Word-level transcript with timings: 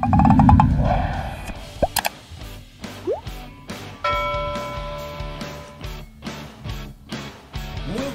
Muy 0.00 0.10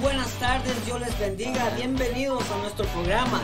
buenas 0.02 0.28
tardes, 0.40 0.86
Dios 0.86 1.00
les 1.00 1.18
bendiga. 1.20 1.70
Bienvenidos 1.78 2.44
a 2.52 2.58
nuestro 2.58 2.86
programa. 2.88 3.42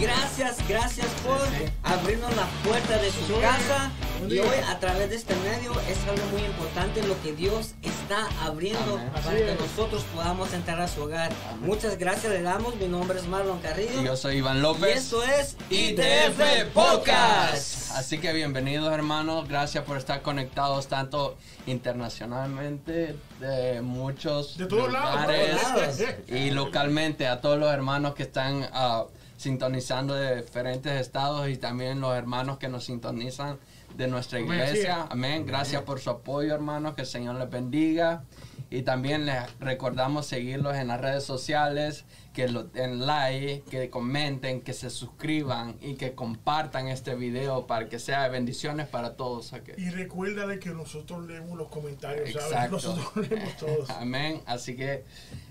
Gracias, 0.00 0.66
gracias 0.66 1.08
por 1.26 1.38
abrirnos 1.82 2.34
la 2.36 2.46
puerta 2.66 2.96
de 2.96 3.10
su 3.10 3.40
casa. 3.40 3.90
Y 4.28 4.38
hoy, 4.38 4.48
a 4.68 4.78
través 4.80 5.10
de 5.10 5.16
este 5.16 5.34
medio, 5.36 5.72
es 5.88 5.98
algo 6.08 6.26
muy 6.32 6.42
importante 6.44 7.02
lo 7.06 7.20
que 7.22 7.32
Dios 7.32 7.74
está 7.82 8.28
abriendo 8.44 8.94
Amén. 8.96 9.10
para 9.12 9.26
Así 9.28 9.36
que 9.36 9.52
es. 9.52 9.60
nosotros 9.60 10.04
podamos 10.14 10.52
entrar 10.52 10.80
a 10.80 10.88
su 10.88 11.02
hogar. 11.02 11.30
Amén. 11.50 11.66
Muchas 11.68 11.98
gracias, 11.98 12.32
le 12.32 12.42
damos. 12.42 12.76
Mi 12.76 12.88
nombre 12.88 13.18
es 13.18 13.26
Marlon 13.28 13.58
Carrillo. 13.60 14.00
Y 14.00 14.04
yo 14.04 14.16
soy 14.16 14.36
Iván 14.38 14.58
Y 14.58 14.60
López. 14.60 14.96
esto 14.96 15.22
es 15.22 15.56
ITF 15.70 16.72
Podcast. 16.72 17.92
Así 17.92 18.18
que 18.18 18.32
bienvenidos 18.32 18.92
hermanos, 18.92 19.46
gracias 19.48 19.84
por 19.84 19.96
estar 19.98 20.22
conectados 20.22 20.88
tanto 20.88 21.36
internacionalmente 21.66 23.16
de 23.40 23.80
muchos 23.82 24.56
De 24.58 24.66
todos 24.66 24.92
lados. 24.92 25.20
lugares 25.20 25.62
lados. 25.62 25.98
y 26.28 26.50
localmente 26.50 27.26
a 27.26 27.40
todos 27.40 27.58
los 27.58 27.70
hermanos 27.72 28.14
que 28.14 28.24
están 28.24 28.68
ah, 28.72 29.04
sintonizando 29.36 30.14
de 30.14 30.42
diferentes 30.42 31.00
estados 31.00 31.48
y 31.48 31.56
también 31.56 32.00
los 32.00 32.14
hermanos 32.16 32.58
que 32.58 32.68
nos 32.68 32.84
sintonizan 32.84 33.58
de 33.96 34.08
nuestra 34.08 34.40
iglesia. 34.40 35.02
sí. 35.02 35.08
Amén. 35.10 35.46
Gracias 35.46 35.82
por 35.82 36.00
su 36.00 36.10
apoyo, 36.10 36.54
hermanos. 36.54 36.94
Que 36.94 37.02
el 37.02 37.06
Señor 37.06 37.36
les 37.36 37.50
bendiga. 37.50 38.24
Y 38.70 38.82
también 38.82 39.24
les 39.26 39.36
recordamos 39.60 40.26
seguirlos 40.26 40.74
en 40.76 40.88
las 40.88 41.00
redes 41.00 41.22
sociales, 41.22 42.06
que 42.32 42.48
lo 42.48 42.64
den 42.64 43.06
like, 43.06 43.62
que 43.70 43.88
comenten, 43.88 44.62
que 44.62 44.72
se 44.72 44.90
suscriban 44.90 45.76
y 45.80 45.94
que 45.94 46.14
compartan 46.14 46.88
este 46.88 47.14
video 47.14 47.68
para 47.68 47.88
que 47.88 48.00
sea 48.00 48.24
de 48.24 48.30
bendiciones 48.30 48.88
para 48.88 49.14
todos. 49.16 49.52
aquí. 49.52 49.72
Y 49.76 49.90
recuérdale 49.90 50.58
que 50.58 50.70
nosotros 50.70 51.24
leemos 51.26 51.56
los 51.56 51.68
comentarios, 51.68 52.32
¿sabes? 52.32 52.46
Exacto. 52.46 52.76
Nosotros 52.76 53.28
leemos 53.28 53.56
todos. 53.58 53.90
Amén. 54.00 54.40
Así 54.46 54.74
que, 54.74 55.04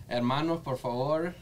hermanos, 0.10 0.60
por 0.62 0.78
favor, 0.78 1.34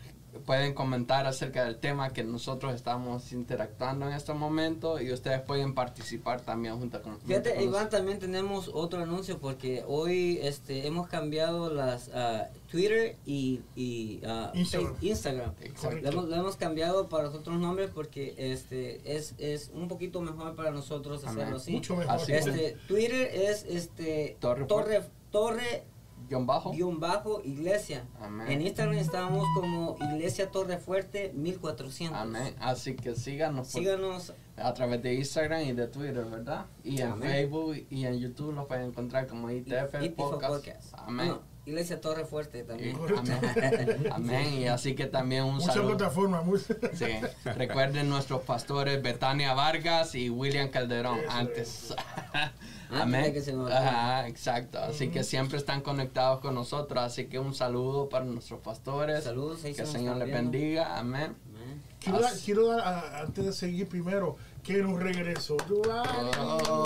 pueden 0.46 0.74
comentar 0.74 1.28
acerca 1.28 1.66
del 1.66 1.78
tema 1.78 2.12
que 2.12 2.24
nosotros 2.24 2.74
estamos 2.74 3.32
interactuando 3.32 4.08
en 4.08 4.14
este 4.14 4.34
momento 4.34 5.02
y 5.02 5.12
ustedes 5.12 5.42
pueden 5.42 5.74
participar 5.74 6.42
también 6.42 6.78
junto 6.78 7.02
con 7.02 7.20
Fíjate, 7.20 7.50
junto 7.50 7.66
con 7.66 7.70
Iván, 7.70 7.90
también 7.90 8.20
tenemos 8.20 8.70
otro 8.74 9.02
anuncio 9.02 9.40
porque 9.40 9.84
hoy 9.88 10.40
este, 10.42 10.88
hemos 10.88 11.08
cambiado 11.08 11.74
las 11.74 12.10
ah, 12.14 12.48
Twitter 12.70 13.18
y, 13.26 13.62
y 13.76 14.22
ah, 14.26 14.52
Instagram. 14.54 14.96
Instagram. 15.02 15.54
Exacto. 15.62 15.98
Le 16.02 16.10
hemos, 16.10 16.30
le 16.30 16.36
hemos 16.38 16.56
cambiado 16.56 17.10
para 17.10 17.26
los 17.26 17.36
otros 17.36 17.60
nombres 17.60 17.90
porque 17.94 18.34
este 18.38 19.02
es, 19.16 19.36
es 19.38 19.72
un 19.74 19.88
poquito 19.88 20.22
mejor 20.22 20.56
para 20.56 20.72
nosotros 20.72 21.24
Amén. 21.24 21.40
hacerlo 21.40 21.58
así. 21.58 21.72
Mucho 21.74 21.96
mejor. 21.96 22.16
Así. 22.16 22.32
Este, 22.32 22.78
Twitter 22.88 23.30
es 23.34 23.66
este 23.66 24.38
Torre 24.40 24.66
torre, 24.66 25.02
torre 25.32 25.84
Guión 26.28 26.46
bajo. 26.46 26.72
guion 26.72 27.00
bajo 27.00 27.42
iglesia. 27.44 28.06
Amén. 28.20 28.48
En 28.50 28.62
Instagram 28.62 28.98
estamos 28.98 29.46
como 29.56 29.98
Iglesia 30.00 30.50
Torre 30.50 30.78
Fuerte 30.78 31.32
1400. 31.34 32.18
Amén. 32.18 32.56
Así 32.60 32.96
que 32.96 33.16
síganos 33.16 33.68
Síganos 33.68 34.34
a 34.58 34.74
través 34.74 35.02
de 35.02 35.16
Instagram 35.16 35.62
y 35.64 35.74
de 35.74 35.88
Twitter, 35.88 36.26
¿verdad? 36.26 36.66
Y 36.84 37.02
en. 37.02 37.20
Facebook 37.20 37.86
y 37.90 38.06
en 38.06 38.20
YouTube 38.20 38.54
los 38.54 38.66
pueden 38.68 38.88
encontrar 38.88 39.28
como 39.28 39.50
ITF 39.50 39.96
ITF 40.02 40.16
Podcast. 40.16 40.54
Podcast. 40.54 40.94
Amén. 40.98 41.28
No, 41.30 41.42
Iglesia 41.72 42.00
Torre 42.02 42.26
Fuerte 42.26 42.64
también. 42.64 42.98
amén. 43.18 44.08
Amén. 44.12 44.54
Y 44.54 44.68
así 44.68 44.94
que 44.96 45.06
también 45.08 45.44
un 45.46 45.56
Muchas 45.56 45.74
saludo. 45.74 45.98
plataformas. 45.98 46.46
muy- 46.46 46.60
Sí. 46.60 47.06
Recuerden 47.46 48.10
nuestros 48.10 48.42
pastores 48.42 49.02
Betania 49.02 49.54
Vargas 49.54 50.14
y 50.16 50.30
William 50.30 50.70
Calderón 50.70 51.20
Eso 51.20 51.32
antes. 51.32 51.94
Ajá, 52.92 54.28
exacto. 54.28 54.80
Así 54.80 55.08
que 55.10 55.24
siempre 55.24 55.58
están 55.58 55.82
conectados 55.82 56.40
con 56.42 56.56
nosotros. 56.56 57.02
Así 57.04 57.26
que 57.26 57.40
un 57.40 57.54
saludo 57.56 58.10
para 58.10 58.26
nuestros 58.26 58.60
pastores. 58.60 59.24
Saludos, 59.24 59.62
Que 59.62 59.70
el 59.70 59.88
Señor 59.88 60.18
les 60.18 60.32
bendiga. 60.32 60.98
Amén. 60.98 61.36
Amén. 61.48 61.82
Quiero 62.02 62.20
dar, 62.20 62.34
quiero 62.44 62.72
antes 62.72 63.46
de 63.46 63.54
seguir 63.54 63.88
primero, 63.88 64.36
que 64.64 64.82
un 64.82 65.00
regreso. 65.00 65.58
Oh, 65.58 66.86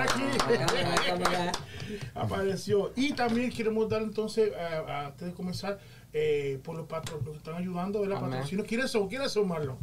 aquí. 0.00 0.22
Cámara. 1.06 1.52
Apareció. 2.14 2.92
Y 2.96 3.12
también 3.14 3.50
queremos 3.50 3.88
dar 3.88 4.02
entonces, 4.02 4.52
a- 4.56 5.06
antes 5.06 5.28
de 5.28 5.34
comenzar, 5.34 5.78
eh, 6.12 6.60
por 6.62 6.76
los 6.76 6.86
patronos 6.86 7.28
que 7.30 7.36
están 7.36 7.54
ayudando, 7.56 8.00
¿verdad? 8.00 8.20
Patrocinos. 8.30 8.66
¿Quiénes 8.66 8.90
son? 8.90 9.08
¿Quiénes 9.08 9.32
son, 9.32 9.48
Marlon? 9.48 9.78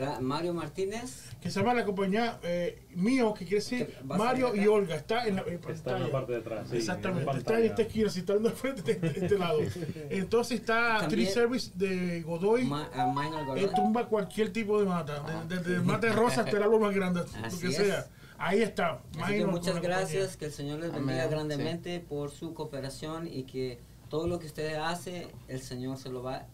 Está 0.00 0.20
Mario 0.20 0.54
Martínez. 0.54 1.30
Que 1.40 1.50
se 1.50 1.60
llama 1.60 1.74
la 1.74 1.84
compañía 1.84 2.38
eh, 2.42 2.82
mío, 2.94 3.32
que 3.34 3.44
quiere 3.44 3.56
decir 3.62 3.96
Mario 4.04 4.54
y. 4.54 4.66
Olga. 4.66 4.96
Está 4.96 5.26
en 5.26 5.36
la 5.36 5.42
eh, 5.42 5.60
Está 5.68 5.96
en 5.96 6.02
la 6.04 6.10
parte 6.10 6.32
de 6.32 6.38
atrás. 6.38 6.68
sí, 6.70 6.76
Exactamente, 6.78 7.22
en 7.22 7.26
la 7.34 7.38
está 7.38 7.58
en 7.58 7.64
esta 7.66 7.82
esquina, 7.82 8.10
si 8.10 8.20
está 8.20 8.32
en 8.34 8.46
frente 8.52 8.82
de 8.94 9.06
este, 9.08 9.24
este 9.24 9.38
lado. 9.38 9.58
Entonces 10.10 10.60
está 10.60 10.98
También- 11.00 11.08
Tree 11.10 11.26
Service 11.26 11.70
de 11.74 12.22
Godoy, 12.22 12.64
Ma- 12.64 12.88
a 12.94 13.06
Minor 13.06 13.44
Godoy. 13.46 13.64
eh, 13.64 13.70
tumba 13.74 14.06
cualquier 14.06 14.52
tipo 14.52 14.80
de 14.80 14.86
mata, 14.86 15.22
de- 15.48 15.56
desde 15.56 15.74
el 15.76 15.82
mate 15.82 16.10
rosa 16.12 16.42
hasta 16.42 16.56
el 16.56 16.62
árbol 16.62 16.80
más 16.80 16.94
grande, 16.94 17.20
lo 17.52 17.58
que 17.58 17.66
es. 17.68 17.76
sea. 17.76 18.06
Ahí 18.38 18.62
está. 18.62 19.02
Así 19.20 19.34
que 19.34 19.44
muchas 19.46 19.74
la 19.74 19.80
gracias, 19.82 20.36
que 20.38 20.46
el 20.46 20.52
Señor 20.52 20.78
les 20.80 20.90
Amén, 20.90 21.06
bendiga 21.08 21.24
sí. 21.24 21.30
grandemente 21.30 22.00
por 22.00 22.30
su 22.30 22.54
cooperación 22.54 23.26
y 23.26 23.42
que 23.42 23.78
todo 24.08 24.26
lo 24.26 24.38
que 24.38 24.46
ustedes 24.46 24.78
hacen, 24.78 25.28
el 25.48 25.60
Señor 25.60 25.98
se 25.98 26.08
lo 26.08 26.22
va 26.22 26.36
a 26.36 26.46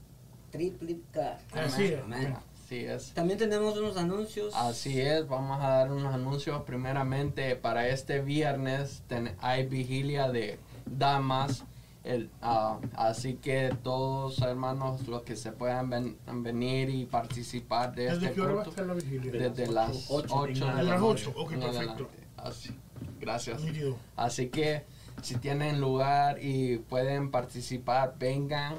triplicar. 0.51 1.39
Así 1.53 1.85
es. 1.85 2.01
Amén. 2.03 2.35
Así 2.67 2.85
es. 2.85 3.13
También 3.13 3.39
tenemos 3.39 3.79
unos 3.79 3.97
anuncios. 3.97 4.53
Así 4.57 5.01
es, 5.01 5.29
vamos 5.29 5.63
a 5.63 5.69
dar 5.69 5.93
unos 5.93 6.13
anuncios. 6.13 6.63
Primeramente, 6.63 7.55
para 7.55 7.89
este 7.89 8.21
viernes 8.21 9.05
ten- 9.07 9.37
hay 9.41 9.67
vigilia 9.67 10.29
de 10.33 10.59
damas. 10.85 11.63
El, 12.03 12.29
ah, 12.43 12.79
así 12.97 13.35
que 13.35 13.73
todos 13.85 14.41
hermanos, 14.41 15.07
los 15.07 15.23
que 15.23 15.37
se 15.37 15.53
puedan 15.53 15.91
ven- 15.91 16.17
venir 16.27 16.89
y 16.91 17.05
participar 17.05 17.95
de 17.95 18.05
¿Desde 18.07 18.17
este 18.27 18.33
qué 18.35 18.41
hora 18.41 18.55
va 18.55 18.63
a 18.63 18.65
estar 18.69 18.87
la 18.87 18.95
vigilia? 18.95 19.31
desde 19.33 19.67
las 19.73 20.07
Ocho. 20.11 20.35
8 20.35 20.49
En 20.49 20.77
de 20.77 20.83
la 20.83 20.83
las 20.83 21.01
noche 21.01 21.27
ocho, 21.29 21.41
ok, 21.41 21.53
en 21.53 21.61
perfecto. 21.61 22.09
Así, 22.37 22.71
gracias. 23.21 23.61
Así 24.17 24.49
que 24.49 24.85
si 25.23 25.37
tienen 25.37 25.81
lugar 25.81 26.39
y 26.43 26.79
pueden 26.79 27.31
participar, 27.33 28.15
vengan, 28.19 28.75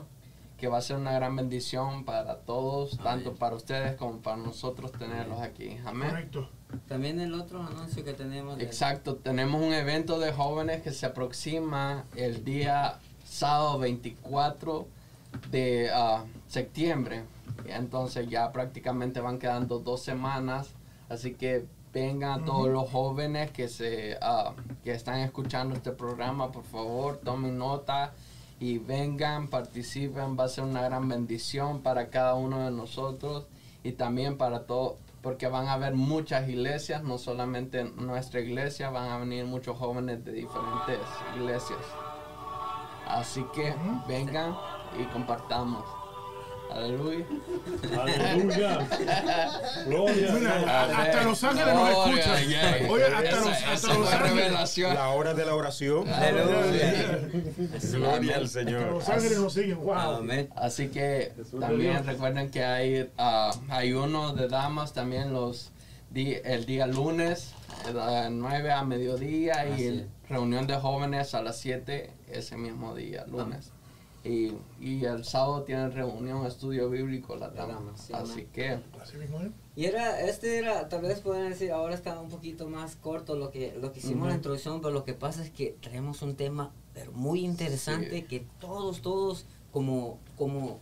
que 0.58 0.68
va 0.68 0.80
a 0.80 0.82
ser 0.82 0.98
una 0.98 1.12
gran 1.12 1.36
bendición 1.36 2.04
para 2.04 2.38
todos, 2.40 2.94
Amén. 2.94 3.04
tanto 3.04 3.36
para 3.36 3.56
ustedes 3.56 3.96
como 3.96 4.20
para 4.20 4.38
nosotros 4.38 4.92
tenerlos 4.92 5.40
aquí. 5.40 5.78
Amén. 5.86 6.10
Correcto. 6.10 6.50
También 6.88 7.20
el 7.20 7.34
otro 7.34 7.62
anuncio 7.62 8.04
que 8.04 8.14
tenemos. 8.14 8.58
de- 8.58 8.64
Exacto, 8.66 9.16
tenemos 9.16 9.62
un 9.62 9.74
evento 9.74 10.20
de 10.20 10.34
jóvenes 10.34 10.82
que 10.82 10.92
se 10.92 11.06
aproxima 11.06 12.06
el 12.16 12.44
día 12.44 13.00
sábado 13.24 13.78
24 13.80 14.88
de 15.52 15.90
ah, 15.94 16.24
septiembre. 16.48 17.24
Entonces 17.68 18.28
ya 18.30 18.52
prácticamente 18.52 19.20
van 19.22 19.40
quedando 19.40 19.80
dos 19.80 20.02
semanas, 20.02 20.70
así 21.10 21.34
que 21.34 21.66
vengan 21.94 22.46
todos 22.46 22.70
los 22.70 22.90
jóvenes 22.90 23.52
que 23.52 23.68
se 23.68 24.18
ah, 24.22 24.54
que 24.84 24.92
están 24.92 25.20
escuchando 25.20 25.76
este 25.76 25.92
programa, 25.92 26.52
por 26.52 26.64
favor, 26.64 27.18
tomen 27.24 27.58
nota 27.58 28.14
y 28.60 28.80
vengan, 28.80 29.48
participen, 29.50 30.38
va 30.38 30.46
a 30.46 30.50
ser 30.50 30.64
una 30.64 30.82
gran 30.82 31.08
bendición 31.08 31.82
para 31.82 32.10
cada 32.10 32.34
uno 32.36 32.66
de 32.66 32.72
nosotros 32.72 33.48
y 33.84 33.92
también 33.94 34.38
para 34.38 34.66
todos, 34.66 34.96
porque 35.22 35.48
van 35.48 35.68
a 35.68 35.74
haber 35.74 35.94
muchas 35.94 36.50
iglesias, 36.50 37.04
no 37.04 37.18
solamente 37.18 37.84
nuestra 37.84 38.40
iglesia, 38.40 38.90
van 38.90 39.10
a 39.12 39.18
venir 39.20 39.46
muchos 39.46 39.78
jóvenes 39.78 40.26
de 40.26 40.32
diferentes 40.32 41.00
iglesias. 41.36 41.80
Así 43.08 43.46
que 43.54 43.74
vengan 44.08 44.56
y 45.00 45.06
compartamos. 45.06 45.97
Aleluya. 46.72 47.26
Aleluya. 48.00 48.88
Gloria. 49.88 50.32
Mira, 50.34 50.54
a- 50.68 51.02
hasta 51.02 51.24
Los 51.24 51.44
Ángeles 51.44 51.74
nos 51.74 51.90
escuchan. 51.90 52.90
Oye, 52.90 53.04
hasta 53.06 53.36
Los, 53.40 53.48
hasta 53.48 54.24
Ángeles. 54.26 54.78
La 54.94 55.10
hora 55.10 55.34
de 55.34 55.46
la 55.46 55.56
oración. 55.56 56.08
Aleluya. 56.10 57.20
Gloria 57.94 58.36
al 58.38 58.44
Hasta 58.46 58.60
Señor. 58.60 58.92
Los 58.92 59.10
Ángeles 59.10 59.40
nos 59.40 59.54
siguen. 59.54 59.80
Wow. 59.80 59.96
Amén. 60.18 60.50
Así 60.56 60.88
que 60.90 61.34
también 61.60 62.06
recuerden 62.06 62.52
que 62.52 62.64
hay 62.64 63.10
ah, 63.18 63.52
ayuno 63.70 64.34
de 64.34 64.48
damas 64.48 64.94
también 64.94 65.34
los 65.34 65.72
di- 66.12 66.38
el 66.44 66.66
día 66.66 66.86
lunes 66.88 67.54
de 67.86 68.30
9 68.30 68.72
a 68.72 68.84
mediodía 68.84 69.66
y 69.78 70.06
reunión 70.30 70.68
de 70.68 70.76
jóvenes 70.76 71.34
a 71.34 71.42
las 71.42 71.58
7 71.58 72.12
ese 72.32 72.58
mismo 72.58 72.94
día, 72.96 73.26
lunes. 73.28 73.72
Y, 74.28 74.58
y 74.82 75.06
el 75.06 75.24
sábado 75.24 75.64
tienen 75.64 75.92
reunión 75.92 76.46
estudio 76.46 76.90
bíblico 76.90 77.38
damas. 77.38 77.56
damas, 77.56 78.02
sí, 78.02 78.14
Así 78.14 78.32
amén. 78.34 78.48
que 78.54 78.74
¿eh? 78.74 79.52
Y 79.76 79.86
era, 79.86 80.22
este 80.22 80.58
era, 80.58 80.90
tal 80.90 81.04
vez 81.04 81.20
pueden 81.22 81.50
decir, 81.50 81.72
ahora 81.72 81.94
está 81.96 82.20
un 82.20 82.30
poquito 82.30 82.68
más 82.68 82.96
corto 82.96 83.36
lo 83.36 83.52
que, 83.52 83.78
lo 83.80 83.92
que 83.94 84.00
hicimos 84.00 84.16
en 84.16 84.22
la 84.22 84.28
Ujú. 84.30 84.36
introducción, 84.38 84.82
pero 84.82 84.94
lo 84.94 85.04
que 85.06 85.14
pasa 85.14 85.44
es 85.44 85.50
que 85.52 85.76
traemos 85.82 86.22
un 86.22 86.36
tema 86.36 86.72
pero 86.94 87.12
muy 87.12 87.46
interesante 87.46 88.10
Sí. 88.10 88.24
que 88.24 88.46
todos, 88.60 89.02
todos 89.02 89.46
como, 89.72 90.18
como 90.36 90.80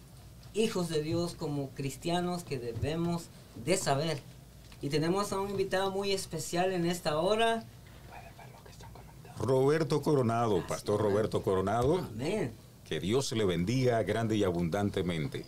hijos 0.53 0.87
de 0.87 1.01
Dios, 1.03 1.35
como 1.35 1.69
cristianos 1.71 2.45
que 2.45 2.57
debemos 2.57 3.25
de 3.65 3.75
saber. 3.75 4.21
Y 4.81 4.87
tenemos 4.89 5.33
a 5.33 5.39
un 5.41 5.49
invitado 5.49 5.91
muy 5.91 6.13
especial 6.13 6.71
en 6.71 6.85
esta 6.85 7.17
hora. 7.19 7.65
Roberto 9.37 10.01
Coronado, 10.01 10.65
Pastor 10.65 11.01
Roberto 11.01 11.43
Coronado, 11.43 11.97
Amén. 11.97 12.53
Que 12.87 12.99
Dios 12.99 13.31
le 13.31 13.45
bendiga 13.45 14.01
grande 14.03 14.35
y 14.37 14.43
abundantemente. 14.43 15.45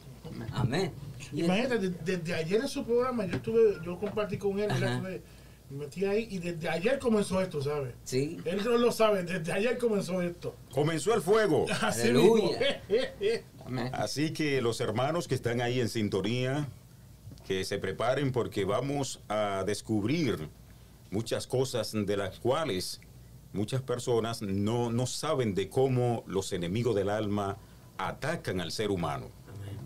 Amén. 0.54 0.92
Imagínate, 1.34 1.80
de- 1.80 2.18
desde 2.18 2.34
ayer 2.34 2.62
en 2.62 2.68
su 2.68 2.84
programa, 2.86 3.26
yo 3.26 3.36
estuve, 3.38 3.78
yo 3.86 3.98
compartí 4.00 4.38
con 4.38 4.60
él, 4.60 4.70
me 5.70 5.78
metí 5.78 6.06
ahí 6.06 6.28
y 6.32 6.38
desde 6.40 6.70
ayer 6.70 6.98
comenzó 7.00 7.42
esto, 7.42 7.62
¿sabes? 7.62 7.94
Sí. 8.06 8.38
Él 8.46 8.62
no 8.64 8.78
lo 8.78 8.92
sabe, 8.92 9.24
desde 9.24 9.52
ayer 9.52 9.78
comenzó 9.78 10.22
esto. 10.22 10.56
Comenzó 10.72 11.14
el 11.14 11.22
fuego. 11.22 11.66
Así 11.82 12.02
Aleluya. 12.10 12.60
mismo. 12.90 13.44
Amén. 13.66 13.90
Así 13.94 14.32
que 14.32 14.62
los 14.62 14.80
hermanos 14.80 15.28
que 15.28 15.36
están 15.36 15.60
ahí 15.62 15.80
en 15.82 15.90
sintonía, 15.90 16.68
que 17.46 17.64
se 17.66 17.78
preparen 17.78 18.32
porque 18.32 18.64
vamos 18.66 19.20
a 19.28 19.64
descubrir 19.66 20.48
muchas 21.12 21.46
cosas 21.48 21.92
de 21.94 22.18
las 22.18 22.40
cuales 22.40 23.02
muchas 23.58 23.82
personas 23.82 24.42
no, 24.42 24.92
no 24.92 25.06
saben 25.08 25.54
de 25.56 25.68
cómo 25.70 26.24
los 26.28 26.54
enemigos 26.54 26.96
del 26.96 27.10
alma 27.10 27.58
atacan 27.98 28.62
al 28.62 28.72
ser 28.72 28.92
humano. 28.92 29.26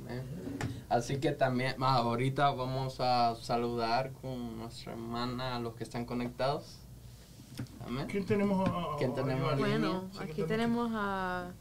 Amén. 0.05 0.23
Así 0.89 1.17
que 1.19 1.31
también, 1.31 1.75
ah, 1.79 1.95
ahorita 1.97 2.51
vamos 2.51 2.99
a 2.99 3.35
saludar 3.41 4.11
con 4.21 4.57
nuestra 4.57 4.91
hermana 4.91 5.55
a 5.55 5.59
los 5.59 5.73
que 5.75 5.83
están 5.85 6.05
conectados. 6.05 6.77
Amén. 7.87 8.07
¿Quién 8.09 8.25
tenemos? 8.25 8.67
a- 8.67 8.71
a- 8.93 8.97
¿Quién 8.97 9.15
tenemos? 9.15 9.53
a- 9.53 9.55
Bueno, 9.55 10.09
aquí 10.19 10.43
tenemos 10.43 10.91
a 10.93 11.51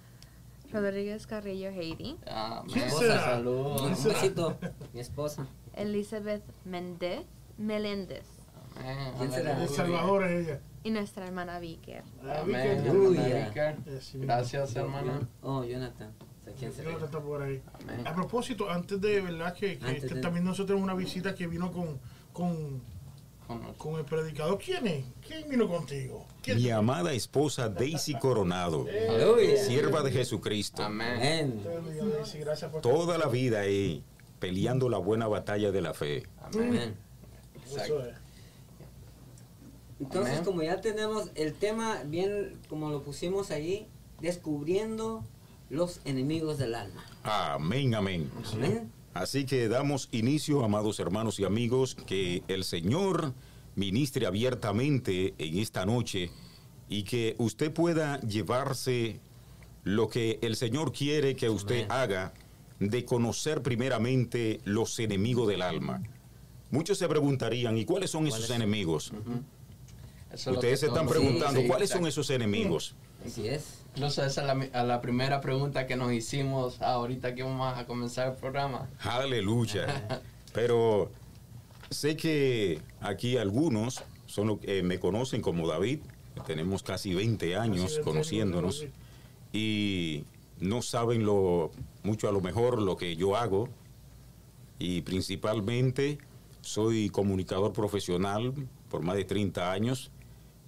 Rodríguez 0.72 1.26
Carrillo 1.26 1.68
Heidi. 1.70 2.16
¿Quién 2.72 2.84
esposa. 2.86 2.98
será? 3.06 3.24
Saludos. 3.24 3.82
Un 3.82 4.04
besito. 4.12 4.56
Mi 4.92 5.00
esposa. 5.00 5.46
Elizabeth 5.74 6.42
Méndez, 6.64 7.24
Meléndez 7.56 8.24
Amén. 8.76 9.12
¿Quién 9.18 9.32
será? 9.32 9.62
El 9.62 9.68
Salvador 9.68 10.24
es 10.24 10.46
ella. 10.48 10.60
Y 10.82 10.90
nuestra 10.90 11.26
hermana 11.26 11.58
Vicker. 11.58 12.02
Ah, 12.24 12.40
Amén. 12.42 12.84
Eh, 12.86 12.92
mismo. 12.92 14.24
Gracias, 14.26 14.76
hermana. 14.76 15.28
Oh, 15.42 15.64
Jonathan. 15.64 16.12
Jonathan 16.58 17.04
está 17.04 17.20
por 17.20 17.42
ahí. 17.42 17.62
Amén. 17.74 18.06
A 18.06 18.14
propósito, 18.14 18.68
antes 18.70 19.00
de 19.00 19.20
verdad 19.20 19.54
que, 19.54 19.78
que- 19.78 19.86
Antes 19.86 20.04
que 20.08 20.14
de- 20.16 20.20
también 20.20 20.44
nosotros 20.44 20.68
tenemos 20.68 20.84
una 20.84 20.94
visita 20.94 21.34
que 21.34 21.46
vino 21.46 21.70
con, 21.72 21.98
con, 22.32 22.82
Con 23.78 23.98
el 23.98 24.04
predicador. 24.04 24.58
¿Quién 24.58 24.86
es? 24.86 25.04
¿Quién 25.26 25.48
vino 25.48 25.68
contigo? 25.68 26.24
¿Quién? 26.40 26.58
Mi 26.58 26.70
amada 26.70 27.12
esposa 27.12 27.68
Daisy 27.68 28.14
Coronado, 28.14 28.86
Aleluya. 29.08 29.56
sierva 29.64 30.02
de 30.02 30.12
Jesucristo, 30.12 30.84
Amén. 30.84 31.60
Toda 32.80 33.18
la 33.18 33.26
vida 33.26 33.60
ahí 33.60 34.04
peleando 34.38 34.88
la 34.88 34.98
buena 34.98 35.26
batalla 35.26 35.72
de 35.72 35.80
la 35.82 35.94
fe. 35.94 36.22
Amén. 36.42 36.94
Es. 37.66 37.90
Entonces, 40.00 40.32
Amén. 40.34 40.44
como 40.44 40.62
ya 40.62 40.80
tenemos 40.80 41.30
el 41.34 41.54
tema 41.54 42.02
bien, 42.06 42.58
como 42.68 42.90
lo 42.90 43.02
pusimos 43.02 43.50
ahí, 43.50 43.86
descubriendo 44.20 45.24
los 45.68 46.00
enemigos 46.04 46.58
del 46.58 46.74
alma. 46.74 47.04
Amén, 47.22 47.94
amén. 47.94 48.30
Amén. 48.52 48.90
Así 49.12 49.44
que 49.44 49.68
damos 49.68 50.08
inicio, 50.12 50.64
amados 50.64 51.00
hermanos 51.00 51.38
y 51.38 51.44
amigos, 51.44 51.94
que 51.94 52.42
el 52.48 52.64
Señor 52.64 53.34
ministre 53.76 54.26
abiertamente 54.26 55.34
en 55.38 55.58
esta 55.58 55.84
noche 55.84 56.30
y 56.88 57.04
que 57.04 57.34
usted 57.38 57.72
pueda 57.72 58.20
llevarse 58.20 59.20
lo 59.84 60.08
que 60.08 60.38
el 60.42 60.56
Señor 60.56 60.92
quiere 60.92 61.36
que 61.36 61.50
usted 61.50 61.84
Amén. 61.84 61.92
haga 61.92 62.34
de 62.78 63.04
conocer 63.04 63.62
primeramente 63.62 64.60
los 64.64 64.98
enemigos 64.98 65.48
del 65.48 65.62
alma. 65.62 66.02
Muchos 66.70 66.98
se 66.98 67.08
preguntarían, 67.08 67.76
¿y 67.76 67.84
cuáles 67.84 68.10
son 68.10 68.26
esos 68.26 68.48
enemigos? 68.50 69.12
Es 69.12 69.59
Ustedes 70.32 70.80
se 70.80 70.86
están 70.86 71.08
preguntando, 71.08 71.60
Sí, 71.60 71.66
¿cuáles 71.66 71.90
son 71.90 72.06
esos 72.06 72.30
enemigos? 72.30 72.94
Así 73.26 73.48
es. 73.48 73.78
Incluso 73.94 74.24
esa 74.24 74.40
es 74.42 74.46
la, 74.46 74.54
mi- 74.54 74.70
a 74.72 74.84
la 74.84 75.00
primera 75.00 75.40
pregunta 75.40 75.86
que 75.86 75.96
nos 75.96 76.12
hicimos 76.12 76.80
ahorita 76.80 77.34
que 77.34 77.42
vamos 77.42 77.76
a 77.76 77.86
comenzar 77.86 78.28
el 78.28 78.34
programa. 78.34 78.88
Aleluya. 79.00 80.22
Pero 80.52 81.10
sé 81.90 82.16
que 82.16 82.80
aquí 83.00 83.36
algunos 83.36 84.02
son 84.26 84.46
lo 84.46 84.60
que, 84.60 84.78
eh, 84.78 84.82
me 84.82 85.00
conocen 85.00 85.42
como 85.42 85.66
David. 85.66 86.00
Tenemos 86.46 86.82
casi 86.84 87.14
20 87.14 87.56
años 87.56 87.98
conociéndonos 88.04 88.86
y 89.52 90.24
no 90.60 90.80
saben 90.82 91.24
lo 91.26 91.70
mucho 92.04 92.28
a 92.28 92.32
lo 92.32 92.40
mejor 92.40 92.80
lo 92.80 92.96
que 92.96 93.16
yo 93.16 93.36
hago 93.36 93.68
y 94.78 95.02
principalmente 95.02 96.18
soy 96.62 97.10
comunicador 97.10 97.72
profesional 97.72 98.54
por 98.88 99.02
más 99.02 99.16
de 99.16 99.24
30 99.24 99.72
años. 99.72 100.10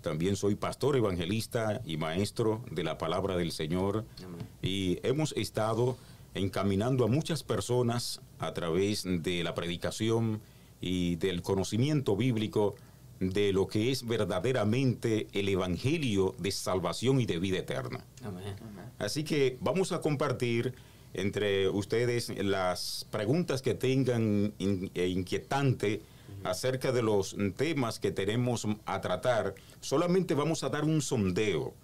También 0.02 0.36
soy 0.36 0.56
pastor 0.56 0.96
evangelista 0.96 1.80
y 1.84 1.96
maestro 1.96 2.64
de 2.70 2.84
la 2.84 2.98
palabra 2.98 3.36
del 3.36 3.52
Señor 3.52 4.04
Amén. 4.18 4.46
y 4.60 4.98
hemos 5.02 5.32
estado 5.32 5.96
encaminando 6.34 7.04
a 7.04 7.08
muchas 7.08 7.42
personas 7.42 8.20
a 8.38 8.52
través 8.52 9.04
de 9.04 9.44
la 9.44 9.54
predicación 9.54 10.40
y 10.80 11.16
del 11.16 11.42
conocimiento 11.42 12.16
bíblico 12.16 12.74
de 13.20 13.52
lo 13.52 13.68
que 13.68 13.92
es 13.92 14.06
verdaderamente 14.06 15.28
el 15.32 15.48
evangelio 15.48 16.34
de 16.38 16.50
salvación 16.50 17.20
y 17.20 17.26
de 17.26 17.38
vida 17.38 17.58
eterna. 17.58 18.04
Amén. 18.24 18.56
Así 18.98 19.22
que 19.22 19.56
vamos 19.60 19.92
a 19.92 20.00
compartir 20.00 20.74
entre 21.14 21.68
ustedes 21.68 22.30
las 22.44 23.06
preguntas 23.10 23.62
que 23.62 23.74
tengan 23.74 24.54
e 24.58 25.06
inquietante 25.08 26.02
acerca 26.44 26.92
de 26.92 27.02
los 27.02 27.36
temas 27.56 27.98
que 27.98 28.10
tenemos 28.10 28.66
a 28.86 29.00
tratar. 29.00 29.54
Solamente 29.80 30.34
vamos 30.34 30.64
a 30.64 30.68
dar 30.68 30.84
un 30.84 31.02
sondeo 31.02 31.74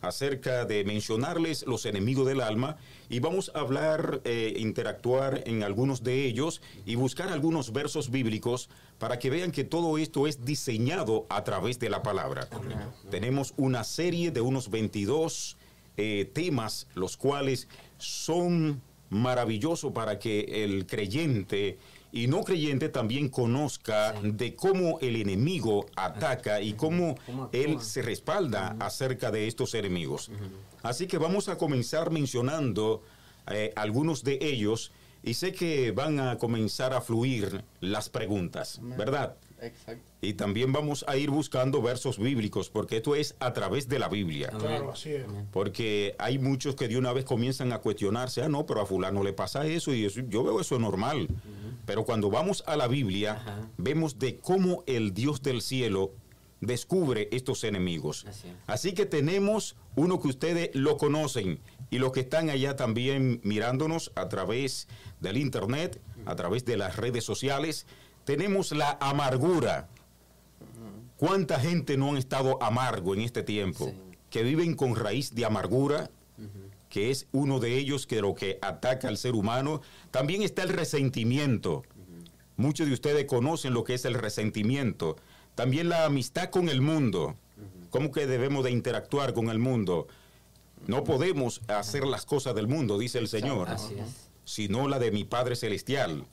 acerca 0.00 0.64
de 0.64 0.84
mencionarles 0.84 1.66
los 1.66 1.84
enemigos 1.84 2.26
del 2.26 2.40
alma 2.40 2.76
y 3.08 3.18
vamos 3.20 3.50
a 3.54 3.60
hablar, 3.60 4.20
eh, 4.24 4.54
interactuar 4.56 5.42
en 5.46 5.62
algunos 5.62 6.04
de 6.04 6.24
ellos 6.24 6.62
y 6.86 6.94
buscar 6.94 7.30
algunos 7.30 7.72
versos 7.72 8.10
bíblicos 8.10 8.70
para 8.98 9.18
que 9.18 9.30
vean 9.30 9.50
que 9.50 9.64
todo 9.64 9.98
esto 9.98 10.26
es 10.26 10.44
diseñado 10.44 11.26
a 11.28 11.42
través 11.44 11.78
de 11.78 11.90
la 11.90 12.02
palabra. 12.02 12.48
Tenemos 13.10 13.54
una 13.56 13.84
serie 13.84 14.30
de 14.30 14.40
unos 14.40 14.70
22 14.70 15.56
eh, 15.96 16.30
temas, 16.32 16.86
los 16.94 17.16
cuales 17.16 17.66
son 17.98 18.80
maravillosos 19.10 19.92
para 19.92 20.18
que 20.18 20.64
el 20.64 20.86
creyente 20.86 21.78
y 22.12 22.26
no 22.26 22.42
creyente 22.42 22.88
también 22.88 23.28
conozca 23.28 24.12
de 24.22 24.54
cómo 24.54 24.98
el 25.00 25.16
enemigo 25.16 25.86
ataca 25.96 26.60
y 26.60 26.72
cómo 26.72 27.16
él 27.52 27.80
se 27.80 28.02
respalda 28.02 28.76
acerca 28.80 29.30
de 29.30 29.46
estos 29.46 29.74
enemigos. 29.74 30.30
Así 30.82 31.06
que 31.06 31.18
vamos 31.18 31.48
a 31.48 31.58
comenzar 31.58 32.10
mencionando 32.10 33.02
eh, 33.50 33.72
algunos 33.76 34.24
de 34.24 34.38
ellos 34.40 34.92
y 35.22 35.34
sé 35.34 35.52
que 35.52 35.90
van 35.90 36.20
a 36.20 36.38
comenzar 36.38 36.94
a 36.94 37.00
fluir 37.00 37.64
las 37.80 38.08
preguntas, 38.08 38.80
¿verdad? 38.82 39.36
Exacto. 39.60 40.10
Y 40.20 40.34
también 40.34 40.72
vamos 40.72 41.04
a 41.08 41.16
ir 41.16 41.30
buscando 41.30 41.82
versos 41.82 42.18
bíblicos, 42.18 42.70
porque 42.70 42.98
esto 42.98 43.14
es 43.14 43.34
a 43.40 43.52
través 43.52 43.88
de 43.88 43.98
la 43.98 44.08
Biblia. 44.08 44.48
Claro, 44.50 44.92
así 44.92 45.10
es. 45.10 45.24
Porque 45.52 46.14
hay 46.18 46.38
muchos 46.38 46.74
que 46.74 46.88
de 46.88 46.96
una 46.96 47.12
vez 47.12 47.24
comienzan 47.24 47.72
a 47.72 47.78
cuestionarse, 47.78 48.42
ah, 48.42 48.48
no, 48.48 48.66
pero 48.66 48.80
a 48.80 48.86
fulano 48.86 49.22
le 49.22 49.32
pasa 49.32 49.66
eso 49.66 49.92
y 49.94 50.04
eso, 50.04 50.20
yo 50.28 50.44
veo 50.44 50.60
eso 50.60 50.78
normal. 50.78 51.28
Pero 51.86 52.04
cuando 52.04 52.30
vamos 52.30 52.62
a 52.66 52.76
la 52.76 52.86
Biblia, 52.88 53.32
Ajá. 53.34 53.70
vemos 53.78 54.18
de 54.18 54.36
cómo 54.36 54.84
el 54.86 55.14
Dios 55.14 55.42
del 55.42 55.62
cielo 55.62 56.12
descubre 56.60 57.28
estos 57.32 57.64
enemigos. 57.64 58.26
Así 58.28 58.48
es. 58.48 58.54
Así 58.66 58.92
que 58.92 59.06
tenemos 59.06 59.76
uno 59.96 60.20
que 60.20 60.28
ustedes 60.28 60.70
lo 60.74 60.96
conocen 60.96 61.60
y 61.90 61.98
los 61.98 62.12
que 62.12 62.20
están 62.20 62.50
allá 62.50 62.76
también 62.76 63.40
mirándonos 63.44 64.12
a 64.16 64.28
través 64.28 64.88
del 65.20 65.36
internet, 65.36 66.00
a 66.26 66.36
través 66.36 66.64
de 66.64 66.76
las 66.76 66.96
redes 66.96 67.24
sociales, 67.24 67.86
tenemos 68.28 68.72
la 68.72 68.98
amargura. 69.00 69.88
¿Cuánta 71.16 71.58
gente 71.58 71.96
no 71.96 72.10
han 72.10 72.18
estado 72.18 72.62
amargo 72.62 73.14
en 73.14 73.22
este 73.22 73.42
tiempo? 73.42 73.86
Sí. 73.86 73.94
Que 74.28 74.42
viven 74.42 74.74
con 74.74 74.96
raíz 74.96 75.34
de 75.34 75.46
amargura, 75.46 76.10
que 76.90 77.10
es 77.10 77.26
uno 77.32 77.58
de 77.58 77.78
ellos 77.78 78.06
que 78.06 78.20
lo 78.20 78.34
que 78.34 78.58
ataca 78.60 79.08
al 79.08 79.16
ser 79.16 79.32
humano. 79.34 79.80
También 80.10 80.42
está 80.42 80.62
el 80.62 80.68
resentimiento. 80.68 81.84
Muchos 82.58 82.88
de 82.88 82.92
ustedes 82.92 83.24
conocen 83.24 83.72
lo 83.72 83.82
que 83.82 83.94
es 83.94 84.04
el 84.04 84.12
resentimiento. 84.12 85.16
También 85.54 85.88
la 85.88 86.04
amistad 86.04 86.50
con 86.50 86.68
el 86.68 86.82
mundo. 86.82 87.34
¿Cómo 87.88 88.12
que 88.12 88.26
debemos 88.26 88.62
de 88.62 88.72
interactuar 88.72 89.32
con 89.32 89.48
el 89.48 89.58
mundo? 89.58 90.06
No 90.86 91.02
podemos 91.02 91.62
hacer 91.66 92.06
las 92.06 92.26
cosas 92.26 92.54
del 92.54 92.68
mundo, 92.68 92.98
dice 92.98 93.18
el 93.20 93.28
Señor, 93.28 93.70
Así 93.70 93.94
es. 93.94 94.27
Sino 94.48 94.88
la 94.88 94.98
de 94.98 95.10
mi 95.10 95.24
Padre 95.24 95.56
Celestial. 95.56 96.24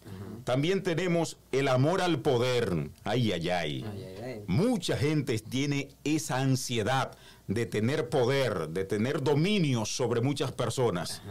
También 0.46 0.84
tenemos 0.84 1.38
el 1.52 1.68
amor 1.68 2.02
al 2.02 2.20
poder. 2.20 2.90
Ay, 3.04 3.34
ay, 3.34 3.50
ay. 3.50 3.86
Ay, 3.86 4.04
ay, 4.04 4.24
ay. 4.24 4.44
Mucha 4.48 4.96
gente 4.96 5.38
tiene 5.40 5.90
esa 6.04 6.38
ansiedad 6.38 7.12
de 7.48 7.66
tener 7.66 8.10
poder, 8.10 8.70
de 8.70 8.86
tener 8.86 9.22
dominio 9.22 9.86
sobre 9.86 10.22
muchas 10.22 10.52
personas. 10.52 11.22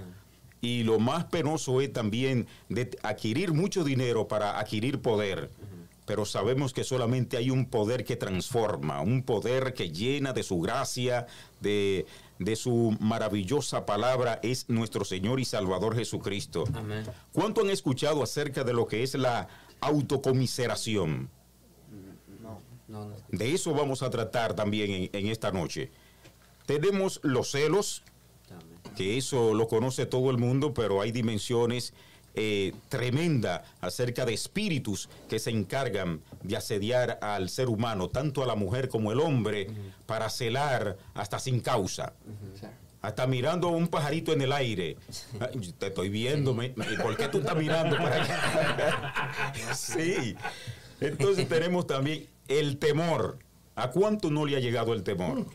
Y 0.60 0.82
lo 0.82 0.98
más 0.98 1.24
penoso 1.24 1.80
es 1.80 1.92
también 1.92 2.46
de 2.68 2.90
adquirir 3.02 3.52
mucho 3.52 3.82
dinero 3.82 4.28
para 4.28 4.58
adquirir 4.58 5.00
poder. 5.00 5.50
pero 6.06 6.26
sabemos 6.26 6.74
que 6.74 6.84
solamente 6.84 7.38
hay 7.38 7.48
un 7.48 7.64
poder 7.64 8.04
que 8.04 8.16
transforma, 8.16 9.00
un 9.00 9.22
poder 9.22 9.72
que 9.72 9.90
llena 9.90 10.34
de 10.34 10.42
su 10.42 10.60
gracia, 10.60 11.26
de, 11.60 12.04
de 12.38 12.56
su 12.56 12.96
maravillosa 13.00 13.86
palabra, 13.86 14.40
es 14.42 14.68
nuestro 14.68 15.04
Señor 15.04 15.40
y 15.40 15.44
Salvador 15.44 15.94
Jesucristo. 15.94 16.64
Amén. 16.74 17.04
¿Cuánto 17.32 17.60
han 17.60 17.70
escuchado 17.70 18.22
acerca 18.22 18.64
de 18.64 18.72
lo 18.72 18.86
que 18.86 19.02
es 19.02 19.14
la 19.14 19.48
autocomiseración? 19.80 21.30
No, 22.42 22.60
no, 22.88 23.06
no. 23.08 23.16
De 23.28 23.54
eso 23.54 23.72
vamos 23.72 24.02
a 24.02 24.10
tratar 24.10 24.54
también 24.54 24.90
en, 24.90 25.10
en 25.12 25.26
esta 25.28 25.52
noche. 25.52 25.90
Tenemos 26.66 27.20
los 27.22 27.50
celos, 27.50 28.02
que 28.96 29.16
eso 29.16 29.54
lo 29.54 29.68
conoce 29.68 30.06
todo 30.06 30.30
el 30.30 30.38
mundo, 30.38 30.72
pero 30.72 31.00
hay 31.00 31.12
dimensiones 31.12 31.94
eh, 32.34 32.72
tremendas 32.88 33.62
acerca 33.80 34.24
de 34.26 34.34
espíritus 34.34 35.08
que 35.28 35.38
se 35.38 35.50
encargan 35.50 36.20
de 36.42 36.56
asediar 36.56 37.18
al 37.22 37.48
ser 37.48 37.68
humano, 37.68 38.08
tanto 38.08 38.42
a 38.42 38.46
la 38.46 38.54
mujer 38.56 38.88
como 38.88 39.12
el 39.12 39.20
hombre, 39.20 39.68
para 40.06 40.28
celar 40.30 40.96
hasta 41.14 41.38
sin 41.38 41.60
causa. 41.60 42.12
Hasta 43.02 43.26
mirando 43.26 43.68
a 43.68 43.72
un 43.72 43.88
pajarito 43.88 44.32
en 44.32 44.40
el 44.40 44.52
aire. 44.52 44.96
Te 45.78 45.88
estoy 45.88 46.08
viendo. 46.08 46.54
me- 46.54 46.72
me- 46.74 46.90
¿y 46.90 46.96
¿Por 46.96 47.16
qué 47.16 47.28
tú 47.28 47.38
estás 47.38 47.54
mirando 47.56 47.96
para 47.98 48.22
allá? 48.22 49.74
sí. 49.74 50.34
Entonces 51.00 51.46
tenemos 51.48 51.86
también 51.86 52.26
el 52.48 52.78
temor. 52.78 53.38
¿A 53.76 53.90
cuánto 53.90 54.30
no 54.30 54.46
le 54.46 54.56
ha 54.56 54.60
llegado 54.60 54.92
el 54.92 55.02
temor? 55.02 55.46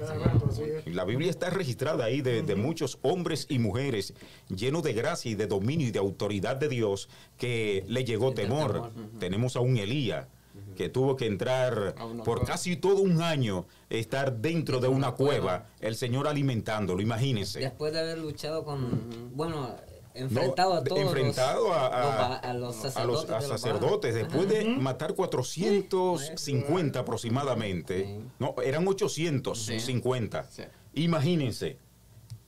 Así 0.50 0.64
es. 0.64 0.94
La 0.94 1.06
Biblia 1.06 1.30
está 1.30 1.50
registrada 1.50 2.06
ahí 2.06 2.22
de, 2.22 2.42
de 2.42 2.56
muchos 2.56 3.00
hombres 3.02 3.46
y 3.50 3.60
mujeres 3.60 4.14
llenos 4.50 4.84
de 4.84 4.94
gracia 4.94 5.32
y 5.32 5.36
de 5.36 5.48
dominio 5.48 5.88
y 5.88 5.92
de 5.92 6.00
autoridad 6.00 6.58
de 6.58 6.68
Dios 6.68 7.10
que 7.38 7.86
le 7.88 8.04
llegó 8.04 8.34
temor. 8.34 8.92
Tenemos 9.20 9.56
a 9.56 9.62
un 9.62 9.78
Elías 9.78 10.28
que 10.76 10.90
tuvo 10.90 11.16
que 11.16 11.26
entrar 11.26 11.96
por 12.24 12.46
casi 12.46 12.76
todo 12.76 13.02
un 13.02 13.22
año, 13.22 13.66
estar 13.90 14.38
dentro 14.38 14.80
de 14.80 14.88
una 14.88 15.12
cueva, 15.12 15.66
el 15.80 15.96
Señor 15.96 16.28
alimentándolo, 16.28 17.02
imagínense. 17.02 17.60
Después 17.60 17.94
de 17.94 18.00
haber 18.00 18.18
luchado 18.18 18.64
con, 18.64 19.36
bueno, 19.36 19.76
No, 20.20 20.26
enfrentado 20.28 20.74
a 20.74 20.84
todos 20.84 21.02
enfrentado 21.02 21.68
los, 21.70 21.78
a, 21.78 21.88
a- 21.88 22.36
a 22.38 22.54
los 22.54 22.78
a 22.78 22.82
sacerdotes. 22.90 23.30
a 23.30 23.40
de 23.40 23.48
los 23.48 23.62
sacerdotes, 23.62 24.14
Baal. 24.16 24.28
después 24.28 24.50
de 24.50 24.66
matar 24.66 25.14
450 25.16 27.00
aproximadamente, 27.00 28.06
Sí. 28.06 28.20
no, 28.40 28.56
eran 28.64 28.88
850. 28.88 30.44
Sí. 30.50 30.64
Imagínense. 30.96 31.78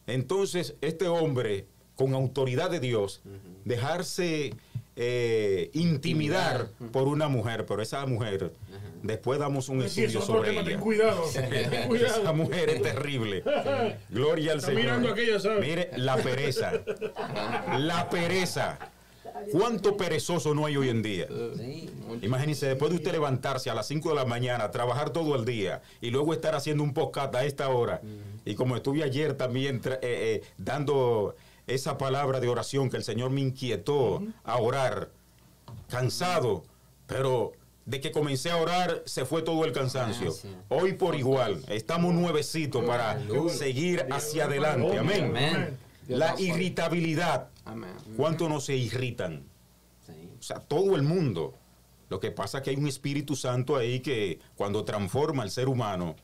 Entonces, 0.08 0.76
este 0.82 1.08
hombre, 1.08 1.68
con 1.96 2.14
autoridad 2.14 2.70
de 2.72 2.80
Dios, 2.80 3.22
dejarse 3.66 4.54
eh, 4.96 5.70
intimidar 5.74 6.68
por 6.92 7.08
una 7.08 7.28
mujer, 7.28 7.66
pero 7.66 7.82
esa 7.82 8.06
mujer, 8.06 8.52
después 9.04 9.40
damos 9.40 9.70
un 9.70 9.82
Sí, 9.88 10.04
estudio 10.04 10.20
es 10.20 10.30
otro 10.30 10.36
sobre 10.38 10.54
ten 10.54 10.68
ella. 10.68 10.80
cuidado. 10.80 11.24
Ten 11.34 11.96
Esa 11.96 12.34
mujer 12.34 12.70
es 12.70 12.82
terrible. 12.82 13.44
Gloria 14.10 14.52
al 14.52 14.58
Está 14.60 14.68
Señor. 14.72 14.84
mirando 14.84 15.10
aquello, 15.12 15.40
¿sabe? 15.40 15.62
Mire, 15.62 15.92
la 15.98 16.18
pereza. 16.18 16.74
La 17.80 18.10
pereza. 18.10 18.78
¿Cuánto 19.52 19.98
perezoso 19.98 20.54
no 20.54 20.66
hay 20.66 20.78
hoy 20.78 20.90
en 20.90 21.02
día? 21.02 21.28
Sí. 21.58 21.90
Imagínense, 22.22 22.68
después 22.68 22.92
de 22.92 22.98
usted 22.98 23.12
levantarse 23.14 23.70
a 23.70 23.74
las 23.74 23.88
5 23.88 24.10
de 24.10 24.16
la 24.16 24.26
mañana, 24.26 24.70
trabajar 24.72 25.10
todo 25.12 25.36
el 25.36 25.46
día 25.46 25.82
y 26.00 26.10
luego 26.12 26.34
estar 26.34 26.54
haciendo 26.54 26.84
un 26.84 26.94
podcast 26.94 27.34
a 27.36 27.44
esta 27.46 27.70
hora. 27.70 28.02
Y 28.46 28.56
como 28.56 28.76
estuve 28.76 29.04
ayer 29.04 29.34
también 29.34 29.82
eh, 29.86 29.98
eh, 30.02 30.42
dando 30.58 31.36
esa 31.74 31.98
palabra 31.98 32.40
de 32.40 32.48
oración 32.48 32.90
que 32.90 32.98
el 32.98 33.04
Señor 33.04 33.32
me 33.32 33.42
inquietó 33.42 34.22
a 34.44 34.58
orar, 34.58 35.12
cansado, 35.90 36.64
pero 37.08 37.54
de 37.86 38.00
que 38.00 38.12
comencé 38.12 38.52
a 38.52 38.58
orar 38.58 39.04
se 39.06 39.26
fue 39.26 39.42
todo 39.42 39.66
el 39.66 39.72
cansancio. 39.72 40.34
Ah. 40.34 40.48
Hoy 40.70 40.94
por 40.94 41.16
igual, 41.16 41.64
estamos 41.68 42.14
nuevecitos 42.14 42.84
para 42.86 43.20
seguir 43.50 44.06
hacia 44.12 44.46
adelante. 44.46 44.98
Amén. 44.98 45.26
Amén. 45.26 45.78
La 46.08 46.40
irritabilidad. 46.40 47.50
Amén. 47.66 47.92
¿Cuánto 48.18 48.50
no 48.50 48.60
se 48.60 48.76
irritan? 48.76 49.44
O 50.40 50.44
sea, 50.44 50.60
todo 50.60 50.96
el 50.96 51.04
mundo. 51.04 51.54
Lo 52.10 52.20
que 52.20 52.32
pasa 52.32 52.58
es 52.58 52.64
que 52.64 52.70
hay 52.72 52.76
un 52.76 52.88
Espíritu 52.88 53.36
Santo 53.36 53.78
ahí 53.78 54.00
que 54.00 54.40
cuando 54.56 54.84
transforma 54.84 55.44
al 55.44 55.52
ser 55.52 55.70
humano, 55.70 56.16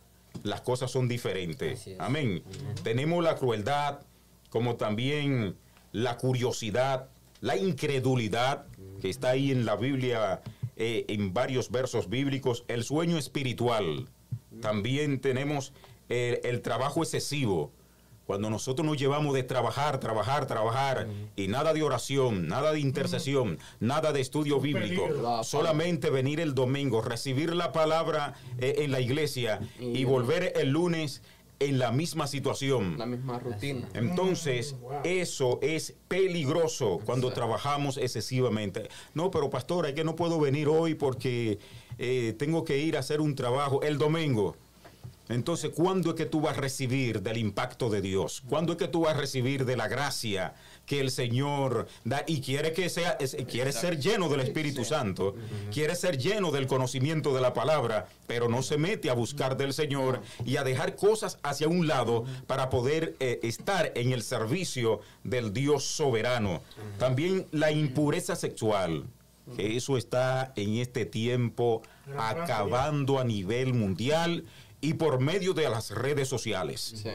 las 0.43 0.61
cosas 0.61 0.91
son 0.91 1.07
diferentes. 1.07 1.87
Amén. 1.99 2.43
Tenemos 2.83 3.23
la 3.23 3.35
crueldad, 3.35 3.99
como 4.57 4.75
también 4.75 5.55
la 5.91 6.17
curiosidad, 6.17 7.09
la 7.41 7.57
incredulidad, 7.57 8.65
que 8.99 9.07
está 9.07 9.29
ahí 9.29 9.51
en 9.51 9.65
la 9.67 9.75
Biblia, 9.75 10.41
eh, 10.77 11.05
en 11.09 11.31
varios 11.31 11.69
versos 11.69 12.09
bíblicos, 12.09 12.63
el 12.67 12.83
sueño 12.83 13.19
espiritual. 13.19 14.09
También 14.59 15.19
tenemos 15.19 15.73
eh, 16.09 16.41
el 16.43 16.61
trabajo 16.63 17.03
excesivo. 17.03 17.71
Cuando 18.25 18.49
nosotros 18.49 18.83
nos 18.85 18.97
llevamos 18.97 19.35
de 19.35 19.43
trabajar, 19.43 19.99
trabajar, 19.99 20.47
trabajar, 20.47 21.07
y 21.35 21.47
nada 21.47 21.71
de 21.73 21.83
oración, 21.83 22.47
nada 22.47 22.73
de 22.73 22.79
intercesión, 22.79 23.59
nada 23.79 24.11
de 24.11 24.21
estudio 24.21 24.59
bíblico, 24.59 25.03
peligro. 25.07 25.43
solamente 25.43 26.09
venir 26.09 26.39
el 26.39 26.55
domingo, 26.55 27.03
recibir 27.03 27.53
la 27.55 27.71
palabra 27.71 28.33
eh, 28.57 28.77
en 28.79 28.91
la 28.91 29.01
iglesia 29.01 29.59
y 29.79 29.99
Y- 29.99 30.03
volver 30.03 30.53
el 30.55 30.71
lunes 30.71 31.21
en 31.59 31.79
la 31.79 31.91
misma 31.91 32.27
situación. 32.27 32.97
La 32.97 33.05
misma 33.05 33.39
rutina. 33.39 33.87
Entonces, 33.93 34.73
Mm, 34.73 34.81
wow. 34.81 34.99
eso 35.03 35.59
es 35.61 35.95
peligroso 36.07 36.99
cuando 37.05 37.31
trabajamos 37.31 37.97
excesivamente. 37.97 38.89
No, 39.13 39.31
pero 39.31 39.49
pastor, 39.49 39.87
es 39.87 39.93
que 39.93 40.03
no 40.03 40.15
puedo 40.15 40.39
venir 40.39 40.67
hoy 40.67 40.93
porque 40.95 41.57
eh, 41.97 42.35
tengo 42.37 42.63
que 42.63 42.77
ir 42.77 42.95
a 42.95 42.99
hacer 42.99 43.21
un 43.21 43.33
trabajo 43.35 43.81
el 43.81 43.97
domingo. 43.97 44.55
Entonces, 45.29 45.71
¿cuándo 45.75 46.11
es 46.11 46.15
que 46.15 46.25
tú 46.25 46.39
vas 46.39 46.57
a 46.57 46.61
recibir 46.61 47.21
del 47.21 47.37
impacto 47.37 47.89
de 47.89 48.01
Dios? 48.01 48.41
¿Cuándo 48.47 48.71
es 48.73 48.77
que 48.77 48.87
tú 48.87 49.01
vas 49.01 49.15
a 49.15 49.19
recibir 49.19 49.65
de 49.65 49.75
la 49.75 49.87
gracia 49.89 50.53
que 50.87 50.99
el 51.01 51.11
Señor 51.11 51.87
da? 52.03 52.23
Y 52.25 52.41
quiere 52.41 52.71
que 52.73 52.89
sea, 52.89 53.11
es- 53.19 53.35
quiere 53.47 53.71
ser 53.73 53.99
lleno 53.99 54.29
del 54.29 54.39
Espíritu 54.39 54.83
Santo, 54.85 55.35
quiere 55.71 55.95
ser 55.95 56.17
lleno 56.17 56.49
del 56.49 56.65
conocimiento 56.65 57.35
de 57.35 57.41
la 57.41 57.53
palabra, 57.53 58.07
pero 58.25 58.47
no 58.49 58.63
se 58.63 58.77
mete 58.79 59.09
a 59.11 59.13
buscar 59.13 59.57
del 59.57 59.73
Señor 59.73 60.21
y 60.45 60.55
a 60.57 60.63
dejar 60.63 60.95
cosas 60.95 61.37
hacia 61.43 61.67
un 61.67 61.87
lado 61.87 62.23
para 62.47 62.69
poder 62.69 63.15
eh, 63.19 63.39
estar 63.43 63.91
en 63.95 64.11
el 64.13 64.23
servicio 64.23 65.01
del 65.23 65.53
Dios 65.53 65.83
soberano. 65.83 66.61
También 66.97 67.45
la 67.51 67.69
impureza 67.71 68.35
sexual. 68.35 69.05
Que 69.55 69.77
eso 69.77 69.97
está 69.97 70.51
en 70.57 70.75
este 70.75 71.05
tiempo 71.05 71.81
acabando 72.17 73.19
a 73.19 73.23
nivel 73.23 73.73
mundial 73.73 74.43
y 74.81 74.93
por 74.95 75.19
medio 75.21 75.53
de 75.53 75.69
las 75.69 75.91
redes 75.91 76.27
sociales. 76.27 76.93
Sí. 77.01 77.11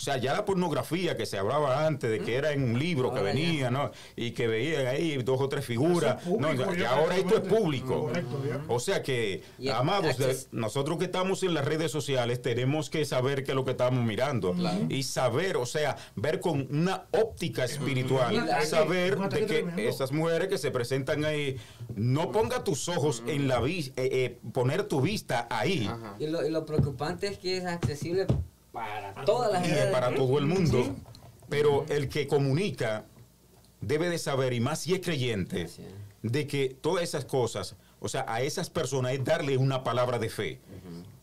O 0.00 0.02
sea, 0.02 0.16
ya 0.16 0.32
la 0.32 0.46
pornografía 0.46 1.14
que 1.14 1.26
se 1.26 1.36
hablaba 1.36 1.86
antes 1.86 2.10
de 2.10 2.20
que 2.20 2.34
era 2.34 2.52
en 2.52 2.62
un 2.62 2.78
libro 2.78 3.12
que 3.12 3.18
Ahora 3.18 3.34
ya. 3.34 3.38
venía, 3.38 3.70
¿no? 3.70 3.90
Y 4.16 4.30
que 4.30 4.46
veían 4.46 4.86
ahí 4.86 5.22
dos 5.22 5.38
o 5.42 5.46
tres 5.50 5.62
figuras. 5.62 6.26
No, 6.26 6.54
ya 6.74 6.92
ahora 6.92 7.18
esto 7.18 7.36
es 7.36 7.40
público. 7.42 8.10
O 8.68 8.80
sea 8.80 9.02
que, 9.02 9.42
Y 9.58 9.68
amados, 9.68 10.16
nosotros 10.52 10.96
que 10.96 11.04
estamos 11.04 11.42
en 11.42 11.52
las 11.52 11.66
redes 11.66 11.92
sociales 11.92 12.40
tenemos 12.40 12.88
que 12.88 13.04
saber 13.04 13.44
qué 13.44 13.50
es 13.50 13.54
lo 13.54 13.66
que 13.66 13.72
estamos 13.72 14.02
mirando. 14.02 14.54
Claro. 14.54 14.86
Y 14.88 15.02
saber, 15.02 15.58
o 15.58 15.66
sea, 15.66 15.98
ver 16.16 16.40
con 16.40 16.66
una 16.70 17.04
óptica 17.10 17.66
espiritual, 17.66 18.48
saber 18.64 19.18
de 19.18 19.44
que 19.44 19.86
esas 19.86 20.12
mujeres 20.12 20.48
que 20.48 20.56
se 20.56 20.70
presentan 20.70 21.26
ahí, 21.26 21.58
no 21.94 22.32
ponga 22.32 22.64
tus 22.64 22.88
ojos 22.88 23.22
en 23.26 23.48
la 23.48 23.60
vista, 23.60 24.00
poner 24.54 24.84
tu 24.84 25.02
vista 25.02 25.46
ahí. 25.50 25.90
Y 26.18 26.26
lo, 26.26 26.46
y 26.46 26.50
lo 26.50 26.64
preocupante 26.64 27.26
es 27.26 27.36
que 27.36 27.58
es 27.58 27.66
accesible 27.66 28.26
para 28.72 29.14
todas 29.24 29.52
las 29.52 29.66
y 29.66 29.70
edades. 29.70 29.92
para 29.92 30.14
todo 30.14 30.38
el 30.38 30.46
mundo. 30.46 30.96
Pero 31.48 31.84
el 31.88 32.08
que 32.08 32.26
comunica 32.26 33.04
debe 33.80 34.08
de 34.08 34.18
saber, 34.18 34.52
y 34.52 34.60
más 34.60 34.80
si 34.80 34.94
es 34.94 35.00
creyente, 35.00 35.68
de 36.22 36.46
que 36.46 36.76
todas 36.80 37.02
esas 37.02 37.24
cosas, 37.24 37.76
o 37.98 38.08
sea, 38.08 38.24
a 38.28 38.42
esas 38.42 38.70
personas 38.70 39.12
es 39.12 39.24
darle 39.24 39.56
una 39.56 39.82
palabra 39.82 40.18
de 40.18 40.28
fe. 40.28 40.60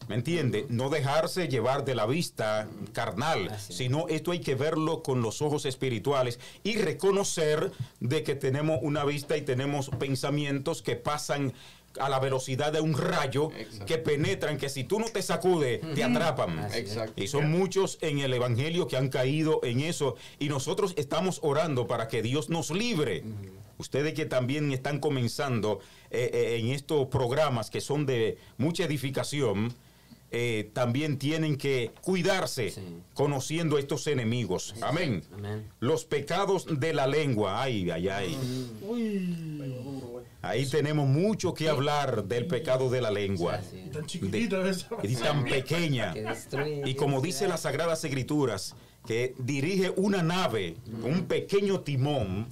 ¿Me 0.07 0.15
entiende? 0.15 0.65
No 0.69 0.89
dejarse 0.89 1.49
llevar 1.49 1.83
de 1.83 1.93
la 1.93 2.05
vista 2.05 2.69
carnal, 2.93 3.57
sino 3.59 4.07
esto 4.07 4.31
hay 4.31 4.39
que 4.39 4.55
verlo 4.55 5.03
con 5.03 5.21
los 5.21 5.41
ojos 5.41 5.65
espirituales 5.65 6.39
y 6.63 6.77
reconocer 6.77 7.73
de 7.99 8.23
que 8.23 8.35
tenemos 8.35 8.79
una 8.81 9.03
vista 9.03 9.35
y 9.35 9.41
tenemos 9.41 9.89
pensamientos 9.89 10.81
que 10.81 10.95
pasan 10.95 11.53
a 11.99 12.09
la 12.09 12.19
velocidad 12.19 12.71
de 12.71 12.81
un 12.81 12.93
rayo 12.97 13.51
Exacto. 13.57 13.85
que 13.85 13.97
penetran, 13.97 14.57
que 14.57 14.69
si 14.69 14.83
tú 14.83 14.99
no 14.99 15.05
te 15.05 15.21
sacudes, 15.21 15.81
te 15.95 16.03
atrapan. 16.03 16.67
Exacto. 16.73 17.21
Y 17.21 17.27
son 17.27 17.49
muchos 17.51 17.97
en 18.01 18.19
el 18.19 18.33
Evangelio 18.33 18.87
que 18.87 18.97
han 18.97 19.09
caído 19.09 19.59
en 19.63 19.81
eso. 19.81 20.15
Y 20.39 20.49
nosotros 20.49 20.93
estamos 20.97 21.39
orando 21.43 21.87
para 21.87 22.07
que 22.07 22.21
Dios 22.21 22.49
nos 22.49 22.71
libre. 22.71 23.23
Ustedes 23.77 24.13
que 24.13 24.25
también 24.25 24.71
están 24.71 24.99
comenzando 24.99 25.79
eh, 26.09 26.31
eh, 26.33 26.57
en 26.59 26.71
estos 26.71 27.07
programas 27.09 27.69
que 27.69 27.79
son 27.81 28.05
de 28.07 28.37
mucha 28.57 28.85
edificación, 28.85 29.73
eh, 30.31 30.71
también 30.73 31.17
tienen 31.19 31.55
que 31.57 31.91
cuidarse 32.01 32.71
Sí. 32.71 32.81
conociendo 33.13 33.77
estos 33.77 34.07
enemigos. 34.07 34.73
Amén. 34.81 35.23
Amén. 35.33 35.69
Los 35.79 36.03
pecados 36.05 36.65
de 36.69 36.93
la 36.93 37.07
lengua. 37.07 37.61
Ay, 37.61 37.89
ay, 37.91 38.09
ay. 38.09 38.37
Uy. 38.81 39.96
Ahí 40.47 40.65
tenemos 40.65 41.07
mucho 41.07 41.53
que 41.53 41.67
hablar 41.67 42.23
del 42.23 42.47
pecado 42.47 42.89
de 42.89 43.01
la 43.01 43.11
lengua. 43.11 43.59
Tan 43.91 44.05
chiquitita. 44.05 44.63
Y 45.03 45.15
tan 45.15 45.43
pequeña. 45.43 46.13
Y 46.85 46.95
como 46.95 47.19
dice 47.19 47.47
las 47.47 47.61
Sagradas 47.61 48.03
Escrituras, 48.05 48.73
que 49.05 49.35
dirige 49.39 49.91
una 49.97 50.23
nave, 50.23 50.77
un 51.03 51.25
pequeño 51.25 51.81
timón, 51.81 52.47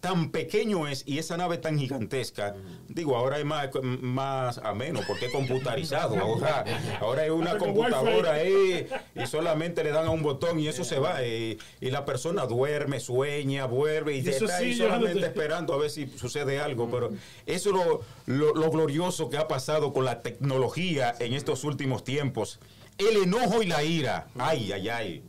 tan 0.00 0.30
pequeño 0.30 0.88
es 0.88 1.02
y 1.06 1.18
esa 1.18 1.36
nave 1.36 1.58
tan 1.58 1.78
gigantesca, 1.78 2.54
digo, 2.88 3.16
ahora 3.16 3.38
es 3.38 3.44
más, 3.44 3.68
más 3.82 4.56
ameno 4.58 5.00
porque 5.06 5.26
es 5.26 5.32
computarizado, 5.32 6.16
ahora, 6.18 6.64
ahora 7.00 7.24
es 7.26 7.30
una 7.30 7.58
computadora 7.58 8.32
ahí 8.34 8.86
y 9.14 9.26
solamente 9.26 9.84
le 9.84 9.90
dan 9.90 10.06
a 10.06 10.10
un 10.10 10.22
botón 10.22 10.58
y 10.58 10.68
eso 10.68 10.84
se 10.84 10.98
va 10.98 11.22
y, 11.26 11.58
y 11.82 11.90
la 11.90 12.04
persona 12.06 12.46
duerme, 12.46 12.98
sueña, 12.98 13.66
vuelve 13.66 14.16
y, 14.16 14.22
está 14.46 14.56
ahí 14.56 14.72
sí, 14.72 14.78
solamente 14.78 15.20
esperando 15.26 15.74
a 15.74 15.76
ver 15.78 15.90
si 15.90 16.06
sucede 16.06 16.58
algo, 16.60 16.90
pero 16.90 17.10
eso 17.46 17.68
es 17.70 17.74
lo, 17.76 18.00
lo- 18.26 18.54
lo 18.54 18.70
glorioso 18.70 19.28
que 19.28 19.36
ha 19.36 19.48
pasado 19.48 19.92
con 19.92 20.04
la 20.06 20.22
tecnología 20.22 21.14
en 21.18 21.34
estos 21.34 21.62
últimos 21.64 22.04
tiempos. 22.04 22.58
El 22.98 23.22
enojo 23.22 23.62
y 23.62 23.66
la 23.66 23.82
ira. 23.82 24.28
Ay, 24.38 24.72
ay, 24.72 24.88
ay. 24.90 25.24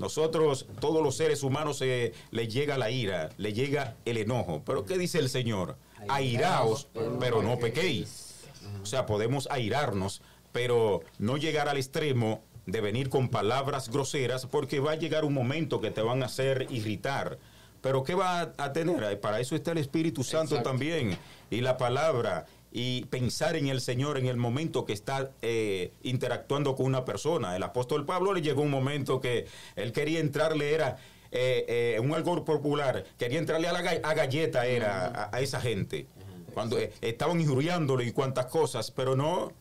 Nosotros, 0.00 0.66
todos 0.80 1.02
los 1.02 1.14
seres 1.14 1.42
humanos, 1.42 1.82
eh, 1.82 2.14
le 2.30 2.48
llega 2.48 2.78
la 2.78 2.90
ira, 2.90 3.28
le 3.36 3.52
llega 3.52 3.96
el 4.06 4.16
enojo. 4.16 4.62
Pero 4.64 4.86
¿qué 4.86 4.96
dice 4.96 5.18
el 5.18 5.28
Señor? 5.28 5.76
Airaos, 6.08 6.88
pero 7.20 7.42
no 7.42 7.58
pequéis. 7.58 8.34
O 8.82 8.86
sea, 8.86 9.04
podemos 9.04 9.46
airarnos, 9.50 10.22
pero 10.52 11.02
no 11.18 11.36
llegar 11.36 11.68
al 11.68 11.76
extremo 11.76 12.42
de 12.64 12.80
venir 12.80 13.10
con 13.10 13.28
palabras 13.28 13.90
groseras, 13.90 14.46
porque 14.46 14.80
va 14.80 14.92
a 14.92 14.96
llegar 14.96 15.26
un 15.26 15.34
momento 15.34 15.82
que 15.82 15.90
te 15.90 16.00
van 16.00 16.22
a 16.22 16.26
hacer 16.26 16.66
irritar. 16.70 17.38
Pero 17.82 18.02
¿qué 18.02 18.14
va 18.14 18.52
a 18.56 18.72
tener? 18.72 19.20
Para 19.20 19.38
eso 19.38 19.54
está 19.54 19.72
el 19.72 19.78
Espíritu 19.78 20.24
Santo 20.24 20.54
Exacto. 20.54 20.70
también. 20.70 21.18
Y 21.50 21.60
la 21.60 21.76
palabra. 21.76 22.46
Y 22.72 23.04
pensar 23.06 23.56
en 23.56 23.66
el 23.66 23.80
Señor 23.80 24.16
en 24.16 24.26
el 24.26 24.36
momento 24.36 24.84
que 24.84 24.92
está 24.92 25.32
eh, 25.42 25.92
interactuando 26.02 26.76
con 26.76 26.86
una 26.86 27.04
persona. 27.04 27.56
El 27.56 27.62
apóstol 27.62 28.06
Pablo 28.06 28.32
le 28.32 28.42
llegó 28.42 28.62
un 28.62 28.70
momento 28.70 29.20
que 29.20 29.46
él 29.74 29.92
quería 29.92 30.20
entrarle, 30.20 30.72
era 30.72 30.96
eh, 31.32 31.94
eh, 31.96 32.00
un 32.00 32.14
algo 32.14 32.44
popular, 32.44 33.04
quería 33.18 33.40
entrarle 33.40 33.68
a 33.68 33.72
la 33.72 33.80
a 33.80 34.14
galleta, 34.14 34.66
era 34.66 35.30
a, 35.32 35.40
esa 35.40 35.60
gente. 35.60 36.06
Cuando 36.54 36.78
estaban 37.00 37.40
injuriándole 37.40 38.04
y 38.04 38.12
cuantas 38.12 38.46
cosas, 38.46 38.90
pero 38.90 39.16
no, 39.16 39.52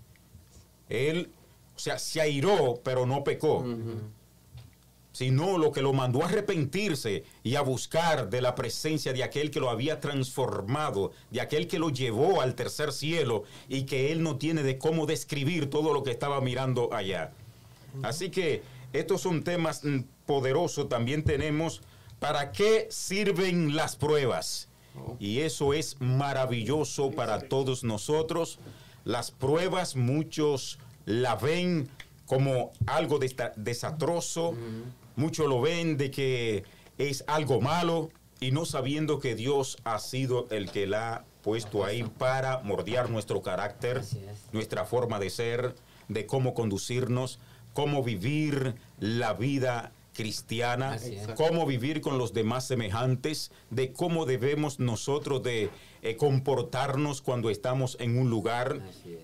él, 0.87 1.31
o 1.75 1.79
sea, 1.79 1.97
se 1.99 2.21
airó, 2.21 2.81
pero 2.83 3.05
no 3.05 3.23
pecó. 3.23 3.65
Sino 5.19 5.57
lo 5.57 5.73
que 5.73 5.81
lo 5.81 5.91
mandó 5.91 6.23
a 6.23 6.27
arrepentirse 6.27 7.25
y 7.43 7.55
a 7.55 7.61
buscar 7.61 8.29
de 8.29 8.41
la 8.41 8.55
presencia 8.55 9.11
de 9.11 9.21
aquel 9.21 9.51
que 9.51 9.59
lo 9.59 9.69
había 9.69 9.99
transformado, 9.99 11.11
de 11.29 11.41
aquel 11.41 11.67
que 11.67 11.77
lo 11.77 11.89
llevó 11.89 12.39
al 12.39 12.55
tercer 12.55 12.93
cielo 12.93 13.43
y 13.67 13.83
que 13.83 14.13
él 14.13 14.23
no 14.23 14.37
tiene 14.37 14.63
de 14.63 14.77
cómo 14.77 15.05
describir 15.05 15.69
todo 15.69 15.93
lo 15.93 16.03
que 16.03 16.11
estaba 16.11 16.39
mirando 16.39 16.93
allá. 16.93 17.33
Así 18.01 18.29
que 18.29 18.63
estos 18.93 19.19
son 19.19 19.43
temas 19.43 19.83
mm, 19.83 20.03
poderosos. 20.25 20.87
También 20.87 21.25
tenemos 21.25 21.81
para 22.19 22.53
qué 22.53 22.87
sirven 22.89 23.75
las 23.75 23.97
pruebas. 23.97 24.69
Y 25.19 25.39
eso 25.39 25.73
es 25.73 25.99
maravilloso 25.99 27.11
para 27.11 27.41
todos 27.41 27.83
nosotros. 27.83 28.57
Las 29.03 29.31
pruebas 29.31 29.97
muchos 29.97 30.79
la 31.05 31.35
ven 31.35 31.89
como 32.25 32.71
algo 32.85 33.19
desastroso. 33.57 34.55
Muchos 35.19 35.47
lo 35.47 35.59
ven 35.59 35.97
de 35.97 36.11
que 36.11 36.63
es 36.97 37.25
algo 37.27 37.59
malo 37.59 38.09
y 38.39 38.51
no 38.51 38.63
sabiendo 38.63 39.19
que 39.19 39.35
Dios 39.35 39.75
ha 39.83 39.99
sido 39.99 40.47
el 40.49 40.71
que 40.71 40.87
la 40.87 41.13
ha 41.13 41.25
puesto 41.41 41.83
ahí 41.83 42.03
para 42.03 42.59
mordear 42.59 43.09
nuestro 43.09 43.41
carácter, 43.41 44.01
nuestra 44.53 44.85
forma 44.85 45.19
de 45.19 45.29
ser, 45.29 45.75
de 46.07 46.25
cómo 46.25 46.53
conducirnos, 46.53 47.37
cómo 47.73 48.01
vivir 48.01 48.75
la 48.97 49.33
vida 49.33 49.91
cristiana, 50.13 50.97
cómo 51.35 51.65
vivir 51.65 51.99
con 51.99 52.17
los 52.17 52.33
demás 52.33 52.65
semejantes, 52.65 53.51
de 53.71 53.91
cómo 53.91 54.25
debemos 54.25 54.79
nosotros 54.79 55.43
de 55.43 55.69
eh, 56.01 56.15
comportarnos 56.15 57.21
cuando 57.21 57.49
estamos 57.49 57.97
en 57.99 58.17
un 58.17 58.29
lugar. 58.29 58.81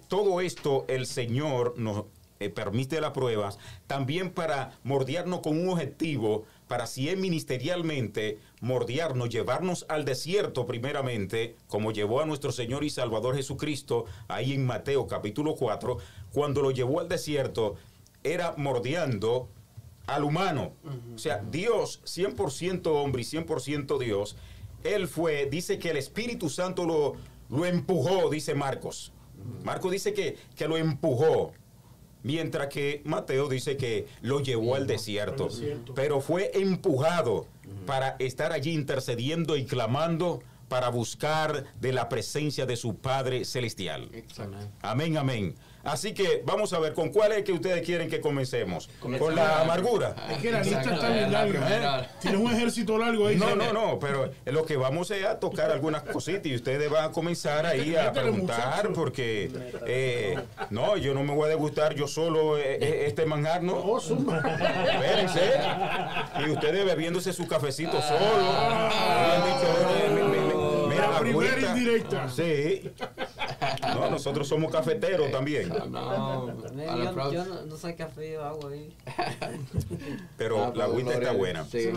Todo 0.10 0.42
esto 0.42 0.84
el 0.90 1.06
Señor 1.06 1.76
nos 1.78 2.06
eh, 2.40 2.50
permite 2.50 3.00
las 3.00 3.12
pruebas 3.12 3.58
también 3.88 4.30
para 4.30 4.78
mordearnos 4.84 5.40
con 5.40 5.58
un 5.58 5.70
objetivo, 5.70 6.44
para 6.68 6.86
si 6.86 7.10
es 7.10 7.18
ministerialmente, 7.18 8.40
mordearnos, 8.60 9.30
llevarnos 9.30 9.86
al 9.88 10.04
desierto 10.04 10.66
primeramente, 10.66 11.56
como 11.68 11.92
llevó 11.92 12.22
a 12.22 12.26
nuestro 12.26 12.52
Señor 12.52 12.84
y 12.84 12.90
Salvador 12.90 13.36
Jesucristo 13.36 14.06
ahí 14.28 14.54
en 14.54 14.66
Mateo 14.66 15.08
capítulo 15.08 15.56
4, 15.56 15.98
cuando 16.34 16.62
lo 16.62 16.72
llevó 16.72 17.00
al 17.00 17.08
desierto, 17.08 17.76
era 18.24 18.54
mordeando 18.58 19.48
al 20.08 20.24
humano. 20.24 20.74
O 21.14 21.18
sea, 21.18 21.44
Dios, 21.50 22.02
100% 22.04 22.88
hombre 22.88 23.22
y 23.22 23.26
100% 23.26 23.98
Dios, 23.98 24.36
Él 24.84 25.08
fue, 25.08 25.46
dice 25.46 25.80
que 25.80 25.92
el 25.92 25.98
Espíritu 25.98 26.50
Santo 26.50 26.86
lo, 26.86 27.14
lo 27.50 27.66
empujó, 27.66 28.30
dice 28.30 28.56
Marcos. 28.56 29.12
Marcos 29.64 29.92
dice 29.92 30.14
que, 30.14 30.38
que 30.56 30.68
lo 30.68 30.78
empujó, 30.78 31.54
mientras 32.26 32.70
que 32.70 33.04
Mateo 33.06 33.48
dice 33.48 33.78
que 33.78 34.08
lo 34.22 34.40
llevó 34.40 34.74
al 34.76 34.88
desierto. 34.88 35.48
Pero 35.94 36.22
fue 36.22 36.50
empujado 36.56 37.46
para 37.86 38.16
estar 38.18 38.52
allí 38.52 38.72
intercediendo 38.74 39.56
y 39.56 39.66
clamando 39.66 40.42
para 40.68 40.90
buscar 40.90 41.66
de 41.80 41.94
la 41.94 42.10
presencia 42.10 42.66
de 42.66 42.78
su 42.78 42.96
Padre 42.96 43.46
Celestial. 43.46 44.10
Amén, 44.82 45.18
amén. 45.18 45.56
Así 45.86 46.14
que 46.14 46.42
vamos 46.46 46.74
a 46.74 46.80
ver 46.80 46.94
con 46.94 47.10
cuál 47.10 47.32
es 47.34 47.44
que 47.44 47.54
ustedes 47.54 47.82
quieren 47.86 48.10
que 48.10 48.20
comencemos. 48.20 48.90
Con 49.00 49.36
la 49.36 49.62
amargura. 49.62 50.16
Es 50.32 50.38
que 50.40 50.52
la 50.52 50.62
lista 50.62 50.82
está 50.96 51.10
bien 51.10 51.32
larga. 51.32 52.02
¿eh? 52.02 52.08
Tienes 52.22 52.42
un 52.42 52.52
ejército 52.52 52.98
largo 52.98 53.28
ahí. 53.28 53.36
No, 53.38 53.56
no, 53.56 53.72
no, 53.72 54.00
pero 54.00 54.32
lo 54.46 54.66
que 54.66 54.78
vamos 54.78 55.12
es 55.12 55.24
a 55.26 55.40
tocar 55.40 55.72
algunas 55.72 56.04
cositas 56.04 56.46
y 56.48 56.56
ustedes 56.56 56.90
van 56.90 57.06
a 57.06 57.12
comenzar 57.12 57.66
ahí 57.66 57.96
a 57.96 58.12
preguntar 58.12 58.92
porque 58.94 59.52
eh, 59.86 60.38
no, 60.72 60.98
yo 60.98 61.14
no 61.14 61.24
me 61.24 61.34
voy 61.34 61.46
a 61.46 61.50
degustar 61.50 61.94
yo 61.96 62.08
solo 62.08 62.58
eh, 62.58 62.78
eh, 62.82 63.04
este 63.08 63.26
manjar, 63.26 63.62
no. 63.64 63.74
Oh. 63.76 64.00
Espérense. 64.00 65.52
Y 66.46 66.50
ustedes 66.50 66.86
bebiéndose 66.86 67.32
su 67.34 67.48
cafecito 67.48 68.02
solo. 68.02 68.20
Habían 68.20 69.44
dicho, 69.46 69.68
"Oye, 69.88 70.10
mi- 70.10 70.24
mi- 70.24 70.40
mi- 70.40 70.88
mira, 70.96 71.12
La 71.12 71.20
primera 71.20 71.52
agüita". 71.54 71.78
indirecta. 71.78 72.30
Sí. 72.30 72.92
No, 73.96 74.10
nosotros 74.10 74.48
somos 74.48 74.72
cafeteros 74.72 75.32
también. 75.32 75.70
No, 75.70 76.62
Yo, 77.32 77.46
no, 77.46 77.66
no 77.66 77.78
soy 77.78 77.96
café, 77.96 78.34
yo 78.34 78.44
agua 78.44 78.72
ahí. 78.72 78.96
Pero 80.38 80.74
la 80.76 80.86
agüita 80.86 81.14
está 81.14 81.32
buena. 81.32 81.66
sí. 81.66 81.90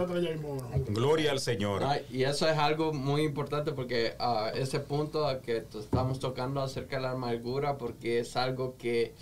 Gloria 0.88 1.32
al 1.32 1.40
Señor. 1.40 1.82
Ah, 1.84 1.98
y 2.10 2.24
eso 2.24 2.48
es 2.48 2.56
algo 2.58 2.92
muy 2.92 3.22
importante 3.22 3.72
porque 3.72 4.14
ah, 4.18 4.50
ese 4.54 4.80
punto 4.80 5.26
que 5.42 5.64
estamos 5.78 6.18
tocando 6.20 6.60
acerca 6.60 6.96
de 6.96 7.02
la 7.02 7.10
amargura, 7.12 7.78
porque 7.78 8.20
es 8.20 8.36
algo 8.36 8.76
que, 8.78 9.14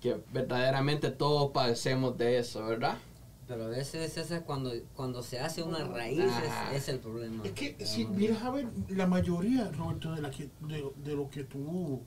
que 0.00 0.16
verdaderamente 0.32 1.10
todos 1.10 1.50
padecemos 1.52 2.16
de 2.16 2.38
eso, 2.38 2.64
¿verdad? 2.64 2.98
Pero 3.48 3.64
a 3.64 3.68
veces 3.68 4.18
ese 4.18 4.36
es 4.36 4.42
cuando, 4.42 4.70
cuando 4.94 5.22
se 5.22 5.40
hace 5.40 5.62
una 5.62 5.82
raíz 5.84 6.20
Ajá. 6.20 6.70
es, 6.74 6.82
es 6.82 6.88
el 6.90 6.98
problema. 7.00 7.42
Es 7.44 7.52
que 7.52 7.74
si 7.84 8.04
miras 8.06 8.42
a 8.42 8.50
ver 8.50 8.66
la 8.90 9.06
mayoría, 9.06 9.70
Roberto, 9.70 10.14
de, 10.14 10.20
la 10.20 10.30
que, 10.30 10.50
de, 10.60 10.84
de 11.02 11.16
lo 11.16 11.30
que 11.30 11.44
tú 11.44 12.02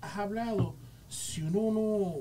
has 0.00 0.16
hablado, 0.16 0.74
si 1.06 1.42
uno 1.42 1.70
no 1.70 2.14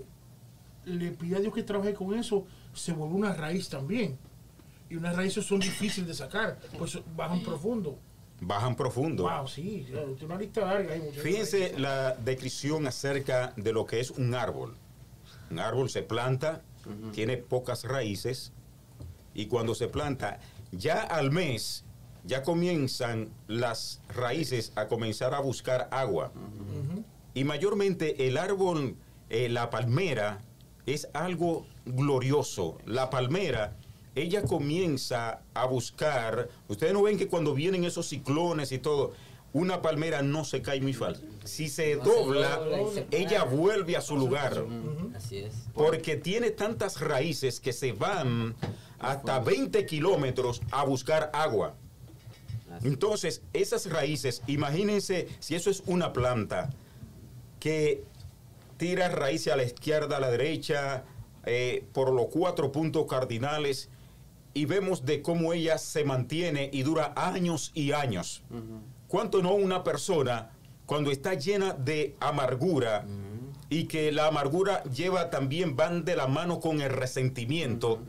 le 0.85 1.11
pide 1.11 1.38
a 1.38 1.39
Dios 1.39 1.53
que 1.53 1.63
trabaje 1.63 1.93
con 1.93 2.13
eso, 2.13 2.45
se 2.73 2.91
vuelve 2.91 3.15
una 3.15 3.33
raíz 3.33 3.69
también. 3.69 4.17
Y 4.89 4.97
unas 4.97 5.15
raíces 5.15 5.45
son 5.45 5.59
difíciles 5.61 6.07
de 6.07 6.13
sacar, 6.13 6.59
pues 6.77 6.99
bajan 7.15 7.41
profundo. 7.41 7.97
Bajan 8.41 8.75
profundo. 8.75 9.23
Wow, 9.23 9.47
sí, 9.47 9.85
tiene 9.88 10.25
una 10.25 10.38
lista 10.38 10.61
larga 10.61 10.95
muchachos. 10.97 11.23
Fíjense 11.23 11.79
la 11.79 12.13
descripción 12.13 12.85
acerca 12.85 13.53
de 13.55 13.71
lo 13.71 13.85
que 13.85 14.01
es 14.01 14.11
un 14.11 14.35
árbol. 14.35 14.75
Un 15.49 15.59
árbol 15.59 15.89
se 15.89 16.03
planta, 16.03 16.61
tiene 17.13 17.38
pocas 17.38 17.85
raíces 17.85 18.51
y 19.36 19.45
cuando 19.48 19.76
se 19.76 19.88
planta, 19.88 20.39
ya 20.71 21.02
al 21.02 21.30
mes, 21.32 21.84
ya 22.24 22.41
comienzan 22.41 23.30
las 23.48 24.02
raíces 24.10 24.71
a 24.76 24.88
comenzar 24.88 25.36
a 25.36 25.39
buscar 25.41 25.88
agua. 25.91 26.32
Y 27.34 27.43
mayormente 27.43 28.28
el 28.28 28.38
árbol, 28.38 28.95
eh, 29.30 29.50
la 29.50 29.69
palmera, 29.69 30.41
es 30.86 31.10
algo 31.13 31.67
glorioso. 31.86 32.78
La 32.86 33.10
palmera, 33.10 33.76
ella 34.15 34.43
comienza 34.43 35.41
a 35.54 35.65
buscar, 35.65 36.50
ustedes 36.69 36.93
no 36.93 37.04
ven 37.04 37.17
que 37.17 37.28
cuando 37.28 37.54
vienen 37.54 37.84
esos 37.84 38.08
ciclones 38.08 38.71
y 38.71 38.80
todo, 38.80 39.13
una 39.52 39.82
palmera 39.82 40.21
no 40.21 40.45
se 40.45 40.62
cae 40.62 40.80
muy 40.82 40.93
fácil. 40.93 41.30
Si 41.45 41.69
se 41.69 41.95
dobla, 41.95 42.60
ella 43.12 43.43
vuelve 43.43 43.95
a 43.95 44.01
su 44.01 44.17
lugar. 44.17 44.65
Así 45.15 45.38
es. 45.38 45.53
Porque 45.73 46.17
tiene 46.17 46.51
tantas 46.51 46.99
raíces 46.99 47.60
que 47.60 47.71
se 47.71 47.93
van 47.93 48.55
hasta 48.99 49.39
20 49.39 49.86
kilómetros 49.86 50.62
a 50.71 50.84
buscar 50.84 51.29
agua. 51.34 51.75
Entonces, 52.84 53.41
esas 53.53 53.89
raíces, 53.89 54.41
imagínense 54.47 55.27
si 55.39 55.55
eso 55.55 55.69
es 55.69 55.84
una 55.86 56.12
planta 56.12 56.71
que 57.60 58.03
tira 58.77 59.10
raíces 59.10 59.53
a 59.53 59.55
la 59.55 59.63
izquierda, 59.63 60.17
a 60.17 60.19
la 60.19 60.29
derecha, 60.29 61.05
eh, 61.45 61.86
por 61.93 62.12
los 62.12 62.27
cuatro 62.27 62.71
puntos 62.71 63.05
cardinales, 63.08 63.89
y 64.53 64.65
vemos 64.65 65.05
de 65.05 65.21
cómo 65.21 65.53
ella 65.53 65.77
se 65.77 66.03
mantiene 66.03 66.69
y 66.71 66.84
dura 66.84 67.13
años 67.15 67.71
y 67.73 67.91
años. 67.91 68.41
¿Cuánto 69.08 69.41
no 69.41 69.53
una 69.53 69.84
persona, 69.84 70.51
cuando 70.86 71.12
está 71.12 71.34
llena 71.34 71.74
de 71.74 72.15
amargura, 72.19 73.06
y 73.69 73.86
que 73.86 74.12
la 74.12 74.28
amargura 74.28 74.84
lleva 74.84 75.30
también, 75.30 75.76
van 75.76 76.06
de 76.06 76.15
la 76.15 76.28
mano 76.28 76.60
con 76.60 76.82
el 76.82 76.89
resentimiento, 76.89 78.00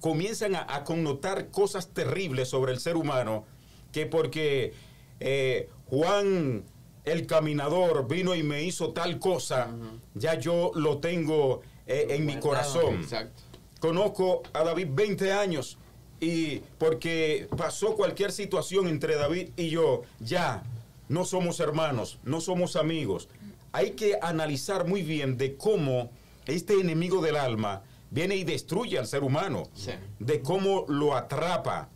comienzan 0.00 0.54
a, 0.54 0.66
a 0.68 0.84
connotar 0.84 1.50
cosas 1.50 1.88
terribles 1.88 2.48
sobre 2.48 2.72
el 2.72 2.80
ser 2.80 2.96
humano, 2.96 3.44
que 3.92 4.06
porque 4.06 4.74
eh, 5.20 5.68
Juan 5.88 6.64
el 7.04 7.26
caminador 7.26 8.08
vino 8.08 8.34
y 8.34 8.42
me 8.42 8.64
hizo 8.64 8.92
tal 8.92 9.18
cosa, 9.18 9.68
ya 10.14 10.34
yo 10.34 10.72
lo 10.74 10.98
tengo 10.98 11.62
eh, 11.86 12.08
en 12.10 12.26
mi 12.26 12.38
corazón. 12.38 12.96
Exacto. 12.96 13.42
Conozco 13.78 14.42
a 14.52 14.64
David 14.64 14.88
20 14.90 15.32
años 15.32 15.78
y 16.18 16.58
porque 16.78 17.46
pasó 17.56 17.94
cualquier 17.94 18.32
situación 18.32 18.88
entre 18.88 19.14
David 19.14 19.50
y 19.56 19.70
yo, 19.70 20.02
ya 20.18 20.64
no 21.08 21.24
somos 21.24 21.60
hermanos, 21.60 22.18
no 22.24 22.40
somos 22.40 22.76
amigos. 22.76 23.28
Hay 23.72 23.90
que 23.92 24.18
analizar 24.22 24.86
muy 24.86 25.02
bien 25.02 25.36
de 25.36 25.56
cómo 25.56 26.10
este 26.46 26.74
enemigo 26.80 27.20
del 27.20 27.36
alma 27.36 27.82
viene 28.10 28.36
y 28.36 28.44
destruye 28.44 28.98
al 28.98 29.06
ser 29.06 29.22
humano, 29.24 29.64
Sí. 29.74 29.92
de 30.18 30.40
cómo 30.40 30.84
lo 30.88 31.16
atrapa. 31.16 31.88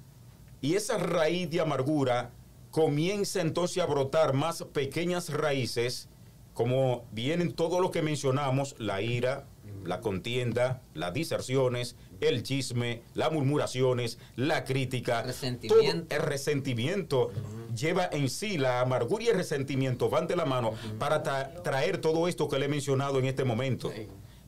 Y 0.60 0.74
esa 0.74 0.98
raíz 0.98 1.48
de 1.50 1.60
amargura 1.60 2.30
comienza 2.70 3.40
entonces 3.40 3.82
a 3.82 3.86
brotar 3.86 4.32
más 4.34 4.62
pequeñas 4.72 5.30
raíces, 5.30 6.08
como 6.54 7.04
vienen 7.12 7.52
todo 7.52 7.80
lo 7.80 7.90
que 7.90 8.02
mencionamos, 8.02 8.74
la 8.78 9.00
ira, 9.00 9.46
la 9.84 10.00
contienda, 10.00 10.82
las 10.94 11.14
diserciones, 11.14 11.96
el 12.20 12.42
chisme, 12.42 13.02
las 13.14 13.32
murmuraciones, 13.32 14.18
la 14.36 14.64
crítica, 14.64 15.22
Resentimiento. 15.22 16.06
todo 16.06 16.16
el 16.16 16.22
resentimiento 16.22 17.30
lleva 17.74 18.08
en 18.12 18.28
sí 18.28 18.58
la 18.58 18.80
amargura 18.80 19.24
y 19.24 19.28
el 19.28 19.36
resentimiento 19.36 20.08
van 20.10 20.26
de 20.26 20.36
la 20.36 20.44
mano 20.44 20.72
para 20.98 21.22
tra- 21.22 21.62
traer 21.62 21.98
todo 21.98 22.28
esto 22.28 22.48
que 22.48 22.58
le 22.58 22.66
he 22.66 22.68
mencionado 22.68 23.18
en 23.18 23.26
este 23.26 23.44
momento. 23.44 23.90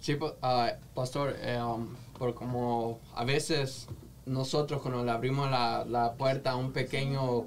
Sí, 0.00 0.18
ah, 0.42 0.72
pastor, 0.94 1.36
um, 1.64 1.88
por 2.18 2.34
como 2.34 2.98
a 3.14 3.24
veces 3.24 3.86
nosotros 4.26 4.82
cuando 4.82 5.04
le 5.04 5.10
abrimos 5.10 5.50
la, 5.50 5.84
la 5.88 6.14
puerta 6.14 6.52
a 6.52 6.56
un 6.56 6.72
pequeño, 6.72 7.46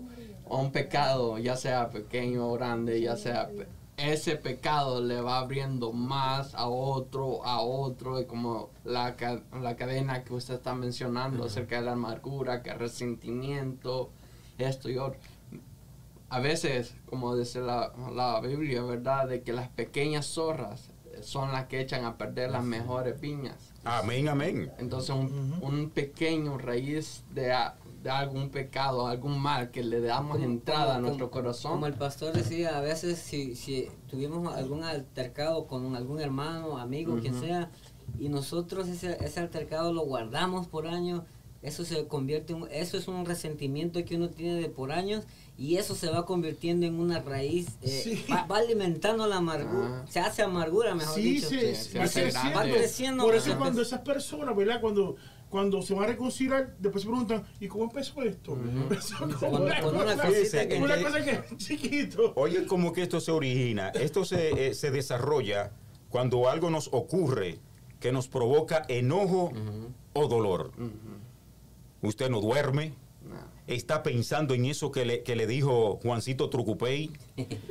a 0.49 0.55
un 0.55 0.71
pecado, 0.71 1.37
ya 1.37 1.55
sea 1.57 1.89
pequeño 1.89 2.47
o 2.49 2.53
grande, 2.53 3.01
ya 3.01 3.15
sea 3.17 3.49
ese 3.97 4.35
pecado 4.35 5.01
le 5.01 5.21
va 5.21 5.39
abriendo 5.39 5.93
más 5.93 6.53
a 6.55 6.67
otro, 6.67 7.45
a 7.45 7.61
otro, 7.61 8.19
y 8.19 8.25
como 8.25 8.69
la, 8.83 9.15
la 9.61 9.75
cadena 9.75 10.23
que 10.23 10.33
usted 10.33 10.55
está 10.55 10.75
mencionando 10.75 11.45
acerca 11.45 11.77
de 11.77 11.83
la 11.83 11.93
amargura, 11.93 12.61
que 12.61 12.71
el 12.71 12.79
resentimiento, 12.79 14.09
esto 14.57 14.89
y 14.89 14.97
otro 14.97 15.19
a 16.29 16.39
veces, 16.39 16.95
como 17.05 17.35
dice 17.35 17.61
la, 17.61 17.93
la 18.13 18.39
Biblia, 18.41 18.83
¿verdad? 18.83 19.27
De 19.27 19.41
que 19.41 19.53
las 19.53 19.69
pequeñas 19.69 20.25
zorras 20.25 20.89
son 21.21 21.51
las 21.51 21.67
que 21.67 21.79
echan 21.79 22.03
a 22.03 22.17
perder 22.17 22.51
las 22.51 22.63
mejores 22.63 23.17
piñas. 23.17 23.73
Amén, 23.83 24.27
amén. 24.27 24.71
Entonces, 24.77 25.11
un, 25.11 25.57
un 25.61 25.89
pequeño 25.91 26.57
raíz 26.57 27.23
de, 27.33 27.55
de 28.05 28.11
algún 28.11 28.51
pecado, 28.51 29.07
algún 29.07 29.39
mal 29.39 29.71
que 29.71 29.83
le 29.83 29.99
damos 29.99 30.39
entrada 30.39 30.91
a 30.91 30.95
Como- 30.97 31.07
nuestro 31.07 31.31
como- 31.31 31.41
corazón. 31.41 31.71
Como 31.71 31.87
el 31.87 31.95
pastor 31.95 32.33
decía, 32.33 32.77
a 32.77 32.81
veces 32.81 33.17
si, 33.17 33.55
si 33.55 33.87
tuvimos 34.07 34.53
algún 34.55 34.83
altercado 34.83 35.65
con 35.65 35.95
algún 35.95 36.21
hermano, 36.21 36.77
amigo, 36.77 37.17
quien 37.19 37.33
Ujú. 37.33 37.45
sea, 37.45 37.71
y 38.19 38.29
nosotros 38.29 38.87
ese, 38.89 39.17
ese 39.25 39.39
altercado 39.39 39.91
lo 39.91 40.01
guardamos 40.05 40.67
por 40.67 40.85
años, 40.85 41.23
eso 41.63 41.83
se 41.83 42.05
convierte 42.05 42.53
en, 42.53 42.67
eso 42.69 42.95
es 42.95 43.07
un 43.07 43.25
resentimiento 43.25 44.05
que 44.05 44.17
uno 44.17 44.29
tiene 44.29 44.53
de 44.61 44.69
por 44.69 44.91
años 44.91 45.23
y 45.57 45.77
eso 45.77 45.95
se 45.95 46.07
va 46.11 46.27
convirtiendo 46.27 46.85
en 46.85 46.99
una 46.99 47.21
raíz, 47.23 47.69
eh, 47.81 48.01
Sí. 48.03 48.23
va, 48.31 48.45
va 48.45 48.57
alimentando 48.59 49.25
la 49.25 49.37
amargura, 49.37 50.03
Ah. 50.03 50.05
se 50.07 50.19
hace 50.19 50.43
amargura, 50.43 50.93
mejor 50.93 51.15
Sí, 51.15 51.21
dicho. 51.23 51.49
se, 51.49 51.73
Sí, 51.73 51.97
va 51.97 52.05
se 52.05 52.27
hace. 52.27 52.53
Va 52.53 52.61
creciendo. 52.65 53.23
Por 53.23 53.33
eso 53.33 53.57
cuando 53.57 53.81
esas 53.81 54.01
personas, 54.01 54.55
¿verdad? 54.55 54.79
Cuando, 54.79 55.15
cuando 55.55 55.81
se 55.81 55.93
van 55.93 56.03
a 56.03 56.07
reconciliar, 56.07 56.75
después 56.79 57.01
se 57.03 57.07
preguntan, 57.09 57.45
¿y 57.61 57.67
cómo 57.69 57.85
empezó 57.85 58.21
esto? 58.23 58.53
Empezó 58.61 59.17
con, 59.19 59.31
Con- 59.31 59.61
una, 59.61 59.79
con 59.79 59.95
una 59.95 60.03
cosa- 60.15 60.27
cosita 60.27 60.67
que- 60.67 60.77
una 60.83 60.97
que- 60.97 61.03
cosa 61.03 61.23
que 61.23 61.31
es 61.31 61.57
chiquito. 61.57 62.33
Oye, 62.35 62.65
como 62.65 62.91
que 62.91 63.03
esto 63.03 63.21
se 63.21 63.31
origina. 63.31 63.87
Esto 63.91 64.25
se, 64.25 64.67
eh, 64.67 64.73
se 64.73 64.91
desarrolla 64.91 65.71
cuando 66.09 66.49
algo 66.49 66.69
nos 66.69 66.89
ocurre 66.91 67.59
que 68.01 68.11
nos 68.11 68.27
provoca 68.27 68.83
enojo 68.89 69.53
o 70.11 70.27
dolor. 70.27 70.73
Usted 72.01 72.29
no 72.29 72.41
duerme. 72.41 72.93
Está 73.67 74.03
pensando 74.03 74.53
en 74.53 74.65
eso 74.65 74.91
que 74.91 75.05
le, 75.05 75.23
que 75.23 75.35
le 75.35 75.47
dijo 75.47 75.99
Juancito 76.03 76.49
Trucupey, 76.49 77.11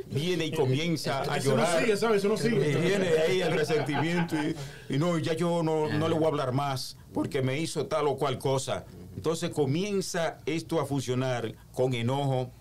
viene 0.07 0.45
y 0.47 0.51
comienza 0.51 1.21
a 1.21 1.37
Eso 1.37 1.51
no 1.51 1.57
llorar. 1.57 1.79
sigue, 1.81 1.97
¿sabes? 1.97 2.17
Eso 2.17 2.27
no 2.27 2.33
Y 2.35 2.37
sigue. 2.37 2.75
viene 2.77 3.09
de 3.09 3.19
ahí 3.21 3.41
el 3.41 3.51
resentimiento 3.53 4.35
y, 4.35 4.93
y 4.93 4.97
no, 4.97 5.17
ya 5.19 5.33
yo 5.33 5.63
no, 5.63 5.87
no 5.87 6.09
le 6.09 6.15
voy 6.15 6.25
a 6.25 6.27
hablar 6.27 6.51
más 6.51 6.97
porque 7.13 7.41
me 7.41 7.59
hizo 7.59 7.85
tal 7.87 8.07
o 8.07 8.17
cual 8.17 8.37
cosa. 8.39 8.85
Entonces 9.15 9.49
comienza 9.51 10.39
esto 10.45 10.81
a 10.81 10.85
funcionar 10.85 11.55
con 11.71 11.93
enojo, 11.93 12.51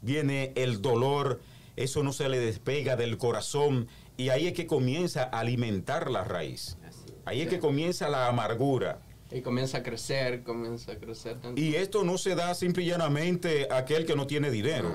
viene 0.00 0.52
el 0.56 0.80
dolor, 0.80 1.40
eso 1.76 2.02
no 2.02 2.12
se 2.12 2.28
le 2.28 2.38
despega 2.38 2.96
del 2.96 3.18
corazón 3.18 3.88
y 4.16 4.30
ahí 4.30 4.46
es 4.46 4.54
que 4.54 4.66
comienza 4.66 5.24
a 5.24 5.40
alimentar 5.40 6.10
la 6.10 6.24
raíz. 6.24 6.78
Ahí 7.26 7.42
es 7.42 7.48
que 7.48 7.58
comienza 7.58 8.08
la 8.08 8.26
amargura. 8.28 9.00
Y 9.32 9.42
comienza 9.42 9.78
a 9.78 9.82
crecer, 9.82 10.42
comienza 10.42 10.92
a 10.92 10.96
crecer. 10.96 11.36
Y 11.56 11.74
esto 11.76 12.02
no 12.04 12.18
se 12.18 12.34
da 12.34 12.54
simple 12.54 12.82
y 12.82 12.86
llanamente 12.86 13.68
a 13.70 13.78
aquel 13.78 14.04
que 14.06 14.16
no 14.16 14.26
tiene 14.26 14.50
dinero. 14.50 14.94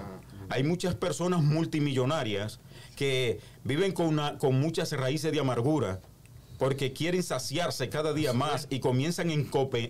Hay 0.49 0.63
muchas 0.63 0.93
personas 0.95 1.41
multimillonarias 1.41 2.59
que 2.95 3.39
viven 3.63 3.91
con, 3.93 4.07
una- 4.07 4.37
con 4.37 4.59
muchas 4.59 4.91
raíces 4.91 5.31
de 5.31 5.39
amargura 5.39 6.01
porque 6.57 6.93
quieren 6.93 7.21
saciarse 7.23 7.89
cada 7.89 8.13
día 8.13 8.31
más 8.31 8.67
y 8.69 8.79
comienzan 8.79 9.29
en 9.29 9.45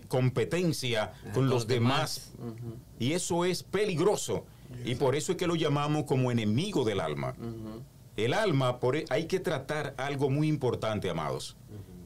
competencia 0.07 1.13
con 1.33 1.49
los 1.49 1.67
demás. 1.67 2.31
Y 2.99 3.13
eso 3.13 3.45
es 3.45 3.63
peligroso. 3.63 4.45
Y 4.83 4.95
por 4.95 5.15
eso 5.15 5.33
es 5.33 5.37
que 5.37 5.45
lo 5.47 5.55
llamamos 5.55 6.05
como 6.05 6.31
enemigo 6.31 6.83
del 6.83 6.99
alma. 6.99 7.35
El 8.17 8.33
alma, 8.33 8.79
por, 8.79 8.95
e- 8.95 9.05
hay 9.09 9.25
que 9.25 9.39
tratar 9.39 9.93
algo 9.97 10.29
muy 10.29 10.47
importante, 10.47 11.09
amados. 11.09 11.55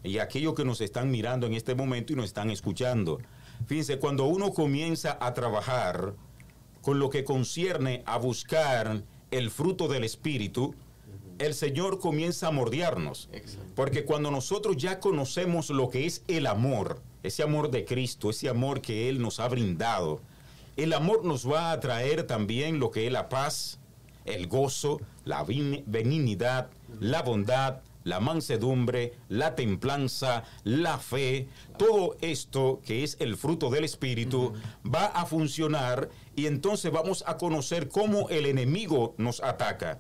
Y 0.04 0.20
aquellos 0.20 0.54
que 0.54 0.66
nos 0.66 0.82
están 0.82 1.12
mirando 1.12 1.48
en 1.48 1.54
este 1.54 1.76
momento 1.76 2.14
y 2.14 2.16
nos 2.16 2.26
están 2.26 2.50
escuchando. 2.50 3.20
Fíjense, 3.68 4.00
cuando 4.00 4.26
uno 4.26 4.54
comienza 4.54 5.18
a 5.20 5.34
trabajar 5.34 6.14
con 6.82 7.00
lo 7.00 7.10
que 7.10 7.24
concierne 7.24 8.04
a 8.06 8.18
buscar 8.18 9.04
el 9.32 9.52
fruto 9.52 9.88
del 9.88 10.04
Espíritu, 10.04 10.74
el 11.40 11.54
Señor 11.54 12.00
comienza 12.00 12.48
a 12.48 12.52
mordearnos. 12.52 13.30
Exacto. 13.32 13.74
Porque 13.76 14.06
cuando 14.06 14.32
nosotros 14.32 14.78
ya 14.78 15.00
conocemos 15.00 15.70
lo 15.70 15.90
que 15.90 16.06
es 16.06 16.24
el 16.28 16.48
amor, 16.48 17.02
ese 17.24 17.44
amor 17.44 17.72
de 17.72 17.86
Cristo, 17.86 18.30
ese 18.30 18.50
amor 18.50 18.82
que 18.82 19.10
Él 19.10 19.22
nos 19.22 19.40
ha 19.40 19.48
brindado, 19.48 20.22
el 20.78 20.94
amor 20.94 21.26
nos 21.26 21.50
va 21.50 21.72
a 21.72 21.80
traer 21.80 22.24
también 22.24 22.80
lo 22.80 22.92
que 22.92 23.08
es 23.08 23.12
la 23.12 23.30
paz, 23.30 23.80
el 24.26 24.48
gozo, 24.48 25.02
la 25.26 25.44
benignidad, 25.44 26.70
la 27.00 27.22
bondad, 27.22 27.82
la 28.04 28.20
mansedumbre, 28.20 29.14
la 29.28 29.56
templanza, 29.56 30.44
la 30.64 30.98
fe, 30.98 31.48
todo 31.78 32.18
esto 32.22 32.82
que 32.86 33.04
es 33.04 33.18
el 33.20 33.36
fruto 33.36 33.70
del 33.70 33.84
Espíritu 33.84 34.54
va 34.86 35.06
a 35.06 35.26
funcionar 35.26 36.10
y 36.36 36.48
entonces 36.48 36.92
vamos 36.92 37.24
a 37.28 37.38
conocer 37.38 37.90
cómo 37.90 38.30
el 38.30 38.46
enemigo 38.46 39.16
nos 39.18 39.44
ataca. 39.44 40.00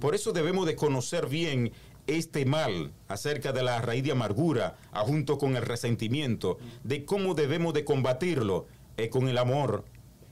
Por 0.00 0.14
eso 0.14 0.32
debemos 0.32 0.66
de 0.66 0.76
conocer 0.76 1.28
bien 1.28 1.72
este 2.06 2.44
mal 2.44 2.92
acerca 3.08 3.52
de 3.52 3.62
la 3.62 3.80
raíz 3.80 4.04
de 4.04 4.12
amargura, 4.12 4.76
a 4.92 5.00
junto 5.00 5.38
con 5.38 5.56
el 5.56 5.62
resentimiento, 5.62 6.58
de 6.84 7.04
cómo 7.04 7.34
debemos 7.34 7.74
de 7.74 7.84
combatirlo 7.84 8.66
eh, 8.96 9.08
con 9.08 9.28
el 9.28 9.38
amor. 9.38 9.84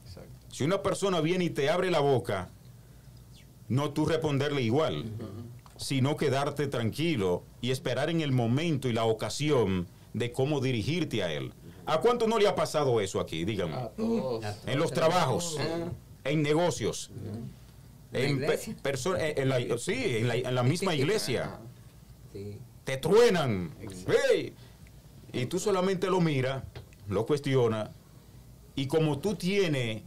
Exacto. 0.07 0.31
Si 0.51 0.65
una 0.65 0.83
persona 0.83 1.21
viene 1.21 1.45
y 1.45 1.51
te 1.51 1.71
abre 1.71 1.91
la 1.91 2.01
boca, 2.01 2.51
no 3.69 3.93
tú 3.93 4.07
responderle 4.07 4.63
igual, 4.63 5.07
sino 5.77 6.17
quedarte 6.17 6.67
tranquilo 6.67 7.43
y 7.61 7.71
esperar 7.71 8.11
en 8.11 8.21
el 8.21 8.33
momento 8.33 8.89
y 8.89 8.93
la 8.93 9.05
ocasión 9.05 9.87
de 10.13 10.33
cómo 10.33 10.61
dirigirte 10.61 11.23
a 11.23 11.33
él. 11.33 11.53
¿A 11.87 12.01
cuánto 12.01 12.27
no 12.27 12.39
le 12.39 12.49
ha 12.49 12.55
pasado 12.55 13.01
eso 13.01 13.21
aquí? 13.21 13.45
A 13.61 13.89
todos. 13.91 14.45
En 14.67 14.79
los 14.79 14.93
trabajos, 14.93 15.59
Ah. 15.61 15.91
en 16.25 16.43
negocios, 16.43 17.11
¿En 18.13 18.43
eh, 18.43 19.35
en 19.37 19.49
la, 19.49 19.79
sí, 19.79 20.17
en 20.19 20.29
la, 20.29 20.37
en 20.37 20.55
la 20.55 20.63
misma 20.63 20.95
iglesia. 20.95 21.59
Sí. 22.33 22.59
Te 22.85 22.97
truenan. 22.97 23.75
¡Hey! 24.31 24.55
Y 25.33 25.47
tú 25.47 25.59
solamente 25.59 26.09
lo 26.09 26.21
miras, 26.21 26.63
lo 27.09 27.27
cuestionas, 27.27 27.91
y 28.77 28.87
como 28.87 29.19
tú 29.19 29.35
tienes 29.35 30.03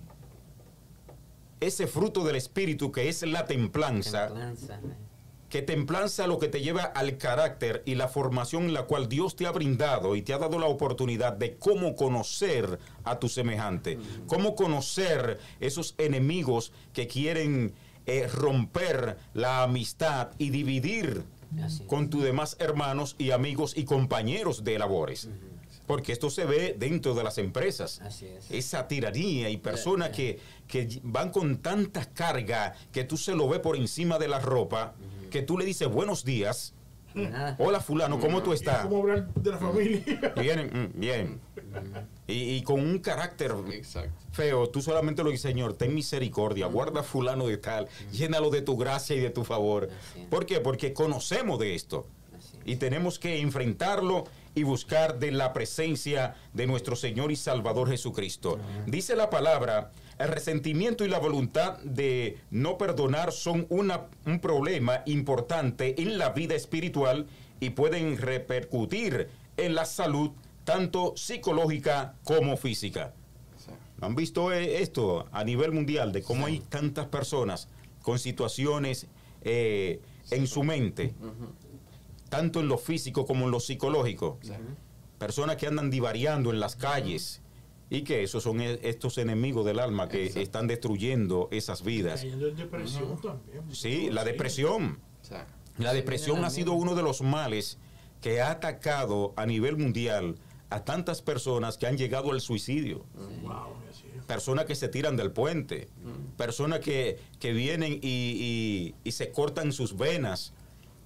ese 1.60 1.88
fruto 1.88 2.24
del 2.24 2.36
Espíritu 2.38 2.92
que 2.92 3.10
es 3.10 3.24
la 3.24 3.46
templanza, 3.46 4.28
Templanza, 4.28 4.76
eh. 4.76 5.07
Que 5.50 5.62
templanza 5.62 6.28
lo 6.28 6.40
que 6.40 6.50
te 6.50 6.62
lleva 6.62 6.84
al 6.84 7.18
carácter 7.18 7.82
y 7.86 7.96
la 7.96 8.08
formación 8.08 8.66
en 8.66 8.74
la 8.74 8.84
cual 8.84 9.08
Dios 9.08 9.36
te 9.36 9.46
ha 9.46 9.52
brindado 9.52 10.16
y 10.16 10.22
te 10.22 10.34
ha 10.34 10.38
dado 10.38 10.60
la 10.60 10.68
oportunidad 10.68 11.34
de 11.34 11.56
cómo 11.56 11.96
conocer 11.96 12.80
a 13.04 13.20
tu 13.20 13.30
semejante, 13.30 13.98
cómo 14.28 14.56
conocer 14.56 15.40
esos 15.60 15.96
enemigos 15.98 16.74
que 16.94 17.08
quieren 17.08 17.74
eh, 18.06 18.28
romper 18.28 19.18
la 19.34 19.64
amistad 19.64 20.32
y 20.38 20.50
dividir 20.50 21.24
con 21.88 22.10
tus 22.10 22.24
demás 22.24 22.58
hermanos 22.60 23.16
y 23.18 23.32
amigos 23.32 23.76
y 23.78 23.86
compañeros 23.86 24.64
de 24.64 24.78
labores. 24.80 25.30
Porque 25.86 26.12
esto 26.12 26.30
se 26.30 26.44
ve 26.44 26.76
dentro 26.78 27.16
de 27.16 27.24
las 27.24 27.38
empresas. 27.38 28.02
Así 28.02 28.26
es. 28.26 28.52
Esa 28.52 28.90
tiranía 28.90 29.50
y 29.50 29.56
personas 29.56 30.10
que, 30.10 30.38
que 30.68 31.00
van 31.04 31.32
con 31.32 31.60
tanta 31.60 32.06
carga 32.06 32.76
que 32.92 33.06
tú 33.06 33.16
se 33.16 33.34
lo 33.34 33.48
ves 33.48 33.62
por 33.62 33.78
encima 33.78 34.20
de 34.20 34.28
la 34.28 34.40
ropa, 34.40 34.96
que 35.30 35.42
tú 35.42 35.58
le 35.58 35.66
dices 35.66 35.88
buenos 35.88 36.24
días. 36.24 36.74
Nada. 37.14 37.56
Hola 37.58 37.80
fulano, 37.80 38.20
¿cómo 38.20 38.44
tú 38.44 38.52
¿Y 38.52 38.56
estás? 38.56 38.82
¿Cómo 38.86 38.98
hablar 39.02 39.34
de 39.34 39.52
la 39.52 39.58
familia? 39.58 40.34
Bien, 40.40 40.92
mm, 40.94 41.00
bien. 41.00 41.40
Y, 42.28 42.56
y 42.56 42.62
con 42.64 42.80
un 42.80 43.00
carácter 43.00 43.56
Exacto. 43.72 44.12
feo, 44.32 44.70
tú 44.70 44.82
solamente 44.82 45.24
lo 45.24 45.32
dices, 45.32 45.50
Señor, 45.50 45.74
ten 45.74 45.96
misericordia, 45.96 46.68
guarda 46.68 47.00
a 47.00 47.04
fulano 47.04 47.48
de 47.48 47.58
tal, 47.58 47.88
llénalo 48.12 48.52
de 48.52 48.62
tu 48.62 48.78
gracia 48.78 49.16
y 49.16 49.20
de 49.20 49.32
tu 49.32 49.44
favor. 49.44 49.90
¿Por 50.30 50.46
qué? 50.46 50.60
Porque 50.60 50.94
conocemos 50.94 51.60
de 51.60 51.74
esto 51.74 52.06
y 52.66 52.76
tenemos 52.76 53.18
que 53.18 53.40
enfrentarlo 53.40 54.26
y 54.54 54.64
buscar 54.64 55.18
de 55.18 55.32
la 55.32 55.54
presencia 55.54 56.36
de 56.54 56.68
nuestro 56.68 56.96
Señor 56.96 57.32
y 57.32 57.36
Salvador 57.36 57.90
Jesucristo. 57.90 58.60
Dice 58.86 59.16
la 59.16 59.30
palabra, 59.30 59.92
el 60.20 60.28
resentimiento 60.30 61.06
y 61.06 61.10
la 61.10 61.20
voluntad 61.20 61.78
de 61.80 62.40
no 62.50 62.78
perdonar 62.78 63.32
son 63.32 63.66
una- 63.70 64.08
un 64.26 64.40
problema 64.40 65.04
importante 65.06 66.02
en 66.02 66.18
la 66.18 66.30
vida 66.30 66.56
espiritual 66.56 67.28
y 67.60 67.72
pueden 67.72 68.18
repercutir 68.18 69.30
en 69.58 69.76
la 69.76 69.86
salud 69.86 70.32
tanto 70.64 71.14
psicológica 71.16 72.16
como 72.24 72.58
física. 72.58 73.14
Sí. 73.58 73.72
¿Han 74.02 74.16
visto 74.16 74.52
eh, 74.52 74.82
esto 74.82 75.28
a 75.32 75.44
nivel 75.44 75.72
mundial 75.72 76.12
de 76.12 76.22
cómo 76.24 76.46
hay 76.46 76.60
tantas 76.60 77.06
personas 77.08 77.68
con 78.02 78.20
situaciones 78.20 79.08
eh, 79.44 80.02
en 80.32 80.48
su 80.48 80.64
mente, 80.64 81.14
tanto 82.30 82.60
en 82.60 82.68
lo 82.68 82.78
físico 82.78 83.26
como 83.26 83.46
en 83.46 83.52
lo 83.52 83.60
psicológico? 83.60 84.40
Personas 85.20 85.56
que 85.56 85.68
andan 85.68 85.90
divariando 85.90 86.52
en 86.52 86.60
las 86.60 86.76
calles 86.76 87.42
y 87.90 88.02
que 88.02 88.24
esos 88.24 88.44
son 88.44 88.60
e- 88.62 88.80
estos 88.84 89.18
enemigos 89.18 89.66
del 89.66 89.80
alma 89.80 90.08
que 90.10 90.24
Exacto. 90.24 90.42
están 90.42 90.68
destruyendo 90.68 91.48
esas 91.52 91.84
vidas. 91.84 92.22
Cayendo 92.22 92.48
en 92.48 92.56
depresión 92.56 93.22
también. 93.22 93.64
Sí, 93.76 94.10
la 94.12 94.24
depresión. 94.24 95.00
La 95.78 95.94
depresión 95.94 96.44
ha 96.44 96.50
sido 96.50 96.74
uno 96.74 96.96
de 96.96 97.04
los 97.04 97.22
males 97.22 97.78
que 98.22 98.42
ha 98.42 98.52
atacado 98.52 99.34
a 99.36 99.46
nivel 99.46 99.78
mundial 99.78 100.36
a 100.70 100.84
tantas 100.84 101.22
personas 101.22 101.78
que 101.78 101.88
han 101.88 101.98
llegado 101.98 102.32
al 102.32 102.42
suicidio. 102.42 103.06
Wow, 103.44 103.76
personas 104.28 104.66
que 104.66 104.76
se 104.76 104.90
tiran 104.90 105.16
del 105.16 105.32
puente, 105.32 105.88
personas 106.36 106.80
que, 106.80 107.20
que 107.40 107.54
vienen 107.54 107.94
y, 107.94 108.00
y- 108.04 108.96
y 109.04 109.12
se 109.12 109.32
cortan 109.32 109.72
sus 109.72 109.96
venas 109.96 110.54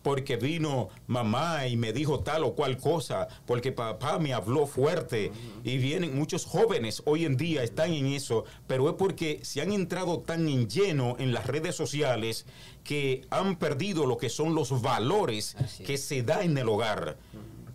porque 0.04 0.36
vino 0.38 0.90
mamá 1.08 1.68
y 1.68 1.78
me 1.78 1.94
dijo 1.94 2.22
tal 2.22 2.44
o 2.44 2.54
cual 2.54 2.78
cosa, 2.78 3.28
porque 3.46 3.72
papá 3.72 4.20
me 4.20 4.34
habló 4.34 4.66
fuerte. 4.68 5.32
Y 5.64 5.78
vienen 5.78 6.18
muchos 6.18 6.46
jóvenes 6.46 7.02
hoy 7.06 7.26
en 7.26 7.38
día 7.38 7.64
están 7.64 7.94
en 7.94 8.08
eso, 8.08 8.46
pero 8.68 8.90
es 8.90 8.96
porque 8.96 9.40
se 9.44 9.62
han 9.62 9.72
entrado 9.72 10.20
tan 10.20 10.48
en 10.48 10.68
lleno 10.68 11.16
en 11.20 11.34
las 11.34 11.46
redes 11.46 11.76
sociales 11.76 12.46
que 12.84 13.26
han 13.30 13.58
perdido 13.58 14.06
lo 14.06 14.18
que 14.18 14.30
son 14.30 14.56
los 14.56 14.82
valores 14.82 15.56
Así 15.60 15.84
que 15.84 15.98
se 15.98 16.24
da 16.24 16.44
en 16.44 16.58
el 16.58 16.68
hogar. 16.70 17.18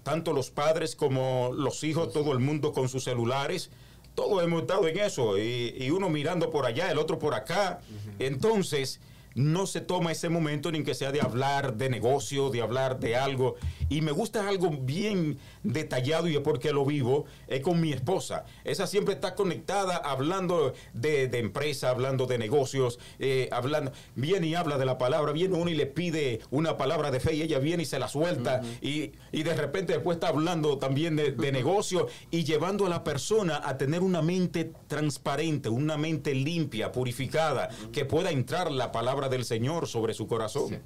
Tanto 0.02 0.32
los 0.32 0.50
padres 0.50 0.94
como 0.94 1.50
los 1.52 1.82
hijos, 1.84 2.12
todo 2.12 2.32
el 2.32 2.38
mundo 2.38 2.72
con 2.72 2.88
sus 2.88 3.04
celulares. 3.04 3.70
Todos 4.14 4.42
hemos 4.42 4.62
estado 4.62 4.88
en 4.88 4.98
eso, 4.98 5.36
y, 5.36 5.74
y 5.78 5.90
uno 5.90 6.08
mirando 6.08 6.50
por 6.50 6.64
allá, 6.64 6.90
el 6.90 6.98
otro 6.98 7.18
por 7.18 7.34
acá. 7.34 7.80
Entonces, 8.18 8.98
no 9.36 9.66
se 9.66 9.82
toma 9.82 10.12
ese 10.12 10.30
momento 10.30 10.72
ni 10.72 10.82
que 10.82 10.94
sea 10.94 11.12
de 11.12 11.20
hablar 11.20 11.76
de 11.76 11.90
negocio, 11.90 12.48
de 12.48 12.62
hablar 12.62 12.98
de 12.98 13.16
algo. 13.16 13.56
Y 13.90 14.00
me 14.00 14.10
gusta 14.10 14.48
algo 14.48 14.70
bien 14.70 15.38
detallado 15.62 16.26
y 16.26 16.34
es 16.36 16.40
porque 16.40 16.72
lo 16.72 16.86
vivo, 16.86 17.26
es 17.46 17.60
con 17.60 17.80
mi 17.80 17.92
esposa. 17.92 18.46
Esa 18.64 18.86
siempre 18.86 19.14
está 19.14 19.34
conectada 19.34 19.96
hablando 19.98 20.72
de, 20.94 21.28
de 21.28 21.38
empresa, 21.38 21.90
hablando 21.90 22.26
de 22.26 22.38
negocios, 22.38 22.98
eh, 23.18 23.50
hablando, 23.52 23.92
viene 24.14 24.46
y 24.46 24.54
habla 24.54 24.78
de 24.78 24.86
la 24.86 24.96
palabra, 24.96 25.32
viene 25.32 25.54
uno 25.54 25.70
y 25.70 25.74
le 25.74 25.86
pide 25.86 26.40
una 26.50 26.78
palabra 26.78 27.10
de 27.10 27.20
fe 27.20 27.34
y 27.34 27.42
ella 27.42 27.58
viene 27.58 27.82
y 27.82 27.86
se 27.86 27.98
la 27.98 28.08
suelta 28.08 28.62
y, 28.80 29.12
y 29.32 29.42
de 29.42 29.54
repente 29.54 29.92
después 29.92 30.16
está 30.16 30.28
hablando 30.28 30.78
también 30.78 31.14
de, 31.14 31.32
de 31.32 31.52
negocio 31.56 32.08
y 32.30 32.44
llevando 32.44 32.86
a 32.86 32.88
la 32.88 33.04
persona 33.04 33.60
a 33.62 33.76
tener 33.76 34.00
una 34.00 34.22
mente 34.22 34.72
transparente, 34.86 35.68
una 35.68 35.98
mente 35.98 36.34
limpia, 36.34 36.90
purificada, 36.90 37.68
que 37.92 38.06
pueda 38.06 38.30
entrar 38.30 38.70
la 38.70 38.92
palabra 38.92 39.25
del 39.28 39.44
Señor 39.44 39.86
sobre 39.86 40.14
su 40.14 40.26
corazón. 40.26 40.68
Sí. 40.68 40.76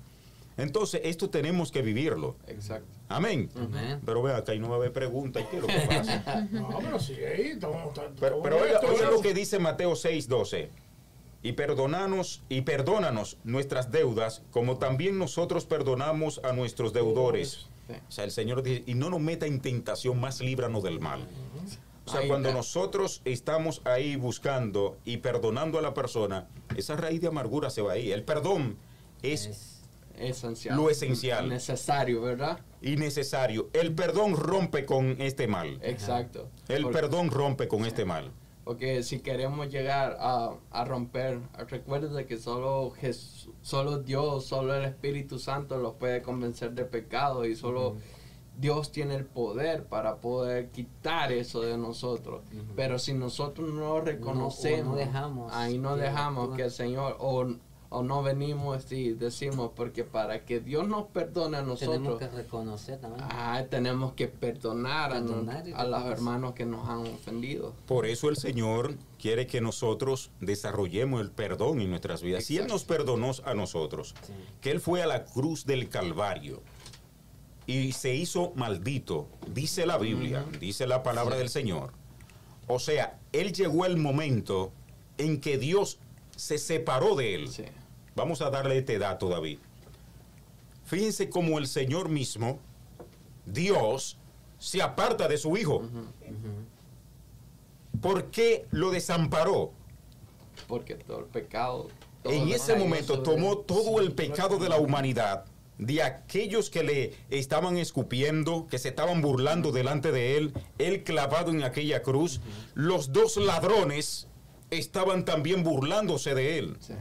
Entonces, 0.57 1.01
esto 1.05 1.31
tenemos 1.31 1.73
que 1.73 1.81
vivirlo. 1.81 2.37
Exacto. 2.47 2.87
Amén. 3.09 3.49
Amén. 3.57 4.01
Pero 4.05 4.23
vea, 4.23 4.37
acá 4.37 4.55
y 4.55 4.59
no 4.59 4.69
va 4.69 4.75
a 4.75 4.79
haber 4.79 4.93
preguntas. 4.93 5.45
¿Qué 5.51 5.57
es 5.57 5.63
lo 5.63 5.69
que 5.69 5.81
pasa? 5.89 6.49
No, 6.53 6.79
pero 6.81 7.01
sí, 7.01 7.15
ahí 7.15 7.49
estamos. 7.53 7.99
Pero, 8.19 8.43
pero 8.43 8.59
oiga, 8.59 8.81
lo 9.11 9.23
que 9.23 9.33
dice 9.33 9.59
Mateo 9.59 9.93
6:12. 9.93 10.69
Y 11.43 11.53
perdonanos 11.53 12.43
y 12.51 12.61
perdónanos 12.61 13.39
nuestras 13.45 13.91
deudas, 13.91 14.43
como 14.51 14.77
también 14.77 15.19
nosotros 15.19 15.65
perdonamos 15.65 16.41
a 16.45 16.53
nuestros 16.53 16.93
deudores. 16.93 17.71
O 18.09 18.13
sea, 18.13 18.25
el 18.25 18.31
Señor 18.31 18.63
dice, 18.63 18.85
y 18.87 18.95
no 18.95 19.09
nos 19.09 19.21
meta 19.21 19.47
en 19.47 19.61
tentación, 19.61 20.21
más 20.21 20.41
líbranos 20.41 20.83
del 20.83 21.01
mal. 21.01 21.27
O 22.11 22.13
sea, 22.13 22.21
Ahí 22.23 22.29
cuando 22.29 22.49
está. 22.49 22.59
nosotros 22.59 23.23
estamos 23.25 23.83
ahí 23.85 24.17
buscando 24.17 24.99
y 25.05 25.19
perdonando 25.19 25.79
a 25.79 25.83
la 25.83 25.95
persona, 25.95 26.49
esa 26.77 26.97
raíz 26.97 27.21
de 27.21 27.29
amargura 27.29 27.71
se 27.71 27.83
va 27.83 27.93
ahí. 27.93 28.11
El 28.11 28.25
perdón 28.25 28.77
es 29.23 29.47
Es- 29.47 29.77
Esencial. 30.19 30.77
Lo 30.77 30.91
esencial. 30.91 31.49
Necesario, 31.49 32.21
¿verdad? 32.21 32.59
innecesario. 32.83 33.71
El 33.73 33.95
perdón 33.95 34.37
rompe 34.37 34.85
con 34.85 35.17
este 35.21 35.47
mal. 35.47 35.79
Exacto. 35.83 36.49
El 36.69 36.89
perdón 36.91 37.31
rompe 37.31 37.69
con 37.69 37.85
este 37.87 38.05
mal. 38.05 38.31
Porque 38.65 39.03
si 39.03 39.21
queremos 39.21 39.71
llegar 39.71 40.17
a, 40.21 40.51
a 40.71 40.85
romper, 40.85 41.39
recuerda 41.69 42.27
que 42.27 42.37
solo, 42.37 42.93
Jes- 43.01 43.49
solo 43.63 43.99
Dios, 43.99 44.45
solo 44.45 44.75
el 44.75 44.85
Espíritu 44.85 45.39
Santo 45.39 45.79
los 45.79 45.95
puede 45.95 46.21
convencer 46.23 46.73
de 46.73 46.85
pecado 46.85 47.47
y 47.47 47.57
solo 47.57 47.97
Dios 48.59 48.93
tiene 48.93 49.15
el 49.15 49.25
poder 49.25 49.85
para 49.85 50.17
poder 50.17 50.69
quitar 50.71 51.33
eso 51.33 51.63
de 51.63 51.79
nosotros. 51.79 52.43
Pero 52.77 52.99
si 52.99 53.15
nosotros 53.15 53.73
no 53.73 54.01
reconocemos, 54.01 54.95
no 54.95 54.97
dejamos 54.97 55.53
ahí 55.53 55.79
no 55.79 55.95
que 55.97 56.03
dejamos 56.03 56.57
que 56.57 56.63
el 56.65 56.71
Señor, 56.71 57.17
o, 57.21 57.47
o 57.93 58.03
no 58.03 58.23
venimos 58.23 58.93
y 58.93 59.15
decimos, 59.15 59.71
porque 59.75 60.05
para 60.05 60.45
que 60.45 60.61
Dios 60.61 60.87
nos 60.87 61.07
perdone 61.07 61.57
a 61.57 61.61
tenemos 61.65 61.81
nosotros, 61.81 62.19
que 62.19 62.29
reconocer 62.29 63.01
también. 63.01 63.27
ah, 63.31 63.65
tenemos 63.71 64.13
que 64.13 64.29
perdonar, 64.29 65.11
a 65.13 65.15
Perdonar 65.15 65.67
y 65.67 65.73
a, 65.73 65.85
los 65.85 66.05
hermanos 66.05 66.53
que 66.55 66.67
nos 66.67 66.87
han 66.89 67.01
ofendido. 67.07 67.73
Por 67.87 68.05
eso 68.07 68.29
el 68.29 68.37
Señor 68.37 68.95
quiere 69.19 69.47
que 69.47 69.61
nosotros 69.61 70.31
desarrollemos 70.41 71.21
el 71.23 71.31
perdón 71.31 71.81
en 71.81 71.91
nuestras 71.91 72.23
vidas. 72.23 72.45
Si 72.45 72.59
Él 72.59 72.67
nos 72.67 72.85
perdonó 72.85 73.31
a 73.45 73.55
nosotros, 73.55 74.15
Sí. 74.23 74.35
que 74.61 74.71
Él 74.71 74.81
fue 74.81 75.03
a 75.03 75.07
la 75.07 75.25
cruz 75.25 75.65
del 75.65 75.89
Calvario 75.89 76.63
y 77.71 77.93
se 77.93 78.15
hizo 78.15 78.53
maldito, 78.57 79.29
dice 79.53 79.87
la 79.87 79.97
Biblia, 79.97 80.45
dice 80.59 80.87
la 80.87 81.03
palabra 81.03 81.37
del 81.37 81.49
Señor. 81.49 81.93
O 82.67 82.79
sea, 82.79 83.19
Él 83.33 83.53
llegó 83.53 83.87
el 83.87 83.97
momento 83.97 84.73
en 85.19 85.41
que 85.41 85.59
Dios 85.59 85.99
se 86.37 86.59
separó 86.59 87.15
de 87.15 87.35
Él. 87.35 87.49
Sí. 87.49 87.65
Vamos 88.17 88.43
a 88.43 88.51
darle 88.51 88.79
este 88.79 88.99
dato, 88.99 89.29
David. 89.29 89.59
Fíjense 90.85 91.31
cómo 91.31 91.59
el 91.59 91.69
Señor 91.69 92.09
mismo, 92.09 92.59
Dios, 93.47 94.19
se 94.59 94.83
aparta 94.83 95.29
de 95.29 95.39
su 95.39 95.57
Hijo. 95.57 95.83
¿Por 98.01 98.31
qué 98.31 98.67
lo 98.71 98.91
desamparó? 98.91 99.73
Porque 100.67 100.95
todo 100.95 101.21
el 101.21 101.27
pecado. 101.27 101.89
todo 102.23 102.33
En 102.33 102.49
ese 102.49 102.75
momento 102.75 103.17
sobre 103.17 103.31
tomó 103.31 103.59
todo 103.59 104.01
el 104.01 104.13
pecado 104.13 104.59
de 104.59 104.69
la 104.69 104.79
humanidad, 104.79 105.45
de 105.81 106.03
aquellos 106.03 106.69
que 106.69 106.85
le 106.85 107.15
estaban 107.31 107.79
escupiendo, 107.79 108.67
que 108.71 108.79
se 108.79 108.91
estaban 108.91 109.23
burlando 109.23 109.73
delante 109.73 110.13
de 110.13 110.37
él, 110.37 110.53
él 110.79 111.03
clavado 111.05 111.51
en 111.51 111.63
aquella 111.63 112.03
cruz. 112.03 112.41
Los 112.75 113.13
dos 113.13 113.37
ladrones 113.39 114.29
estaban 114.71 115.25
también 115.25 115.65
burlándose 115.65 116.35
de 116.35 116.59
él. 116.59 116.77
Sí. 116.81 116.93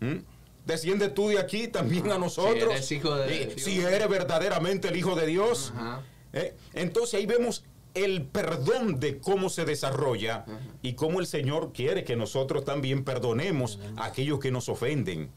¿Mm? 0.00 0.24
Desciende 0.66 1.10
tú 1.10 1.28
de 1.28 1.38
aquí 1.38 1.68
también 1.68 2.10
a 2.10 2.18
nosotros. 2.18 2.72
eres 2.72 2.90
hijo 2.90 3.14
de 3.14 3.46
Dios. 3.46 3.62
Si 3.62 3.80
eres 3.80 4.08
verdaderamente 4.08 4.88
el 4.88 4.96
Hijo 4.96 5.14
de 5.14 5.26
Dios. 5.26 5.72
Ajá. 5.76 6.02
Eh, 6.32 6.56
Entonces 6.72 7.14
ahí 7.20 7.26
vemos 7.26 7.64
el 7.92 8.22
perdón 8.22 8.98
de 8.98 9.18
cómo 9.18 9.50
se 9.50 9.66
desarrolla 9.66 10.46
y 10.82 10.94
cómo 10.94 11.20
el 11.20 11.26
Señor 11.26 11.72
quiere 11.72 12.02
que 12.04 12.16
nosotros 12.16 12.64
también 12.64 13.04
perdonemos 13.04 13.78
a 13.96 14.06
aquellos 14.06 14.40
que 14.40 14.50
nos 14.50 14.68
ofenden. 14.70 15.30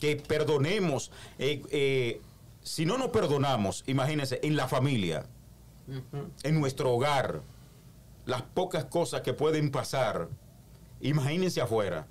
Que 0.00 0.16
perdonemos. 0.16 1.10
eh, 1.38 1.62
eh, 1.70 2.20
si 2.62 2.84
no 2.84 2.98
nos 2.98 3.08
perdonamos, 3.08 3.82
imagínense, 3.86 4.40
en 4.42 4.54
la 4.54 4.68
familia, 4.68 5.24
en 6.42 6.60
nuestro 6.60 6.92
hogar, 6.92 7.40
las 8.26 8.42
pocas 8.42 8.84
cosas 8.84 9.22
que 9.22 9.32
pueden 9.32 9.70
pasar, 9.70 10.28
imagínense 11.00 11.62
afuera. 11.62 12.06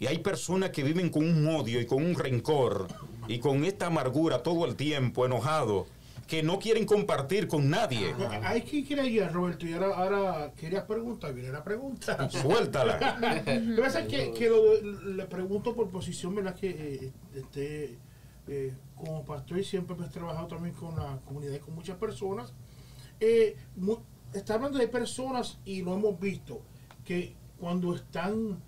Y 0.00 0.06
hay 0.08 0.18
personas 0.18 0.70
que 0.70 0.82
viven 0.82 1.08
con 1.08 1.22
un 1.24 1.46
odio 1.46 1.80
y 1.80 1.86
con 1.86 2.04
un 2.04 2.16
rencor 2.16 2.88
y 3.28 3.38
con 3.38 3.64
esta 3.64 3.86
amargura 3.86 4.42
todo 4.42 4.64
el 4.64 4.74
tiempo, 4.74 5.24
enojado, 5.24 5.86
que 6.26 6.42
no 6.42 6.58
quieren 6.58 6.86
compartir 6.86 7.46
con 7.48 7.68
nadie. 7.68 8.14
Hay 8.42 8.62
que 8.62 8.84
quería 8.84 9.04
llegar, 9.04 9.32
Roberto, 9.32 9.66
y 9.66 9.74
ahora, 9.74 9.94
ahora 9.96 10.52
querías 10.56 10.84
preguntar, 10.84 11.34
viene 11.34 11.50
la 11.52 11.62
pregunta. 11.62 12.28
Suéltala. 12.30 13.18
Lo 13.60 13.76
que 13.76 13.82
pasa 13.82 14.00
es 14.00 14.08
que, 14.08 14.32
que 14.32 14.48
lo- 14.48 14.80
le 14.80 15.24
pregunto 15.26 15.74
por 15.74 15.88
posición, 15.90 16.34
¿verdad? 16.34 16.54
Que 16.54 16.70
eh, 16.70 17.12
este, 17.34 17.98
eh, 18.48 18.74
como 18.96 19.24
pastor 19.24 19.58
y 19.58 19.64
siempre 19.64 19.94
pues, 19.96 20.08
he 20.08 20.12
trabajado 20.12 20.46
también 20.48 20.74
con 20.74 20.96
la 20.96 21.18
comunidad 21.24 21.54
y 21.54 21.58
con 21.58 21.74
muchas 21.74 21.96
personas. 21.98 22.52
Eh, 23.20 23.56
mu- 23.76 23.98
está 24.32 24.54
hablando 24.54 24.78
de 24.78 24.88
personas 24.88 25.58
y 25.64 25.82
lo 25.82 25.94
hemos 25.94 26.18
visto, 26.18 26.62
que 27.04 27.34
cuando 27.58 27.94
están 27.94 28.60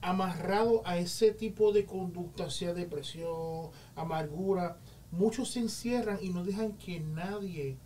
amarrados 0.00 0.82
a 0.84 0.98
ese 0.98 1.32
tipo 1.32 1.72
de 1.72 1.86
conducta, 1.86 2.50
sea 2.50 2.74
depresión, 2.74 3.70
amargura, 3.96 4.76
muchos 5.16 5.50
se 5.52 5.60
encierran 5.60 6.18
y 6.22 6.30
no 6.30 6.44
dejan 6.44 6.72
que 6.78 7.00
nadie 7.00 7.76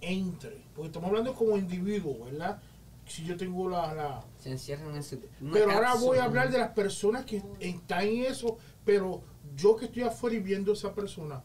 entre. 0.00 0.62
Porque 0.74 0.88
estamos 0.88 1.08
hablando 1.08 1.34
como 1.34 1.56
individuo, 1.56 2.24
¿verdad? 2.26 2.60
Si 3.06 3.24
yo 3.24 3.36
tengo 3.36 3.68
la- 3.68 3.94
la, 3.94 4.24
Se 4.38 4.50
encierran 4.50 4.94
en 4.96 5.02
su. 5.02 5.20
pero 5.52 5.70
ahora 5.70 5.94
voy 5.94 6.18
a 6.18 6.24
hablar 6.24 6.50
de 6.50 6.58
las 6.58 6.70
personas 6.72 7.24
que 7.24 7.42
están 7.60 8.02
en 8.06 8.24
eso, 8.24 8.58
pero 8.84 9.22
yo 9.56 9.76
que 9.76 9.86
estoy 9.86 10.02
afuera 10.02 10.36
y 10.36 10.40
viendo 10.40 10.72
a 10.72 10.74
esa 10.74 10.92
persona, 10.92 11.42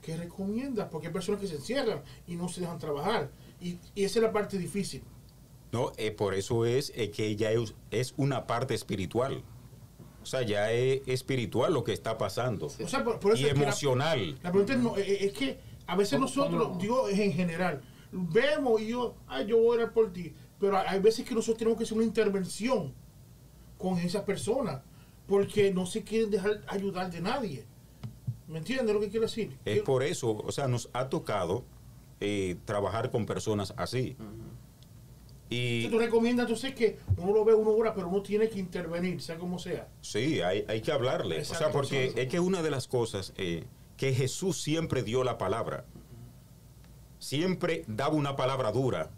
¿qué 0.00 0.16
recomiendas? 0.16 0.88
Porque 0.90 1.06
hay 1.06 1.12
personas 1.12 1.40
que 1.40 1.46
se 1.46 1.54
encierran 1.56 2.02
y 2.26 2.34
no 2.34 2.48
se 2.48 2.60
dejan 2.62 2.78
trabajar. 2.78 3.30
Y, 3.60 3.78
y 3.94 4.04
esa 4.04 4.18
es 4.18 4.22
la 4.24 4.32
parte 4.32 4.58
difícil. 4.58 5.02
No, 5.70 5.92
eh, 5.96 6.10
por 6.10 6.34
eso 6.34 6.66
es 6.66 6.92
eh, 6.96 7.10
que 7.12 7.34
ya 7.36 7.50
es, 7.52 7.74
es 7.92 8.12
una 8.16 8.46
parte 8.46 8.74
espiritual. 8.74 9.42
O 10.22 10.26
sea, 10.26 10.42
ya 10.42 10.70
es 10.72 11.02
espiritual 11.06 11.72
lo 11.74 11.82
que 11.84 11.92
está 11.92 12.16
pasando. 12.16 12.66
O 12.66 12.70
sea, 12.70 13.02
por, 13.04 13.18
por 13.18 13.32
eso 13.34 13.42
Y 13.42 13.46
es 13.46 13.52
que 13.54 13.58
la- 13.58 13.64
emocional. 13.66 14.38
La, 14.42 14.50
pregunta 14.50 14.72
es, 14.74 14.78
no, 14.78 14.96
eh, 14.96 15.24
es 15.26 15.32
que 15.32 15.58
a 15.86 15.96
veces 15.96 16.14
¿Cómo- 16.14 16.26
nosotros, 16.26 16.62
cómo? 16.68 16.78
digo 16.80 17.08
es 17.08 17.18
en 17.18 17.32
general, 17.32 17.82
vemos 18.12 18.80
y 18.80 18.88
yo, 18.88 19.14
ay, 19.26 19.46
yo 19.46 19.58
voy 19.58 19.66
a 19.78 19.80
orar 19.82 19.92
por 19.92 20.12
ti. 20.12 20.32
Pero 20.60 20.78
hay 20.78 21.00
veces 21.00 21.26
que 21.26 21.34
nosotros 21.34 21.58
tenemos 21.58 21.76
que 21.78 21.84
hacer 21.84 21.96
una 21.96 22.06
intervención 22.06 22.94
con 23.78 23.98
esas 23.98 24.22
personas 24.22 24.80
porque 25.26 25.72
no 25.72 25.86
se 25.86 26.02
quieren 26.04 26.30
dejar 26.30 26.62
ayudar 26.68 27.10
de 27.10 27.20
nadie. 27.20 27.64
¿Me 28.46 28.58
entiendes 28.58 28.94
lo 28.94 29.00
que 29.00 29.08
quiero 29.08 29.26
decir? 29.26 29.56
Es 29.64 29.78
Yo- 29.78 29.84
por 29.84 30.02
eso, 30.04 30.36
o 30.36 30.52
sea, 30.52 30.68
nos 30.68 30.88
ha 30.92 31.08
tocado 31.08 31.64
eh, 32.20 32.56
trabajar 32.64 33.10
con 33.10 33.26
personas 33.26 33.74
así. 33.76 34.16
Y 35.52 35.88
tú 35.88 35.98
recomiendas 35.98 36.44
entonces 36.44 36.74
que 36.74 36.98
uno 37.16 37.32
lo 37.32 37.44
ve 37.44 37.54
una 37.54 37.70
hora, 37.70 37.94
pero 37.94 38.08
uno 38.08 38.22
tiene 38.22 38.48
que 38.48 38.58
intervenir, 38.58 39.20
sea 39.20 39.38
como 39.38 39.58
sea. 39.58 39.88
sí, 40.00 40.40
hay, 40.40 40.64
hay 40.68 40.80
que 40.80 40.92
hablarle. 40.92 41.40
O 41.40 41.44
sea, 41.44 41.56
Exacto, 41.56 41.72
porque 41.72 42.00
exacto. 42.04 42.20
es 42.20 42.28
que 42.28 42.40
una 42.40 42.62
de 42.62 42.70
las 42.70 42.88
cosas 42.88 43.32
eh, 43.36 43.64
que 43.96 44.12
Jesús 44.14 44.60
siempre 44.60 45.02
dio 45.02 45.24
la 45.24 45.38
palabra. 45.38 45.84
Siempre 47.18 47.84
daba 47.86 48.14
una 48.14 48.34
palabra 48.34 48.72
dura. 48.72 49.10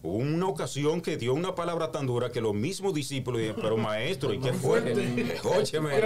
Una 0.00 0.46
ocasión 0.46 1.00
que 1.00 1.16
dio 1.16 1.34
una 1.34 1.56
palabra 1.56 1.90
tan 1.90 2.06
dura 2.06 2.30
que 2.30 2.40
los 2.40 2.54
mismos 2.54 2.94
discípulos 2.94 3.40
dijeron, 3.40 3.60
pero 3.60 3.76
maestro, 3.76 4.32
¿y 4.32 4.38
qué 4.38 4.52
fue? 4.52 4.80
fuerte. 4.80 5.40
Óyeme, 5.44 5.98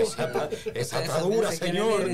esa 0.00 0.24
está, 0.26 0.48
esa 0.72 1.02
está 1.02 1.20
dura, 1.20 1.50
señor. 1.50 2.08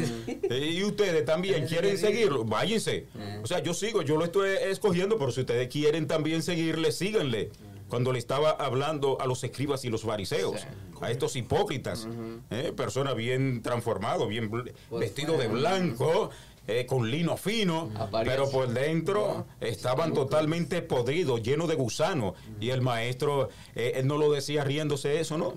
Y 0.50 0.82
ustedes 0.82 1.24
también 1.26 1.66
quieren 1.66 1.68
quiere 1.68 1.98
seguirlo, 1.98 2.44
váyanse. 2.44 3.06
Eh. 3.18 3.40
O 3.42 3.46
sea, 3.46 3.62
yo 3.62 3.74
sigo, 3.74 4.00
yo 4.00 4.16
lo 4.16 4.24
estoy 4.24 4.48
escogiendo, 4.62 5.18
pero 5.18 5.30
si 5.30 5.40
ustedes 5.40 5.68
quieren 5.68 6.06
también 6.06 6.42
seguirle, 6.42 6.90
síganle. 6.90 7.50
Cuando 7.88 8.12
le 8.12 8.18
estaba 8.18 8.50
hablando 8.50 9.20
a 9.20 9.26
los 9.26 9.44
escribas 9.44 9.84
y 9.84 9.90
los 9.90 10.02
fariseos, 10.02 10.60
Sí. 10.62 10.66
a 11.02 11.10
estos 11.10 11.36
hipócritas, 11.36 12.08
eh, 12.50 12.72
personas 12.74 13.14
bien 13.14 13.60
transformados, 13.62 14.26
bien 14.28 14.48
Por 14.50 14.64
vestidos 14.98 15.38
de 15.38 15.46
blanco, 15.48 16.30
eh, 16.66 16.86
con 16.86 17.10
lino 17.10 17.36
fino, 17.36 17.90
pero 18.24 18.50
por 18.50 18.68
dentro 18.68 19.46
estaban 19.60 20.12
totalmente 20.12 20.82
podridos, 20.82 21.42
llenos 21.42 21.68
de 21.68 21.74
gusanos. 21.74 22.34
Y 22.60 22.70
el 22.70 22.82
maestro, 22.82 23.50
eh, 23.74 23.92
él 23.96 24.06
no 24.06 24.18
lo 24.18 24.32
decía 24.32 24.64
riéndose 24.64 25.20
eso, 25.20 25.38
¿no? 25.38 25.54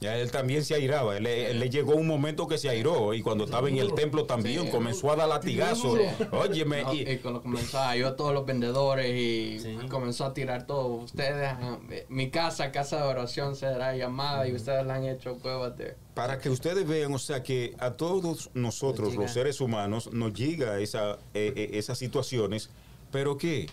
Ya 0.00 0.16
él 0.18 0.30
también 0.30 0.64
se 0.64 0.74
airaba. 0.74 1.16
Él, 1.16 1.26
él 1.26 1.58
le 1.58 1.70
llegó 1.70 1.94
un 1.94 2.06
momento 2.06 2.46
que 2.46 2.58
se 2.58 2.68
airó 2.68 3.14
y 3.14 3.22
cuando 3.22 3.44
estaba 3.44 3.68
en 3.68 3.78
el 3.78 3.94
templo 3.94 4.24
también 4.24 4.64
Sí. 4.66 4.70
comenzó 4.70 5.10
a 5.10 5.16
dar 5.16 5.28
latigazos. 5.28 5.98
Óyeme, 6.32 6.82
No, 6.82 6.94
y- 6.94 7.08
y 7.10 7.16
cuando 7.18 7.42
comenzó 7.42 7.78
a 7.78 7.96
yo 7.96 8.14
todos 8.14 8.32
los 8.34 8.44
vendedores 8.46 9.10
y 9.10 9.58
Sí. 9.58 9.76
comenzó 9.88 10.26
a 10.26 10.34
tirar 10.34 10.66
todo. 10.66 10.86
Ustedes, 10.88 11.50
eh, 11.90 12.06
mi 12.08 12.30
casa, 12.30 12.70
casa 12.72 12.98
de 12.98 13.08
oración 13.08 13.56
será 13.56 13.96
llamada 13.96 14.46
y 14.48 14.54
ustedes 14.54 14.86
la 14.86 14.96
han 14.96 15.04
hecho 15.04 15.36
cuevas 15.38 15.76
de... 15.76 15.96
Para 16.14 16.38
que 16.38 16.48
ustedes 16.50 16.86
vean, 16.86 17.12
o 17.14 17.18
sea, 17.18 17.42
que 17.42 17.74
a 17.78 17.92
todos 17.92 18.50
nosotros, 18.54 19.14
los 19.16 19.30
seres 19.32 19.60
humanos, 19.60 20.10
nos 20.12 20.32
llega 20.34 20.78
esa, 20.80 21.14
eh, 21.34 21.52
eh, 21.56 21.70
esas 21.74 21.98
situaciones, 21.98 22.70
pero 23.10 23.36
que 23.36 23.66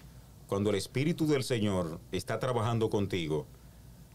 cuando 0.47 0.69
el 0.69 0.75
Espíritu 0.75 1.25
del 1.27 1.43
Señor 1.43 1.99
está 2.11 2.39
trabajando 2.39 2.89
contigo, 2.89 3.45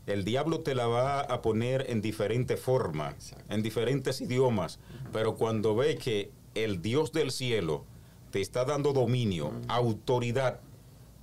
el 0.09 0.25
diablo 0.25 0.61
te 0.61 0.75
la 0.75 0.87
va 0.87 1.21
a 1.21 1.43
poner 1.43 1.87
en 1.91 2.01
diferente 2.01 2.57
forma, 2.57 3.11
Exacto. 3.11 3.55
en 3.55 3.63
diferentes 3.63 4.21
idiomas, 4.21 4.81
pero 5.13 5.37
cuando 5.37 5.75
ve 5.77 5.97
que 5.97 6.31
el 6.55 6.81
Dios 6.81 7.13
del 7.13 7.31
cielo 7.31 7.85
te 8.31 8.41
está 8.41 8.65
dando 8.65 8.93
dominio, 8.93 9.53
autoridad 9.69 10.61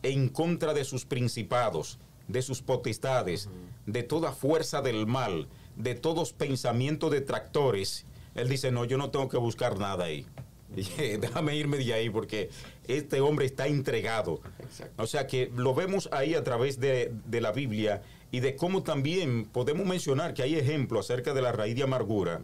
en 0.04 0.30
contra 0.30 0.74
de 0.74 0.86
sus 0.86 1.06
principados, 1.06 2.00
de 2.28 2.42
sus 2.42 2.62
potestades, 2.62 3.50
de 3.86 4.04
toda 4.04 4.32
fuerza 4.32 4.82
del 4.82 5.08
mal, 5.08 5.48
de 5.76 5.96
todos 5.96 6.34
pensamientos 6.34 7.12
detractores, 7.12 8.06
él 8.36 8.50
dice, 8.50 8.72
no, 8.72 8.86
yo 8.86 8.98
no 8.98 9.10
tengo 9.10 9.30
que 9.30 9.38
buscar 9.38 9.80
nada 9.80 10.06
ahí. 10.06 10.26
Déjame 11.20 11.56
irme 11.56 11.78
de 11.78 11.94
ahí 11.94 12.10
porque 12.10 12.50
este 12.88 13.22
hombre 13.22 13.46
está 13.46 13.68
entregado. 13.68 14.42
Exacto. 14.60 15.02
O 15.02 15.08
sea 15.08 15.26
que 15.28 15.52
lo 15.56 15.74
vemos 15.74 16.10
ahí 16.12 16.36
a 16.36 16.44
través 16.44 16.80
de, 16.80 17.14
de 17.26 17.42
la 17.42 17.52
Biblia 17.52 18.02
y 18.36 18.42
de 18.42 18.58
cómo 18.58 18.84
también 18.84 19.46
podemos 19.46 19.88
mencionar 19.88 20.34
que 20.34 20.44
hay 20.44 20.56
ejemplos 20.56 21.06
acerca 21.06 21.34
de 21.34 21.42
la 21.42 21.54
raíz 21.54 21.74
de 21.74 21.84
amargura, 21.84 22.42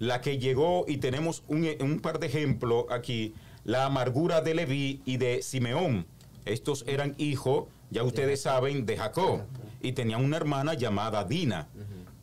la 0.00 0.20
que 0.20 0.38
llegó 0.38 0.86
y 0.88 0.96
tenemos 0.96 1.44
un, 1.46 1.68
un 1.78 2.00
par 2.00 2.18
de 2.18 2.26
ejemplos 2.26 2.86
aquí, 2.90 3.34
la 3.62 3.84
amargura 3.84 4.40
de 4.40 4.54
Leví 4.56 5.02
y 5.04 5.18
de 5.18 5.40
Simeón. 5.42 6.04
Estos 6.46 6.84
eran 6.88 7.14
hijos, 7.16 7.68
ya 7.92 8.02
ustedes 8.02 8.40
saben, 8.40 8.86
de 8.86 8.96
Jacob. 8.96 9.42
Y 9.80 9.92
tenían 9.92 10.24
una 10.24 10.36
hermana 10.36 10.74
llamada 10.74 11.22
Dina. 11.22 11.68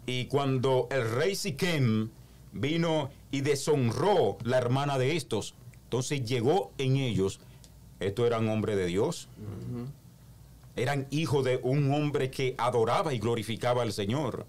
Y 0.06 0.26
cuando 0.26 0.90
el 0.92 1.10
rey 1.10 1.34
Siquem 1.34 2.10
vino 2.52 3.10
y 3.32 3.40
deshonró 3.40 4.38
la 4.44 4.58
hermana 4.58 4.98
de 4.98 5.16
estos, 5.16 5.54
entonces 5.86 6.26
llegó 6.26 6.74
en 6.78 6.98
ellos, 6.98 7.40
estos 8.02 8.28
eran 8.28 8.50
hombres 8.50 8.76
de 8.76 8.88
Dios, 8.88 9.30
eran 10.78 11.08
hijos 11.12 11.44
de 11.44 11.60
un 11.64 11.92
hombre 11.94 12.32
que 12.32 12.56
adoraba 12.58 13.14
y 13.14 13.20
glorificaba 13.20 13.82
al 13.84 13.92
Señor. 13.92 14.46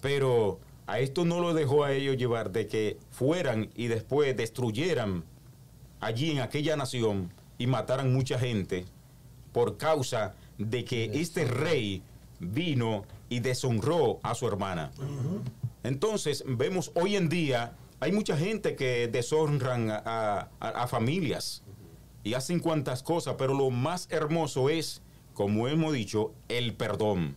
Pero 0.00 0.60
a 0.86 1.00
esto 1.00 1.24
no 1.24 1.40
lo 1.40 1.54
dejó 1.54 1.82
a 1.84 1.92
ellos 1.92 2.16
llevar 2.16 2.50
de 2.52 2.66
que 2.66 2.98
fueran 3.10 3.70
y 3.74 3.88
después 3.88 4.36
destruyeran 4.36 5.24
allí 6.00 6.30
en 6.30 6.40
aquella 6.40 6.76
nación 6.76 7.32
y 7.58 7.66
mataran 7.66 8.12
mucha 8.12 8.38
gente 8.38 8.84
por 9.52 9.76
causa 9.76 10.34
de 10.58 10.84
que 10.84 11.04
este 11.14 11.44
rey 11.44 12.02
vino 12.38 13.04
y 13.28 13.40
deshonró 13.40 14.20
a 14.22 14.34
su 14.34 14.46
hermana. 14.46 14.92
Entonces 15.82 16.44
vemos 16.46 16.92
hoy 16.94 17.16
en 17.16 17.28
día 17.28 17.72
hay 18.00 18.12
mucha 18.12 18.36
gente 18.36 18.76
que 18.76 19.08
deshonran 19.08 19.90
a, 19.90 20.48
a- 20.60 20.68
a 20.82 20.86
familias 20.86 21.62
y 22.22 22.34
hacen 22.34 22.60
cuantas 22.60 23.02
cosas, 23.02 23.34
pero 23.38 23.54
lo 23.54 23.70
más 23.70 24.06
hermoso 24.10 24.68
es, 24.70 25.02
como 25.38 25.68
hemos 25.68 25.92
dicho, 25.92 26.32
el 26.48 26.74
perdón. 26.74 27.36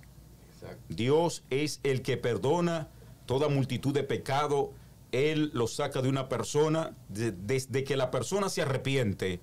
Exacto. 0.56 0.82
Dios 0.89 1.43
es 1.52 1.80
el 1.84 2.02
que 2.02 2.18
perdona 2.18 2.88
toda 3.28 3.47
multitud 3.47 3.93
de 3.93 4.02
pecado. 4.02 4.72
Él 5.12 5.52
lo 5.54 5.68
saca 5.68 6.02
de 6.02 6.10
una 6.10 6.28
persona 6.28 6.95
de- 7.10 7.32
desde 7.32 7.84
que 7.84 7.95
la 7.97 8.10
persona 8.10 8.49
se 8.49 8.64
arrepiente 8.64 9.39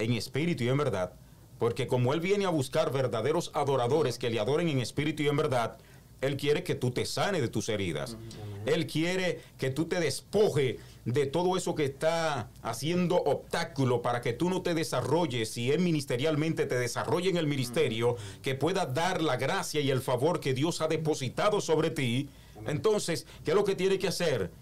en 0.00 0.14
espíritu 0.14 0.64
y 0.64 0.68
en 0.68 0.78
verdad. 0.78 1.12
Porque 1.60 1.86
como 1.86 2.12
Él 2.12 2.18
viene 2.18 2.44
a 2.44 2.48
buscar 2.48 2.90
verdaderos 2.92 3.52
adoradores 3.54 4.18
que 4.18 4.30
le 4.30 4.40
adoren 4.40 4.68
en 4.68 4.80
espíritu 4.80 5.22
y 5.22 5.28
en 5.28 5.36
verdad, 5.36 5.78
Él 6.22 6.36
quiere 6.36 6.62
que 6.62 6.74
tú 6.74 6.92
te 6.92 7.04
sanes 7.04 7.42
de 7.42 7.48
tus 7.48 7.68
heridas. 7.68 8.16
Él 8.64 8.86
quiere 8.86 9.40
que 9.58 9.70
tú 9.70 9.86
te 9.86 9.98
despoje 10.00 10.78
de 11.04 11.26
todo 11.26 11.56
eso 11.56 11.74
que 11.74 11.84
está 11.84 12.48
haciendo 12.62 13.16
obstáculo 13.16 14.02
para 14.02 14.20
que 14.20 14.32
tú 14.32 14.48
no 14.48 14.62
te 14.62 14.72
desarrolles, 14.74 15.50
si 15.50 15.72
Él 15.72 15.80
ministerialmente 15.80 16.66
te 16.66 16.78
desarrolla 16.78 17.28
en 17.28 17.36
el 17.36 17.48
ministerio, 17.48 18.16
que 18.40 18.54
pueda 18.54 18.86
dar 18.86 19.20
la 19.20 19.36
gracia 19.36 19.80
y 19.80 19.90
el 19.90 20.00
favor 20.00 20.38
que 20.38 20.54
Dios 20.54 20.80
ha 20.80 20.86
depositado 20.86 21.60
sobre 21.60 21.90
ti. 21.90 22.28
Entonces, 22.66 23.26
¿qué 23.44 23.50
es 23.50 23.56
lo 23.56 23.64
que 23.64 23.74
tiene 23.74 23.98
que 23.98 24.08
hacer? 24.08 24.52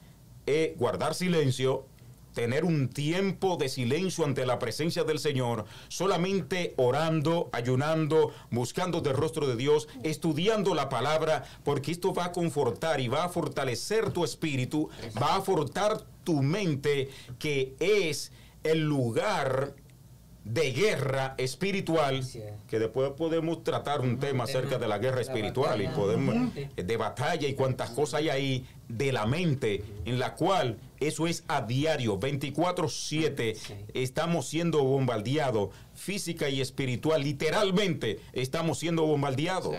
Eh, 0.46 0.74
guardar 0.78 1.14
silencio, 1.14 1.84
tener 2.34 2.64
un 2.64 2.88
tiempo 2.88 3.56
de 3.56 3.68
silencio 3.68 4.24
ante 4.24 4.46
la 4.46 4.58
presencia 4.58 5.04
del 5.04 5.18
Señor, 5.18 5.64
solamente 5.88 6.74
orando, 6.76 7.50
ayunando, 7.52 8.32
buscando 8.50 9.00
del 9.00 9.14
rostro 9.16 9.46
de 9.46 9.56
Dios, 9.56 9.88
estudiando 10.02 10.74
la 10.74 10.88
palabra, 10.88 11.44
porque 11.64 11.92
esto 11.92 12.12
va 12.12 12.26
a 12.26 12.32
confortar 12.32 13.00
y 13.00 13.08
va 13.08 13.24
a 13.24 13.28
fortalecer 13.28 14.10
tu 14.12 14.24
espíritu, 14.24 14.88
va 15.20 15.36
a 15.36 15.42
fortar 15.42 16.02
tu 16.24 16.42
mente, 16.42 17.10
que 17.38 17.74
es 17.80 18.32
el 18.62 18.80
lugar 18.80 19.74
de 20.44 20.72
guerra 20.72 21.34
espiritual, 21.36 22.24
que 22.68 22.78
después 22.78 23.10
podemos 23.10 23.62
tratar 23.62 24.00
un 24.00 24.18
tema 24.18 24.44
acerca 24.44 24.78
de 24.78 24.88
la 24.88 24.98
guerra 24.98 25.20
espiritual 25.20 25.82
y 25.82 25.88
podemos 25.88 26.34
de 26.34 26.40
mente. 26.40 26.82
de 26.82 26.96
batalla 26.96 27.46
y 27.46 27.54
cuántas 27.54 27.90
cosas 27.90 28.20
hay 28.20 28.28
ahí 28.30 28.66
de 28.88 29.12
la 29.12 29.26
mente, 29.26 29.84
en 30.06 30.18
la 30.18 30.34
cual 30.34 30.78
eso 30.98 31.26
es 31.26 31.44
a 31.46 31.62
diario, 31.62 32.18
24/7, 32.18 33.54
Sí. 33.54 33.74
estamos 33.94 34.48
siendo 34.48 34.82
bombardeados 34.82 35.70
física 35.94 36.48
y 36.48 36.60
espiritual, 36.60 37.22
literalmente 37.22 38.18
estamos 38.32 38.78
siendo 38.78 39.04
bombardeados. 39.06 39.76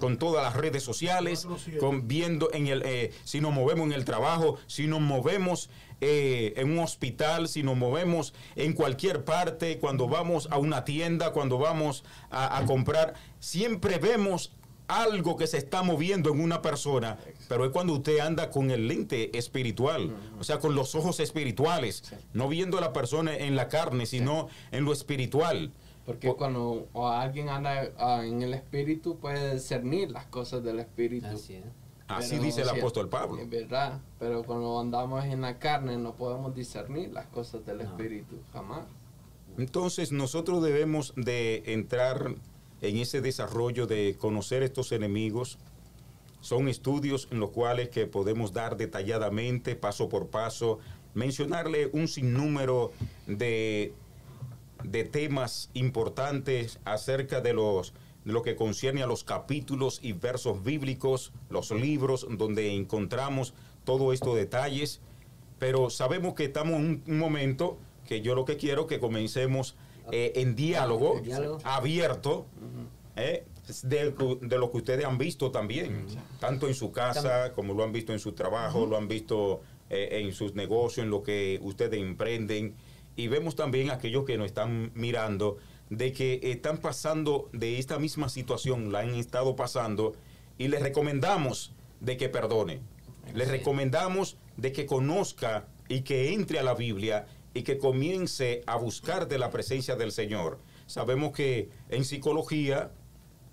Con 0.00 0.18
todas 0.18 0.42
las 0.42 0.54
redes 0.54 0.82
sociales, 0.82 1.46
con 1.78 2.08
viendo 2.08 2.50
en 2.52 2.66
el, 2.66 2.82
eh, 2.84 3.12
si 3.24 3.40
nos 3.40 3.52
movemos 3.52 3.86
en 3.86 3.92
el 3.92 4.04
trabajo, 4.04 4.58
si 4.66 4.86
nos 4.86 5.00
movemos 5.00 5.70
eh, 6.00 6.54
en 6.56 6.70
un 6.70 6.78
hospital, 6.80 7.48
si 7.48 7.62
nos 7.62 7.76
movemos 7.76 8.34
en 8.56 8.72
cualquier 8.72 9.24
parte, 9.24 9.78
cuando 9.78 10.08
vamos 10.08 10.48
a 10.50 10.58
una 10.58 10.84
tienda, 10.84 11.32
cuando 11.32 11.58
vamos 11.58 12.04
a, 12.30 12.58
a 12.58 12.64
comprar, 12.64 13.14
siempre 13.38 13.98
vemos 13.98 14.52
algo 14.90 15.36
que 15.36 15.46
se 15.46 15.58
está 15.58 15.82
moviendo 15.82 16.32
en 16.32 16.40
una 16.40 16.62
persona, 16.62 17.18
pero 17.48 17.64
es 17.64 17.70
cuando 17.70 17.92
usted 17.94 18.18
anda 18.18 18.50
con 18.50 18.70
el 18.70 18.88
lente 18.88 19.36
espiritual, 19.38 20.16
o 20.38 20.44
sea, 20.44 20.58
con 20.58 20.74
los 20.74 20.94
ojos 20.94 21.20
espirituales, 21.20 22.02
no 22.32 22.48
viendo 22.48 22.76
a 22.78 22.80
la 22.80 22.92
persona 22.92 23.36
en 23.36 23.54
la 23.54 23.68
carne, 23.68 24.06
sino 24.06 24.48
en 24.72 24.84
lo 24.84 24.92
espiritual. 24.92 25.72
Porque 26.10 26.34
cuando 26.34 26.88
o 26.92 27.08
alguien 27.08 27.48
anda 27.48 27.90
ah, 27.98 28.22
en 28.24 28.42
el 28.42 28.54
espíritu 28.54 29.18
puede 29.18 29.54
discernir 29.54 30.10
las 30.10 30.26
cosas 30.26 30.64
del 30.64 30.80
espíritu. 30.80 31.26
Así 31.26 31.54
es. 31.54 31.64
Así 32.08 32.30
Pero, 32.30 32.42
dice 32.42 32.62
el 32.62 32.68
apóstol 32.68 33.08
Pablo. 33.08 33.40
Es 33.40 33.48
verdad, 33.48 34.00
pero 34.18 34.42
cuando 34.42 34.80
andamos 34.80 35.24
en 35.24 35.42
la 35.42 35.60
carne 35.60 35.96
no 35.96 36.14
podemos 36.16 36.52
discernir 36.54 37.12
las 37.12 37.26
cosas 37.26 37.64
del 37.64 37.78
No. 37.78 37.84
espíritu, 37.84 38.36
jamás. 38.52 38.84
Entonces 39.56 40.10
nosotros 40.10 40.62
debemos 40.62 41.12
de 41.16 41.62
entrar 41.66 42.34
en 42.80 42.96
ese 42.96 43.20
desarrollo 43.20 43.86
de 43.86 44.16
conocer 44.18 44.64
estos 44.64 44.90
enemigos. 44.90 45.58
Son 46.40 46.68
estudios 46.68 47.28
en 47.30 47.38
los 47.38 47.50
cuales 47.50 47.90
que 47.90 48.06
podemos 48.06 48.52
dar 48.52 48.76
detalladamente, 48.76 49.76
paso 49.76 50.08
por 50.08 50.28
paso, 50.28 50.80
mencionarle 51.14 51.90
un 51.92 52.08
sinnúmero 52.08 52.90
de, 53.26 53.92
de 54.84 55.04
temas 55.04 55.70
importantes 55.74 56.78
acerca 56.84 57.40
de 57.40 57.54
los 57.54 57.92
de 58.24 58.32
lo 58.32 58.42
que 58.42 58.54
concierne 58.54 59.02
a 59.02 59.06
los 59.06 59.24
capítulos 59.24 59.98
y 60.02 60.12
versos 60.12 60.62
bíblicos, 60.62 61.32
los 61.48 61.70
libros 61.70 62.26
donde 62.30 62.74
encontramos 62.74 63.54
todos 63.84 64.12
estos 64.12 64.36
detalles, 64.36 65.00
pero 65.58 65.88
sabemos 65.88 66.34
que 66.34 66.44
estamos 66.44 66.74
en 66.74 67.02
un, 67.06 67.18
momento 67.18 67.78
que 68.06 68.20
yo 68.20 68.34
lo 68.34 68.44
que 68.44 68.58
quiero 68.58 68.86
que 68.86 69.00
comencemos 69.00 69.74
eh, 70.12 70.32
en 70.36 70.54
diálogo, 70.54 71.16
En 71.16 71.24
diálogo. 71.24 71.58
abierto, 71.64 72.44
eh, 73.16 73.44
de, 73.84 74.10
de 74.40 74.58
lo 74.58 74.70
que 74.70 74.76
ustedes 74.76 75.06
han 75.06 75.16
visto 75.16 75.50
también, 75.50 76.06
tanto 76.40 76.68
en 76.68 76.74
su 76.74 76.92
casa 76.92 77.52
como 77.54 77.72
lo 77.72 77.84
han 77.84 77.92
visto 77.92 78.12
en 78.12 78.18
su 78.18 78.32
trabajo, 78.32 78.84
lo 78.84 78.98
han 78.98 79.08
visto 79.08 79.62
eh, 79.88 80.20
en 80.22 80.32
sus 80.32 80.54
negocios, 80.54 81.04
en 81.04 81.10
lo 81.10 81.22
que 81.22 81.58
ustedes 81.62 82.00
emprenden. 82.00 82.74
Y 83.20 83.28
vemos 83.28 83.54
también 83.54 83.90
aquellos 83.90 84.24
que 84.24 84.38
nos 84.38 84.46
están 84.46 84.92
mirando 84.94 85.58
de 85.90 86.14
que 86.14 86.40
están 86.42 86.78
pasando 86.78 87.50
de 87.52 87.78
esta 87.78 87.98
misma 87.98 88.30
situación, 88.30 88.92
la 88.92 89.00
han 89.00 89.14
estado 89.14 89.56
pasando, 89.56 90.14
y 90.56 90.68
les 90.68 90.80
recomendamos 90.80 91.74
de 92.00 92.16
que 92.16 92.30
perdone. 92.30 92.80
Les 93.34 93.48
recomendamos 93.48 94.38
de 94.56 94.72
que 94.72 94.86
conozca 94.86 95.68
y 95.86 96.00
que 96.00 96.32
entre 96.32 96.60
a 96.60 96.62
la 96.62 96.72
Biblia 96.72 97.26
y 97.52 97.60
que 97.62 97.76
comience 97.76 98.62
a 98.66 98.76
buscar 98.76 99.28
de 99.28 99.38
la 99.38 99.50
presencia 99.50 99.96
del 99.96 100.12
Señor. 100.12 100.58
Sabemos 100.86 101.32
que 101.32 101.68
en 101.90 102.06
psicología 102.06 102.90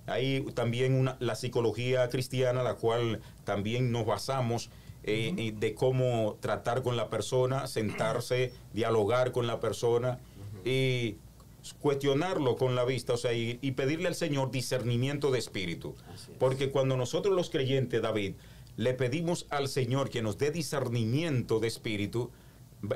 hay 0.05 0.45
también 0.53 0.93
una, 0.93 1.17
la 1.19 1.35
psicología 1.35 2.07
cristiana, 2.07 2.63
la 2.63 2.75
cual 2.75 3.19
también 3.43 3.91
nos 3.91 4.05
basamos 4.05 4.69
eh, 5.07 5.33
eh, 5.37 5.53
de 5.57 5.73
cómo 5.73 6.37
tratar 6.41 6.83
con 6.83 6.97
la 6.97 7.09
persona, 7.09 7.65
sentarse, 7.67 8.53
dialogar 8.73 9.31
con 9.31 9.47
la 9.47 9.59
persona 9.59 10.19
y 10.65 11.15
cuestionarlo 11.79 12.55
con 12.55 12.75
la 12.75 12.85
vista, 12.85 13.13
o 13.13 13.17
sea, 13.17 13.33
y, 13.33 13.57
y 13.61 13.71
pedirle 13.71 14.07
al 14.07 14.15
Señor 14.15 14.51
discernimiento 14.51 15.31
de 15.31 15.39
espíritu. 15.39 15.95
Es. 16.13 16.29
Porque 16.37 16.69
cuando 16.71 16.97
nosotros 16.97 17.33
los 17.35 17.49
creyentes, 17.49 18.01
David, 18.01 18.35
le 18.75 18.93
pedimos 18.93 19.47
al 19.49 19.67
Señor 19.69 20.09
que 20.09 20.21
nos 20.21 20.37
dé 20.37 20.51
discernimiento 20.51 21.59
de 21.59 21.67
espíritu, 21.67 22.31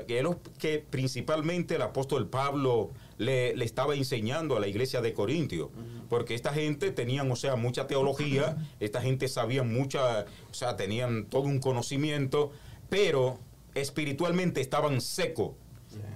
que 0.06 0.18
es 0.18 0.22
lo 0.22 0.40
que 0.58 0.78
principalmente 0.78 1.74
el 1.74 1.82
apóstol 1.82 2.28
Pablo 2.28 2.90
le, 3.18 3.56
le 3.56 3.64
estaba 3.64 3.94
enseñando 3.94 4.56
a 4.56 4.60
la 4.60 4.68
iglesia 4.68 5.00
de 5.00 5.12
Corintio, 5.12 5.70
porque 6.08 6.34
esta 6.34 6.52
gente 6.52 6.92
tenían, 6.92 7.30
o 7.30 7.36
sea, 7.36 7.56
mucha 7.56 7.86
teología, 7.86 8.56
esta 8.80 9.00
gente 9.00 9.28
sabía 9.28 9.62
mucha, 9.62 10.26
o 10.50 10.54
sea, 10.54 10.76
tenían 10.76 11.26
todo 11.26 11.42
un 11.42 11.58
conocimiento, 11.58 12.52
pero 12.88 13.38
espiritualmente 13.74 14.60
estaban 14.60 15.00
secos. 15.00 15.52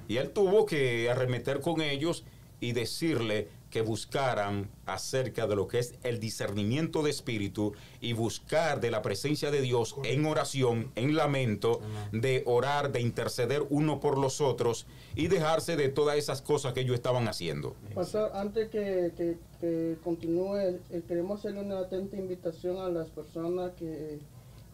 Y 0.08 0.16
él 0.18 0.30
tuvo 0.30 0.66
que 0.66 1.10
arremeter 1.10 1.60
con 1.60 1.80
ellos 1.80 2.24
y 2.60 2.72
decirle 2.72 3.48
que 3.76 3.82
buscaran 3.82 4.70
acerca 4.86 5.46
de 5.46 5.54
lo 5.54 5.68
que 5.68 5.78
es 5.80 5.92
el 6.02 6.18
discernimiento 6.18 7.02
de 7.02 7.10
espíritu 7.10 7.74
y 8.00 8.14
buscar 8.14 8.80
de 8.80 8.90
la 8.90 9.02
presencia 9.02 9.50
de 9.50 9.60
Dios 9.60 9.94
en 10.04 10.24
oración, 10.24 10.90
en 10.94 11.14
lamento, 11.14 11.82
de 12.10 12.42
orar, 12.46 12.90
de 12.90 13.02
interceder 13.02 13.62
uno 13.68 14.00
por 14.00 14.16
los 14.16 14.40
otros 14.40 14.86
y 15.14 15.26
dejarse 15.26 15.76
de 15.76 15.90
todas 15.90 16.16
esas 16.16 16.40
cosas 16.40 16.72
que 16.72 16.80
ellos 16.80 16.94
estaban 16.94 17.28
haciendo. 17.28 17.76
Pastor, 17.94 18.30
antes 18.32 18.70
que, 18.70 19.12
que- 19.14 19.36
que 19.60 19.96
continúe, 20.02 20.78
queremos 21.06 21.40
hacerle 21.40 21.60
una 21.60 21.80
atenta 21.80 22.16
invitación 22.16 22.78
a 22.78 22.88
las 22.88 23.08
personas 23.10 23.72
que 23.78 24.18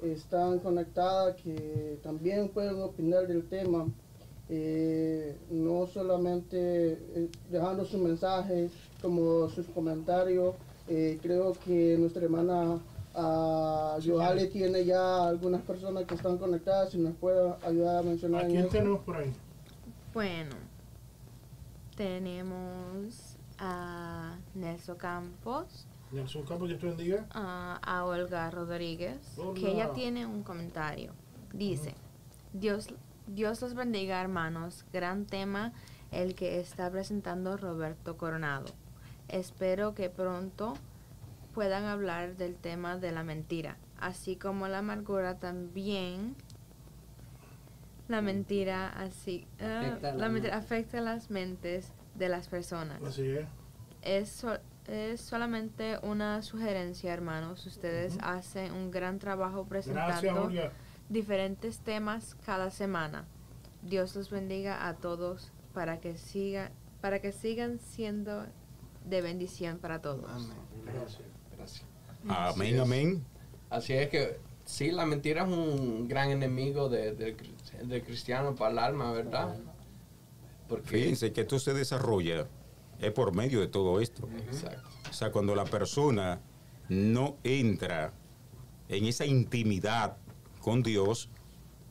están 0.01 0.61
conectadas, 0.61 1.35
que 1.43 1.99
también 2.05 2.49
pueden 2.51 2.81
opinar 2.83 3.27
del 3.27 3.49
tema, 3.49 3.87
eh, 4.55 5.35
no 5.51 5.87
solamente 5.87 6.93
eh, 6.93 7.29
dejando 7.51 7.87
su 7.87 7.97
mensaje 7.97 8.69
como 9.01 9.49
sus 9.49 9.67
comentarios. 9.69 10.55
Eh, 10.89 11.19
creo 11.23 11.55
que 11.65 11.97
nuestra 11.99 12.23
hermana 12.25 12.79
ah, 13.15 13.97
Yohale 14.03 14.49
tiene 14.49 14.85
ya 14.85 15.27
algunas 15.27 15.63
personas 15.63 16.05
que 16.05 16.15
están 16.17 16.37
conectadas, 16.37 16.91
si 16.91 16.99
nos 16.99 17.15
puede 17.15 17.55
ayudar 17.65 17.97
a 17.97 18.03
mencionar 18.03 18.45
¿A 18.45 18.47
quién 18.49 18.61
eso. 18.61 18.69
tenemos 18.69 19.01
por 19.01 19.17
ahí? 19.17 19.33
Bueno, 20.13 20.55
tenemos 21.97 23.37
a 23.59 24.37
Nelson 24.55 24.97
Campos, 24.97 25.87
Nelson 26.11 26.43
Campos, 26.43 26.69
que 26.69 26.75
tú 26.75 26.89
bendiga. 26.89 27.27
a, 27.31 27.79
a 27.83 28.05
Olga 28.05 28.51
Rodríguez, 28.51 29.17
Hola. 29.39 29.55
que 29.59 29.71
ella 29.73 29.93
tiene 29.95 30.27
un 30.27 30.43
comentario. 30.43 31.13
Dice, 31.55 31.95
Dios, 32.53 32.89
Dios 33.35 33.63
los 33.63 33.75
bendiga 33.75 34.21
hermanos, 34.21 34.85
gran 34.93 35.25
tema 35.27 35.73
el 36.11 36.35
que 36.35 36.61
está 36.61 36.91
presentando 36.91 37.57
Roberto 37.57 38.17
Coronado. 38.17 38.67
Espero 39.29 39.95
que 39.95 40.11
pronto 40.11 40.75
puedan 41.55 41.85
hablar 41.85 42.37
del 42.37 42.57
tema 42.57 42.99
de 42.99 43.13
la 43.13 43.23
mentira, 43.25 43.77
así 43.99 44.37
como 44.37 44.69
la 44.69 44.79
amargura 44.79 45.39
también. 45.39 46.37
La 48.09 48.21
mentira 48.21 48.89
así 48.91 49.47
ah, 49.61 49.81
Afecta 49.87 50.13
la 50.13 50.19
la 50.19 50.29
mentira 50.29 50.57
afecta 50.57 51.01
las 51.01 51.31
mentes 51.31 51.93
de 52.15 52.29
las 52.29 52.49
personas. 52.49 53.03
Así 53.03 53.31
es. 53.31 53.47
Es, 54.03 54.29
so- 54.31 54.59
es 54.87 55.21
solamente 55.21 55.99
una 56.03 56.43
sugerencia, 56.43 57.15
hermanos. 57.15 57.65
Ustedes 57.67 58.19
hacen 58.21 58.73
un 58.73 58.91
gran 58.91 59.19
trabajo 59.19 59.65
Gracias, 59.71 59.95
presentando 59.95 60.43
Olga. 60.47 60.73
Diferentes 61.13 61.79
temas 61.81 62.37
cada 62.45 62.71
semana. 62.71 63.27
Dios 63.83 64.15
los 64.17 64.31
bendiga 64.31 64.89
a 64.89 64.95
todos 64.97 65.51
para 65.75 66.01
que 66.01 66.17
siga, 66.17 66.71
para 67.01 67.21
que 67.21 67.33
sigan 67.33 67.79
siendo 67.81 68.47
de 69.05 69.21
bendición 69.21 69.79
para 69.79 70.01
todos. 70.01 70.25
Amén. 70.31 70.57
Gracias. 70.87 71.23
Gracias. 71.57 71.85
Amén, 72.29 72.69
Así 72.69 72.75
es. 72.75 72.81
amén. 72.81 73.25
Así 73.71 73.93
es 73.95 74.09
que 74.09 74.39
sí, 74.65 74.91
la 74.93 75.07
mentira 75.07 75.43
es 75.45 75.49
un 75.49 76.07
gran 76.09 76.31
enemigo 76.31 76.89
de, 76.89 77.13
de- 77.15 77.37
del 77.83 78.03
cristiano 78.05 78.55
para 78.55 78.71
el 78.71 78.79
alma, 78.79 79.13
¿verdad? 79.13 79.57
Porque, 80.69 80.89
Fíjense 80.89 81.33
que 81.33 81.41
esto 81.43 81.59
se 81.59 81.75
desarrolla 81.75 82.47
es 83.01 83.11
por 83.13 83.35
medio 83.35 83.61
de 83.61 83.67
todo 83.67 84.01
esto. 84.01 84.29
exacto. 84.47 84.89
O 85.11 85.13
sea, 85.13 85.33
cuando 85.33 85.55
la 85.55 85.65
persona 85.65 86.41
no 86.89 87.37
entra 87.43 88.13
en 88.89 89.05
esa 89.07 89.27
intimidad 89.27 90.17
con 90.63 90.83
Dios, 90.83 91.29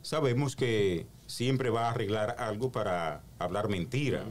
sabemos 0.02 0.56
que 0.56 1.06
siempre 1.26 1.70
va 1.70 1.86
a 1.86 1.90
arreglar 1.92 2.36
algo 2.38 2.72
para 2.72 3.22
hablar 3.38 3.68
mentira. 3.68 4.24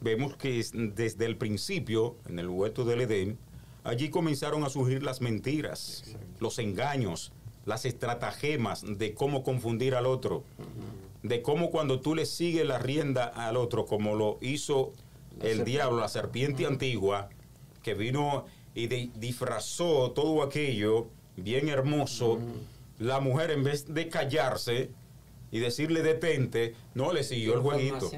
Vemos 0.00 0.36
que 0.36 0.58
es- 0.60 0.72
desde 0.74 1.26
el 1.26 1.36
principio, 1.36 2.16
en 2.26 2.38
el 2.38 2.48
huerto 2.48 2.84
del 2.86 3.02
Edén, 3.02 3.36
allí 3.84 4.08
comenzaron 4.08 4.64
a 4.64 4.70
surgir 4.70 5.02
las 5.02 5.20
mentiras, 5.20 6.16
los 6.38 6.58
engaños, 6.58 7.32
las 7.66 7.84
estratagemas 7.84 8.82
de 8.86 9.12
cómo 9.12 9.42
confundir 9.42 9.94
al 9.94 10.06
otro, 10.06 10.42
de 11.22 11.42
cómo 11.42 11.70
cuando 11.70 12.00
tú 12.00 12.14
le 12.14 12.24
sigues 12.24 12.66
la 12.66 12.78
rienda 12.78 13.24
al 13.24 13.58
otro, 13.58 13.84
como 13.84 14.14
lo 14.14 14.38
hizo 14.40 14.92
el 15.42 15.64
diablo, 15.64 16.00
la 16.00 16.08
serpiente 16.08 16.64
antigua, 16.66 17.28
que 17.82 17.92
vino 17.94 18.46
y 18.74 18.86
de- 18.86 19.10
disfrazó 19.16 20.12
todo 20.12 20.42
aquello 20.42 21.08
bien 21.36 21.68
hermoso, 21.68 22.38
la 23.00 23.18
mujer 23.18 23.50
en 23.50 23.64
vez 23.64 23.92
de 23.92 24.08
callarse 24.08 24.90
y 25.50 25.58
decirle 25.58 26.02
detente, 26.02 26.74
no 26.94 27.12
le 27.12 27.24
siguió 27.24 27.54
el 27.54 27.60
jueguito. 27.60 28.10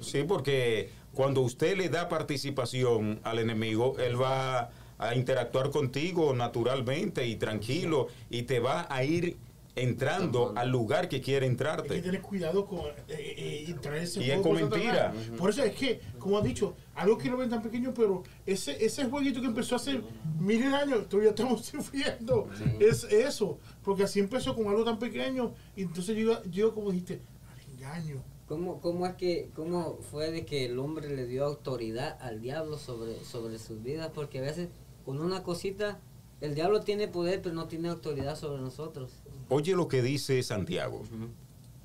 Sí, 0.00 0.24
porque 0.26 0.90
cuando 1.12 1.42
usted 1.42 1.76
le 1.76 1.88
da 1.88 2.08
participación 2.08 3.20
al 3.24 3.40
enemigo, 3.40 3.98
él 3.98 4.20
va 4.20 4.70
a 4.98 5.14
interactuar 5.14 5.70
contigo 5.70 6.32
naturalmente 6.34 7.26
y 7.26 7.34
tranquilo 7.36 8.06
y 8.30 8.42
te 8.42 8.60
va 8.60 8.86
a 8.88 9.02
ir 9.04 9.36
entrando 9.74 10.52
al 10.56 10.68
lugar 10.70 11.08
que 11.08 11.20
quiere 11.20 11.46
Hay 11.46 11.50
que 11.50 11.52
entrarte. 11.52 12.02
tener 12.02 12.20
cuidado 12.20 12.66
con 12.66 12.80
eh, 12.80 12.94
eh, 13.08 13.64
y 13.68 13.72
traer 13.74 14.02
ese 14.02 14.22
Y 14.24 14.30
es 14.30 14.40
con 14.40 14.54
mentira. 14.54 15.12
Por 15.38 15.50
eso 15.50 15.62
es 15.62 15.74
que, 15.74 16.00
como 16.18 16.38
ha 16.38 16.42
dicho, 16.42 16.74
algo 16.94 17.16
que 17.16 17.30
no 17.30 17.36
ven 17.36 17.48
tan 17.48 17.62
pequeño, 17.62 17.92
pero 17.94 18.22
ese, 18.44 18.84
ese 18.84 19.06
jueguito 19.06 19.40
que 19.40 19.46
empezó 19.46 19.76
hace 19.76 20.00
miles 20.38 20.70
de 20.70 20.76
años, 20.76 21.08
todavía 21.08 21.30
estamos 21.30 21.64
sufriendo. 21.66 22.48
Es 22.78 23.04
eso, 23.04 23.58
porque 23.82 24.04
así 24.04 24.20
empezó 24.20 24.54
con 24.54 24.66
algo 24.68 24.84
tan 24.84 24.98
pequeño, 24.98 25.54
y 25.74 25.82
entonces 25.82 26.16
yo, 26.16 26.42
yo 26.44 26.74
como 26.74 26.90
dijiste, 26.90 27.20
al 27.50 27.72
engaño. 27.72 28.22
¿Cómo, 28.46 28.80
¿Cómo 28.82 29.06
es 29.06 29.14
que, 29.14 29.48
cómo 29.54 29.98
fue 30.10 30.30
de 30.30 30.44
que 30.44 30.66
el 30.66 30.78
hombre 30.78 31.08
le 31.08 31.26
dio 31.26 31.46
autoridad 31.46 32.18
al 32.20 32.42
diablo 32.42 32.76
sobre, 32.76 33.24
sobre 33.24 33.58
sus 33.58 33.82
vidas? 33.82 34.10
Porque 34.12 34.40
a 34.40 34.42
veces 34.42 34.68
con 35.06 35.20
una 35.20 35.42
cosita, 35.42 35.98
el 36.42 36.54
diablo 36.54 36.80
tiene 36.80 37.08
poder, 37.08 37.40
pero 37.40 37.54
no 37.54 37.66
tiene 37.68 37.88
autoridad 37.88 38.36
sobre 38.36 38.60
nosotros. 38.60 39.21
Oye 39.52 39.76
lo 39.76 39.86
que 39.86 40.00
dice 40.00 40.42
Santiago. 40.42 41.02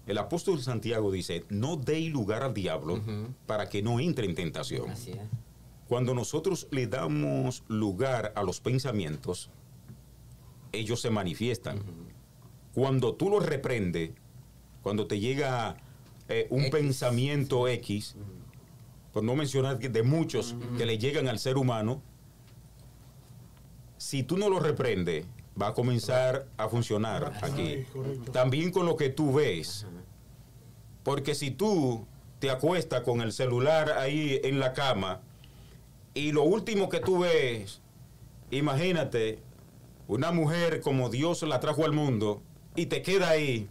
El 0.05 0.17
apóstol 0.19 0.61
Santiago 0.61 1.11
dice, 1.11 1.43
no 1.49 1.75
deis 1.75 2.09
lugar 2.13 2.41
al 2.41 2.53
diablo 2.53 3.01
para 3.45 3.67
que 3.67 3.81
no 3.81 3.99
entre 3.99 4.25
en 4.25 4.35
tentación. 4.35 4.89
Así 4.89 5.11
es. 5.11 5.19
Cuando 5.89 6.13
nosotros 6.13 6.67
le 6.71 6.87
damos 6.87 7.63
lugar 7.67 8.31
a 8.37 8.43
los 8.43 8.61
pensamientos, 8.61 9.49
ellos 10.71 11.01
se 11.01 11.09
manifiestan. 11.09 11.81
Cuando 12.73 13.15
tú 13.15 13.29
los 13.29 13.45
reprendes, 13.45 14.11
cuando 14.81 15.05
te 15.05 15.19
llega 15.19 15.75
eh, 16.29 16.47
un 16.49 16.61
X. 16.61 16.71
pensamiento 16.71 17.67
X, 17.67 18.15
por 19.11 19.23
no 19.25 19.35
mencionar 19.35 19.77
que 19.77 19.89
de 19.89 20.03
muchos 20.03 20.55
que 20.77 20.85
le 20.85 20.97
llegan 20.97 21.27
al 21.27 21.37
ser 21.37 21.57
humano, 21.57 22.01
si 23.97 24.23
tú 24.23 24.37
no 24.37 24.47
los 24.49 24.63
reprendes, 24.63 25.25
va 25.61 25.67
a 25.69 25.73
comenzar 25.73 26.47
a 26.57 26.69
funcionar 26.69 27.33
aquí. 27.41 27.85
También 28.31 28.71
con 28.71 28.85
lo 28.85 28.95
que 28.95 29.09
tú 29.09 29.33
ves. 29.33 29.85
Porque 31.03 31.35
si 31.35 31.51
tú 31.51 32.05
te 32.39 32.49
acuestas 32.49 33.01
con 33.01 33.21
el 33.21 33.31
celular 33.31 33.91
ahí 33.93 34.39
en 34.43 34.59
la 34.59 34.73
cama 34.73 35.21
y 36.13 36.31
lo 36.31 36.43
último 36.43 36.89
que 36.89 36.99
tú 36.99 37.19
ves, 37.19 37.81
imagínate, 38.51 39.39
una 40.07 40.31
mujer 40.31 40.81
como 40.81 41.09
Dios 41.09 41.41
la 41.43 41.59
trajo 41.59 41.85
al 41.85 41.93
mundo 41.93 42.41
y 42.75 42.85
te 42.87 43.01
queda 43.01 43.29
ahí, 43.29 43.69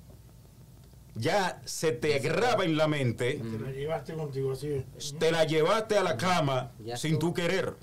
ya 1.15 1.63
se 1.65 1.93
te 1.93 2.19
graba 2.19 2.65
en 2.65 2.77
la 2.77 2.89
mente, 2.89 3.35
Te 3.35 3.59
la 3.59 3.71
llevaste 3.71 4.15
contigo 4.15 4.53
así. 4.53 4.85
te 5.19 5.31
la 5.33 5.45
llevaste 5.45 5.97
a 5.97 6.03
la 6.03 6.17
cama 6.17 6.73
Ya 6.85 6.97
sin 6.97 7.19
tú 7.19 7.33
querer. 7.33 7.75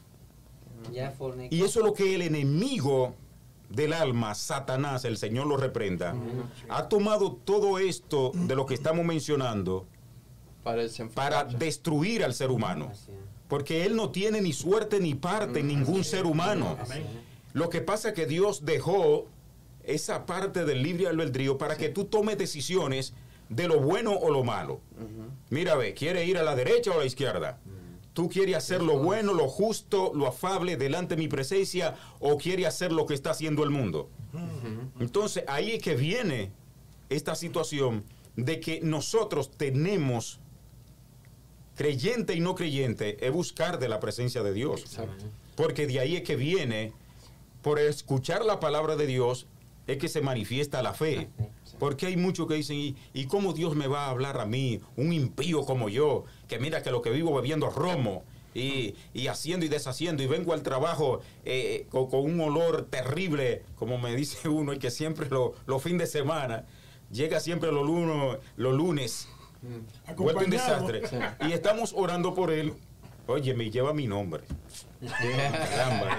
Y 1.50 1.62
eso 1.64 1.80
es 1.80 1.86
lo 1.86 1.94
que 1.94 2.14
el 2.16 2.22
enemigo 2.24 3.16
del 3.74 3.92
alma, 3.92 4.36
Satanás, 4.36 5.04
el 5.04 5.18
Señor 5.18 5.48
lo 5.48 5.58
reprenda, 5.58 6.16
ha 6.70 6.88
tomado 6.90 7.34
todo 7.34 7.80
esto 7.80 8.32
de 8.34 8.56
lo 8.56 8.66
que 8.68 8.76
estamos 8.76 9.04
mencionando 9.04 9.88
Para, 11.16 11.44
destruir 11.44 12.24
al 12.24 12.34
ser 12.34 12.52
humano. 12.52 12.92
Porque 13.48 13.86
él 13.86 13.96
no 13.96 14.12
tiene 14.12 14.42
ni 14.42 14.54
suerte 14.54 15.00
ni 15.00 15.16
parte 15.16 15.60
en 15.60 15.68
ningún 15.68 16.04
ser 16.04 16.26
humano. 16.26 16.78
Lo 17.54 17.70
que 17.70 17.82
pasa 17.82 18.10
es 18.10 18.14
que 18.16 18.26
Dios 18.28 18.64
dejó 18.64 19.26
esa 19.84 20.26
parte 20.26 20.66
del 20.66 20.82
libre 20.82 21.08
albedrío 21.08 21.58
para 21.58 21.76
que 21.76 21.90
tú 21.90 22.06
tomes 22.06 22.38
decisiones 22.38 23.14
de 23.50 23.68
lo 23.68 23.80
bueno 23.80 24.14
o 24.14 24.32
lo 24.32 24.44
malo. 24.44 24.82
Mira, 25.50 25.76
ve, 25.76 25.94
¿quiere 25.96 26.26
ir 26.26 26.38
a 26.38 26.44
la 26.44 26.56
derecha 26.56 26.92
o 26.92 26.94
a 26.94 26.98
la 27.00 27.06
izquierda? 27.06 27.60
¿Tú 28.14 28.30
quieres 28.30 28.56
hacer 28.56 28.82
lo 28.84 29.00
bueno, 29.00 29.34
lo 29.34 29.48
justo, 29.48 30.12
lo 30.14 30.28
afable 30.28 30.78
delante 30.78 31.16
de 31.16 31.22
mi 31.22 31.28
presencia 31.28 31.96
o 32.20 32.38
quieres 32.38 32.68
hacer 32.68 32.92
lo 32.92 33.08
que 33.08 33.16
está 33.16 33.32
haciendo 33.32 33.64
el 33.64 33.72
mundo? 33.72 34.10
Entonces 35.00 35.44
ahí 35.48 35.72
es 35.72 35.82
que 35.82 35.96
viene 35.96 36.52
esta 37.10 37.36
situación 37.36 38.04
de 38.36 38.60
que 38.60 38.82
nosotros 38.82 39.52
tenemos, 39.52 40.40
creyente 41.76 42.36
y 42.36 42.40
no 42.40 42.54
creyente, 42.54 43.26
es 43.26 43.32
buscar 43.32 43.80
de 43.80 43.90
la 43.90 44.00
presencia 44.00 44.44
de 44.44 44.54
Dios. 44.54 44.82
Exacto. 44.82 45.26
Porque 45.56 45.88
de 45.88 46.00
ahí 46.00 46.16
es 46.16 46.24
que 46.24 46.36
viene, 46.36 46.94
por 47.62 47.80
escuchar 47.80 48.46
la 48.46 48.60
palabra 48.60 48.96
de 48.96 49.08
Dios, 49.08 49.48
es 49.88 49.98
que 49.98 50.08
se 50.08 50.22
manifiesta 50.22 50.82
la 50.82 50.94
fe. 50.94 51.30
Porque 51.80 52.06
hay 52.06 52.18
muchos 52.18 52.48
que 52.48 52.54
dicen, 52.56 52.78
¿y, 52.78 52.96
¿y 53.14 53.26
cómo 53.26 53.54
Dios 53.54 53.76
me 53.76 53.88
va 53.88 54.06
a 54.06 54.10
hablar 54.10 54.40
a 54.40 54.46
mí, 54.46 54.80
un 54.96 55.12
impío 55.14 55.66
como 55.66 55.90
yo, 55.90 56.24
que 56.48 56.60
mira 56.60 56.82
que 56.84 56.92
lo 56.92 57.02
que 57.02 57.10
vivo 57.10 57.34
bebiendo 57.34 57.70
romo 57.70 58.24
y, 58.54 58.94
y 59.14 59.28
haciendo 59.28 59.66
y 59.66 59.70
deshaciendo 59.70 60.22
y 60.24 60.28
vengo 60.28 60.54
al 60.54 60.62
trabajo 60.62 61.22
eh, 61.44 61.88
con, 61.90 62.08
con 62.10 62.22
un 62.22 62.40
olor 62.40 62.86
terrible, 62.90 63.64
como 63.76 63.98
me 63.98 64.16
dice 64.16 64.48
uno, 64.50 64.74
y 64.74 64.80
que 64.80 64.92
siempre 64.92 65.28
lo- 65.30 65.54
los 65.66 65.82
fines 65.82 66.00
de 66.14 66.20
semana, 66.20 66.66
llega 67.12 67.40
siempre 67.40 67.72
los 67.72 67.86
lunes, 67.86 68.38
los 68.56 68.74
lunes 68.76 69.28
vuelto 70.24 70.40
un 70.46 70.52
desastre. 70.52 71.02
Y 71.50 71.54
estamos 71.54 71.94
orando 71.96 72.34
por 72.36 72.52
él. 72.52 72.74
Oye, 73.28 73.54
me 73.54 73.72
lleva 73.72 73.94
mi 73.94 74.06
nombre. 74.08 74.44
Caramba. 75.08 76.18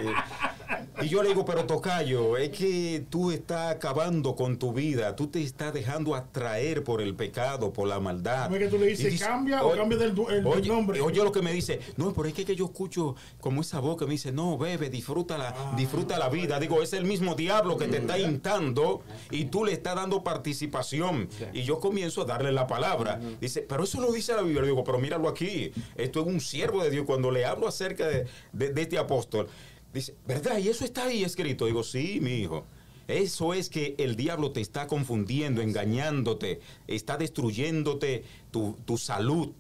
Y, 1.03 1.07
y 1.07 1.09
yo 1.09 1.23
le 1.23 1.31
digo, 1.31 1.45
pero 1.45 1.65
Tocayo, 1.67 2.37
es 2.37 2.51
que 2.51 3.05
tú 3.11 3.31
estás 3.31 3.73
acabando 3.75 4.35
con 4.37 4.59
tu 4.59 4.73
vida. 4.73 5.15
Tú 5.17 5.27
te 5.29 5.43
estás 5.43 5.73
dejando 5.75 6.15
atraer 6.15 6.85
por 6.85 7.01
el 7.03 7.15
pecado, 7.15 7.73
por 7.73 7.89
la 7.89 8.01
maldad. 8.01 8.45
¿Cómo 8.45 8.57
es 8.57 8.63
que 8.63 8.69
tú 8.69 8.79
le 8.79 8.87
dices, 8.87 9.11
dice, 9.13 9.25
cambia 9.25 9.65
o 9.65 9.73
cambia 9.77 9.99
del, 9.99 10.11
el- 10.11 10.15
del 10.15 10.47
Oye, 10.47 10.69
nombre? 10.69 11.01
oye 11.01 11.23
lo 11.23 11.33
que 11.33 11.43
me 11.43 11.53
dice, 11.53 11.81
no, 11.97 12.13
pero 12.15 12.29
es 12.29 12.35
que, 12.35 12.45
que 12.45 12.57
yo 12.57 12.67
escucho 12.67 13.17
como 13.41 13.61
esa 13.61 13.81
voz 13.81 13.97
que 13.99 14.05
me 14.07 14.13
dice, 14.13 14.33
no, 14.33 14.57
bebe, 14.59 14.89
disfruta 14.91 15.37
la, 15.39 15.49
Ah. 15.57 15.75
disfruta 15.77 16.19
la 16.19 16.29
vida. 16.29 16.59
Digo, 16.61 16.83
es 16.83 16.93
el 16.93 17.05
mismo 17.05 17.35
diablo 17.35 17.77
que 17.77 17.87
te 17.89 17.99
está 17.99 18.19
intando 18.19 19.03
y 19.31 19.45
tú 19.47 19.65
le 19.65 19.73
estás 19.73 19.95
dando 19.97 20.23
participación. 20.25 21.29
Y 21.53 21.63
yo 21.63 21.81
comienzo 21.81 22.23
a 22.23 22.25
darle 22.25 22.53
la 22.53 22.67
palabra. 22.67 23.21
Dice, 23.41 23.61
pero 23.63 23.85
eso 23.85 24.01
lo 24.01 24.13
dice 24.13 24.35
la 24.35 24.43
Biblia. 24.43 24.63
Digo, 24.63 24.83
pero 24.85 24.99
míralo 24.99 25.29
aquí. 25.29 25.73
Esto 25.97 26.21
es 26.21 26.27
un 26.27 26.41
siervo 26.41 26.83
de 26.83 26.91
Dios. 26.91 27.05
Cuando 27.07 27.31
le 27.31 27.45
hablo 27.45 27.69
acerca 27.69 28.07
de, 28.07 28.27
de- 28.53 28.71
de 28.75 28.83
este 28.83 28.99
apóstol, 28.99 29.49
dice, 29.93 30.15
¿verdad? 30.27 30.59
Y 30.59 30.69
eso 30.69 30.85
está 30.85 31.05
ahí 31.05 31.25
escrito. 31.25 31.67
Digo, 31.67 31.83
sí, 31.83 32.19
mi 32.21 32.37
hijo. 32.37 32.65
Eso 33.07 33.53
es 33.53 33.69
que 33.69 33.95
el 33.99 34.17
diablo 34.17 34.51
te 34.53 34.61
está 34.61 34.87
confundiendo, 34.87 35.61
engañándote, 35.61 36.61
está 36.87 37.17
destruyéndote 37.19 38.25
tu, 38.51 38.77
tu 38.85 38.97
salud. 38.97 39.53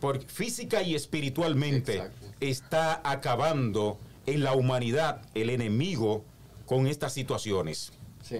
Porque 0.00 0.26
física 0.26 0.82
y 0.82 0.94
espiritualmente 0.94 1.96
Exacto. 1.96 2.26
está 2.40 3.00
acabando 3.04 3.98
en 4.26 4.42
la 4.42 4.54
humanidad 4.54 5.22
el 5.34 5.50
enemigo 5.50 6.24
con 6.66 6.86
estas 6.86 7.12
situaciones. 7.12 7.92
Sí. 8.22 8.38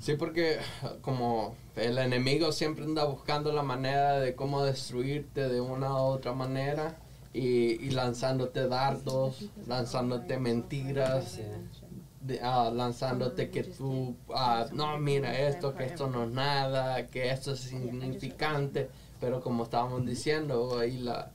Sí, 0.00 0.14
porque 0.14 0.58
como 1.00 1.54
el 1.76 1.96
enemigo 1.96 2.52
siempre 2.52 2.84
anda 2.84 3.04
buscando 3.04 3.52
la 3.52 3.62
manera 3.62 4.18
de 4.18 4.34
cómo 4.34 4.64
destruirte 4.64 5.48
de 5.48 5.60
una 5.60 5.94
u 5.94 6.06
otra 6.06 6.32
manera 6.32 6.98
y, 7.32 7.86
y 7.86 7.90
lanzándote 7.90 8.68
dardos, 8.68 9.48
lanzándote 9.66 10.38
mentiras, 10.38 11.40
ah, 12.42 12.70
lanzándote 12.74 13.50
que 13.50 13.64
tú, 13.64 14.16
ah, 14.34 14.66
no, 14.72 14.98
mira 14.98 15.38
esto, 15.48 15.74
que 15.74 15.84
esto 15.84 16.08
no 16.08 16.24
es 16.24 16.30
nada, 16.30 17.06
que 17.06 17.30
esto 17.30 17.52
es 17.52 17.72
insignificante, 17.72 18.90
pero 19.20 19.40
como 19.40 19.64
estábamos 19.64 20.04
diciendo, 20.04 20.78
ahí 20.78 20.98
la, 20.98 21.30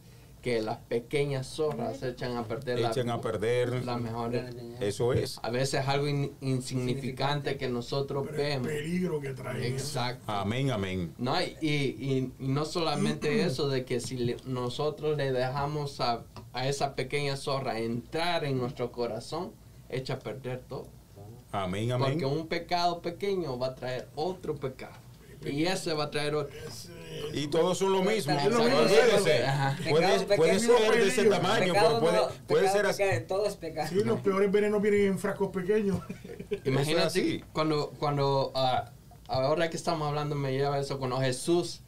que 0.48 0.62
las 0.62 0.78
pequeñas 0.78 1.46
zorras 1.46 2.02
echan 2.04 2.38
a 2.38 2.46
perder 2.46 2.80
la- 2.80 2.92
Echan 2.92 3.10
a 3.10 3.20
perder. 3.20 3.84
las 3.84 4.00
mejores. 4.00 4.56
Eso 4.80 5.12
es. 5.12 5.40
A 5.44 5.50
veces 5.50 5.86
algo 5.90 6.08
in- 6.08 6.32
insignificante 6.40 7.58
que 7.58 7.68
nosotros 7.68 8.26
Pero 8.30 8.42
el 8.42 8.48
vemos. 8.48 8.68
peligro 8.70 9.20
que 9.20 9.34
trae. 9.34 9.68
Exacto. 9.68 10.24
Amén, 10.32 10.72
amén. 10.72 11.14
No, 11.18 11.36
y, 11.42 11.58
y- 11.60 12.32
y 12.40 12.48
no 12.48 12.64
solamente 12.64 13.44
eso, 13.44 13.68
de 13.68 13.84
que 13.84 14.00
si 14.00 14.16
le- 14.16 14.38
nosotros 14.46 15.18
le 15.18 15.34
dejamos 15.34 16.00
a, 16.00 16.24
a 16.54 16.68
esa 16.70 16.96
pequeña 16.96 17.36
zorra 17.36 17.80
entrar 17.80 18.46
en 18.46 18.58
nuestro 18.58 18.90
corazón, 18.94 19.52
echa 19.90 20.14
a 20.14 20.20
perder 20.20 20.62
todo. 20.62 20.88
Amén, 21.52 21.92
amén. 21.92 22.12
Porque 22.12 22.26
un 22.26 22.48
pecado 22.48 23.02
pequeño 23.02 23.60
va 23.60 23.68
a 23.68 23.76
traer 23.76 24.08
otro 24.16 24.56
pecado. 24.56 24.96
Y 25.46 25.66
ese 25.66 25.94
va 25.94 26.06
a 26.06 26.10
traer 26.12 26.36
otro. 26.36 26.58
Y 27.34 27.48
todos 27.48 27.78
son 27.78 27.94
lo 27.94 28.02
mismo. 28.02 28.36
Puede, 28.36 28.60
ser 30.60 30.94
de 30.94 31.08
ese 31.08 31.26
tamaño, 31.26 31.74
pero 31.74 32.00
puede, 32.00 32.20
puede 32.48 32.70
ser 32.70 32.86
así. 32.86 33.04
todo 33.28 33.46
es 33.46 33.56
pecado. 33.56 33.88
Sí, 33.90 34.04
los 34.04 34.20
peores 34.22 34.52
venenos 34.52 34.82
vienen 34.82 35.08
en 35.08 35.20
frascos 35.20 35.50
pequeños. 35.50 36.00
Imagínate 36.66 37.08
así. 37.08 37.44
cuando, 37.54 37.92
cuando 38.00 38.52
ah, 38.56 38.92
ahora 39.28 39.70
que 39.70 39.78
estamos 39.78 40.08
hablando 40.08 40.36
me 40.36 40.52
lleva 40.52 40.80
eso, 40.80 41.00
cuando 41.00 41.20
Jesús 41.20 41.82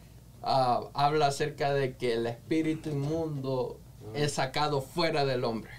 ah, 0.43 0.81
habla 0.93 1.27
acerca 1.27 1.73
de 1.73 1.95
que 1.95 2.13
el 2.13 2.27
espíritu 2.27 2.89
inmundo 2.89 3.79
es 4.13 4.33
sacado 4.33 4.81
fuera 4.81 5.25
del 5.25 5.43
hombre. 5.43 5.71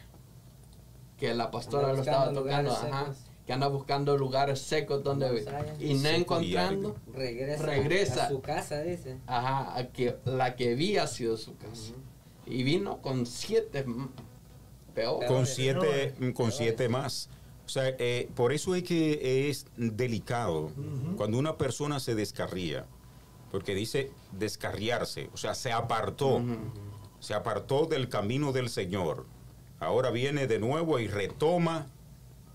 Que 1.19 1.35
la 1.35 1.51
pastora 1.51 1.93
lo 1.93 2.01
estaba 2.01 2.33
tocando, 2.33 2.73
ajá. 2.73 3.13
Que 3.51 3.55
anda 3.55 3.67
buscando 3.67 4.17
lugares 4.17 4.61
secos 4.61 5.03
donde 5.03 5.27
No 5.27 5.85
y 5.85 5.95
no 5.95 6.01
Seco 6.01 6.41
y 6.41 6.55
encontrando, 6.55 6.97
Regresa, 7.13 7.67
Regresa. 7.67 8.27
a 8.27 8.29
su 8.29 8.41
casa, 8.41 8.81
dice. 8.83 9.19
ajá, 9.27 9.77
a 9.77 9.89
que 9.89 10.15
la 10.25 10.55
que 10.55 10.71
había 10.71 11.05
sido 11.09 11.37
su 11.37 11.57
casa. 11.57 11.95
Y 12.47 12.63
vino 12.63 13.03
con 13.03 13.27
siete 13.27 13.85
peor. 14.95 15.27
con 15.27 15.49
siete, 15.49 16.15
con 16.33 16.53
siete 16.53 16.89
más. 16.89 17.29
O 17.67 17.69
sea, 17.69 17.93
eh, 17.99 18.29
por 18.37 18.53
eso 18.53 18.77
es 18.77 18.85
que 18.85 19.51
es 19.51 19.67
delicado 19.77 20.71
cuando 21.17 21.37
una 21.37 21.59
persona 21.59 21.99
se 21.99 22.15
descarría, 22.15 22.87
porque 23.51 23.75
dice 23.75 24.13
descarriarse, 24.31 25.29
o 25.33 25.37
sea, 25.37 25.57
se 25.57 25.73
apartó, 25.73 26.41
se 27.19 27.35
apartó 27.35 27.87
del 27.87 28.09
camino 28.09 28.53
del 28.53 28.69
Señor. 28.69 29.27
Ahora 29.81 30.13
viene 30.13 30.47
de 30.47 30.61
nuevo 30.61 31.01
y 31.01 31.09
retoma 31.09 31.89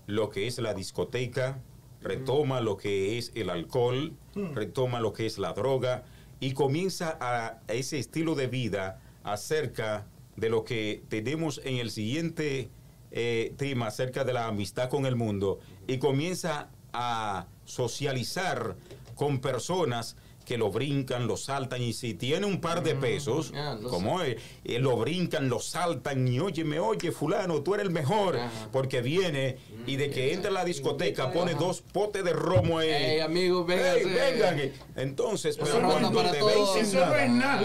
lo 0.06 0.30
que 0.30 0.46
es 0.46 0.58
la 0.58 0.74
discoteca, 0.74 1.60
retoma 2.00 2.60
lo 2.60 2.76
que 2.76 3.18
es 3.18 3.32
el 3.34 3.50
alcohol, 3.50 4.14
retoma 4.54 5.00
lo 5.00 5.12
que 5.12 5.26
es 5.26 5.38
la 5.38 5.52
droga 5.52 6.04
y 6.40 6.52
comienza 6.52 7.16
a 7.20 7.60
ese 7.68 7.98
estilo 7.98 8.34
de 8.34 8.46
vida 8.46 9.00
acerca 9.24 10.06
de 10.36 10.50
lo 10.50 10.64
que 10.64 11.02
tenemos 11.08 11.60
en 11.64 11.76
el 11.76 11.90
siguiente 11.90 12.70
eh, 13.10 13.54
tema 13.56 13.86
acerca 13.86 14.24
de 14.24 14.32
la 14.32 14.46
amistad 14.46 14.88
con 14.88 15.06
el 15.06 15.16
mundo 15.16 15.58
y 15.86 15.98
comienza 15.98 16.68
a 16.92 17.46
socializar 17.64 18.76
con 19.14 19.40
personas 19.40 20.16
que 20.46 20.56
lo 20.56 20.70
brincan, 20.70 21.26
lo 21.26 21.36
saltan 21.36 21.82
y 21.82 21.92
si 21.92 22.14
tiene 22.14 22.46
un 22.46 22.60
par 22.60 22.82
de 22.82 22.94
pesos, 22.94 23.52
Ah, 23.54 23.76
lo 23.78 23.90
como 23.90 24.22
eh, 24.22 24.38
eh, 24.64 24.78
lo 24.78 24.96
brincan, 24.96 25.48
lo 25.50 25.58
saltan 25.60 26.26
y 26.26 26.38
oye, 26.40 26.64
me 26.64 26.78
oye 26.78 27.12
fulano, 27.12 27.60
tú 27.62 27.74
eres 27.74 27.86
el 27.86 27.92
mejor, 27.92 28.36
Ajá. 28.38 28.68
porque 28.72 29.02
viene 29.02 29.58
y 29.86 29.96
de 29.96 30.08
que 30.08 30.32
entra 30.32 30.50
a 30.50 30.54
la 30.54 30.64
discoteca 30.64 31.32
pone 31.32 31.50
Ajá. 31.50 31.60
dos 31.60 31.82
potes 31.82 32.24
de 32.24 32.32
romo 32.32 32.78
ahí. 32.78 32.88
Ey, 32.88 33.20
amigo, 33.20 33.66
Ey, 33.68 33.76
véngase. 33.76 34.04
vengan. 34.04 34.72
Entonces, 34.94 35.56
Eso 35.56 35.64
pero 35.66 35.88
cuando 35.88 36.22
te 36.22 36.42
ven 36.42 36.86
sin 36.86 37.38
nada, 37.38 37.62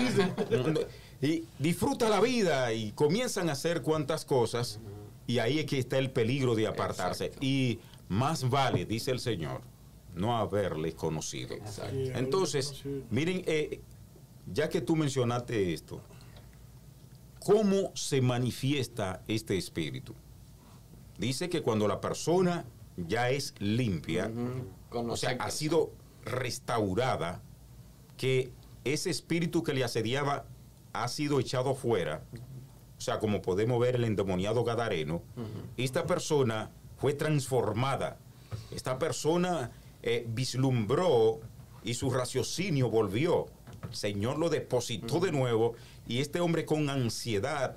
y 1.22 1.44
disfruta 1.60 2.10
la 2.10 2.20
vida 2.20 2.74
y 2.74 2.92
comienzan 2.94 3.50
a 3.50 3.52
hacer 3.54 3.84
cuantas 3.84 4.26
cosas 4.26 4.80
y 5.28 5.38
ahí 5.38 5.60
es 5.60 5.66
que 5.68 5.78
está 5.78 6.00
el 6.00 6.10
peligro 6.10 6.56
de 6.56 6.66
apartarse 6.66 7.26
Exacto. 7.26 7.46
y 7.46 7.80
más 8.10 8.50
vale 8.50 8.86
dice 8.86 9.12
el 9.12 9.20
Señor 9.20 9.62
no 10.16 10.38
haberle 10.38 10.94
conocido 10.94 11.56
Exacto. 11.56 11.96
Entonces 11.96 12.84
miren 13.10 13.44
eh, 13.46 13.82
ya 14.52 14.70
que 14.70 14.82
tú 14.82 14.96
mencionaste 14.96 15.74
esto 15.74 16.02
cómo 17.40 17.92
se 17.96 18.22
manifiesta 18.22 19.24
este 19.28 19.58
espíritu 19.58 20.14
dice 21.18 21.50
que 21.50 21.62
cuando 21.62 21.88
la 21.88 22.02
persona 22.02 22.66
ya 22.98 23.30
es 23.30 23.56
limpia 23.60 24.32
o 24.92 25.16
sea, 25.16 25.38
ha 25.40 25.52
sido 25.52 25.92
restaurada, 26.24 27.42
que 28.18 28.52
ese 28.84 29.10
espíritu 29.10 29.64
que 29.64 29.74
le 29.74 29.84
asediaba 29.84 30.46
ha 30.94 31.08
sido 31.08 31.40
echado 31.40 31.76
fuera. 31.76 32.24
O 32.98 33.02
sea, 33.02 33.20
como 33.20 33.42
podemos 33.42 33.80
ver 33.80 33.96
el 33.96 34.04
endemoniado 34.04 34.64
Gadareno, 34.64 35.24
esta 35.78 36.06
persona 36.06 36.72
fue 36.98 37.14
transformada. 37.14 38.18
Esta 38.72 39.00
persona 39.00 39.72
eh, 40.04 40.26
vislumbró 40.28 41.40
y 41.84 41.94
su 41.94 42.10
raciocinio 42.10 42.90
volvió. 42.90 43.48
El 43.90 43.96
Señor 43.96 44.38
lo 44.38 44.50
depositó 44.50 45.20
de 45.20 45.32
nuevo 45.32 45.74
y 46.08 46.20
este 46.20 46.40
hombre 46.40 46.66
con 46.66 46.90
ansiedad, 46.90 47.76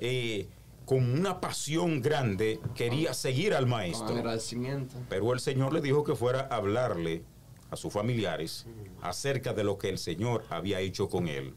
eh, 0.00 0.48
con 0.84 1.18
una 1.18 1.40
pasión 1.40 2.00
grande, 2.02 2.58
quería 2.74 3.14
seguir 3.14 3.54
al 3.54 3.66
maestro. 3.66 4.08
agradecimiento. 4.16 4.96
Pero 5.08 5.32
el 5.32 5.40
Señor 5.40 5.72
le 5.72 5.80
dijo 5.80 6.02
que 6.04 6.14
fuera 6.14 6.48
a 6.50 6.56
hablarle 6.56 7.22
a 7.70 7.76
sus 7.76 7.92
familiares 7.92 8.66
acerca 9.00 9.52
de 9.54 9.64
lo 9.64 9.78
que 9.78 9.88
el 9.88 9.98
Señor 9.98 10.44
había 10.50 10.80
hecho 10.80 11.08
con 11.08 11.28
él. 11.28 11.54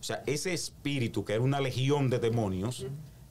O 0.00 0.02
sea, 0.02 0.22
ese 0.26 0.52
espíritu 0.52 1.24
que 1.24 1.32
era 1.34 1.42
una 1.42 1.60
legión 1.60 2.10
de 2.10 2.18
demonios, 2.18 2.86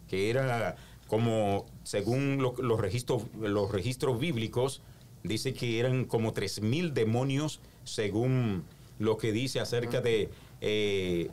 que 0.08 0.30
era 0.32 0.76
como, 1.08 1.66
según 1.84 2.42
lo- 2.42 2.56
los, 2.58 2.80
registros, 2.80 3.24
los 3.40 3.72
registros 3.72 4.20
bíblicos, 4.20 4.82
dice 5.24 5.54
que 5.54 5.80
eran 5.80 6.06
como 6.06 6.34
tres 6.34 6.62
mil 6.62 6.94
demonios, 6.94 7.60
según 7.84 8.64
lo 9.00 9.18
que 9.18 9.32
dice 9.32 9.60
acerca 9.60 10.02
de 10.02 10.30
eh, 10.62 11.30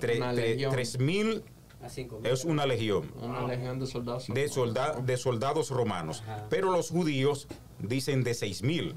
tre- 0.00 0.16
Una 0.18 0.32
tre- 0.32 0.36
legión. 0.50 0.72
tres 0.72 0.98
mil 0.98 1.42
A 1.82 1.88
cinco 1.88 2.20
es 2.22 2.44
una 2.44 2.64
legión 2.64 3.10
Una 3.20 3.46
legión 3.46 3.78
de 3.80 3.86
soldados. 3.86 4.26
de, 4.28 4.48
solda- 4.48 5.00
de 5.00 5.16
soldados 5.16 5.70
romanos, 5.70 6.22
Ajá. 6.22 6.46
pero 6.48 6.70
los 6.70 6.90
judíos 6.90 7.48
dicen 7.80 8.22
de 8.22 8.34
seis 8.34 8.62
mil. 8.62 8.94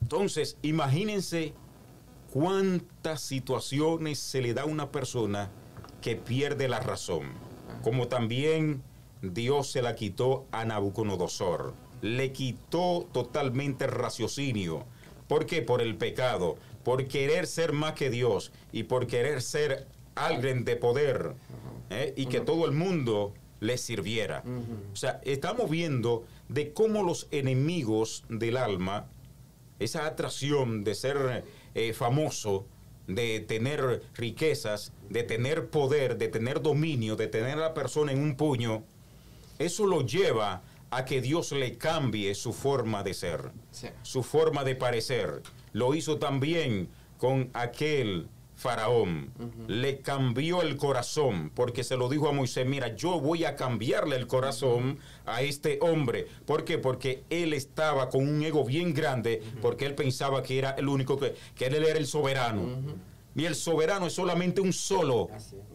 Entonces, 0.00 0.56
imagínense 0.62 1.52
cuántas 2.32 3.20
situaciones 3.22 4.18
se 4.18 4.40
le 4.40 4.54
da 4.54 4.62
a 4.62 4.66
una 4.66 4.90
persona 4.92 5.50
que 6.00 6.14
pierde 6.16 6.68
la 6.68 6.80
razón, 6.80 7.32
como 7.82 8.06
también 8.08 8.82
Dios 9.22 9.72
se 9.72 9.82
la 9.82 9.94
quitó 9.96 10.46
a 10.52 10.64
Nabucodonosor, 10.64 11.74
le 12.02 12.32
quitó 12.32 13.08
totalmente 13.12 13.84
el 13.84 13.90
raciocinio. 13.90 14.84
¿Por 15.26 15.46
qué? 15.46 15.62
Por 15.62 15.82
el 15.82 15.96
pecado, 15.96 16.56
por 16.84 17.06
querer 17.06 17.46
ser 17.46 17.72
más 17.72 17.92
que 17.92 18.10
Dios 18.10 18.52
y 18.72 18.84
por 18.84 19.06
querer 19.06 19.42
ser 19.42 19.86
alguien 20.14 20.64
de 20.64 20.76
poder 20.76 21.34
¿eh? 21.90 22.14
y 22.16 22.26
que 22.26 22.40
todo 22.40 22.64
el 22.64 22.72
mundo 22.72 23.34
le 23.60 23.76
sirviera. 23.78 24.42
O 24.92 24.96
sea, 24.96 25.20
estamos 25.24 25.68
viendo 25.68 26.24
de 26.48 26.72
cómo 26.72 27.02
los 27.02 27.28
enemigos 27.30 28.24
del 28.28 28.56
alma, 28.56 29.06
esa 29.78 30.06
atracción 30.06 30.84
de 30.84 30.94
ser 30.94 31.44
eh, 31.74 31.92
famoso, 31.92 32.66
de 33.06 33.40
tener 33.40 34.02
riquezas, 34.14 34.92
de 35.08 35.22
tener 35.22 35.70
poder, 35.70 36.18
de 36.18 36.28
tener 36.28 36.60
dominio, 36.60 37.16
de 37.16 37.26
tener 37.26 37.54
a 37.54 37.68
la 37.68 37.74
persona 37.74 38.12
en 38.12 38.20
un 38.20 38.36
puño, 38.36 38.84
eso 39.58 39.86
lo 39.86 40.02
lleva 40.06 40.62
a 40.90 41.04
que 41.04 41.20
Dios 41.20 41.52
le 41.52 41.76
cambie 41.76 42.34
su 42.34 42.52
forma 42.52 43.02
de 43.02 43.14
ser, 43.14 43.50
Sí. 43.70 43.88
su 44.02 44.22
forma 44.22 44.64
de 44.64 44.74
parecer. 44.74 45.42
Lo 45.72 45.94
hizo 45.94 46.18
también 46.18 46.88
con 47.18 47.50
aquel 47.52 48.28
faraón. 48.56 49.30
Le 49.68 50.00
cambió 50.00 50.62
el 50.62 50.76
corazón 50.76 51.52
porque 51.54 51.84
se 51.84 51.96
lo 51.96 52.08
dijo 52.08 52.28
a 52.28 52.32
Moisés, 52.32 52.66
mira, 52.66 52.96
yo 52.96 53.20
voy 53.20 53.44
a 53.44 53.54
cambiarle 53.54 54.16
el 54.16 54.26
corazón 54.26 54.98
a 55.26 55.42
este 55.42 55.78
hombre. 55.80 56.26
¿Por 56.44 56.64
qué? 56.64 56.76
Porque 56.78 57.22
él 57.30 57.52
estaba 57.52 58.08
con 58.08 58.26
un 58.28 58.42
ego 58.42 58.64
bien 58.64 58.94
grande, 58.94 59.42
porque 59.62 59.86
él 59.86 59.94
pensaba 59.94 60.42
que 60.42 60.58
era 60.58 60.70
el 60.70 60.88
único, 60.88 61.16
que, 61.18 61.34
que 61.54 61.66
él 61.66 61.74
era 61.84 61.98
el 61.98 62.06
soberano. 62.06 62.62
Y 63.38 63.46
el 63.46 63.54
soberano 63.54 64.06
es 64.08 64.14
solamente 64.14 64.60
un 64.60 64.72
solo 64.72 65.28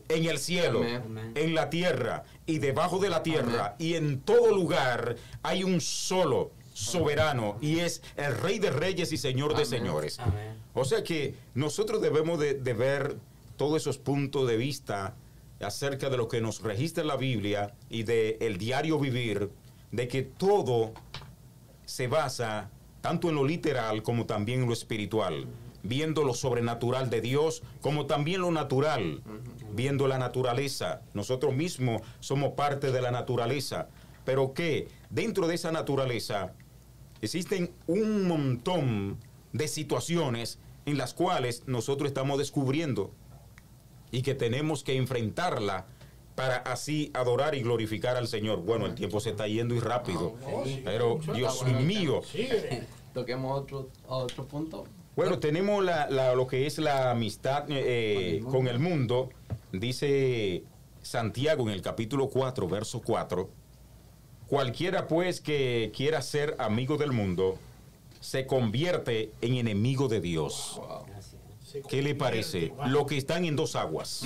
en 0.09 0.25
el 0.25 0.37
cielo, 0.37 0.79
Amén. 0.81 1.31
en 1.35 1.55
la 1.55 1.69
tierra 1.69 2.25
y 2.45 2.59
debajo 2.59 2.99
de 2.99 3.09
la 3.09 3.23
tierra 3.23 3.75
y 3.79 3.93
en 3.93 4.19
todo 4.19 4.53
lugar 4.53 5.15
hay 5.41 5.63
un 5.63 5.79
solo 5.79 6.51
soberano 6.73 7.57
y 7.61 7.79
es 7.79 8.01
el 8.17 8.35
rey 8.35 8.59
de 8.59 8.69
reyes 8.69 9.13
y 9.13 9.17
señor 9.17 9.51
de 9.51 9.63
Amén. 9.63 9.65
señores. 9.67 10.19
Amén. 10.19 10.57
O 10.73 10.83
sea 10.83 11.03
que 11.03 11.35
nosotros 11.55 12.01
debemos 12.01 12.37
de, 12.37 12.55
de 12.55 12.73
ver 12.73 13.15
todos 13.55 13.81
esos 13.81 13.97
puntos 13.97 14.45
de 14.47 14.57
vista 14.57 15.15
acerca 15.61 16.09
de 16.09 16.17
lo 16.17 16.27
que 16.27 16.41
nos 16.41 16.61
registra 16.61 17.03
la 17.05 17.15
Biblia 17.15 17.73
y 17.89 18.03
de 18.03 18.37
el 18.41 18.57
diario 18.57 18.99
vivir, 18.99 19.49
de 19.91 20.07
que 20.09 20.23
todo 20.23 20.91
se 21.85 22.07
basa 22.07 22.69
tanto 22.99 23.29
en 23.29 23.35
lo 23.35 23.45
literal 23.45 24.03
como 24.03 24.25
también 24.25 24.63
en 24.63 24.67
lo 24.67 24.73
espiritual. 24.73 25.45
Viendo 25.83 26.23
lo 26.23 26.33
sobrenatural 26.33 27.09
de 27.09 27.21
Dios, 27.21 27.61
como 27.81 28.05
también 28.05 28.41
lo 28.41 28.51
natural, 28.51 29.21
viendo 29.73 30.07
la 30.07 30.17
naturaleza. 30.17 31.01
Nosotros 31.13 31.53
mismos 31.53 32.01
somos 32.19 32.53
parte 32.53 32.91
de 32.91 33.01
la 33.01 33.11
naturaleza, 33.11 33.89
pero 34.25 34.53
que 34.53 34.87
dentro 35.09 35.47
de 35.47 35.55
esa 35.55 35.71
naturaleza 35.71 36.53
existen 37.21 37.71
un 37.85 38.27
montón 38.27 39.17
de 39.51 39.67
situaciones 39.67 40.57
en 40.85 40.97
las 40.97 41.13
cuales 41.13 41.63
nosotros 41.67 42.07
estamos 42.07 42.37
descubriendo 42.37 43.11
y 44.11 44.21
que 44.21 44.35
tenemos 44.35 44.83
que 44.83 44.95
enfrentarla 44.95 45.85
para 46.35 46.57
así 46.57 47.11
adorar 47.13 47.55
y 47.55 47.61
glorificar 47.61 48.17
al 48.17 48.27
Señor. 48.27 48.61
Bueno, 48.61 48.85
el 48.85 48.95
tiempo 48.95 49.19
se 49.19 49.31
está 49.31 49.47
yendo 49.47 49.75
y 49.75 49.79
rápido, 49.79 50.35
pero 50.83 51.19
Dios 51.35 51.65
mío. 51.65 52.21
Toquemos 53.13 53.61
otro, 53.61 53.89
otro 54.07 54.45
punto. 54.45 54.85
Bueno, 55.15 55.39
tenemos 55.39 55.83
la- 55.83 56.09
la- 56.09 56.33
lo 56.35 56.47
que 56.47 56.65
es 56.65 56.77
la 56.79 57.11
amistad 57.11 57.65
eh, 57.69 58.41
Con 58.43 58.43
el 58.43 58.43
mundo. 58.43 58.51
con 58.51 58.67
el 58.67 58.79
mundo. 58.79 59.29
Dice 59.71 60.63
Santiago 61.01 61.63
en 61.63 61.69
el 61.73 61.81
capítulo 61.81 62.29
4, 62.29 62.67
verso 62.67 63.01
4. 63.01 63.49
Cualquiera 64.47 65.07
pues 65.07 65.39
que 65.41 65.91
quiera 65.95 66.21
ser 66.21 66.55
amigo 66.59 66.97
del 66.97 67.11
mundo, 67.11 67.57
se 68.19 68.45
convierte 68.45 69.31
en 69.41 69.55
enemigo 69.55 70.07
de 70.07 70.21
Dios. 70.21 70.75
Wow. 70.77 71.05
¿Qué 71.89 72.01
le 72.03 72.13
parece? 72.15 72.71
Lo 72.87 73.05
que 73.05 73.17
están 73.17 73.45
en 73.45 73.55
dos 73.55 73.75
aguas. 73.75 74.23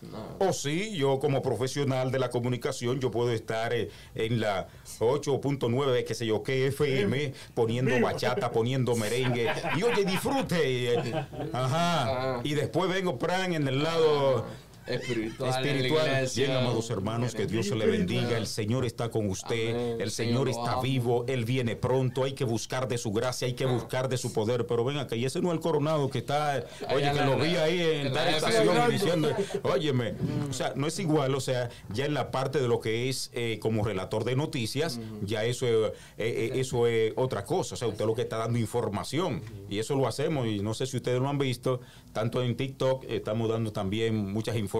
No. 0.00 0.36
O 0.38 0.52
sí, 0.52 0.96
yo 0.96 1.18
como 1.18 1.42
profesional 1.42 2.12
de 2.12 2.18
la 2.20 2.30
comunicación, 2.30 3.00
yo 3.00 3.10
puedo 3.10 3.32
estar 3.32 3.72
eh, 3.74 3.90
en 4.14 4.40
la 4.40 4.68
8.9, 5.00 6.04
qué 6.04 6.14
sé 6.14 6.24
yo, 6.26 6.42
qué 6.42 6.68
FM, 6.68 7.32
poniendo 7.54 8.00
bachata, 8.00 8.50
poniendo 8.52 8.94
merengue. 8.94 9.50
Y 9.76 9.82
oye, 9.82 10.04
disfrute. 10.04 10.94
eh, 10.94 11.26
Ajá. 11.52 12.40
Y 12.44 12.54
después 12.54 12.88
vengo, 12.88 13.18
pran, 13.18 13.54
en 13.54 13.66
el 13.66 13.82
lado 13.82 14.46
Espiritual. 14.88 16.28
Bien, 16.36 16.50
amados 16.52 16.90
hermanos, 16.90 17.34
que 17.34 17.46
Dios 17.46 17.66
se 17.66 17.76
le 17.76 17.86
bendiga. 17.86 18.36
El 18.36 18.46
Señor 18.46 18.84
está 18.84 19.10
con 19.10 19.28
usted. 19.28 19.70
Amén. 19.70 19.96
El 20.00 20.10
Señor 20.10 20.48
está 20.48 20.80
vivo. 20.80 21.24
Él 21.28 21.44
viene 21.44 21.76
pronto. 21.76 22.24
Hay 22.24 22.32
que 22.32 22.44
buscar 22.44 22.88
de 22.88 22.98
su 22.98 23.12
gracia, 23.12 23.46
hay 23.46 23.54
que 23.54 23.66
buscar 23.66 24.08
de 24.08 24.16
su 24.16 24.32
poder. 24.32 24.66
Pero 24.66 24.84
ven 24.84 24.98
acá, 24.98 25.16
y 25.16 25.24
ese 25.24 25.40
no 25.40 25.48
es 25.48 25.54
el 25.54 25.60
coronado 25.60 26.08
que 26.10 26.18
está, 26.18 26.64
oye, 26.94 27.02
que 27.12 27.18
en 27.18 27.26
lo 27.26 27.36
la- 27.38 27.44
vi 27.44 27.56
ahí 27.56 27.80
en 27.80 28.12
tal 28.12 28.26
la- 28.30 28.36
estación 28.36 28.90
diciendo, 28.90 29.30
óyeme, 29.62 30.14
o 30.48 30.52
sea, 30.52 30.72
no 30.76 30.86
es 30.86 30.98
igual, 30.98 31.34
o 31.34 31.40
sea, 31.40 31.68
ya 31.92 32.06
en 32.06 32.14
la 32.14 32.30
parte 32.30 32.60
de 32.60 32.68
lo 32.68 32.80
que 32.80 33.08
es 33.08 33.30
eh, 33.34 33.58
como 33.60 33.84
relator 33.84 34.24
de 34.24 34.36
noticias, 34.36 35.00
ya 35.22 35.44
eso 35.44 35.66
es, 35.66 35.92
eh, 36.18 36.50
eh, 36.54 36.60
eso 36.60 36.86
es 36.86 37.12
otra 37.16 37.44
cosa. 37.44 37.74
O 37.74 37.78
sea, 37.78 37.88
usted 37.88 38.04
lo 38.06 38.14
que 38.14 38.22
está 38.22 38.36
dando 38.38 38.58
información 38.58 39.42
y 39.68 39.78
eso 39.78 39.94
lo 39.96 40.06
hacemos 40.06 40.46
y 40.46 40.60
no 40.60 40.74
sé 40.74 40.86
si 40.86 40.96
ustedes 40.96 41.20
lo 41.20 41.28
han 41.28 41.38
visto, 41.38 41.80
tanto 42.12 42.42
en 42.42 42.56
TikTok 42.56 43.04
estamos 43.08 43.48
dando 43.48 43.72
también 43.72 44.16
muchas 44.32 44.56
informaciones 44.56 44.77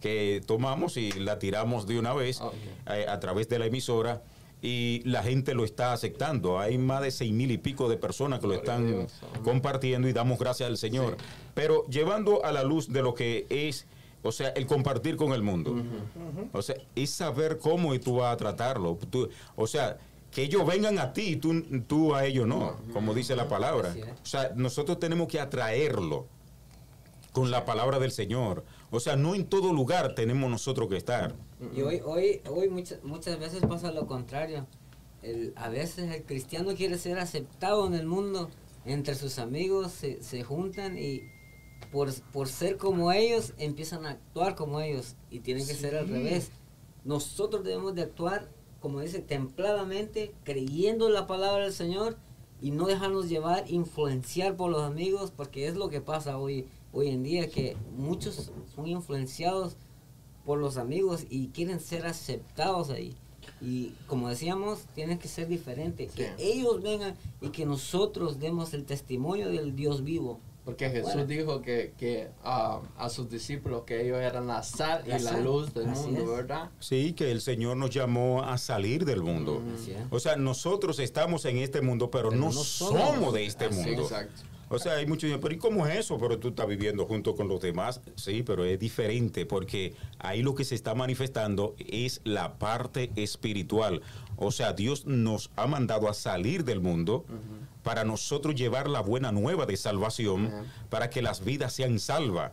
que 0.00 0.42
tomamos 0.46 0.96
y 0.96 1.12
la 1.12 1.38
tiramos 1.38 1.86
de 1.86 1.98
una 1.98 2.12
vez 2.12 2.40
eh, 2.88 3.06
a 3.08 3.20
través 3.20 3.48
de 3.48 3.58
la 3.58 3.66
emisora. 3.66 4.22
Y 4.62 5.02
la 5.04 5.22
gente 5.22 5.54
lo 5.54 5.64
está 5.64 5.92
aceptando. 5.92 6.58
Hay 6.58 6.78
más 6.78 7.02
de 7.02 7.10
seis 7.10 7.30
mil 7.32 7.50
y 7.50 7.58
pico 7.58 7.88
de 7.90 7.98
personas 7.98 8.40
que 8.40 8.46
lo 8.46 8.54
están 8.54 8.86
Dios. 8.86 9.12
Compartiendo 9.44 10.08
y 10.08 10.12
damos 10.14 10.38
gracias 10.38 10.68
al 10.68 10.78
Señor. 10.78 11.18
Pero 11.54 11.84
llevando 11.88 12.42
a 12.44 12.50
la 12.52 12.62
luz 12.64 12.90
de 12.90 13.02
lo 13.02 13.14
que 13.14 13.46
es, 13.50 13.86
o 14.22 14.32
sea, 14.32 14.48
el 14.48 14.66
compartir 14.66 15.16
con 15.16 15.32
el 15.34 15.42
mundo. 15.42 15.76
O 16.52 16.62
sea, 16.62 16.74
es 16.96 17.10
saber 17.10 17.58
cómo 17.58 17.94
y 17.94 17.98
tú 17.98 18.16
vas 18.16 18.32
a 18.32 18.36
tratarlo. 18.38 18.98
Tú- 19.10 19.28
o 19.56 19.66
sea, 19.66 19.98
que 20.32 20.42
ellos 20.42 20.66
vengan 20.66 20.98
a 20.98 21.12
ti 21.12 21.22
y 21.32 21.36
tú, 21.36 21.62
tú 21.86 22.14
a 22.14 22.24
ellos 22.24 22.46
no, 22.46 22.76
como 22.94 23.12
dice 23.14 23.36
la 23.36 23.48
palabra. 23.48 23.94
O 24.22 24.26
sea, 24.26 24.52
nosotros 24.56 24.98
tenemos 24.98 25.28
que 25.28 25.38
atraerlo 25.38 26.26
con 27.32 27.50
la 27.50 27.64
palabra 27.66 27.98
del 27.98 28.10
Señor. 28.10 28.64
O 28.90 29.00
sea, 29.00 29.16
no 29.16 29.34
en 29.34 29.46
todo 29.46 29.72
lugar 29.72 30.14
tenemos 30.14 30.50
nosotros 30.50 30.88
que 30.88 30.96
estar. 30.96 31.34
Y 31.74 31.82
hoy, 31.82 32.00
hoy, 32.04 32.40
hoy 32.48 32.68
muchas, 32.68 33.02
muchas 33.02 33.38
veces 33.38 33.62
pasa 33.66 33.90
lo 33.90 34.06
contrario. 34.06 34.66
El, 35.22 35.52
a 35.56 35.68
veces 35.68 36.12
el 36.14 36.22
cristiano 36.24 36.74
quiere 36.74 36.98
ser 36.98 37.18
aceptado 37.18 37.86
en 37.86 37.94
el 37.94 38.06
mundo. 38.06 38.50
Entre 38.84 39.14
sus 39.14 39.38
amigos 39.38 39.92
se, 39.92 40.22
se 40.22 40.44
juntan 40.44 40.96
y 40.96 41.22
por, 41.90 42.12
por 42.32 42.48
ser 42.48 42.76
como 42.76 43.10
ellos 43.10 43.54
empiezan 43.58 44.06
a 44.06 44.10
actuar 44.10 44.54
como 44.54 44.80
ellos. 44.80 45.16
Y 45.30 45.40
tienen 45.40 45.66
que 45.66 45.74
ser 45.74 45.96
al 45.96 46.08
revés. 46.08 46.50
Nosotros 47.04 47.64
debemos 47.64 47.94
de 47.94 48.02
actuar, 48.02 48.48
como 48.80 49.00
dice, 49.00 49.20
templadamente, 49.20 50.32
creyendo 50.44 51.08
en 51.08 51.14
la 51.14 51.26
palabra 51.26 51.64
del 51.64 51.72
Señor 51.72 52.16
y 52.60 52.70
no 52.70 52.86
dejarnos 52.86 53.28
llevar, 53.28 53.64
influenciar 53.68 54.56
por 54.56 54.70
los 54.70 54.82
amigos, 54.82 55.30
porque 55.30 55.68
es 55.68 55.76
lo 55.76 55.88
que 55.88 56.00
pasa 56.00 56.38
hoy, 56.38 56.66
hoy 56.96 57.08
en 57.10 57.22
día, 57.22 57.48
que 57.50 57.76
muchos 57.96 58.50
son 58.74 58.86
influenciados 58.86 59.76
por 60.44 60.58
los 60.58 60.76
amigos 60.78 61.26
y 61.28 61.48
quieren 61.48 61.78
ser 61.80 62.06
aceptados 62.06 62.88
ahí. 62.90 63.14
Y 63.60 63.92
como 64.06 64.28
decíamos, 64.28 64.86
tienen 64.94 65.18
que 65.18 65.28
ser 65.28 65.46
diferentes. 65.48 66.12
Que 66.12 66.32
ellos 66.38 66.82
vengan 66.82 67.14
y 67.40 67.50
que 67.50 67.66
nosotros 67.66 68.38
demos 68.40 68.72
el 68.74 68.84
testimonio 68.84 69.48
del 69.50 69.76
Dios 69.76 70.02
vivo. 70.04 70.40
Porque 70.64 70.90
Jesús 70.90 71.12
Bueno. 71.14 71.26
dijo 71.26 71.62
que, 71.62 71.92
que 71.96 72.28
ah, 72.42 72.80
a 72.96 73.08
sus 73.08 73.30
discípulos 73.30 73.82
que 73.86 74.04
ellos 74.04 74.18
eran 74.18 74.48
la 74.48 74.62
sal 74.64 75.02
y 75.06 75.10
La 75.10 75.18
la 75.20 75.30
sal. 75.32 75.44
luz 75.44 75.72
del 75.74 75.88
Así 75.90 76.06
mundo, 76.06 76.22
es. 76.22 76.28
¿verdad? 76.38 76.70
Sí, 76.80 77.12
que 77.12 77.30
el 77.30 77.40
Señor 77.40 77.76
nos 77.76 77.90
llamó 77.90 78.42
a 78.42 78.58
salir 78.58 79.04
del 79.04 79.22
mundo. 79.22 79.62
O 80.10 80.18
sea, 80.18 80.34
nosotros 80.36 80.98
estamos 80.98 81.44
en 81.44 81.58
este 81.58 81.82
mundo, 81.82 82.10
pero, 82.10 82.30
Pero 82.30 82.40
no, 82.40 82.50
somos. 82.52 83.32
de 83.32 83.46
este 83.46 83.66
Así, 83.66 83.76
mundo. 83.80 84.02
exacto. 84.02 84.42
O 84.68 84.78
sea, 84.78 84.94
hay 84.94 85.06
muchos 85.06 85.22
que 85.22 85.26
dicen, 85.28 85.40
pero 85.40 85.54
¿y 85.54 85.58
cómo 85.58 85.86
es 85.86 85.96
eso? 85.98 86.18
Pero 86.18 86.38
tú 86.38 86.48
estás 86.48 86.66
viviendo 86.66 87.06
junto 87.06 87.34
con 87.36 87.46
los 87.48 87.60
demás. 87.60 88.00
Sí, 88.16 88.42
pero 88.42 88.64
es 88.64 88.78
diferente 88.80 89.46
porque 89.46 89.94
ahí 90.18 90.42
lo 90.42 90.54
que 90.54 90.64
se 90.64 90.74
está 90.74 90.94
manifestando 90.94 91.74
es 91.78 92.20
la 92.24 92.58
parte 92.58 93.10
espiritual. 93.16 94.02
O 94.36 94.50
sea, 94.50 94.72
Dios 94.72 95.06
nos 95.06 95.50
ha 95.56 95.66
mandado 95.66 96.08
a 96.08 96.14
salir 96.14 96.64
del 96.64 96.80
mundo 96.80 97.24
para 97.82 98.02
nosotros 98.04 98.56
llevar 98.56 98.88
la 98.88 99.00
buena 99.00 99.30
nueva 99.30 99.64
de 99.64 99.76
salvación, 99.76 100.50
para 100.90 101.08
que 101.08 101.22
las 101.22 101.44
vidas 101.44 101.72
sean 101.72 102.00
salvas. 102.00 102.50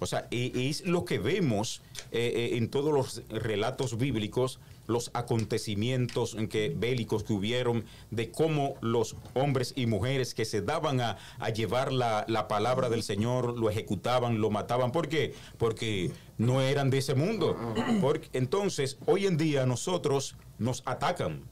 O 0.00 0.06
sea, 0.06 0.26
e- 0.32 0.52
es 0.68 0.84
lo 0.84 1.04
que 1.04 1.20
vemos 1.20 1.80
eh, 2.10 2.32
eh, 2.52 2.56
en 2.56 2.68
todos 2.68 2.92
los 2.92 3.22
relatos 3.28 3.96
bíblicos, 3.96 4.58
los 4.88 5.12
acontecimientos 5.14 6.34
en 6.34 6.48
que, 6.48 6.74
bélicos 6.76 7.22
que 7.22 7.32
hubieron, 7.34 7.84
de 8.10 8.32
cómo 8.32 8.74
los 8.80 9.14
hombres 9.34 9.72
y 9.76 9.86
mujeres 9.86 10.34
que 10.34 10.44
se 10.44 10.62
daban 10.62 11.00
a, 11.00 11.18
a 11.38 11.50
llevar 11.50 11.92
la, 11.92 12.24
la 12.26 12.48
palabra 12.48 12.88
del 12.88 13.04
Señor, 13.04 13.56
lo 13.56 13.70
ejecutaban, 13.70 14.40
lo 14.40 14.50
mataban. 14.50 14.90
¿Por 14.90 15.08
qué? 15.08 15.34
Porque 15.58 16.10
no 16.38 16.60
eran 16.60 16.90
de 16.90 16.98
ese 16.98 17.14
mundo. 17.14 17.56
Porque, 18.00 18.28
entonces, 18.32 18.98
hoy 19.06 19.26
en 19.26 19.36
día 19.36 19.66
nosotros 19.66 20.34
nos 20.58 20.82
atacan 20.86 21.44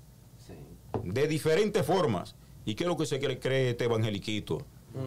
de 1.05 1.29
diferentes 1.29 1.87
formas. 1.87 2.35
¿Y 2.65 2.75
qué 2.75 2.85
es 2.85 2.89
lo 2.89 2.97
que 2.97 3.07
se 3.07 3.21
cree, 3.21 3.39
cree 3.39 3.71
este 3.71 3.85
evangeliquito? 3.85 4.67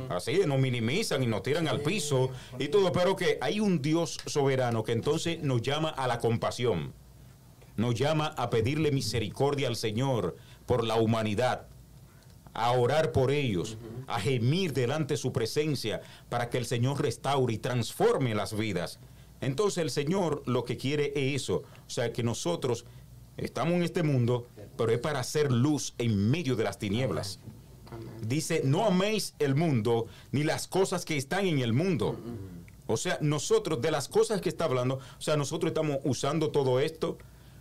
Así, 0.09 0.41
nos 0.45 0.59
minimizan 0.59 1.23
y 1.23 1.25
nos 1.25 1.41
tiran 1.41 1.67
al 1.67 1.81
piso 1.81 2.29
y 2.59 2.67
todo, 2.67 2.91
pero 2.91 3.15
que 3.15 3.39
hay 3.41 3.59
un 3.59 3.81
Dios 3.81 4.19
soberano 4.27 4.83
que 4.83 4.91
entonces 4.91 5.41
nos 5.41 5.63
llama 5.63 5.89
a 5.89 6.07
la 6.07 6.19
compasión, 6.19 6.93
nos 7.79 7.95
llama 7.95 8.27
a 8.37 8.49
pedirle 8.49 8.91
misericordia 8.91 9.67
al 9.67 9.75
Señor 9.75 10.35
por 10.65 10.83
la 10.83 10.95
humanidad, 10.95 11.67
a 12.53 12.71
orar 12.71 13.11
por 13.11 13.31
ellos, 13.31 13.77
a 14.07 14.19
gemir 14.19 14.73
delante 14.73 15.13
de 15.13 15.17
su 15.17 15.31
presencia 15.31 16.01
para 16.29 16.49
que 16.49 16.57
el 16.57 16.65
Señor 16.65 17.01
restaure 17.01 17.53
y 17.53 17.57
transforme 17.57 18.35
las 18.35 18.55
vidas. 18.55 18.99
Entonces 19.41 19.77
el 19.77 19.91
Señor 19.91 20.43
lo 20.45 20.65
que 20.65 20.77
quiere 20.77 21.13
es 21.15 21.43
eso, 21.43 21.63
o 21.87 21.89
sea, 21.89 22.11
que 22.11 22.23
nosotros 22.23 22.85
estamos 23.37 23.75
en 23.75 23.83
este 23.83 24.03
mundo, 24.03 24.47
pero 24.77 24.91
es 24.91 24.99
para 24.99 25.21
hacer 25.21 25.51
luz 25.51 25.93
en 25.97 26.29
medio 26.29 26.55
de 26.55 26.65
las 26.65 26.77
tinieblas. 26.77 27.39
Dice, 28.21 28.61
no 28.65 28.85
améis 28.85 29.33
el 29.39 29.55
mundo 29.55 30.07
ni 30.31 30.43
las 30.43 30.67
cosas 30.67 31.05
que 31.05 31.17
están 31.17 31.45
en 31.45 31.59
el 31.59 31.73
mundo. 31.73 32.17
O 32.87 32.97
sea, 32.97 33.17
nosotros, 33.21 33.81
de 33.81 33.91
las 33.91 34.09
cosas 34.09 34.41
que 34.41 34.49
está 34.49 34.65
hablando, 34.65 34.95
o 34.95 35.21
sea, 35.21 35.37
nosotros 35.37 35.69
estamos 35.69 35.99
usando 36.03 36.49
todo 36.49 36.79
esto, 36.79 37.17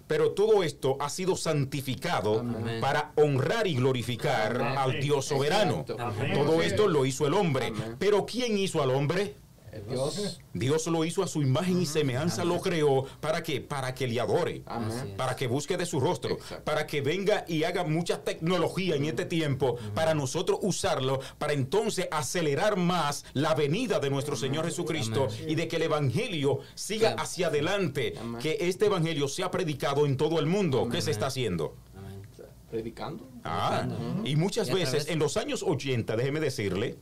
pero 0.09 0.33
todo 0.33 0.65
esto 0.65 0.97
ha 0.99 1.09
sido 1.11 1.37
santificado 1.37 2.41
Amén. 2.41 2.81
para 2.81 3.13
honrar 3.15 3.67
y 3.69 3.77
glorificar 3.77 4.57
Amén. 4.57 4.79
al 4.79 5.01
Dios 5.01 5.27
soberano. 5.27 5.85
Todo 5.87 6.63
esto 6.63 6.89
lo 6.89 7.07
hizo 7.07 7.27
el 7.27 7.35
hombre. 7.35 7.67
Amén. 7.67 7.97
Pero 7.99 8.27
¿quién 8.27 8.59
hizo 8.59 8.83
al 8.83 8.91
hombre? 8.91 9.37
Eh, 9.79 9.85
Dios. 9.91 10.41
Dios 10.53 10.87
lo 10.89 11.05
hizo 11.05 11.23
a 11.23 11.29
su 11.29 11.43
imagen 11.43 11.81
y 11.81 11.87
semejanza, 11.87 12.45
lo 12.45 12.61
creó 12.61 13.05
para 13.21 13.43
que 13.43 13.61
para 13.61 13.95
que 13.95 14.07
le 14.07 14.21
adore, 14.21 14.63
Amén. 14.67 15.15
para 15.17 15.37
que 15.37 15.47
busque 15.47 15.77
de 15.77 15.87
su 15.87 16.01
rostro, 16.01 16.33
Exacto. 16.35 16.65
para 16.65 16.87
que 16.87 17.01
venga 17.01 17.45
y 17.49 17.65
haga 17.65 17.85
mucha 17.85 18.23
tecnología 18.25 18.97
en 18.97 19.05
este 19.05 19.25
tiempo 19.25 19.77
para 19.95 20.15
nosotros 20.15 20.59
usarlo 20.63 21.21
para 21.39 21.53
entonces 21.53 22.09
acelerar 22.11 22.77
más 22.77 23.25
la 23.33 23.55
venida 23.55 24.01
de 24.01 24.11
nuestro 24.11 24.37
Señor 24.37 24.65
Jesucristo 24.65 25.29
y 25.47 25.55
de 25.55 25.69
que 25.69 25.77
el 25.77 25.83
evangelio 25.83 26.61
siga 26.75 27.11
Amén. 27.13 27.21
hacia 27.21 27.47
adelante, 27.49 28.15
Amén. 28.21 28.41
que 28.41 28.57
este 28.61 28.87
evangelio 28.87 29.29
sea 29.29 29.51
predicado 29.51 30.07
en 30.07 30.17
todo 30.17 30.39
el 30.39 30.47
mundo. 30.47 30.89
¿Qué 30.91 31.01
se 31.03 31.11
está 31.11 31.27
haciendo? 31.27 31.77
Amén. 31.97 32.23
predicando. 32.71 33.27
Ah, 33.45 33.87
y 34.25 34.37
muchas 34.37 34.71
veces 34.71 35.09
en 35.09 35.19
los 35.19 35.39
años 35.39 35.63
80, 35.67 36.17
déjeme 36.17 36.39
decirle, 36.39 36.99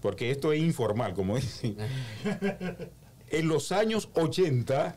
porque 0.00 0.30
esto 0.30 0.52
es 0.52 0.60
informal, 0.60 1.14
como 1.14 1.36
dicen, 1.36 1.76
en 3.30 3.48
los 3.48 3.72
años 3.72 4.08
80, 4.14 4.94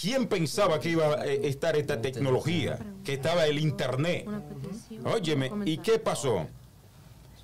¿quién 0.00 0.26
pensaba 0.26 0.80
que 0.80 0.90
iba 0.90 1.14
a 1.14 1.26
eh, 1.26 1.48
estar 1.48 1.76
esta 1.76 2.00
tecnología? 2.00 2.78
Que 3.04 3.14
estaba 3.14 3.46
el 3.46 3.58
Internet. 3.58 4.26
Óyeme, 5.04 5.50
¿y 5.64 5.78
qué 5.78 5.98
pasó? 5.98 6.48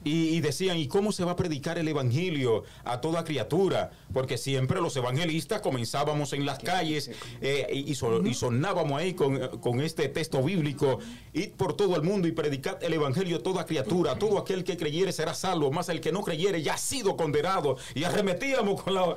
Y, 0.06 0.36
y 0.36 0.40
decían, 0.40 0.78
¿y 0.78 0.86
cómo 0.86 1.10
se 1.10 1.24
va 1.24 1.32
a 1.32 1.36
predicar 1.36 1.78
el 1.78 1.88
evangelio 1.88 2.62
a 2.84 3.00
toda 3.00 3.24
criatura? 3.24 3.90
Porque 4.12 4.38
siempre 4.38 4.80
los 4.80 4.94
evangelistas 4.96 5.60
comenzábamos 5.62 6.32
en 6.32 6.46
las 6.46 6.60
calles 6.60 7.10
eh, 7.40 7.66
y, 7.72 7.92
so- 7.96 8.24
y 8.24 8.32
sonábamos 8.34 9.00
ahí 9.00 9.14
con, 9.14 9.58
con 9.58 9.80
este 9.80 10.08
texto 10.08 10.40
bíblico, 10.44 11.00
id 11.32 11.50
por 11.56 11.74
todo 11.76 11.96
el 11.96 12.02
mundo 12.02 12.28
y 12.28 12.32
predicad 12.32 12.80
el 12.84 12.92
evangelio 12.94 13.38
a 13.38 13.42
toda 13.42 13.66
criatura, 13.66 14.16
todo 14.16 14.38
aquel 14.38 14.62
que 14.62 14.76
creyere 14.76 15.10
será 15.10 15.34
salvo, 15.34 15.72
más 15.72 15.88
el 15.88 16.00
que 16.00 16.12
no 16.12 16.22
creyere 16.22 16.62
ya 16.62 16.74
ha 16.74 16.78
sido 16.78 17.16
condenado. 17.16 17.76
Y 17.96 18.04
arremetíamos 18.04 18.82
con 18.82 18.94
la, 18.94 19.16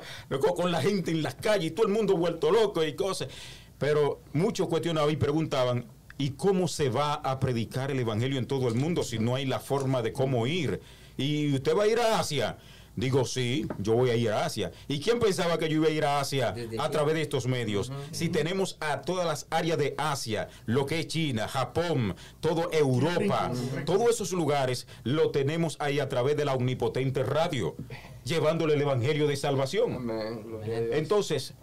con 0.56 0.72
la 0.72 0.82
gente 0.82 1.12
en 1.12 1.22
las 1.22 1.36
calles 1.36 1.68
y 1.68 1.70
todo 1.70 1.86
el 1.86 1.92
mundo 1.92 2.16
vuelto 2.16 2.50
loco 2.50 2.82
y 2.82 2.96
cosas. 2.96 3.28
Pero 3.78 4.22
muchos 4.32 4.66
cuestionaban 4.66 5.12
y 5.12 5.16
preguntaban, 5.16 5.86
¿y 6.20 6.30
cómo 6.32 6.68
se 6.68 6.90
va 6.90 7.14
a 7.14 7.40
predicar 7.40 7.90
el 7.90 7.98
Evangelio 7.98 8.38
en 8.38 8.46
todo 8.46 8.68
el 8.68 8.74
mundo 8.74 9.02
si 9.02 9.18
no 9.18 9.36
hay 9.36 9.46
la 9.46 9.58
forma 9.58 10.02
de 10.02 10.12
cómo 10.12 10.46
ir? 10.46 10.80
¿Y 11.16 11.54
usted 11.54 11.74
va 11.74 11.84
a 11.84 11.86
ir 11.88 11.98
a 11.98 12.20
Asia? 12.20 12.58
Digo, 12.94 13.24
sí, 13.24 13.66
yo 13.78 13.94
voy 13.94 14.10
a 14.10 14.16
ir 14.16 14.30
a 14.30 14.44
Asia. 14.44 14.70
¿Y 14.86 15.00
quién 15.00 15.18
pensaba 15.18 15.56
que 15.58 15.68
yo 15.70 15.76
iba 15.76 15.86
a 15.86 15.90
ir 15.90 16.04
a 16.04 16.20
Asia 16.20 16.52
¿Desde 16.52 16.78
a 16.78 16.90
través 16.90 17.14
de 17.14 17.22
estos 17.22 17.46
medios? 17.46 17.90
Si 18.10 18.28
tenemos 18.28 18.76
a 18.80 19.00
todas 19.00 19.26
las 19.26 19.46
áreas 19.48 19.78
de 19.78 19.94
Asia, 19.96 20.48
lo 20.66 20.84
que 20.84 21.00
es 21.00 21.06
China, 21.06 21.48
Japón, 21.48 22.14
todo 22.40 22.70
Europa, 22.70 23.50
todos 23.86 24.10
esos 24.10 24.32
lugares 24.32 24.86
lo 25.04 25.30
tenemos 25.30 25.76
ahí 25.80 26.00
a 26.00 26.08
través 26.10 26.36
de 26.36 26.44
la 26.44 26.52
omnipotente 26.52 27.22
radio, 27.22 27.76
llevándole 28.24 28.74
el 28.74 28.82
Evangelio 28.82 29.26
de 29.26 29.36
salvación. 29.36 30.10
Entonces, 30.92 31.54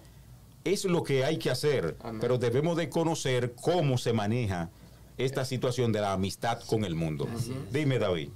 es 0.74 0.86
lo 0.86 1.04
que 1.04 1.24
hay 1.26 1.38
que 1.38 1.50
hacer, 1.50 1.96
Amén. 2.02 2.20
pero 2.22 2.38
debemos 2.38 2.78
de 2.78 2.90
conocer 2.90 3.54
cómo 3.62 3.98
se 3.98 4.14
maneja 4.14 4.70
esta 5.18 5.46
situación 5.46 5.92
de 5.92 6.02
la 6.02 6.14
amistad 6.14 6.62
con 6.68 6.84
el 6.84 6.96
mundo. 6.96 7.28
Dime, 7.72 8.00
David. 8.00 8.30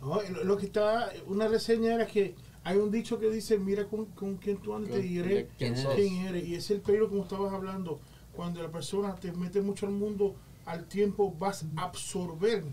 No, 0.00 0.20
lo, 0.44 0.56
que 0.56 0.66
está, 0.66 1.10
una 1.26 1.48
reseña 1.48 1.94
era 1.94 2.06
que 2.06 2.34
hay 2.62 2.76
un 2.78 2.90
dicho 2.90 3.18
que 3.18 3.30
dice, 3.30 3.58
mira 3.58 3.84
con, 3.86 4.06
con 4.06 4.36
quién 4.36 4.58
tú 4.58 4.74
andas 4.74 4.98
y 5.04 5.16
de 5.16 5.48
quién 5.58 5.74
quién 5.74 6.26
eres. 6.26 6.46
Y 6.46 6.54
es 6.54 6.70
el 6.70 6.80
peligro 6.80 7.08
como 7.08 7.22
estabas 7.22 7.52
hablando. 7.52 8.00
Cuando 8.34 8.62
la 8.62 8.70
persona 8.70 9.14
te 9.14 9.32
mete 9.32 9.60
mucho 9.60 9.86
al 9.86 9.92
mundo, 9.92 10.34
al 10.66 10.86
tiempo 10.86 11.34
vas 11.38 11.64
a 11.76 11.82
absorber 11.84 12.64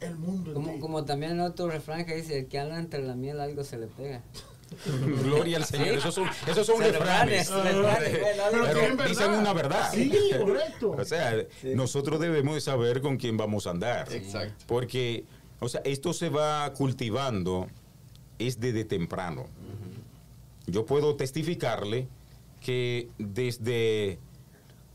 el 0.00 0.16
mundo 0.16 0.50
en 0.50 0.54
Como, 0.54 0.72
ti. 0.72 0.78
como 0.80 1.04
también 1.04 1.32
el 1.32 1.40
otro 1.40 1.68
refrán 1.68 2.04
que 2.04 2.16
dice, 2.16 2.40
el 2.40 2.46
que 2.46 2.58
anda 2.58 2.78
entre 2.78 3.02
la 3.02 3.14
miel 3.14 3.40
algo 3.40 3.64
se 3.64 3.78
le 3.78 3.86
pega. 3.86 4.22
Gloria 5.22 5.58
al 5.58 5.64
Señor. 5.64 5.88
Esos 5.88 6.14
son, 6.14 6.28
esos 6.46 6.66
son 6.66 6.80
refranes. 6.80 7.50
Pero 7.50 9.06
dicen 9.08 9.30
una 9.32 9.52
verdad. 9.52 9.90
Sí, 9.92 10.12
correcto. 10.38 10.90
O 10.92 11.04
sea, 11.04 11.44
nosotros 11.74 12.20
debemos 12.20 12.54
de 12.54 12.60
saber 12.60 13.00
con 13.00 13.16
quién 13.16 13.36
vamos 13.36 13.66
a 13.66 13.70
andar. 13.70 14.12
Exacto. 14.12 14.64
Porque, 14.66 15.24
o 15.60 15.68
sea, 15.68 15.80
esto 15.84 16.12
se 16.12 16.28
va 16.28 16.72
cultivando 16.72 17.68
es 18.38 18.60
desde 18.60 18.84
temprano. 18.84 19.46
Yo 20.66 20.86
puedo 20.86 21.16
testificarle 21.16 22.08
que 22.60 23.08
desde 23.18 24.18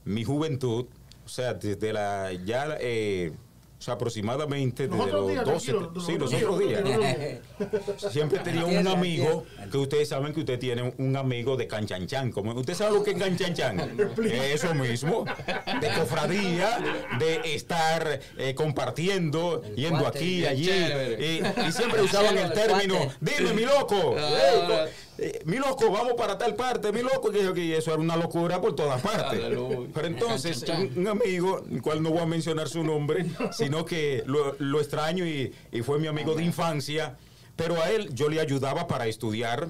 mi 0.06 0.24
juventud, 0.24 0.88
o 1.26 1.30
sea, 1.30 1.54
desde 1.54 1.94
la 1.94 2.34
ya 2.34 2.78
eh, 2.80 3.32
o 3.80 3.82
sea, 3.82 3.94
aproximadamente 3.94 4.88
Los 4.88 4.98
desde 5.06 5.12
los 5.14 5.28
días, 5.30 5.46
12, 5.46 5.72
tranquilo, 5.72 6.02
sí, 6.06 6.18
los 6.18 6.34
otros 6.34 6.60
días. 6.60 6.82
los. 6.84 8.12
Siempre 8.12 8.40
tenía 8.40 8.66
un 8.66 8.86
amigo 8.90 9.46
que 9.72 9.78
ustedes 9.78 10.10
saben 10.10 10.34
que 10.34 10.42
usted 10.42 10.60
tiene 10.60 10.94
un 10.98 11.16
amigo 11.16 11.56
de 11.56 11.66
canchanchan. 11.66 12.32
Como, 12.34 12.52
¿Usted 12.54 12.74
sabe 12.74 12.96
lo 12.96 13.04
que 13.04 13.12
es 13.12 13.18
canchanchan? 13.18 13.98
Eso 14.54 14.74
mismo. 14.76 15.24
De 15.80 15.88
cofradía, 15.94 16.78
de 17.20 17.56
estar 17.56 18.20
eh, 18.38 18.54
compartiendo, 18.54 19.62
El 19.64 19.76
yendo 19.78 20.00
cuate, 20.02 20.18
aquí, 20.20 20.46
allí. 20.46 20.66
chévere. 20.66 21.26
Y, 21.26 21.68
y 21.68 21.72
siempre 21.72 22.02
usaban 22.02 22.38
el 22.38 22.46
El 22.50 22.54
término, 22.54 22.96
cuate. 22.98 23.16
dime 23.22 23.54
mi 23.54 23.62
loco. 23.62 24.16
Ah. 24.18 24.30
eh, 24.30 24.64
co- 24.68 25.09
eh, 25.22 25.42
mi 25.46 25.58
loco, 25.58 25.92
vamos 25.92 26.14
para 26.14 26.38
tal 26.38 26.56
parte, 26.56 26.92
mi 26.92 27.02
loco, 27.02 27.32
que, 27.32 27.54
que 27.54 27.78
eso 27.78 27.92
era 27.94 28.02
una 28.02 28.16
locura 28.16 28.60
por 28.62 28.76
todas 28.76 29.02
partes. 29.02 29.44
Aleluya. 29.44 29.90
Pero 29.94 30.08
entonces, 30.08 30.64
un, 30.96 31.08
amigo, 31.08 31.64
el 31.72 31.82
cual 31.82 32.02
no 32.02 32.10
voy 32.12 32.20
a 32.20 32.26
mencionar 32.26 32.70
su 32.70 32.84
nombre, 32.84 33.26
sino 33.52 33.86
que 33.86 34.24
lo, 34.26 34.56
lo 34.60 34.80
extraño 34.80 35.26
y, 35.26 35.54
y 35.72 35.82
fue 35.82 36.00
mi 36.00 36.08
amigo 36.08 36.36
de 36.36 36.44
infancia, 36.44 37.18
pero 37.56 37.82
a 37.82 37.90
él 37.90 38.14
yo 38.14 38.30
le 38.30 38.40
ayudaba 38.40 38.88
para 38.88 39.08
estudiar, 39.08 39.70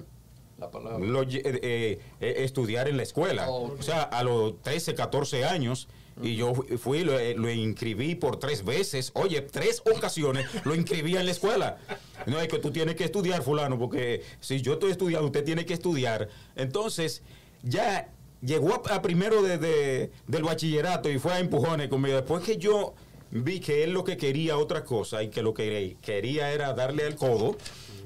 La 0.58 0.70
palabra. 0.70 1.00
lo 1.00 1.24
eh, 1.24 1.30
eh, 1.34 2.00
estudiar 2.20 2.88
en 2.88 2.97
la 2.97 3.04
escuela. 3.04 3.50
Oh. 3.50 3.76
O 3.78 3.82
sea, 3.82 4.04
a 4.04 4.24
los 4.24 4.62
13, 4.62 4.93
14 4.95 5.45
años. 5.45 5.88
Y 6.22 6.36
yo 6.36 6.53
fui- 6.53 7.03
lo, 7.03 7.17
eh, 7.17 7.34
lo 7.38 7.49
inscribí 7.49 8.15
por 8.15 8.38
tres 8.39 8.65
veces. 8.65 9.11
Oye, 9.13 9.41
tres 9.41 9.82
ocasiones 9.95 10.45
lo 10.65 10.76
inscribí 10.76 11.15
en 11.15 11.26
la 11.26 11.32
escuela. 11.32 11.78
No 12.26 12.39
es 12.39 12.47
que 12.47 12.59
tú 12.59 12.72
tienes 12.72 12.95
que 12.95 13.05
estudiar, 13.05 13.41
fulano, 13.41 13.80
porque 13.80 14.22
si 14.41 14.61
yo 14.61 14.74
estoy 14.74 14.91
estudiando, 14.91 15.26
usted 15.28 15.43
tiene 15.45 15.65
que 15.65 15.74
estudiar. 15.74 16.28
Entonces, 16.55 17.22
ya 17.63 18.09
llegó 18.41 18.82
a, 18.89 19.01
primero 19.01 19.41
de- 19.41 20.11
del 20.28 20.43
bachillerato 20.43 21.09
y 21.09 21.20
fue 21.20 21.34
a 21.34 21.39
empujones 21.39 21.88
conmigo. 21.88 22.15
Después 22.17 22.43
que 22.43 22.57
yo 22.57 22.93
vi 23.32 23.59
que 23.59 23.84
él 23.84 23.91
lo 23.93 24.03
que 24.03 24.17
quería 24.17 24.57
otra 24.57 24.84
cosa 24.84 25.22
y 25.24 25.30
que 25.30 25.41
lo 25.41 25.53
que 25.53 25.95
quería 26.01 26.51
era 26.51 26.74
darle 26.74 27.05
al 27.05 27.15
codo. 27.15 27.55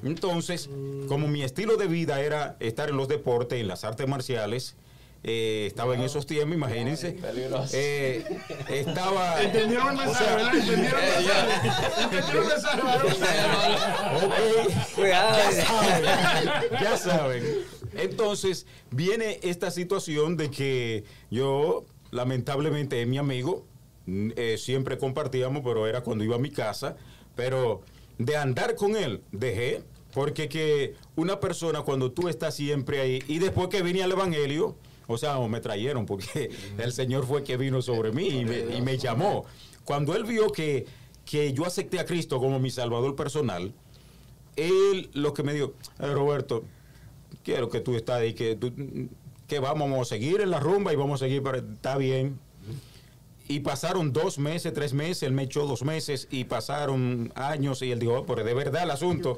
Entonces, 0.04 0.70
como 1.08 1.28
mi 1.28 1.44
estilo 1.44 1.78
de 1.78 1.88
vida 1.88 2.22
era 2.22 2.58
estar 2.60 2.90
en 2.90 2.98
los 2.98 3.08
deportes, 3.08 3.60
en 3.60 3.68
las 3.70 3.84
artes 3.86 4.08
marciales, 4.08 4.76
eh, 5.24 5.66
estaba 5.68 5.96
en 5.96 6.02
esos 6.02 6.26
tiempos, 6.26 6.54
imagínense. 6.56 7.12
Peligroso. 7.14 7.74
eh, 7.78 8.26
estaba. 8.70 9.42
Entendieron 9.42 9.90
el 9.94 9.96
o 9.96 10.04
mensaje, 10.04 10.26
sea, 10.26 10.36
¿verdad? 10.36 10.56
Entendieron 10.56 11.00
el 11.02 11.08
mensaje. 11.18 12.04
Entendieron 12.04 12.44
el 12.44 12.50
mensaje. 13.04 13.44
Ya 14.98 15.52
saben, 15.52 16.04
ya 16.82 16.98
saben. 16.98 17.44
Entonces, 17.96 18.66
viene 18.92 19.40
esta 19.44 19.72
situación 19.72 20.36
de 20.38 20.50
que 20.52 21.04
yo, 21.30 21.86
lamentablemente, 22.12 23.02
es 23.02 23.08
mi 23.08 23.18
amigo, 23.18 23.66
mm, 24.06 24.32
eh, 24.36 24.58
siempre 24.58 24.98
compartíamos, 24.98 25.64
pero 25.64 25.88
era 25.88 26.02
cuando 26.02 26.24
iba 26.24 26.36
a 26.36 26.40
mi 26.40 26.50
casa, 26.50 26.98
pero 27.36 27.82
de 28.18 28.36
andar 28.36 28.76
con 28.76 28.96
él, 28.96 29.22
dejé, 29.32 29.84
porque 30.14 30.50
que 30.50 30.96
una 31.16 31.40
persona 31.40 31.82
cuando 31.82 32.12
tú 32.12 32.28
estás 32.30 32.56
siempre 32.56 33.00
ahí, 33.02 33.24
y 33.28 33.40
después 33.40 33.68
que 33.70 33.82
vine 33.82 34.04
al 34.04 34.12
Evangelio, 34.12 34.76
o 35.08 35.18
sea, 35.18 35.40
me 35.40 35.60
trajeron, 35.62 36.06
porque 36.06 36.50
el 36.78 36.94
Señor 36.94 37.26
fue 37.26 37.44
que 37.44 37.58
vino 37.58 37.82
sobre 37.82 38.12
mí 38.12 38.28
y 38.28 38.46
me, 38.46 38.60
y 38.78 38.82
me 38.82 38.98
llamó. 38.98 39.46
Cuando 39.84 40.16
él 40.16 40.24
vio 40.24 40.50
que, 40.52 40.86
que 41.26 41.54
yo 41.54 41.66
acepté 41.66 42.00
a 42.00 42.06
Cristo 42.06 42.40
como 42.40 42.60
mi 42.60 42.70
Salvador 42.70 43.16
personal, 43.16 43.74
él 44.56 45.10
lo 45.14 45.34
que 45.34 45.44
me 45.44 45.54
dijo, 45.54 45.74
"Eh, 46.00 46.08
Roberto, 46.14 46.64
quiero 47.44 47.70
que 47.70 47.80
tú 47.82 47.96
estás 47.96 48.18
ahí, 48.22 48.34
que, 48.34 48.56
tú- 48.56 48.74
que 49.48 49.60
vamos 49.60 50.00
a 50.00 50.06
seguir 50.06 50.42
en 50.42 50.52
la 50.52 50.60
rumba 50.60 50.94
y 50.94 50.96
vamos 50.96 51.22
a 51.22 51.26
seguir 51.26 51.42
para... 51.44 51.58
Está 51.58 51.98
bien. 51.98 52.40
Y 53.50 53.60
pasaron 53.60 54.14
dos 54.14 54.40
meses, 54.40 54.72
tres 54.74 54.94
meses, 54.94 55.24
él 55.24 55.34
me 55.34 55.44
echó 55.44 55.66
dos 55.68 55.84
meses 55.84 56.28
y 56.32 56.46
pasaron 56.46 57.32
años 57.36 57.82
y 57.82 57.92
él 57.92 58.00
dijo, 58.00 58.20
"Oh, 58.20 58.26
pero 58.26 58.44
de 58.44 58.54
verdad 58.54 58.84
el 58.84 58.92
asunto. 58.92 59.38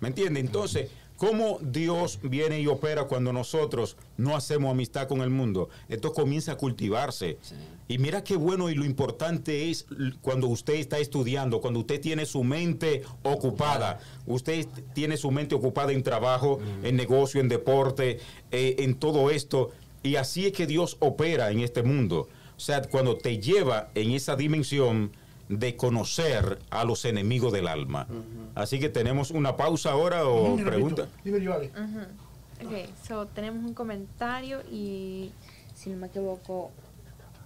¿Me 0.00 0.08
entiende? 0.08 0.40
Entonces, 0.40 0.90
¿cómo 1.16 1.58
Dios 1.62 2.18
viene 2.22 2.60
y 2.60 2.66
opera 2.66 3.04
cuando 3.04 3.32
nosotros 3.32 3.96
no 4.16 4.36
hacemos 4.36 4.70
amistad 4.70 5.08
con 5.08 5.20
el 5.20 5.30
mundo? 5.30 5.68
Esto 5.88 6.12
comienza 6.12 6.52
a 6.52 6.56
cultivarse. 6.56 7.38
Y 7.86 7.98
mira 7.98 8.24
qué 8.24 8.36
bueno 8.36 8.70
y 8.70 8.74
lo 8.74 8.84
importante 8.84 9.70
es 9.70 9.86
cuando 10.22 10.48
usted 10.48 10.74
está 10.74 10.98
estudiando, 10.98 11.60
cuando 11.60 11.80
usted 11.80 12.00
tiene 12.00 12.24
su 12.24 12.42
mente 12.42 13.02
ocupada, 13.22 14.00
usted 14.26 14.66
tiene 14.94 15.16
su 15.16 15.30
mente 15.30 15.54
ocupada 15.54 15.92
en 15.92 16.02
trabajo, 16.02 16.60
en 16.82 16.96
negocio, 16.96 17.40
en 17.40 17.48
deporte, 17.48 18.20
eh, 18.50 18.76
en 18.78 18.94
todo 18.94 19.30
esto. 19.30 19.70
Y 20.02 20.16
así 20.16 20.46
es 20.46 20.52
que 20.52 20.66
Dios 20.66 20.96
opera 21.00 21.50
en 21.50 21.60
este 21.60 21.82
mundo. 21.82 22.28
O 22.56 22.60
sea, 22.60 22.82
cuando 22.82 23.16
te 23.16 23.38
lleva 23.38 23.90
en 23.94 24.12
esa 24.12 24.36
dimensión 24.36 25.12
de 25.48 25.76
conocer 25.76 26.58
a 26.70 26.84
los 26.84 27.04
enemigos 27.04 27.52
del 27.52 27.68
alma. 27.68 28.06
Así 28.54 28.78
que 28.80 28.88
tenemos 28.88 29.30
una 29.30 29.56
pausa 29.56 29.92
ahora 29.92 30.26
o 30.26 30.56
Dime, 30.56 30.70
pregunta. 30.70 31.08
Dime, 31.24 31.40
yo, 31.42 31.52
Ale. 31.54 31.70
Ujú. 31.70 32.66
Ok, 32.66 32.88
so 33.06 33.26
tenemos 33.26 33.64
un 33.64 33.74
comentario 33.74 34.62
y, 34.70 35.32
si 35.74 35.90
no 35.90 35.96
me 35.96 36.06
equivoco, 36.06 36.70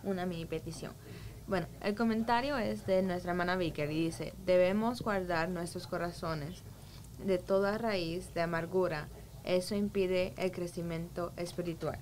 una 0.04 0.26
mini 0.26 0.44
petición. 0.44 0.92
Bueno, 1.46 1.66
el 1.82 1.94
comentario 1.94 2.58
es 2.58 2.86
de 2.86 3.02
nuestra 3.02 3.32
hermana 3.32 3.56
Vicker 3.56 3.90
y 3.90 4.04
dice, 4.04 4.34
debemos 4.44 5.00
guardar 5.00 5.48
nuestros 5.48 5.86
corazones 5.86 6.62
de 7.24 7.38
toda 7.38 7.78
raíz 7.78 8.32
de 8.34 8.42
amargura. 8.42 9.08
Eso 9.44 9.74
impide 9.74 10.34
el 10.36 10.52
crecimiento 10.52 11.32
espiritual. 11.36 11.98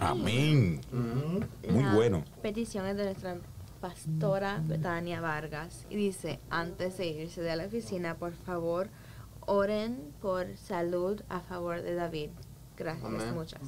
Amén. 0.00 0.80
Mm. 0.90 1.72
Muy 1.72 1.84
La 1.84 1.94
bueno. 1.94 2.24
petición 2.42 2.86
es 2.86 2.96
de 2.96 3.04
nuestra 3.04 3.36
Pastora 3.82 4.62
Betania 4.64 5.20
Vargas. 5.20 5.86
Y 5.90 5.96
dice, 5.96 6.38
antes 6.48 6.96
de 6.98 7.08
irse 7.08 7.42
de 7.42 7.56
la 7.56 7.66
oficina, 7.66 8.14
por 8.14 8.32
favor, 8.32 8.88
oren 9.44 9.98
por 10.22 10.56
salud 10.56 11.20
a 11.28 11.40
favor 11.40 11.82
de 11.82 11.94
David. 11.94 12.30
Gracias, 12.76 13.04
Amén. 13.04 13.34
muchas. 13.34 13.60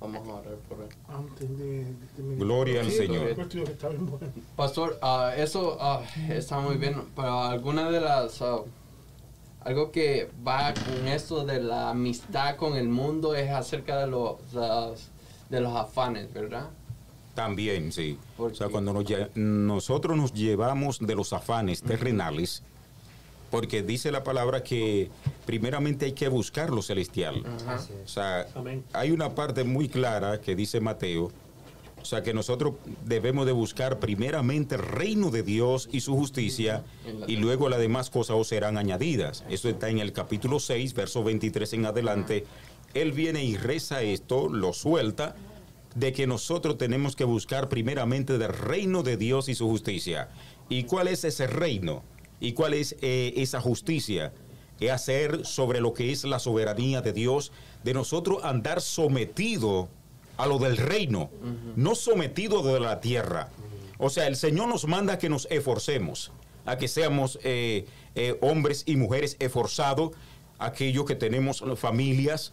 Vamos 0.00 0.26
a 0.26 0.32
orar 0.32 0.54
por 0.68 0.80
él. 0.80 0.88
Antes 1.08 1.58
de, 1.58 1.84
de 1.84 2.06
terminar. 2.16 2.38
Gloria 2.38 2.80
al 2.80 2.90
Señor. 2.90 3.36
Pastor, 4.56 4.98
ah, 5.02 5.34
eso 5.36 5.76
ah, 5.78 6.02
está 6.28 6.58
muy 6.60 6.76
bien, 6.76 6.96
pero 7.14 7.42
alguna 7.42 7.90
de 7.90 8.00
las... 8.00 8.40
ah, 8.40 8.62
algo 9.60 9.90
que 9.90 10.30
va 10.46 10.72
con 10.72 11.06
esto 11.06 11.44
de 11.44 11.60
la 11.60 11.90
amistad 11.90 12.56
con 12.56 12.76
el 12.76 12.88
mundo 12.88 13.34
es 13.34 13.50
acerca 13.50 13.98
de 13.98 14.06
los, 14.06 14.36
de 15.50 15.60
los 15.60 15.76
afanes, 15.76 16.32
¿verdad? 16.32 16.70
También, 17.38 17.92
sí. 17.92 18.18
¿Por 18.36 18.50
O 18.50 18.54
sea, 18.56 18.68
cuando 18.68 18.92
nos 18.92 19.04
nosotros 19.36 20.16
nos 20.16 20.34
llevamos 20.34 20.98
de 20.98 21.14
los 21.14 21.32
afanes 21.32 21.82
terrenales, 21.82 22.64
porque 23.52 23.84
dice 23.84 24.10
la 24.10 24.24
palabra 24.24 24.64
que 24.64 25.08
primeramente 25.46 26.06
hay 26.06 26.12
que 26.14 26.26
buscar 26.26 26.70
lo 26.70 26.82
celestial. 26.82 27.44
Ajá. 27.46 27.80
O 28.04 28.08
sea, 28.08 28.44
Amén. 28.56 28.82
hay 28.92 29.12
una 29.12 29.36
parte 29.36 29.62
muy 29.62 29.88
clara 29.88 30.40
que 30.40 30.56
dice 30.56 30.80
Mateo, 30.80 31.30
o 32.02 32.04
sea, 32.04 32.24
que 32.24 32.34
nosotros 32.34 32.74
debemos 33.04 33.46
de 33.46 33.52
buscar 33.52 34.00
primeramente 34.00 34.74
el 34.74 34.82
reino 34.82 35.30
de 35.30 35.44
Dios 35.44 35.88
y 35.92 36.00
su 36.00 36.16
justicia, 36.16 36.82
y 37.28 37.36
luego 37.36 37.68
las 37.68 37.78
demás 37.78 38.10
cosas 38.10 38.36
os 38.36 38.48
serán 38.48 38.78
añadidas. 38.78 39.44
Eso 39.48 39.68
está 39.68 39.90
en 39.90 40.00
el 40.00 40.12
capítulo 40.12 40.58
6, 40.58 40.92
verso 40.94 41.22
23 41.22 41.72
en 41.74 41.86
adelante. 41.86 42.46
Él 42.94 43.12
viene 43.12 43.44
y 43.44 43.56
reza 43.56 44.02
esto, 44.02 44.48
lo 44.48 44.72
suelta, 44.72 45.36
de 45.98 46.12
que 46.12 46.28
nosotros 46.28 46.78
tenemos 46.78 47.16
que 47.16 47.24
buscar 47.24 47.68
primeramente 47.68 48.38
del 48.38 48.52
reino 48.52 49.02
de 49.02 49.16
Dios 49.16 49.48
y 49.48 49.54
su 49.56 49.68
justicia. 49.68 50.28
¿Y 50.68 50.84
cuál 50.84 51.08
es 51.08 51.24
ese 51.24 51.48
reino? 51.48 52.04
¿Y 52.38 52.52
cuál 52.52 52.74
es 52.74 52.96
eh, 53.00 53.32
esa 53.36 53.60
justicia? 53.60 54.32
Es 54.78 54.92
hacer 54.92 55.44
sobre 55.44 55.80
lo 55.80 55.92
que 55.94 56.12
es 56.12 56.22
la 56.22 56.38
soberanía 56.38 57.02
de 57.02 57.12
Dios, 57.12 57.50
de 57.82 57.94
nosotros 57.94 58.44
andar 58.44 58.80
sometido 58.80 59.88
a 60.36 60.46
lo 60.46 60.60
del 60.60 60.76
reino, 60.76 61.30
no 61.74 61.96
sometido 61.96 62.62
de 62.62 62.78
la 62.78 63.00
tierra. 63.00 63.48
O 63.98 64.08
sea, 64.08 64.28
el 64.28 64.36
Señor 64.36 64.68
nos 64.68 64.86
manda 64.86 65.18
que 65.18 65.28
nos 65.28 65.48
esforcemos, 65.50 66.30
a 66.64 66.78
que 66.78 66.86
seamos 66.86 67.40
eh, 67.42 67.86
eh, 68.14 68.38
hombres 68.40 68.84
y 68.86 68.94
mujeres 68.94 69.36
esforzados, 69.40 70.12
aquellos 70.60 71.06
que 71.06 71.16
tenemos 71.16 71.64
familias, 71.74 72.52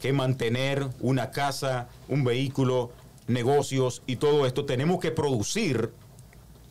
que 0.00 0.12
mantener 0.12 0.86
una 1.00 1.30
casa, 1.30 1.88
un 2.08 2.24
vehículo, 2.24 2.90
negocios 3.26 4.02
y 4.06 4.16
todo 4.16 4.46
esto. 4.46 4.64
Tenemos 4.64 5.00
que 5.00 5.10
producir, 5.10 5.90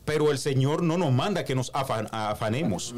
pero 0.05 0.31
el 0.31 0.37
Señor 0.37 0.81
no 0.83 0.97
nos 0.97 1.11
manda 1.11 1.43
que 1.45 1.55
nos 1.55 1.71
afan- 1.73 2.07
afanemos, 2.11 2.95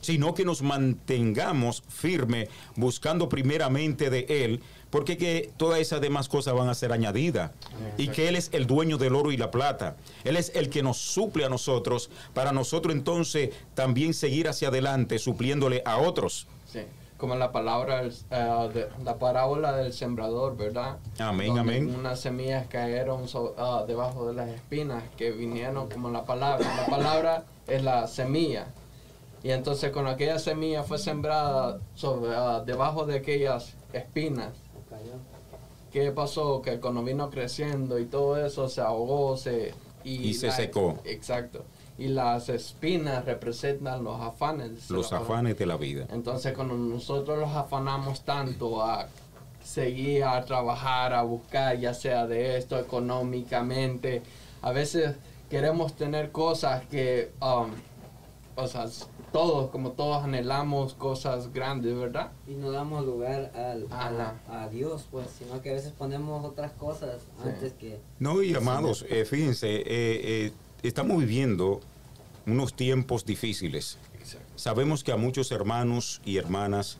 sino 0.00 0.34
que 0.34 0.44
nos 0.44 0.62
mantengamos 0.62 1.82
firme 1.88 2.48
buscando 2.76 3.28
primeramente 3.28 4.10
de 4.10 4.26
Él, 4.28 4.60
porque 4.90 5.16
que 5.16 5.50
todas 5.56 5.80
esas 5.80 6.00
demás 6.00 6.28
cosas 6.28 6.54
van 6.54 6.68
a 6.68 6.74
ser 6.74 6.92
añadidas. 6.92 7.50
Y 7.98 8.08
que 8.08 8.28
Él 8.28 8.36
es 8.36 8.48
el 8.52 8.66
dueño 8.66 8.98
del 8.98 9.14
oro 9.14 9.32
y 9.32 9.36
la 9.36 9.50
plata. 9.50 9.96
Él 10.24 10.36
es 10.36 10.52
el 10.54 10.70
que 10.70 10.82
nos 10.82 10.96
suple 10.96 11.44
a 11.44 11.48
nosotros, 11.48 12.08
para 12.34 12.52
nosotros 12.52 12.94
entonces 12.94 13.50
también 13.74 14.14
seguir 14.14 14.48
hacia 14.48 14.68
adelante, 14.68 15.18
supliéndole 15.18 15.82
a 15.84 15.98
otros. 15.98 16.46
Sí. 16.72 16.80
Como 17.16 17.34
la 17.34 17.50
palabra, 17.50 18.02
eh, 18.04 18.68
de- 18.74 18.88
la 19.02 19.14
parábola 19.16 19.74
del 19.76 19.92
sembrador, 19.94 20.56
¿verdad? 20.56 20.98
Amén, 21.18 21.48
Donde 21.54 21.60
amén. 21.76 21.94
Unas 21.98 22.20
semillas 22.20 22.66
cayeron 22.68 23.26
so- 23.26 23.54
ah, 23.56 23.84
debajo 23.86 24.26
de 24.28 24.34
las 24.34 24.48
espinas 24.50 25.02
que 25.16 25.30
vinieron 25.30 25.88
como 25.88 26.10
la 26.10 26.24
palabra. 26.26 26.66
La 26.76 26.86
palabra 26.86 27.44
es 27.66 27.82
la 27.82 28.06
semilla. 28.06 28.66
Y 29.42 29.50
entonces 29.50 29.92
con 29.92 30.06
aquella 30.08 30.38
semilla 30.38 30.82
fue 30.82 30.98
sembrada 30.98 31.78
sobre, 31.94 32.34
ah, 32.34 32.62
debajo 32.66 33.06
de 33.06 33.16
aquellas 33.18 33.74
espinas. 33.94 34.52
¿Qué 35.92 36.10
pasó? 36.12 36.60
Que 36.60 36.78
cuando 36.80 37.02
vino 37.02 37.30
creciendo 37.30 37.98
y 37.98 38.04
todo 38.04 38.44
eso 38.44 38.68
se 38.68 38.82
ahogó 38.82 39.36
se, 39.38 39.72
Y 40.04 40.34
se 40.34 40.50
secó. 40.52 40.98
Exacto. 41.04 41.64
Y 41.98 42.08
las 42.08 42.48
espinas 42.50 43.24
representan 43.24 44.04
los 44.04 44.20
afanes. 44.20 44.90
Los 44.90 45.12
afanes 45.12 45.56
de 45.58 45.66
la 45.66 45.76
vida. 45.76 46.06
Entonces 46.10 46.52
cuando 46.54 46.74
nosotros 46.76 47.38
los 47.38 47.50
afanamos 47.50 48.22
tanto 48.22 48.82
a 48.82 49.06
seguir 49.64 50.24
a 50.24 50.44
trabajar, 50.44 51.12
a 51.14 51.22
buscar, 51.22 51.78
ya 51.78 51.94
sea 51.94 52.26
de 52.26 52.56
esto 52.58 52.78
económicamente, 52.78 54.22
a 54.62 54.72
veces 54.72 55.16
queremos 55.50 55.94
tener 55.94 56.30
cosas 56.32 56.84
que, 56.86 57.32
um, 57.40 57.70
o 58.56 58.66
sea, 58.68 58.86
todos, 59.32 59.70
como 59.70 59.90
todos 59.92 60.24
anhelamos 60.24 60.94
cosas 60.94 61.52
grandes, 61.52 61.96
¿verdad? 61.96 62.30
Y 62.46 62.52
no 62.54 62.70
damos 62.70 63.04
lugar 63.04 63.52
al, 63.54 63.86
a, 63.90 64.34
a 64.48 64.68
Dios, 64.68 65.06
pues, 65.10 65.26
sino 65.38 65.60
que 65.62 65.70
a 65.70 65.72
veces 65.74 65.92
ponemos 65.92 66.44
otras 66.44 66.72
cosas 66.72 67.20
Sí. 67.42 67.48
antes 67.48 67.72
que... 67.74 67.98
No, 68.18 68.42
y 68.42 68.54
amados, 68.54 69.04
eh, 69.08 69.24
fíjense, 69.24 69.76
eh, 69.76 69.84
eh, 69.86 70.52
estamos 70.86 71.18
viviendo 71.18 71.80
unos 72.46 72.74
tiempos 72.74 73.24
difíciles. 73.24 73.98
Sabemos 74.56 75.04
que 75.04 75.12
a 75.12 75.16
muchos 75.16 75.52
hermanos 75.52 76.20
y 76.24 76.36
hermanas, 76.36 76.98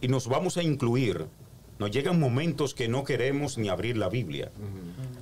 y 0.00 0.08
nos 0.08 0.28
vamos 0.28 0.56
a 0.56 0.62
incluir, 0.62 1.26
nos 1.78 1.90
llegan 1.90 2.18
momentos 2.18 2.74
que 2.74 2.88
no 2.88 3.04
queremos 3.04 3.58
ni 3.58 3.68
abrir 3.68 3.96
la 3.96 4.08
Biblia. 4.08 4.50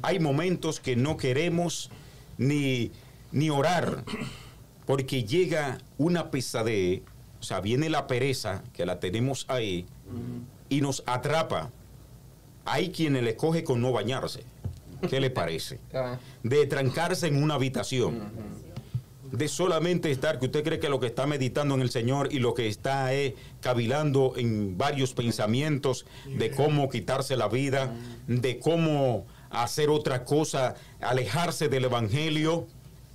Hay 0.03 0.20
momentos 0.20 0.80
que 0.80 0.97
no 0.97 1.16
queremos 1.16 1.90
ni, 2.38 2.92
ni 3.32 3.51
orar, 3.51 4.05
porque 4.86 5.24
llega 5.24 5.78
una 5.99 6.30
pesadez, 6.30 7.03
o 7.40 7.42
sea, 7.42 7.61
viene 7.61 7.90
la 7.90 8.07
pereza, 8.07 8.62
que 8.72 8.86
la 8.86 9.01
tenemos 9.01 9.44
ahí, 9.49 9.86
y 10.68 10.80
nos 10.80 11.03
atrapa. 11.07 11.70
Hay 12.64 12.90
quienes 12.90 13.22
le 13.22 13.36
coge 13.36 13.64
con 13.64 13.80
no 13.80 13.92
bañarse. 13.92 14.44
¿Qué 15.09 15.20
le 15.20 15.30
parece? 15.30 15.78
Ah, 15.94 16.18
De 16.42 16.66
trancarse 16.66 17.26
en 17.26 17.42
una 17.42 17.55
habitación. 17.55 18.20
De 19.32 19.49
solamente 19.49 20.11
estar, 20.11 20.38
que 20.38 20.47
usted 20.47 20.62
cree 20.62 20.78
que 20.78 20.88
lo 20.88 21.01
que 21.01 21.09
está 21.09 21.26
meditando 21.26 21.74
en 21.74 21.80
el 21.82 21.90
Señor 21.90 22.28
y 22.32 22.38
lo 22.38 22.55
que 22.55 22.68
está 22.68 23.12
es 23.12 23.34
cavilando 23.61 24.34
en 24.36 24.78
varios 24.78 25.12
pensamientos 25.14 26.07
de 26.26 26.53
cómo 26.53 26.88
quitarse 26.88 27.36
la 27.36 27.49
vida, 27.49 27.92
de 28.28 28.59
cómo 28.61 29.26
hacer 29.51 29.90
otra 29.90 30.24
cosa, 30.24 30.74
alejarse 31.01 31.68
del 31.68 31.84
Evangelio 31.86 32.66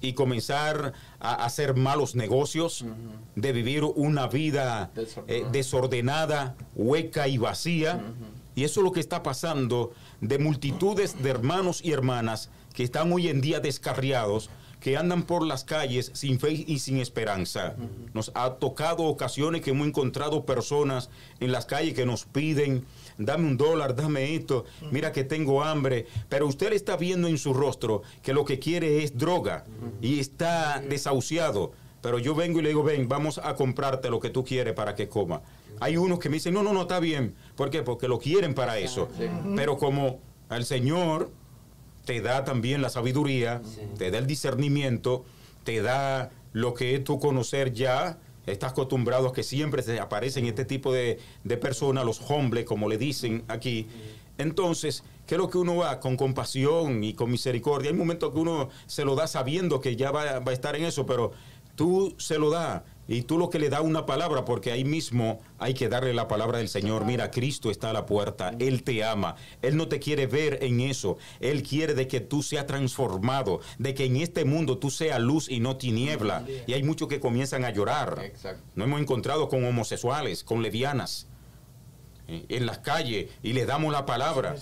y 0.02 0.14
comenzar 0.14 0.94
a 1.20 1.46
hacer 1.46 1.76
malos 1.76 2.16
negocios, 2.16 2.84
de 3.36 3.52
vivir 3.54 3.84
una 3.84 4.28
vida 4.28 4.92
eh, 4.96 5.46
Desordenada. 5.52 5.52
desordenada, 5.52 6.56
hueca 6.76 7.28
y 7.30 7.38
vacía. 7.38 8.02
Y 8.54 8.66
eso 8.66 8.82
es 8.82 8.84
lo 8.84 8.92
que 8.92 9.00
está 9.00 9.24
pasando 9.24 9.94
de 10.22 10.38
multitudes 10.38 11.22
de 11.22 11.30
hermanos 11.30 11.82
y 11.84 11.92
hermanas 11.92 12.50
que 12.74 12.84
están 12.84 13.12
hoy 13.12 13.28
en 13.28 13.42
día 13.42 13.60
descarriados, 13.60 14.50
que 14.80 14.98
andan 14.98 15.24
por 15.24 15.46
las 15.46 15.64
calles 15.64 16.12
sin 16.14 16.40
fe 16.40 16.66
y 16.66 16.80
sin 16.80 16.98
esperanza. 16.98 17.76
Nos 18.14 18.32
ha 18.34 18.56
tocado 18.56 19.04
ocasiones 19.04 19.62
que 19.62 19.72
hemos 19.72 19.88
encontrado 19.88 20.46
personas 20.46 21.10
en 21.40 21.52
las 21.52 21.66
calles 21.66 21.94
que 21.94 22.06
nos 22.06 22.26
piden, 22.26 22.86
dame 23.18 23.48
un 23.48 23.58
dólar, 23.58 23.96
dame 23.96 24.36
esto, 24.36 24.66
mira 24.92 25.12
que 25.12 25.24
tengo 25.24 25.64
hambre, 25.64 26.08
pero 26.30 26.48
usted 26.48 26.74
está 26.74 26.98
viendo 26.98 27.28
en 27.28 27.38
su 27.38 27.54
rostro 27.54 28.02
que 28.24 28.34
lo 28.34 28.44
que 28.44 28.58
quiere 28.58 29.04
es 29.04 29.18
droga 29.18 29.66
y 30.02 30.20
está 30.20 30.80
desahuciado. 30.80 31.74
Pero 32.02 32.18
yo 32.18 32.34
vengo 32.34 32.60
y 32.60 32.64
le 32.64 32.70
digo, 32.70 32.82
ven, 32.82 33.08
vamos 33.08 33.40
a 33.44 33.54
comprarte 33.56 34.10
lo 34.10 34.20
que 34.20 34.32
tú 34.32 34.44
quieres 34.44 34.74
para 34.74 34.96
que 34.96 35.08
coma. 35.08 35.44
Hay 35.82 35.98
unos 35.98 36.20
que 36.20 36.30
me 36.30 36.36
dicen, 36.36 36.54
no, 36.54 36.62
no, 36.62 36.74
no, 36.74 36.84
está 36.84 37.00
bien. 37.00 37.34
¿Por 37.56 37.72
qué? 37.72 37.82
Porque 37.82 38.08
lo 38.08 38.20
quieren 38.20 38.54
para 38.54 38.78
eso. 38.78 39.10
Pero 39.56 39.78
como 39.80 40.20
el 40.52 40.64
Señor 40.64 41.32
te 42.06 42.22
da 42.22 42.46
también 42.46 42.84
la 42.84 42.92
sabiduría, 42.92 43.64
te 43.98 44.12
da 44.12 44.20
el 44.20 44.28
discernimiento, 44.28 45.26
te 45.64 45.82
da 45.82 46.30
lo 46.54 46.76
que 46.76 46.94
es 46.94 47.04
tu 47.04 47.20
conocer 47.20 47.74
ya. 47.74 48.20
Estás 48.46 48.74
acostumbrado 48.74 49.30
a 49.30 49.34
que 49.34 49.42
siempre 49.42 49.82
se 49.82 50.00
aparecen 50.00 50.46
este 50.46 50.66
tipo 50.66 50.94
de, 50.94 51.20
de 51.44 51.58
personas, 51.58 52.06
los 52.06 52.22
hombres, 52.30 52.66
como 52.66 52.88
le 52.88 53.00
dicen 53.00 53.44
aquí. 53.48 53.88
Entonces, 54.38 55.04
¿qué 55.26 55.34
es 55.34 55.40
lo 55.40 55.50
que 55.50 55.58
uno 55.58 55.78
va? 55.78 56.00
Con 56.00 56.16
compasión 56.16 57.04
y 57.04 57.16
con 57.16 57.32
misericordia. 57.32 57.90
Hay 57.90 57.98
momentos 57.98 58.32
que 58.32 58.40
uno 58.40 58.70
se 58.86 59.04
lo 59.04 59.16
da 59.16 59.26
sabiendo 59.26 59.82
que 59.82 59.96
ya 59.96 60.12
va, 60.12 60.40
va 60.42 60.52
a 60.52 60.54
estar 60.54 60.76
en 60.76 60.84
eso, 60.84 61.08
pero 61.08 61.32
tú 61.76 62.14
se 62.20 62.38
lo 62.38 62.52
das 62.52 62.84
y 63.08 63.24
tú 63.24 63.38
lo 63.38 63.50
que 63.50 63.60
le 63.60 63.70
da 63.70 63.82
una 63.82 64.06
palabra, 64.06 64.46
porque 64.46 64.72
ahí 64.72 64.84
mismo 64.84 65.42
hay 65.58 65.74
que 65.74 65.90
darle 65.90 66.14
la 66.14 66.28
palabra 66.28 66.60
del 66.60 66.70
Señor. 66.70 67.06
Mira, 67.06 67.32
Cristo 67.32 67.70
está 67.72 67.90
a 67.90 67.94
la 67.94 68.06
puerta, 68.06 68.54
Él 68.60 68.84
te 68.84 69.04
ama, 69.04 69.36
Él 69.62 69.76
no 69.76 69.88
te 69.88 70.00
quiere 70.00 70.28
ver 70.28 70.60
en 70.62 70.80
eso, 70.80 71.18
Él 71.40 71.64
quiere 71.64 71.94
de 71.94 72.08
que 72.08 72.22
tú 72.22 72.44
seas 72.44 72.68
transformado, 72.68 73.60
de 73.78 73.94
que 73.94 74.06
en 74.06 74.18
este 74.18 74.46
mundo 74.46 74.78
tú 74.78 74.90
seas 74.90 75.20
luz 75.20 75.50
y 75.50 75.60
no 75.60 75.78
tiniebla. 75.78 76.46
Y 76.68 76.74
hay 76.74 76.84
muchos 76.84 77.08
que 77.08 77.20
comienzan 77.20 77.66
a 77.66 77.72
llorar. 77.72 78.20
Exacto. 78.24 78.64
No 78.76 78.86
hemos 78.86 79.02
encontrado 79.02 79.50
con 79.50 79.64
homosexuales, 79.66 80.44
con 80.44 80.62
levianas, 80.62 81.28
eh, 82.28 82.46
en 82.50 82.66
las 82.66 82.80
calles 82.80 83.30
y 83.44 83.54
les 83.54 83.68
damos 83.68 83.92
la 83.92 84.06
palabra. 84.06 84.56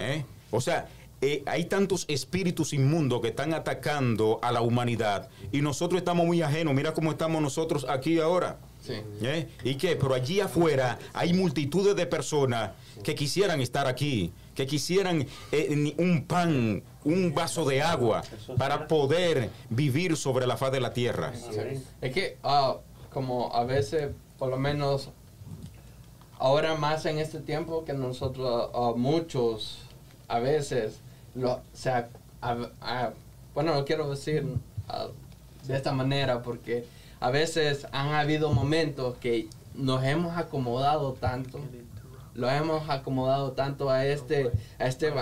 ¿eh? 0.00 0.24
O 0.50 0.60
sea, 0.60 0.88
eh, 1.22 1.42
hay 1.46 1.64
tantos 1.64 2.04
espíritus 2.08 2.74
inmundos 2.74 3.22
que 3.22 3.28
están 3.28 3.54
atacando 3.54 4.38
a 4.42 4.52
la 4.52 4.60
humanidad 4.60 5.28
y 5.50 5.62
nosotros 5.62 5.98
estamos 5.98 6.26
muy 6.26 6.42
ajenos. 6.42 6.74
Mira 6.74 6.92
cómo 6.92 7.10
estamos 7.10 7.40
nosotros 7.40 7.86
aquí 7.88 8.20
ahora. 8.20 8.58
Sí. 8.82 8.94
¿Eh? 9.22 9.48
¿Y 9.64 9.76
qué? 9.76 9.96
Pero 9.96 10.14
allí 10.14 10.40
afuera 10.40 10.98
hay 11.14 11.32
multitudes 11.32 11.96
de 11.96 12.06
personas 12.06 12.72
que 13.02 13.14
quisieran 13.14 13.60
estar 13.60 13.86
aquí, 13.86 14.32
que 14.54 14.66
quisieran 14.66 15.26
eh, 15.52 15.94
un 15.96 16.24
pan, 16.24 16.82
un 17.02 17.34
vaso 17.34 17.64
de 17.64 17.82
agua 17.82 18.22
para 18.58 18.86
poder 18.86 19.50
vivir 19.70 20.16
sobre 20.16 20.46
la 20.46 20.56
faz 20.56 20.70
de 20.70 20.80
la 20.80 20.92
tierra. 20.92 21.32
Es 22.00 22.12
que, 22.12 22.36
ah, 22.44 22.76
como 23.10 23.52
a 23.54 23.64
veces, 23.64 24.10
por 24.38 24.50
lo 24.50 24.58
menos, 24.58 25.08
ahora 26.38 26.74
más 26.74 27.06
en 27.06 27.18
este 27.18 27.40
tiempo 27.40 27.84
que 27.84 27.94
nosotros, 27.94 28.70
ah, 28.74 28.92
muchos, 28.94 29.78
a 30.28 30.38
veces, 30.38 31.00
lo, 31.36 31.60
se 31.72 31.90
a- 31.90 32.08
a- 32.40 33.10
bueno, 33.54 33.74
lo 33.74 33.84
quiero 33.84 34.08
decir 34.10 34.46
de 35.66 35.76
esta 35.76 35.92
manera 35.92 36.42
porque 36.42 36.86
a 37.20 37.30
veces 37.30 37.86
han 37.92 38.08
habido 38.08 38.52
momentos 38.52 39.16
que 39.18 39.48
nos 39.74 40.04
hemos 40.04 40.36
acomodado 40.36 41.12
tanto, 41.14 41.58
lo 42.34 42.50
hemos 42.50 42.88
acomodado 42.88 43.52
tanto 43.52 43.90
a 43.90 44.04
este, 44.06 44.50
a 44.78 44.86
este, 44.86 45.12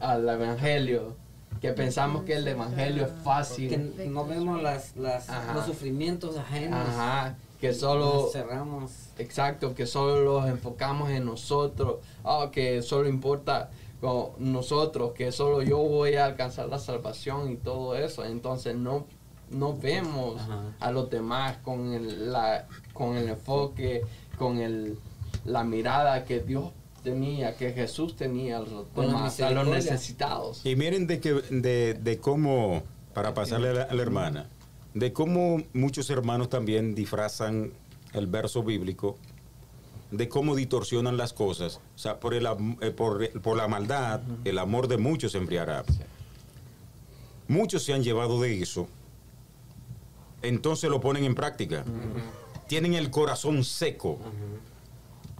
al 0.00 0.28
evangelio, 0.28 1.14
que 1.60 1.72
pensamos 1.72 2.24
que 2.24 2.34
el 2.34 2.48
evangelio 2.48 3.04
es 3.06 3.12
fácil. 3.22 3.68
Que 3.68 4.06
no 4.06 4.24
vemos 4.26 4.60
las, 4.62 4.96
las, 4.96 5.28
los 5.54 5.66
sufrimientos 5.66 6.36
ajenos. 6.36 6.80
Ajá, 6.88 7.36
que 7.60 7.72
solo 7.72 8.22
Nos 8.22 8.32
cerramos. 8.32 8.90
Exacto, 9.18 9.74
que 9.74 9.86
solo 9.86 10.22
los 10.22 10.48
enfocamos 10.48 11.10
en 11.10 11.24
nosotros, 11.26 11.96
ah, 12.24 12.48
que 12.50 12.82
solo 12.82 13.08
importa 13.08 13.70
con 14.02 14.32
nosotros, 14.40 15.12
que 15.12 15.30
solo 15.30 15.62
yo 15.62 15.78
voy 15.78 16.14
a 16.16 16.24
alcanzar 16.24 16.68
la 16.68 16.80
salvación 16.80 17.52
y 17.52 17.56
todo 17.56 17.94
eso. 17.94 18.24
Entonces 18.24 18.74
no, 18.74 19.06
no 19.48 19.78
vemos 19.78 20.40
Ajá. 20.40 20.74
a 20.80 20.90
los 20.90 21.08
demás 21.08 21.58
con 21.58 21.92
el, 21.92 22.32
la, 22.32 22.66
con 22.92 23.16
el 23.16 23.28
enfoque, 23.28 24.02
con 24.36 24.58
el, 24.58 24.98
la 25.44 25.62
mirada 25.62 26.24
que 26.24 26.40
Dios 26.40 26.72
tenía, 27.04 27.56
que 27.56 27.70
Jesús 27.70 28.16
tenía 28.16 28.56
a 28.56 28.60
los 28.62 28.86
a 29.40 29.64
necesitados. 29.64 30.66
Y 30.66 30.74
miren 30.74 31.06
de, 31.06 31.20
que, 31.20 31.34
de, 31.34 31.94
de 31.94 32.18
cómo, 32.18 32.82
para 33.14 33.34
pasarle 33.34 33.68
a 33.68 33.72
la, 33.72 33.82
a 33.84 33.94
la 33.94 34.02
hermana, 34.02 34.48
de 34.94 35.12
cómo 35.12 35.62
muchos 35.74 36.10
hermanos 36.10 36.48
también 36.48 36.96
disfrazan 36.96 37.70
el 38.14 38.26
verso 38.26 38.64
bíblico, 38.64 39.16
de 40.12 40.28
cómo 40.28 40.54
distorsionan 40.54 41.16
las 41.16 41.32
cosas. 41.32 41.80
O 41.96 41.98
sea, 41.98 42.20
por, 42.20 42.34
el, 42.34 42.46
eh, 42.80 42.90
por, 42.90 43.40
por 43.40 43.56
la 43.56 43.66
maldad, 43.66 44.20
el 44.44 44.58
amor 44.58 44.86
de 44.86 44.98
muchos 44.98 45.32
se 45.32 45.38
enfriará. 45.38 45.84
Muchos 47.48 47.82
se 47.82 47.92
han 47.92 48.04
llevado 48.04 48.40
de 48.40 48.62
eso, 48.62 48.86
entonces 50.42 50.88
lo 50.88 51.00
ponen 51.00 51.24
en 51.24 51.34
práctica. 51.34 51.84
Tienen 52.68 52.94
el 52.94 53.10
corazón 53.10 53.64
seco. 53.64 54.18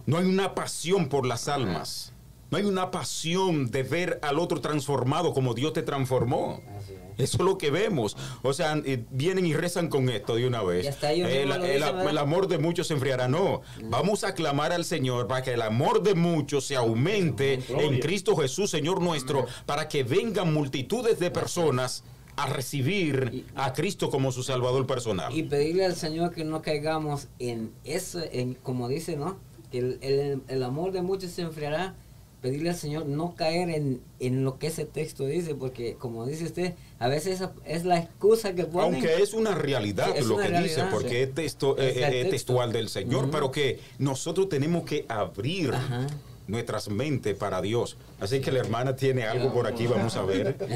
No 0.05 0.17
hay 0.17 0.25
una 0.25 0.53
pasión 0.53 1.07
por 1.07 1.25
las 1.25 1.47
almas. 1.47 2.11
No 2.51 2.57
hay 2.57 2.65
una 2.65 2.91
pasión 2.91 3.71
de 3.71 3.83
ver 3.83 4.19
al 4.21 4.37
otro 4.37 4.61
transformado 4.61 5.33
como 5.33 5.53
Dios 5.53 5.73
te 5.73 5.81
transformó. 5.81 6.61
Así 6.77 6.93
es. 6.93 7.02
Eso 7.17 7.37
es 7.37 7.43
lo 7.43 7.57
que 7.57 7.71
vemos. 7.71 8.15
O 8.41 8.53
sea, 8.53 8.81
vienen 9.11 9.45
y 9.45 9.53
rezan 9.53 9.87
con 9.89 10.09
esto 10.09 10.35
de 10.35 10.47
una 10.47 10.63
vez. 10.63 10.85
El, 11.03 12.17
amor 12.17 12.47
de 12.47 12.57
muchos 12.57 12.87
se 12.87 12.93
enfriará. 12.93 13.27
No, 13.27 13.61
vamos 13.83 14.23
a 14.23 14.33
clamar 14.33 14.71
al 14.71 14.85
Señor 14.85 15.27
para 15.27 15.41
que 15.43 15.53
el 15.53 15.61
amor 15.61 16.03
de 16.03 16.15
muchos 16.15 16.65
se 16.65 16.75
aumente 16.75 17.59
en 17.69 17.99
Cristo 17.99 18.35
Jesús, 18.35 18.69
Señor 18.69 19.01
nuestro, 19.01 19.45
para 19.65 19.87
que 19.87 20.03
vengan 20.03 20.53
multitudes 20.53 21.19
de 21.19 21.31
personas 21.31 22.03
a 22.35 22.47
recibir 22.47 23.45
a 23.55 23.73
Cristo 23.73 24.09
como 24.09 24.31
su 24.31 24.41
Salvador 24.43 24.87
personal. 24.87 25.31
Y 25.37 25.43
pedirle 25.43 25.85
al 25.85 25.95
Señor 25.95 26.33
que 26.33 26.43
no 26.43 26.61
caigamos 26.63 27.27
en 27.39 27.71
eso, 27.83 28.21
en, 28.31 28.55
como 28.55 28.87
dice, 28.87 29.15
¿no? 29.15 29.37
Que 29.71 29.77
el, 29.79 29.99
el- 30.01 30.41
el 30.47 30.63
amor 30.63 30.91
de 30.91 31.01
muchos 31.03 31.31
se 31.31 31.43
enfriará. 31.43 31.95
Pedirle 32.43 32.71
al 32.71 32.75
Señor 32.75 33.05
no 33.05 33.35
caer 33.35 33.69
en, 33.69 34.01
en 34.19 34.43
lo 34.43 34.59
que 34.59 34.67
ese 34.67 34.83
texto 34.83 35.25
dice, 35.25 35.55
porque 35.55 35.95
como 35.95 36.25
dice 36.25 36.43
usted, 36.43 36.73
a 36.99 37.07
veces 37.07 37.41
es 37.65 37.85
la 37.85 37.99
excusa 37.99 38.53
que 38.53 38.65
ponen. 38.65 38.95
Aunque 38.95 39.23
es 39.23 39.33
una 39.33 39.55
realidad 39.55 40.07
Sí, 40.11 40.19
es 40.19 40.25
lo 40.25 40.35
una 40.35 40.43
que 40.43 40.49
dice, 40.51 40.61
realidad, 40.75 40.89
porque 40.91 41.09
sí. 41.09 41.15
es, 41.15 41.33
texto, 41.33 41.77
Es 41.77 41.95
eh, 41.95 41.99
eh, 41.99 42.09
texto. 42.11 42.29
textual 42.31 42.73
del 42.73 42.89
Señor, 42.89 43.23
Ujú. 43.23 43.31
pero 43.31 43.49
que 43.51 43.79
nosotros 43.97 44.49
tenemos 44.49 44.83
que 44.83 45.05
abrir 45.07 45.73
Ajá. 45.73 46.05
nuestras 46.47 46.89
mentes 46.89 47.33
para 47.37 47.61
Dios. 47.61 47.95
Así 48.19 48.41
que 48.41 48.51
la 48.51 48.59
hermana 48.59 48.93
tiene 48.97 49.23
algo 49.23 49.53
por 49.53 49.65
aquí, 49.65 49.87
vamos 49.87 50.17
a 50.17 50.23
ver. 50.23 50.57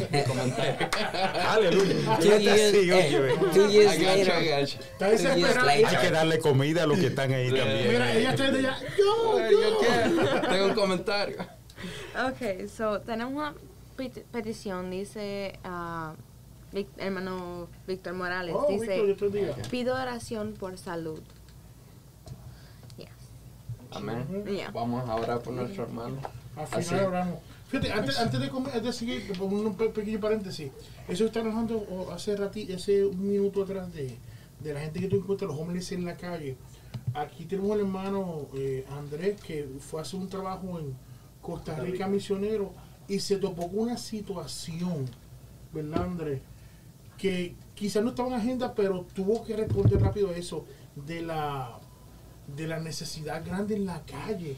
Aleluya. 1.50 1.96
Eh. 2.22 3.36
Hay 5.86 5.98
que 5.98 6.12
darle 6.12 6.40
comida 6.40 6.84
a 6.84 6.88
los 6.88 6.98
que 6.98 7.08
están 7.08 7.34
ahí 7.34 7.50
también. 7.52 7.88
Mira, 7.90 8.14
ella 8.14 8.30
está. 8.32 8.52
Yo, 8.52 9.50
yo. 9.50 9.78
Tengo 10.50 10.66
un 10.68 10.74
comentario. 10.74 11.38
Ok, 12.30 12.68
so 12.70 13.02
tenemos 13.02 13.34
una 13.34 13.54
peti- 13.98 14.24
petición, 14.32 14.90
dice 14.92 15.60
Vic- 16.74 16.88
hermano 16.98 17.68
Víctor 17.88 18.14
Morales, 18.14 18.56
Oh, 18.58 18.68
dice, 18.70 19.16
pido 19.72 19.96
oración 19.96 20.54
por 20.60 20.78
salud. 20.78 21.22
Yes. 22.98 23.08
Amén. 23.92 24.44
Yeah. 24.46 24.72
Vamos 24.72 25.08
a 25.08 25.16
orar 25.16 25.42
por 25.42 25.54
nuestro 25.54 25.84
hermano. 25.84 26.18
Al 26.56 26.64
Así. 26.72 26.90
final 26.90 27.06
hablamos. 27.06 27.40
Fíjate, 27.70 27.92
antes, 27.92 28.18
antes 28.18 28.40
de, 28.40 28.50
comer- 28.50 28.82
de 28.82 28.94
seguir, 28.94 29.34
un 29.42 29.76
pe- 29.76 29.90
pequeño 29.90 30.20
paréntesis. 30.20 30.72
Eso 31.08 31.26
está 31.26 31.40
hablando 31.42 32.10
hace 32.14 32.36
ratito, 32.36 32.74
hace 32.76 33.06
un 33.06 33.28
minuto 33.30 33.64
atrás 33.64 33.94
de, 33.94 34.18
de 34.62 34.74
la 34.74 34.80
gente 34.82 35.00
que 35.02 35.08
tú 35.08 35.18
encuentras, 35.18 35.50
los 35.52 35.60
homeless 35.60 35.92
en 35.92 36.06
la 36.06 36.16
calle. 36.16 36.56
Aquí 37.14 37.46
tenemos 37.46 37.72
al 37.74 37.80
hermano 37.82 38.48
eh, 38.56 38.86
Andrés 38.92 39.40
que 39.42 39.68
fue 39.80 40.00
a 40.00 40.04
hacer 40.04 40.20
un 40.20 40.30
trabajo 40.30 40.80
en 40.80 40.96
Costa 41.48 41.76
Rica 41.80 42.08
misionero 42.08 42.74
y 43.08 43.22
se 43.22 43.38
topó 43.38 43.70
con 43.70 43.80
una 43.80 43.98
situación, 43.98 45.06
¿verdad 45.74 46.04
Andrés? 46.04 46.42
Que 47.18 47.56
quizás 47.74 48.04
no 48.04 48.10
estaba 48.10 48.28
en 48.28 48.34
agenda, 48.36 48.76
pero 48.76 49.06
tuvo 49.16 49.46
que 49.46 49.56
responder 49.56 50.02
rápido 50.02 50.30
a 50.32 50.36
eso 50.36 50.66
de 51.08 51.22
la 51.22 51.80
de 52.54 52.68
la 52.68 52.80
necesidad 52.80 53.46
grande 53.46 53.76
en 53.76 53.86
la 53.86 54.02
calle 54.04 54.56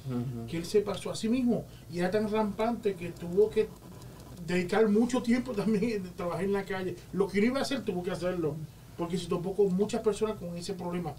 que 0.48 0.58
él 0.58 0.66
se 0.66 0.82
pasó 0.82 1.10
a 1.10 1.16
sí 1.16 1.28
mismo 1.28 1.66
y 1.92 2.00
era 2.00 2.12
tan 2.12 2.30
rampante 2.30 2.94
que 2.94 3.10
tuvo 3.12 3.50
que 3.50 3.68
dedicar 4.46 4.88
mucho 4.90 5.22
tiempo 5.22 5.52
también 5.56 6.02
de 6.04 6.10
trabajar 6.10 6.44
en 6.44 6.54
la 6.54 6.66
calle. 6.66 6.96
Lo 7.14 7.28
que 7.28 7.40
no 7.40 7.48
iba 7.48 7.60
a 7.60 7.62
hacer 7.62 7.86
tuvo 7.86 8.02
que 8.02 8.12
hacerlo 8.12 8.56
porque 8.98 9.18
se 9.18 9.28
topó 9.28 9.56
con 9.56 9.76
muchas 9.76 10.02
personas 10.02 10.38
con 10.38 10.58
ese 10.58 10.74
problema. 10.74 11.14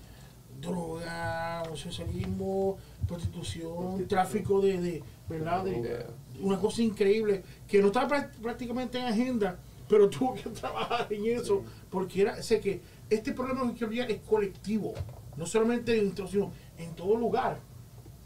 Droga, 0.61 1.63
homosexualismo, 1.67 2.77
prostitución, 3.07 4.07
tráfico 4.09 4.61
de, 4.61 4.81
de 4.81 5.03
¿verdad? 5.31 5.65
De, 5.65 6.07
una 6.41 6.59
cosa 6.59 6.83
increíble 6.83 7.43
que 7.69 7.81
no 7.81 7.87
estaba 7.87 8.09
prá- 8.09 8.31
prácticamente 8.43 8.99
en 8.99 9.05
agenda, 9.05 9.59
pero 9.89 10.09
tuvo 10.11 10.35
que 10.35 10.43
trabajar 10.51 11.07
en 11.11 11.25
eso 11.27 11.63
porque 11.91 12.23
era, 12.23 12.43
sé 12.43 12.61
que 12.61 12.81
este 13.09 13.33
problema 13.33 13.63
en 13.63 13.75
teoría 13.75 14.05
es 14.07 14.19
colectivo, 14.21 14.93
no 15.37 15.47
solamente 15.47 15.99
en 15.99 16.15
sino 16.29 16.53
en 16.79 16.95
todo 16.95 17.17
lugar, 17.17 17.59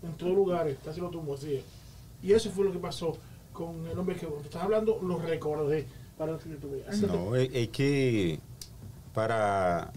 en 0.03 0.13
todo 0.15 0.31
lugar, 0.35 0.69
casi 0.85 1.01
lo 1.01 1.11
tuvo 1.11 1.35
así. 1.35 1.55
es. 1.57 1.65
Y 2.23 2.33
eso 2.33 2.51
fue 2.51 2.65
lo 2.65 2.73
que 2.73 2.79
pasó 2.79 3.17
con 3.53 3.87
el 3.87 3.99
hombre 3.99 4.17
que 4.17 4.27
cuando 4.27 4.45
estás 4.45 4.63
hablando 4.63 4.99
lo 5.03 5.19
recordé 5.19 5.87
para 6.17 6.39
que 6.39 6.55
tú 6.57 6.71
veas. 6.71 7.01
No, 7.03 7.37
es, 7.37 7.51
es 7.53 7.69
que 7.69 8.39
para 9.13 9.93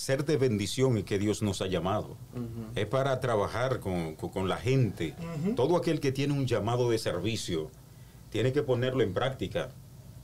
ser 0.00 0.24
de 0.24 0.38
bendición 0.38 0.96
y 0.96 1.02
que 1.02 1.18
Dios 1.18 1.42
nos 1.42 1.60
ha 1.60 1.66
llamado. 1.66 2.16
Es 2.74 2.86
para 2.86 3.20
trabajar 3.20 3.80
con, 3.80 4.14
con- 4.14 4.30
con 4.30 4.48
la 4.48 4.56
gente. 4.56 5.14
Todo 5.56 5.76
aquel 5.76 6.00
que 6.00 6.10
tiene 6.10 6.32
un 6.32 6.46
llamado 6.46 6.88
de 6.90 6.96
servicio 6.98 7.70
tiene 8.30 8.52
que 8.54 8.62
ponerlo 8.62 9.02
en 9.02 9.12
práctica, 9.12 9.68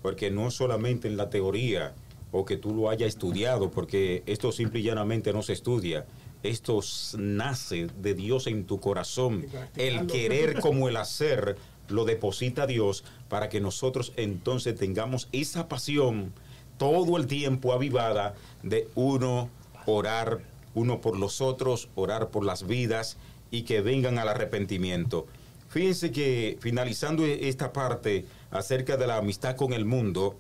porque 0.01 0.31
no 0.31 0.51
solamente 0.51 1.09
en 1.09 1.19
la 1.19 1.29
teoría 1.29 1.95
o 2.33 2.45
que 2.47 2.57
tú 2.57 2.75
lo 2.75 2.89
hayas 2.89 3.09
estudiado, 3.09 3.71
porque 3.71 4.23
esto 4.27 4.51
simple 4.51 4.81
y 4.81 4.85
llanamente 4.85 5.33
no 5.35 5.43
se 5.43 5.53
estudia. 5.53 6.07
Esto 6.43 6.81
nace 7.19 7.89
de 8.01 8.15
Dios 8.15 8.47
en 8.47 8.65
tu 8.65 8.81
corazón. 8.81 9.45
El 9.77 10.07
querer 10.07 10.61
como 10.61 10.89
el 10.89 10.97
hacer 10.97 11.57
lo 11.89 12.05
deposita 12.07 12.67
Dios 12.67 13.05
para 13.29 13.49
que 13.51 13.61
nosotros 13.61 14.13
entonces 14.17 14.75
tengamos 14.75 15.29
esa 15.33 15.69
pasión 15.69 16.33
todo 16.79 17.17
el 17.17 17.27
tiempo 17.27 17.73
avivada 17.73 18.35
de 18.63 18.89
uno 18.95 19.49
orar 19.87 20.41
uno 20.75 21.01
por 21.01 21.19
los 21.19 21.41
otros, 21.41 21.89
orar 21.95 22.29
por 22.31 22.45
las 22.45 22.67
vidas 22.67 23.17
y 23.51 23.63
que 23.63 23.81
vengan 23.81 24.19
al 24.19 24.29
arrepentimiento. 24.29 25.27
Fíjense 25.69 26.13
que 26.13 26.59
finalizando 26.61 27.25
e- 27.25 27.49
esta 27.49 27.73
parte 27.73 28.27
acerca 28.51 28.97
de 28.97 29.07
la 29.07 29.17
amistad 29.17 29.57
con 29.57 29.73
el 29.73 29.85
mundo, 29.85 30.37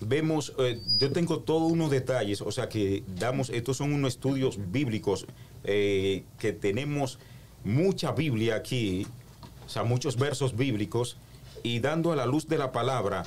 vemos, 0.00 0.54
eh, 0.58 0.80
yo 0.98 1.12
tengo 1.12 1.40
todos 1.40 1.70
unos 1.70 1.90
detalles, 1.90 2.40
o 2.40 2.50
sea 2.52 2.68
que 2.68 3.02
damos, 3.18 3.50
estos 3.50 3.76
son 3.76 3.92
unos 3.92 4.14
estudios 4.14 4.58
bíblicos 4.70 5.26
eh, 5.64 6.24
que 6.38 6.52
tenemos 6.52 7.18
mucha 7.64 8.12
Biblia 8.12 8.56
aquí, 8.56 9.06
o 9.64 9.68
sea, 9.68 9.82
muchos 9.82 10.16
versos 10.16 10.56
bíblicos 10.56 11.16
y 11.62 11.80
dando 11.80 12.12
a 12.12 12.16
la 12.16 12.26
luz 12.26 12.46
de 12.46 12.58
la 12.58 12.70
palabra 12.72 13.24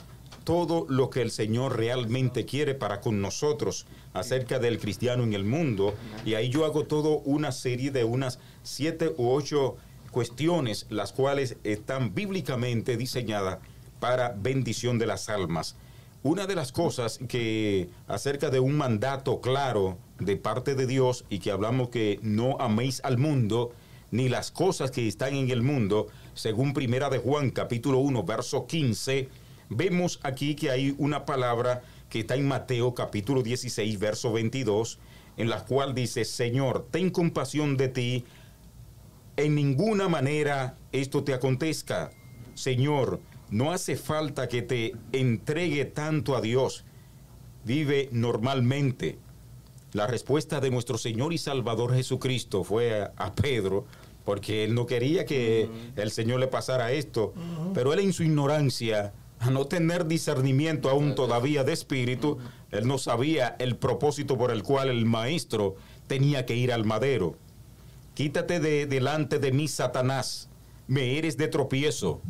todo 0.49 0.87
lo 0.89 1.11
que 1.11 1.21
el 1.21 1.29
Señor 1.29 1.77
realmente 1.77 2.43
quiere 2.43 2.73
para 2.73 3.01
con 3.01 3.21
nosotros 3.21 3.85
acerca 4.13 4.57
del 4.57 4.79
cristiano 4.79 5.21
en 5.21 5.35
el 5.35 5.43
mundo. 5.43 5.93
Y 6.25 6.33
ahí 6.33 6.49
yo 6.49 6.65
hago 6.65 6.85
todo 6.85 7.19
una 7.19 7.51
serie 7.51 7.91
de 7.91 8.03
unas 8.03 8.39
siete 8.63 9.13
u 9.15 9.29
ocho 9.29 9.77
cuestiones, 10.09 10.87
las 10.89 11.13
cuales 11.13 11.57
están 11.63 12.15
bíblicamente 12.15 12.97
diseñadas 12.97 13.59
para 13.99 14.29
bendición 14.35 14.97
de 14.97 15.05
las 15.05 15.29
almas. 15.29 15.75
Una 16.23 16.47
de 16.47 16.55
las 16.55 16.71
cosas 16.71 17.19
que 17.27 17.89
acerca 18.07 18.49
de 18.49 18.59
un 18.59 18.75
mandato 18.75 19.41
claro 19.41 19.99
de 20.17 20.35
parte 20.35 20.73
de 20.73 20.87
Dios 20.87 21.25
y 21.29 21.37
que 21.37 21.51
hablamos 21.51 21.89
que 21.89 22.19
no 22.23 22.57
améis 22.59 23.01
al 23.03 23.19
mundo 23.19 23.71
ni 24.09 24.29
las 24.29 24.49
cosas 24.49 24.89
que 24.89 25.07
están 25.07 25.35
en 25.35 25.51
el 25.51 25.61
mundo, 25.61 26.07
según 26.33 26.73
Primera 26.73 27.11
de 27.11 27.19
Juan 27.19 27.51
capítulo 27.51 27.99
1 27.99 28.23
verso 28.23 28.65
15, 28.65 29.29
vemos 29.69 30.19
aquí 30.23 30.55
que 30.55 30.71
hay 30.71 30.95
una 30.97 31.25
palabra 31.25 31.81
que 32.09 32.19
está 32.21 32.35
en 32.35 32.47
Mateo 32.47 32.93
capítulo 32.93 33.43
16 33.43 33.99
verso 33.99 34.31
22, 34.31 34.99
en 35.37 35.49
la 35.49 35.63
cual 35.65 35.93
dice, 35.93 36.25
Señor, 36.25 36.87
ten 36.91 37.09
compasión 37.09 37.77
de 37.77 37.87
ti, 37.87 38.25
en 39.37 39.55
ninguna 39.55 40.09
manera 40.09 40.75
esto 40.91 41.23
te 41.23 41.33
acontezca. 41.33 42.11
Señor, 42.55 43.21
no 43.49 43.71
hace 43.71 43.95
falta 43.95 44.47
que 44.49 44.61
te 44.61 44.93
entregue 45.11 45.85
tanto 45.85 46.35
a 46.35 46.41
Dios. 46.41 46.83
Vive 47.63 48.09
normalmente. 48.11 49.17
La 49.93 50.07
respuesta 50.07 50.59
de 50.59 50.69
nuestro 50.69 50.97
Señor 50.97 51.33
y 51.33 51.37
Salvador 51.37 51.95
Jesucristo 51.95 52.63
fue 52.63 53.01
a, 53.01 53.13
a 53.17 53.33
Pedro, 53.33 53.85
porque 54.25 54.63
él 54.63 54.75
no 54.75 54.85
quería 54.85 55.25
que 55.25 55.67
el 55.95 56.11
Señor 56.11 56.39
le 56.39 56.47
pasara 56.47 56.91
esto, 56.91 57.33
pero 57.73 57.93
él 57.93 57.99
en 57.99 58.13
su 58.13 58.21
ignorancia, 58.23 59.13
a 59.39 59.49
no 59.49 59.65
tener 59.65 60.05
discernimiento 60.05 60.89
aún 60.89 61.15
todavía 61.15 61.63
de 61.63 61.73
espíritu, 61.73 62.37
él 62.71 62.87
no 62.87 62.97
sabía 62.97 63.55
el 63.59 63.77
propósito 63.77 64.37
por 64.37 64.51
el 64.51 64.63
cual 64.63 64.89
el 64.89 65.05
maestro 65.05 65.75
tenía 66.07 66.45
que 66.45 66.55
ir 66.55 66.73
al 66.73 66.85
madero. 66.85 67.35
Quítate 68.15 68.59
de 68.59 68.85
delante 68.85 69.39
de 69.39 69.51
mí, 69.53 69.67
Satanás, 69.67 70.49
me 70.87 71.17
eres 71.17 71.37
de 71.37 71.47
tropiezo, 71.47 72.21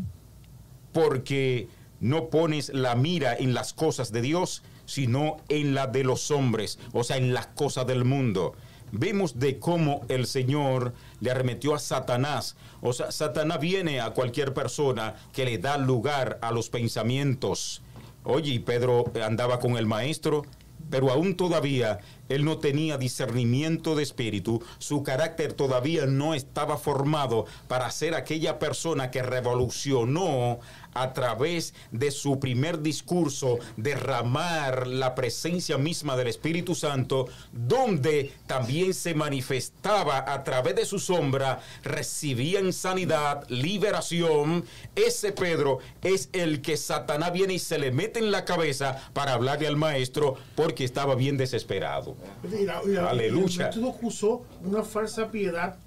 porque 0.94 1.68
no 1.99 2.30
pones 2.30 2.69
la 2.73 2.95
mira 2.95 3.36
en 3.36 3.53
las 3.53 3.73
cosas 3.73 4.11
de 4.11 4.22
Dios, 4.22 4.61
sino 4.86 5.38
en 5.49 5.73
la 5.73 5.88
de 5.88 6.03
los 6.03 6.30
hombres, 6.30 6.77
o 6.94 7.03
sea, 7.03 7.18
en 7.18 7.34
las 7.34 7.48
cosas 7.48 7.88
del 7.88 8.06
mundo. 8.06 8.53
Vemos 8.91 9.40
de 9.40 9.60
cómo 9.60 10.02
el 10.10 10.26
Señor 10.26 10.94
le 11.20 11.32
arremetió 11.32 11.76
a 11.76 11.80
Satanás. 11.80 12.56
O 12.82 12.94
sea, 12.94 13.11
Satanás 13.11 13.60
viene 13.60 14.02
a 14.02 14.11
cualquier 14.11 14.53
persona 14.53 15.16
que 15.34 15.45
le 15.45 15.57
da 15.57 15.78
lugar 15.78 16.40
a 16.41 16.52
los 16.52 16.70
pensamientos. 16.70 17.82
Oye, 18.24 18.60
Pedro 18.60 19.11
andaba 19.24 19.60
con 19.60 19.78
el 19.78 19.86
maestro, 19.86 20.44
pero 20.90 21.11
aún 21.11 21.36
todavía 21.36 21.99
él 22.30 22.45
no 22.45 22.60
tenía 22.60 22.97
discernimiento 22.97 23.95
de 23.95 24.03
espíritu, 24.03 24.64
su 24.77 25.03
carácter 25.03 25.53
todavía 25.53 26.06
no 26.06 26.34
estaba 26.34 26.77
formado 26.77 27.45
para 27.68 27.91
ser 27.91 28.15
aquella 28.15 28.60
persona 28.60 29.11
que 29.11 29.22
revolucionó 29.22 30.60
a 30.93 31.14
través 31.14 31.73
de 31.91 32.11
su 32.11 32.39
primer 32.39 32.81
discurso 32.81 33.60
derramar 33.77 34.88
la 34.88 35.15
presencia 35.15 35.77
misma 35.77 36.15
del 36.15 36.27
Espíritu 36.27 36.76
Santo, 36.76 37.27
donde 37.51 38.34
también 38.47 38.93
se 38.93 39.14
manifestaba 39.14 40.31
a 40.31 40.43
través 40.43 40.76
de 40.76 40.85
su 40.85 40.99
sombra, 40.99 41.60
recibían 41.84 42.73
sanidad, 42.73 43.45
liberación. 43.49 44.65
Ese 44.95 45.31
Pedro 45.31 45.80
es 46.01 46.30
el 46.34 46.61
que 46.61 46.77
Satanás 46.77 47.34
viene 47.34 47.53
y 47.53 47.60
se 47.60 47.80
le 47.80 47.91
mete 47.91 48.19
en 48.19 48.31
la 48.31 48.45
cabeza 48.45 49.10
para 49.14 49.34
hablarle 49.34 49.68
al 49.68 49.77
maestro 49.77 50.35
porque 50.56 50.84
estaba 50.84 51.15
bien 51.15 51.38
desesperado. 51.38 52.15
Y 52.44 52.66
la- 52.66 52.82
y 52.86 52.90
la- 52.90 53.10
Aleluya. 53.10 53.70
y 53.72 53.76
el 53.76 53.82
método 53.82 53.96
usó 54.08 54.46
una 54.64 54.84
falsa 54.84 55.30
piedad. 55.30 55.78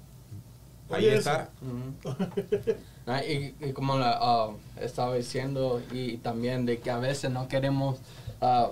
Ahí 0.89 1.07
está. 1.07 1.49
Ah, 3.05 3.21
Y, 3.23 3.55
y 3.59 3.73
como 3.73 3.97
la, 3.97 4.17
ah, 4.21 4.51
estaba 4.79 5.15
diciendo, 5.15 5.81
y 5.91 6.17
también 6.17 6.65
de 6.65 6.79
que 6.79 6.89
a 6.91 6.97
veces 6.99 7.31
no 7.31 7.47
queremos, 7.47 7.99
ah, 8.41 8.69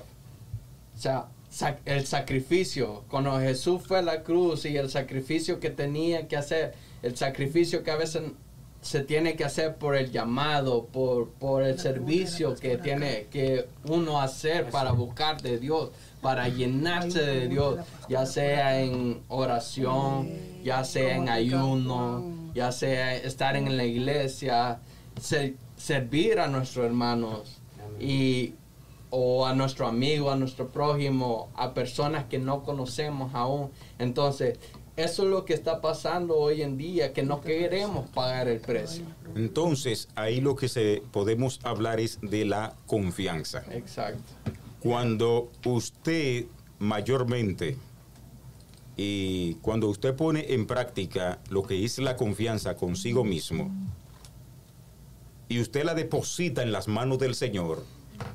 o 0.96 0.98
sea, 0.98 1.26
sac- 1.52 1.80
el 1.86 2.06
sacrificio, 2.06 3.04
cuando 3.10 3.38
Jesús 3.40 3.82
fue 3.86 4.00
a 4.00 4.02
la 4.02 4.24
cruz 4.24 4.66
y 4.66 4.78
el 4.78 4.90
sacrificio 4.90 5.60
que 5.60 5.70
tenía 5.70 6.28
que 6.28 6.38
hacer, 6.38 6.74
el 7.02 7.18
sacrificio 7.18 7.84
que 7.84 7.92
a 7.92 7.96
veces 7.98 8.22
se 8.82 9.02
tiene 9.04 9.36
que 9.36 9.44
hacer 9.44 9.76
por 9.76 9.96
el 9.96 10.12
llamado, 10.12 10.86
por, 10.86 11.30
por 11.32 11.64
el 11.64 11.78
servicio 11.80 12.56
que 12.56 12.78
tiene 12.78 13.28
que 13.32 13.68
uno 13.86 14.20
hacer 14.22 14.70
para 14.70 14.92
buscar 14.92 15.42
de 15.42 15.60
Dios, 15.60 15.92
para 16.22 16.48
llenarse 16.48 17.22
de 17.22 17.48
Dios, 17.48 17.80
ya 18.08 18.26
sea 18.26 18.82
en 18.82 19.22
oración, 19.28 20.30
ya 20.64 20.84
sea 20.84 21.16
en 21.16 21.30
ayuno, 21.30 22.24
ya 22.54 22.72
sea 22.72 23.16
estar 23.16 23.56
en 23.56 23.76
la 23.76 23.86
iglesia, 23.86 24.80
ser- 25.20 25.56
servir 25.78 26.40
a 26.40 26.48
nuestros 26.48 26.86
hermanos 26.86 27.58
y 28.00 28.54
o 29.10 29.46
a 29.46 29.54
nuestro 29.54 29.88
amigo, 29.88 30.32
a 30.32 30.36
nuestro 30.38 30.70
prójimo, 30.70 31.50
a 31.56 31.74
personas 31.74 32.26
que 32.26 32.40
no 32.40 32.64
conocemos 32.64 33.34
aún. 33.36 33.70
Entonces, 34.00 34.58
eso 34.96 35.24
es 35.24 35.30
lo 35.30 35.44
que 35.44 35.54
está 35.54 35.82
pasando 35.82 36.38
hoy 36.38 36.62
en 36.62 36.78
día, 36.78 37.12
que 37.14 37.24
no 37.24 37.42
queremos 37.42 38.10
pagar 38.12 38.48
el 38.48 38.60
precio. 38.62 39.04
Entonces, 39.36 40.08
ahí 40.16 40.40
lo 40.40 40.56
que 40.56 40.70
se 40.70 41.02
podemos 41.12 41.60
hablar 41.64 42.00
es 42.00 42.20
de 42.22 42.46
la 42.46 42.74
confianza. 42.86 43.64
Exacto. 43.72 44.22
Cuando 44.82 45.52
usted 45.64 46.46
mayormente 46.80 47.78
y 48.98 49.54
cuando 49.62 49.88
usted 49.88 50.16
pone 50.16 50.54
en 50.54 50.66
práctica 50.66 51.40
lo 51.50 51.64
que 51.64 51.86
es 51.86 52.00
la 52.00 52.16
confianza 52.18 52.76
consigo 52.76 53.24
mismo 53.24 53.72
y 55.48 55.60
usted 55.60 55.84
la 55.84 55.94
deposita 55.94 56.64
en 56.64 56.72
las 56.72 56.88
manos 56.88 57.20
del 57.20 57.36
Señor, 57.36 57.84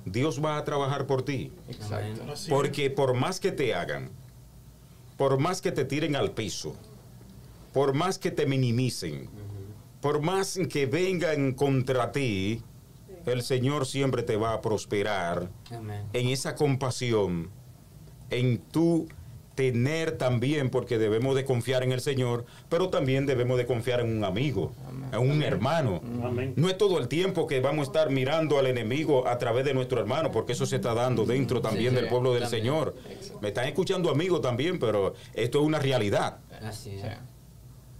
Dios 0.04 0.42
va 0.44 0.56
a 0.56 0.64
trabajar 0.64 1.06
por 1.06 1.24
ti. 1.24 1.50
Exacto. 1.68 2.34
Porque 2.48 2.90
por 2.90 3.14
más 3.14 3.40
que 3.40 3.52
te 3.52 3.74
hagan, 3.74 4.10
por 5.16 5.38
más 5.38 5.60
que 5.60 5.72
te 5.72 5.84
tiren 5.84 6.14
al 6.14 6.30
piso, 6.32 6.76
por 7.72 7.92
más 7.92 8.18
que 8.18 8.30
te 8.30 8.46
minimicen, 8.46 9.28
por 10.00 10.20
más 10.22 10.58
que 10.70 10.86
vengan 10.86 11.54
contra 11.54 12.12
ti, 12.12 12.62
el 13.26 13.42
Señor 13.42 13.86
siempre 13.86 14.22
te 14.22 14.36
va 14.36 14.52
a 14.54 14.60
prosperar 14.60 15.48
Amén. 15.70 16.04
en 16.12 16.28
esa 16.28 16.54
compasión, 16.54 17.50
en 18.30 18.58
tu 18.58 19.08
tener 19.54 20.18
también, 20.18 20.68
porque 20.68 20.98
debemos 20.98 21.34
de 21.34 21.46
confiar 21.46 21.82
en 21.82 21.90
el 21.90 22.02
Señor, 22.02 22.44
pero 22.68 22.90
también 22.90 23.24
debemos 23.24 23.56
de 23.56 23.64
confiar 23.64 24.00
en 24.00 24.14
un 24.18 24.22
amigo, 24.22 24.72
en 25.12 25.18
un 25.18 25.42
hermano. 25.42 26.02
Amén. 26.22 26.52
No 26.56 26.68
es 26.68 26.76
todo 26.76 26.98
el 26.98 27.08
tiempo 27.08 27.46
que 27.46 27.60
vamos 27.60 27.88
a 27.88 27.90
estar 27.90 28.10
mirando 28.10 28.58
al 28.58 28.66
enemigo 28.66 29.26
a 29.26 29.38
través 29.38 29.64
de 29.64 29.72
nuestro 29.72 29.98
hermano, 29.98 30.30
porque 30.30 30.52
eso 30.52 30.66
se 30.66 30.76
está 30.76 30.92
dando 30.92 31.24
dentro 31.24 31.62
también 31.62 31.94
Sí, 31.94 31.96
del 32.00 32.08
pueblo 32.08 32.34
del 32.34 32.42
también. 32.42 32.62
Señor. 32.64 32.94
Exacto. 33.10 33.38
Me 33.40 33.48
están 33.48 33.66
escuchando 33.66 34.10
amigos 34.10 34.42
también, 34.42 34.78
pero 34.78 35.14
esto 35.32 35.60
es 35.60 35.64
una 35.64 35.78
realidad. 35.78 36.36
Así 36.62 36.90
es. 36.90 37.04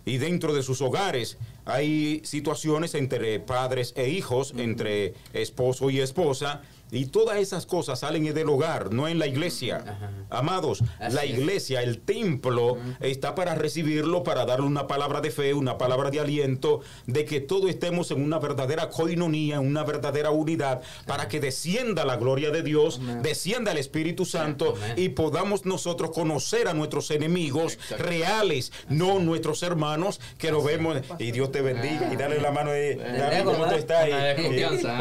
Y 0.07 0.19
dentro 0.19 0.55
de 0.55 0.63
sus 0.63 0.81
hogares 0.81 1.37
hay 1.65 2.23
situaciones 2.25 2.95
entre 2.95 3.41
padres 3.41 3.93
e 3.97 4.09
hijos, 4.09 4.55
entre 4.57 5.15
esposo 5.35 5.91
y 5.91 5.99
esposa, 5.99 6.63
y 6.91 7.07
todas 7.07 7.39
esas 7.39 7.67
cosas 7.67 8.01
salen 8.01 8.27
del 8.35 8.49
hogar, 8.49 8.93
no 8.93 9.09
en 9.09 9.19
la 9.19 9.27
iglesia. 9.27 9.85
Ajá. 9.87 10.11
Amados, 10.31 10.83
Así 10.99 11.15
la 11.15 11.25
es. 11.25 11.31
iglesia, 11.31 11.83
el 11.83 11.99
templo, 12.01 12.79
está 13.01 13.35
para 13.35 13.55
recibirlo, 13.55 14.23
para 14.23 14.45
darle 14.45 14.67
una 14.67 14.87
palabra 14.87 15.21
de 15.21 15.31
fe, 15.31 15.55
una 15.55 15.79
palabra 15.79 16.11
de 16.11 16.21
aliento, 16.21 16.81
de 17.07 17.25
que 17.25 17.41
todos 17.41 17.71
estemos 17.71 18.11
en 18.11 18.23
una 18.23 18.39
verdadera 18.39 18.89
coinonía, 18.89 19.57
en 19.57 19.67
una 19.67 19.85
verdadera 19.85 20.31
unidad, 20.31 20.83
para 21.07 21.29
que 21.29 21.41
descienda 21.41 22.05
la 22.05 22.17
gloria 22.17 22.51
de 22.51 22.63
Dios, 22.63 23.01
descienda 23.23 23.73
el 23.73 23.79
Espíritu 23.79 24.25
Santo 24.25 24.75
y 24.97 25.11
podamos 25.11 25.67
nosotros 25.67 26.11
conocer 26.11 26.69
a 26.69 26.75
nuestros 26.75 27.11
enemigos 27.11 27.79
reales, 27.99 28.73
no 28.89 29.19
nuestros 29.21 29.63
hermanos 29.63 30.21
que 30.39 30.51
lo 30.51 30.63
vemos. 30.63 30.99
Y 31.19 31.31
Dios 31.33 31.53
te 31.53 31.63
bendiga 31.63 32.13
y 32.13 32.17
dale 32.17 32.41
la 32.41 32.51
mano 32.51 32.71
de 32.71 32.97
David, 32.97 33.45
¿cómo 33.45 33.67
tú 33.69 33.75
estás. 33.75 34.09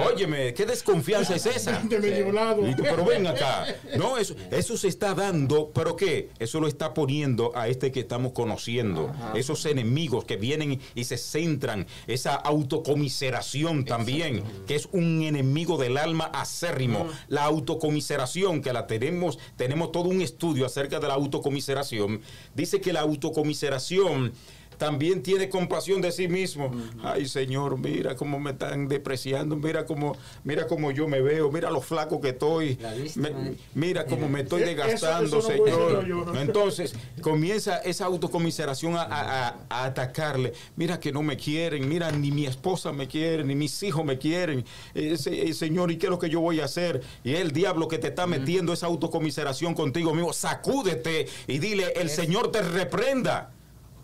Óyeme, 0.06 0.54
¿qué 0.54 0.66
desconfianza 0.66 1.36
es 1.36 1.46
esa? 1.46 1.75
De 1.84 2.00
medio 2.00 2.32
lado. 2.32 2.68
Y 2.68 2.76
tú, 2.76 2.84
pero 2.84 3.06
ven 3.06 3.28
acá. 3.28 3.66
No, 3.98 4.18
eso, 4.18 4.36
eso 4.52 4.78
se 4.78 4.88
está 4.88 5.14
dando, 5.14 5.72
pero 5.74 5.96
¿qué? 5.96 6.30
Eso 6.40 6.60
lo 6.60 6.68
está 6.68 6.94
poniendo 6.94 7.52
a 7.56 7.68
este 7.68 7.92
que 7.92 8.02
estamos 8.02 8.32
conociendo. 8.34 9.14
Esos 9.34 9.66
enemigos 9.66 10.26
que 10.26 10.38
vienen 10.38 10.80
y 10.94 11.04
se 11.04 11.18
centran, 11.18 11.88
esa 12.08 12.36
autocomiseración 12.36 13.86
también, 13.86 14.44
que 14.68 14.76
es 14.76 14.88
un 14.92 15.22
enemigo 15.22 15.78
del 15.78 15.98
alma 15.98 16.26
acérrimo. 16.26 17.08
La 17.28 17.44
autocomiseración, 17.44 18.62
que 18.62 18.74
la 18.74 18.88
tenemos, 18.88 19.40
tenemos 19.56 19.92
todo 19.92 20.10
un 20.10 20.22
estudio 20.22 20.66
acerca 20.66 21.00
de 21.00 21.08
la 21.08 21.14
autocomiseración, 21.16 22.22
dice 22.54 22.82
que 22.82 22.94
la 22.94 23.02
autocomiseración 23.02 24.34
también 24.78 25.22
tiene 25.24 25.50
compasión 25.50 26.02
de 26.02 26.12
sí 26.12 26.28
mismo. 26.28 26.72
Ay, 27.04 27.26
Señor, 27.28 27.78
mira 27.78 28.16
cómo 28.16 28.40
me 28.40 28.52
están 28.52 28.88
despreciando, 28.88 29.56
mira 29.56 29.86
cómo, 29.86 30.16
mira 30.44 30.68
cómo 30.68 30.92
yo 30.92 31.08
me 31.08 31.22
veo, 31.22 31.52
mira 31.52 31.70
lo 31.72 31.82
flaco 31.82 32.20
que 32.22 32.30
estoy, 32.30 32.78
vista, 33.02 33.20
me- 33.20 33.56
mira 33.74 34.06
cómo 34.06 34.28
me 34.30 34.42
estoy 34.42 34.64
Eso- 34.64 34.70
desgastando, 34.76 35.40
eso 35.40 35.50
no 35.52 35.58
puede 35.58 35.72
Señor. 35.72 36.38
Entonces 36.38 36.94
comienza 37.22 37.78
esa 37.80 38.06
autocomiseración 38.06 38.96
a, 38.96 39.02
a- 39.04 39.48
a- 39.48 39.56
a 39.70 39.86
atacarle. 39.86 40.54
Mira 40.76 41.00
que 41.00 41.12
no 41.12 41.22
me 41.24 41.38
quieren, 41.38 41.88
mira, 41.88 42.12
ni 42.12 42.32
mi 42.32 42.46
esposa 42.46 42.92
me 42.92 43.08
quiere, 43.08 43.44
ni 43.44 43.56
mis 43.56 43.82
hijos 43.84 44.04
me 44.06 44.18
quieren. 44.18 44.66
Eh, 44.94 45.16
eh, 45.26 45.54
señor, 45.54 45.92
¿y 45.92 45.98
qué 45.98 46.08
es 46.08 46.10
lo 46.10 46.20
que 46.20 46.30
yo 46.30 46.40
voy 46.42 46.60
a 46.60 46.66
hacer? 46.66 47.02
Y 47.24 47.34
el 47.36 47.52
diablo 47.52 47.88
que 47.88 47.98
te 47.98 48.08
está 48.08 48.28
metiendo 48.28 48.74
esa 48.74 48.88
autocomiseración 48.88 49.74
contigo 49.74 50.14
mismo, 50.14 50.34
sacúdete 50.34 51.28
y 51.48 51.60
dile, 51.60 51.94
el 51.96 52.10
Señor 52.10 52.52
te 52.52 52.62
reprenda 52.62 53.52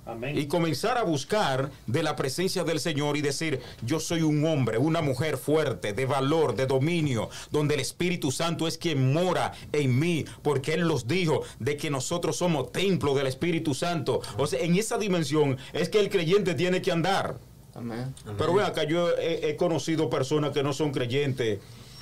Amén. 0.05 0.37
y 0.37 0.47
comenzar 0.47 0.97
a 0.97 1.03
buscar 1.03 1.71
de 1.85 2.03
la 2.03 2.15
presencia 2.15 2.63
del 2.63 2.79
Señor 2.79 3.17
y 3.17 3.21
decir, 3.21 3.59
yo 3.85 3.99
soy 3.99 4.23
un 4.23 4.43
hombre, 4.45 4.77
una 4.77 5.01
mujer 5.01 5.37
fuerte, 5.37 5.93
de 5.93 6.05
valor, 6.05 6.55
de 6.55 6.65
dominio, 6.65 7.29
donde 7.51 7.75
el 7.75 7.81
Espíritu 7.81 8.31
Santo 8.31 8.67
es 8.67 8.77
quien 8.77 9.13
mora 9.13 9.53
en 9.71 9.99
mí, 9.99 10.25
porque 10.41 10.73
Él 10.73 10.87
los 10.87 11.07
dijo 11.07 11.43
de 11.59 11.77
que 11.77 11.89
nosotros 11.89 12.37
somos 12.37 12.71
templo 12.71 13.13
del 13.13 13.27
Espíritu 13.27 13.73
Santo. 13.73 14.21
O 14.37 14.47
sea, 14.47 14.59
en 14.61 14.75
esa 14.75 14.97
dimensión 14.97 15.57
es 15.73 15.89
que 15.89 15.99
el 15.99 16.09
creyente 16.09 16.55
tiene 16.55 16.81
que 16.81 16.91
andar. 16.91 17.37
Amén. 17.75 18.13
Pero 18.37 18.53
ven 18.53 18.65
acá, 18.65 18.83
yo 18.83 19.15
he, 19.17 19.49
he 19.49 19.55
conocido 19.55 20.09
personas 20.09 20.51
que 20.51 20.63
no 20.63 20.73
son 20.73 20.91
creyentes. 20.91 21.59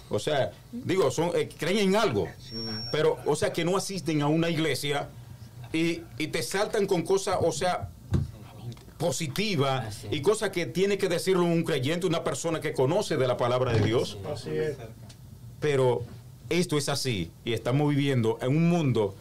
O 0.09 0.17
sea, 0.17 0.51
digo, 0.71 1.11
son, 1.11 1.31
eh, 1.35 1.49
creen 1.55 1.89
en 1.89 1.95
algo, 1.95 2.27
pero, 2.91 3.17
o 3.25 3.35
sea, 3.35 3.53
que 3.53 3.63
no 3.63 3.77
asisten 3.77 4.21
a 4.21 4.27
una 4.27 4.49
iglesia 4.49 5.09
y, 5.73 6.01
y 6.17 6.27
te 6.27 6.41
saltan 6.43 6.85
con 6.85 7.03
cosas, 7.03 7.37
o 7.41 7.51
sea, 7.51 7.89
positivas 8.97 9.85
Así. 9.87 10.07
y 10.11 10.21
cosas 10.21 10.49
que 10.49 10.65
tiene 10.65 10.97
que 10.97 11.07
decirlo 11.07 11.43
un 11.43 11.63
creyente, 11.63 12.05
una 12.05 12.23
persona 12.23 12.59
que 12.59 12.73
conoce 12.73 13.17
de 13.17 13.27
la 13.27 13.37
palabra 13.37 13.73
de 13.73 13.79
Dios. 13.79 14.17
Así 14.31 14.51
es. 14.51 14.77
Pero 15.59 16.03
esto 16.49 16.77
es 16.77 16.89
así 16.89 17.31
y 17.45 17.53
estamos 17.53 17.89
viviendo 17.89 18.37
en 18.41 18.49
un 18.49 18.69
mundo 18.69 19.15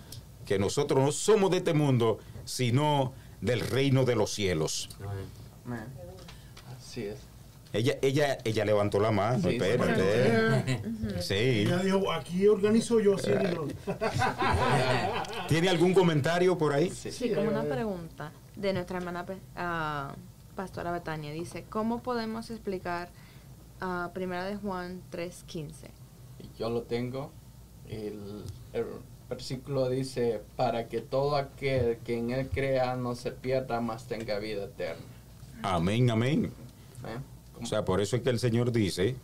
que 0.46 0.58
nosotros 0.58 1.02
no 1.04 1.12
somos 1.12 1.50
de 1.50 1.58
este 1.58 1.74
mundo, 1.74 2.18
sino 2.44 3.12
del 3.40 3.60
reino 3.60 4.04
de 4.04 4.16
los 4.16 4.30
cielos. 4.32 4.88
Amén. 5.64 5.84
Así 6.76 7.02
es. 7.02 7.18
Ella, 7.72 7.98
ella, 8.00 8.38
ella 8.44 8.64
levantó 8.64 8.98
la 8.98 9.10
mano, 9.10 9.42
Sí, 9.42 9.56
espérate. 9.56 10.82
Sí. 11.20 11.34
ella 11.34 11.78
dijo, 11.78 12.10
aquí 12.10 12.46
organizo 12.48 12.98
yo, 13.00 13.16
así. 13.16 13.30
¿Tiene 15.48 15.68
algún 15.68 15.92
comentario 15.92 16.56
por 16.56 16.72
ahí? 16.72 16.90
Sí. 16.90 17.12
Sí, 17.12 17.30
como 17.30 17.48
una 17.50 17.64
pregunta 17.64 18.32
de 18.56 18.72
nuestra 18.72 18.98
hermana 18.98 19.26
ah, 19.56 20.14
Pastora 20.56 20.92
Betania. 20.92 21.32
Dice, 21.32 21.64
¿cómo 21.68 22.02
podemos 22.02 22.50
explicar 22.50 23.10
ah, 23.80 24.10
Primera 24.14 24.44
de 24.44 24.56
Juan 24.56 25.02
3.15? 25.12 25.72
Yo 26.58 26.70
lo 26.70 26.82
tengo. 26.82 27.30
El, 27.88 28.44
el 28.72 28.84
versículo 29.28 29.90
dice, 29.90 30.40
para 30.56 30.88
que 30.88 31.00
todo 31.00 31.36
aquel 31.36 31.98
que 31.98 32.16
en 32.18 32.30
él 32.30 32.48
crea 32.48 32.96
no 32.96 33.14
se 33.14 33.30
pierda, 33.30 33.80
más 33.80 34.06
tenga 34.06 34.38
vida 34.38 34.64
eterna. 34.64 35.02
Amén, 35.62 36.10
amén. 36.10 36.52
¿Eh? 37.06 37.18
O 37.62 37.66
sea, 37.66 37.84
por 37.84 38.00
eso 38.00 38.16
es 38.16 38.22
que 38.22 38.30
el 38.30 38.38
Señor 38.38 38.72
dice, 38.72 39.16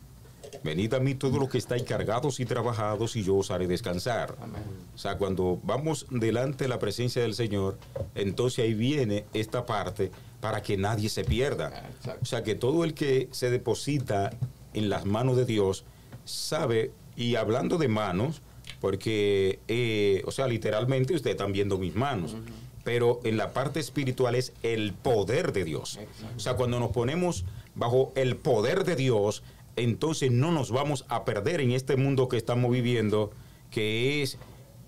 venid 0.62 0.94
a 0.94 1.00
mí 1.00 1.14
todos 1.14 1.38
los 1.38 1.48
que 1.48 1.58
estáis 1.58 1.82
cargados 1.82 2.40
y 2.40 2.44
trabajados 2.44 3.16
y 3.16 3.22
yo 3.22 3.36
os 3.36 3.50
haré 3.50 3.66
descansar. 3.66 4.36
Amén. 4.40 4.62
O 4.94 4.98
sea, 4.98 5.18
cuando 5.18 5.58
vamos 5.62 6.06
delante 6.10 6.64
de 6.64 6.68
la 6.68 6.78
presencia 6.78 7.22
del 7.22 7.34
Señor, 7.34 7.78
entonces 8.14 8.64
ahí 8.64 8.74
viene 8.74 9.24
esta 9.34 9.66
parte 9.66 10.10
para 10.40 10.62
que 10.62 10.76
nadie 10.76 11.08
se 11.08 11.24
pierda. 11.24 11.72
Ah. 12.06 12.16
O 12.20 12.24
sea, 12.24 12.42
que 12.42 12.54
todo 12.54 12.84
el 12.84 12.94
que 12.94 13.28
se 13.32 13.50
deposita 13.50 14.30
en 14.74 14.88
las 14.88 15.04
manos 15.04 15.36
de 15.36 15.44
Dios 15.44 15.84
sabe, 16.24 16.90
y 17.16 17.36
hablando 17.36 17.78
de 17.78 17.88
manos, 17.88 18.42
porque, 18.80 19.60
eh, 19.68 20.22
o 20.26 20.30
sea, 20.30 20.46
literalmente 20.46 21.14
ustedes 21.14 21.34
están 21.34 21.52
viendo 21.52 21.78
mis 21.78 21.94
manos, 21.94 22.36
pero 22.82 23.20
en 23.24 23.36
la 23.36 23.52
parte 23.52 23.80
espiritual 23.80 24.34
es 24.34 24.52
el 24.62 24.92
poder 24.92 25.52
de 25.52 25.64
Dios. 25.64 25.96
Exacto. 25.96 26.36
O 26.36 26.40
sea, 26.40 26.54
cuando 26.54 26.78
nos 26.80 26.90
ponemos 26.90 27.44
bajo 27.74 28.12
el 28.16 28.36
poder 28.36 28.84
de 28.84 28.96
Dios, 28.96 29.42
entonces 29.76 30.30
no 30.30 30.52
nos 30.52 30.70
vamos 30.70 31.04
a 31.08 31.24
perder 31.24 31.60
en 31.60 31.72
este 31.72 31.96
mundo 31.96 32.28
que 32.28 32.36
estamos 32.36 32.70
viviendo, 32.70 33.32
que 33.70 34.22
es 34.22 34.38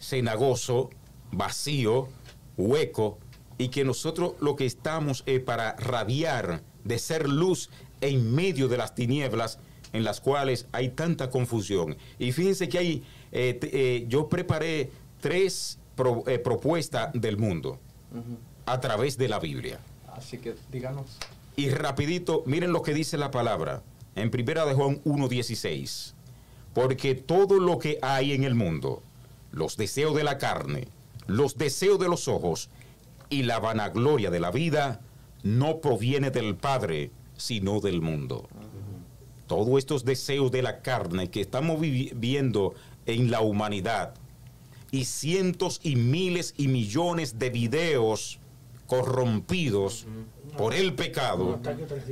cenagoso, 0.00 0.90
vacío, 1.32 2.08
hueco, 2.56 3.18
y 3.58 3.68
que 3.68 3.84
nosotros 3.84 4.34
lo 4.40 4.54
que 4.54 4.66
estamos 4.66 5.22
es 5.26 5.40
para 5.40 5.74
radiar, 5.76 6.62
de 6.84 6.98
ser 6.98 7.28
luz 7.28 7.70
en 8.00 8.34
medio 8.34 8.68
de 8.68 8.76
las 8.76 8.94
tinieblas 8.94 9.58
en 9.92 10.04
las 10.04 10.20
cuales 10.20 10.66
hay 10.72 10.90
tanta 10.90 11.30
confusión. 11.30 11.96
Y 12.18 12.30
fíjense 12.32 12.68
que 12.68 12.78
hay, 12.78 13.02
eh, 13.32 13.58
eh, 13.62 14.04
yo 14.08 14.28
preparé 14.28 14.90
tres 15.20 15.78
pro- 15.96 16.22
eh, 16.26 16.38
propuestas 16.38 17.10
del 17.14 17.38
mundo 17.38 17.80
a 18.66 18.78
través 18.80 19.16
de 19.16 19.28
la 19.28 19.38
Biblia. 19.40 19.80
Así 20.14 20.38
que 20.38 20.54
díganos. 20.70 21.06
Y 21.56 21.70
rapidito, 21.70 22.42
miren 22.46 22.72
lo 22.72 22.82
que 22.82 22.94
dice 22.94 23.16
la 23.16 23.30
palabra 23.30 23.82
en 24.14 24.30
Primera 24.30 24.64
de 24.66 24.74
Juan 24.74 25.02
1:16. 25.04 26.14
Porque 26.74 27.14
todo 27.14 27.58
lo 27.58 27.78
que 27.78 27.98
hay 28.02 28.32
en 28.32 28.44
el 28.44 28.54
mundo, 28.54 29.02
los 29.52 29.76
deseos 29.78 30.14
de 30.14 30.24
la 30.24 30.36
carne, 30.36 30.88
los 31.26 31.56
deseos 31.56 31.98
de 31.98 32.08
los 32.08 32.28
ojos 32.28 32.68
y 33.30 33.42
la 33.44 33.58
vanagloria 33.58 34.30
de 34.30 34.40
la 34.40 34.50
vida, 34.50 35.00
no 35.42 35.78
proviene 35.80 36.30
del 36.30 36.54
Padre, 36.56 37.10
sino 37.36 37.80
del 37.80 38.02
mundo. 38.02 38.48
Todos 39.46 39.78
estos 39.78 40.04
deseos 40.04 40.50
de 40.50 40.62
la 40.62 40.82
carne 40.82 41.30
que 41.30 41.40
estamos 41.40 41.80
vivi- 41.80 42.12
viendo 42.14 42.74
en 43.06 43.30
la 43.30 43.40
humanidad 43.40 44.14
y 44.90 45.04
cientos 45.04 45.80
y 45.82 45.96
miles 45.96 46.52
y 46.56 46.68
millones 46.68 47.38
de 47.38 47.50
videos 47.50 48.38
corrompidos 48.86 50.06
por 50.56 50.74
el 50.74 50.94
pecado, 50.94 51.60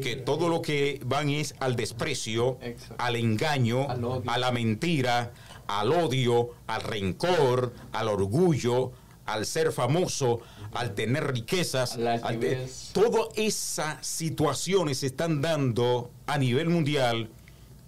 que 0.02 0.16
todo 0.16 0.48
lo 0.48 0.60
que 0.60 1.00
van 1.04 1.30
es 1.30 1.54
al 1.60 1.76
desprecio, 1.76 2.58
al 2.98 3.16
engaño, 3.16 3.86
a 4.26 4.38
la 4.38 4.50
mentira, 4.52 5.32
al 5.66 5.92
odio, 5.92 6.50
al 6.66 6.82
rencor, 6.82 7.72
al 7.92 8.08
orgullo, 8.08 8.92
al 9.24 9.46
ser 9.46 9.72
famoso, 9.72 10.40
al 10.72 10.94
tener 10.94 11.32
riquezas, 11.32 11.96
al 12.22 12.38
te- 12.40 12.56
todas 12.92 13.28
esas 13.36 14.06
situaciones 14.06 14.98
se 14.98 15.06
están 15.06 15.40
dando 15.40 16.10
a 16.26 16.36
nivel 16.36 16.68
mundial 16.68 17.30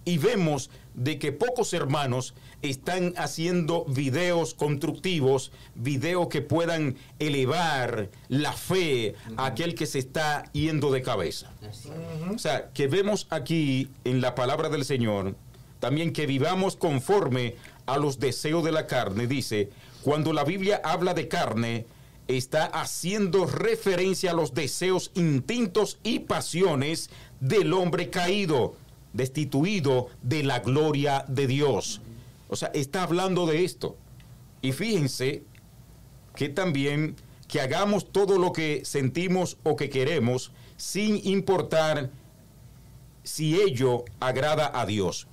y 0.05 0.17
vemos 0.17 0.71
de 0.95 1.19
que 1.19 1.31
pocos 1.33 1.73
hermanos 1.73 2.33
están 2.61 3.13
haciendo 3.17 3.85
videos 3.85 4.53
constructivos, 4.53 5.51
videos 5.75 6.27
que 6.27 6.41
puedan 6.41 6.95
elevar 7.19 8.09
la 8.29 8.53
fe 8.53 9.15
a 9.37 9.47
aquel 9.47 9.75
que 9.75 9.85
se 9.85 9.99
está 9.99 10.49
yendo 10.53 10.91
de 10.91 11.01
cabeza. 11.01 11.51
O 12.33 12.39
sea, 12.39 12.69
que 12.71 12.87
vemos 12.87 13.27
aquí 13.29 13.89
en 14.03 14.21
la 14.21 14.35
palabra 14.35 14.69
del 14.69 14.85
Señor, 14.85 15.35
también 15.79 16.13
que 16.13 16.25
vivamos 16.25 16.75
conforme 16.75 17.55
a 17.85 17.97
los 17.97 18.19
deseos 18.19 18.63
de 18.63 18.71
la 18.71 18.87
carne. 18.87 19.27
Dice, 19.27 19.69
cuando 20.01 20.33
la 20.33 20.43
Biblia 20.43 20.81
habla 20.83 21.13
de 21.13 21.27
carne, 21.27 21.85
está 22.27 22.65
haciendo 22.65 23.45
referencia 23.45 24.31
a 24.31 24.33
los 24.33 24.53
deseos, 24.53 25.11
instintos 25.15 25.99
y 26.03 26.19
pasiones 26.19 27.09
del 27.39 27.71
hombre 27.73 28.09
caído, 28.09 28.75
destituido 29.13 30.09
de 30.21 30.43
la 30.43 30.59
gloria 30.59 31.23
de 31.27 31.47
Dios. 31.47 32.01
O 32.49 32.55
sea, 32.55 32.69
está 32.73 33.03
hablando 33.03 33.45
de 33.45 33.63
esto. 33.63 33.97
Y 34.61 34.71
fíjense 34.71 35.43
que 36.35 36.49
también 36.49 37.15
que 37.47 37.61
hagamos 37.61 38.11
todo 38.11 38.37
lo 38.37 38.51
que 38.51 38.83
sentimos 38.83 39.57
o 39.63 39.75
que 39.75 39.89
queremos 39.89 40.51
sin 40.75 41.25
importar 41.25 42.09
si 43.23 43.59
ello 43.59 44.05
agrada 44.19 44.71
a 44.79 44.85
Dios. 44.85 45.27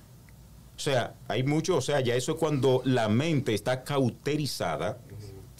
O 0.75 0.79
sea, 0.79 1.15
hay 1.27 1.43
mucho, 1.43 1.77
o 1.77 1.81
sea, 1.81 2.01
ya 2.01 2.15
eso 2.15 2.33
es 2.33 2.37
cuando 2.37 2.81
la 2.83 3.07
mente 3.07 3.53
está 3.53 3.83
cauterizada, 3.83 4.97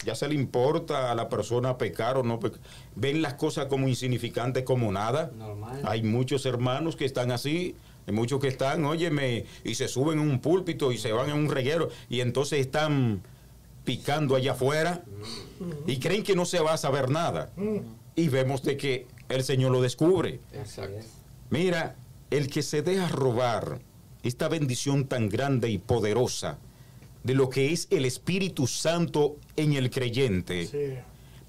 ya 0.04 0.14
se 0.14 0.28
le 0.28 0.34
importa 0.34 1.10
a 1.10 1.14
la 1.14 1.28
persona 1.28 1.78
pecar 1.78 2.18
o 2.18 2.22
no 2.22 2.38
pecar. 2.38 2.60
Ven 2.94 3.22
las 3.22 3.34
cosas 3.34 3.66
como 3.66 3.88
insignificantes, 3.88 4.64
como 4.64 4.92
nada. 4.92 5.30
Normal. 5.36 5.80
Hay 5.84 6.02
muchos 6.02 6.44
hermanos 6.44 6.96
que 6.96 7.06
están 7.06 7.30
así, 7.30 7.74
hay 8.06 8.14
muchos 8.14 8.40
que 8.40 8.48
están, 8.48 8.84
óyeme, 8.84 9.44
y 9.64 9.74
se 9.74 9.88
suben 9.88 10.20
en 10.20 10.28
un 10.30 10.38
púlpito 10.40 10.92
y 10.92 10.98
se 10.98 11.12
van 11.12 11.30
en 11.30 11.36
un 11.36 11.50
reguero 11.50 11.88
y 12.08 12.20
entonces 12.20 12.60
están 12.60 13.20
picando 13.84 14.36
allá 14.36 14.52
afuera 14.52 15.02
y 15.86 15.98
creen 15.98 16.22
que 16.22 16.34
no 16.36 16.44
se 16.44 16.60
va 16.60 16.74
a 16.74 16.76
saber 16.76 17.10
nada. 17.10 17.50
Y 18.14 18.28
vemos 18.28 18.62
de 18.62 18.76
que 18.76 19.06
el 19.28 19.42
Señor 19.42 19.72
lo 19.72 19.80
descubre. 19.82 20.40
Exacto. 20.52 20.98
Mira, 21.50 21.96
el 22.30 22.48
que 22.48 22.62
se 22.62 22.82
deja 22.82 23.08
robar 23.08 23.80
esta 24.22 24.48
bendición 24.48 25.06
tan 25.06 25.28
grande 25.28 25.70
y 25.70 25.78
poderosa 25.78 26.58
de 27.22 27.34
lo 27.34 27.48
que 27.48 27.72
es 27.72 27.88
el 27.90 28.04
Espíritu 28.04 28.66
Santo 28.66 29.36
en 29.56 29.72
el 29.72 29.90
creyente, 29.90 30.66
Sí. 30.66 30.98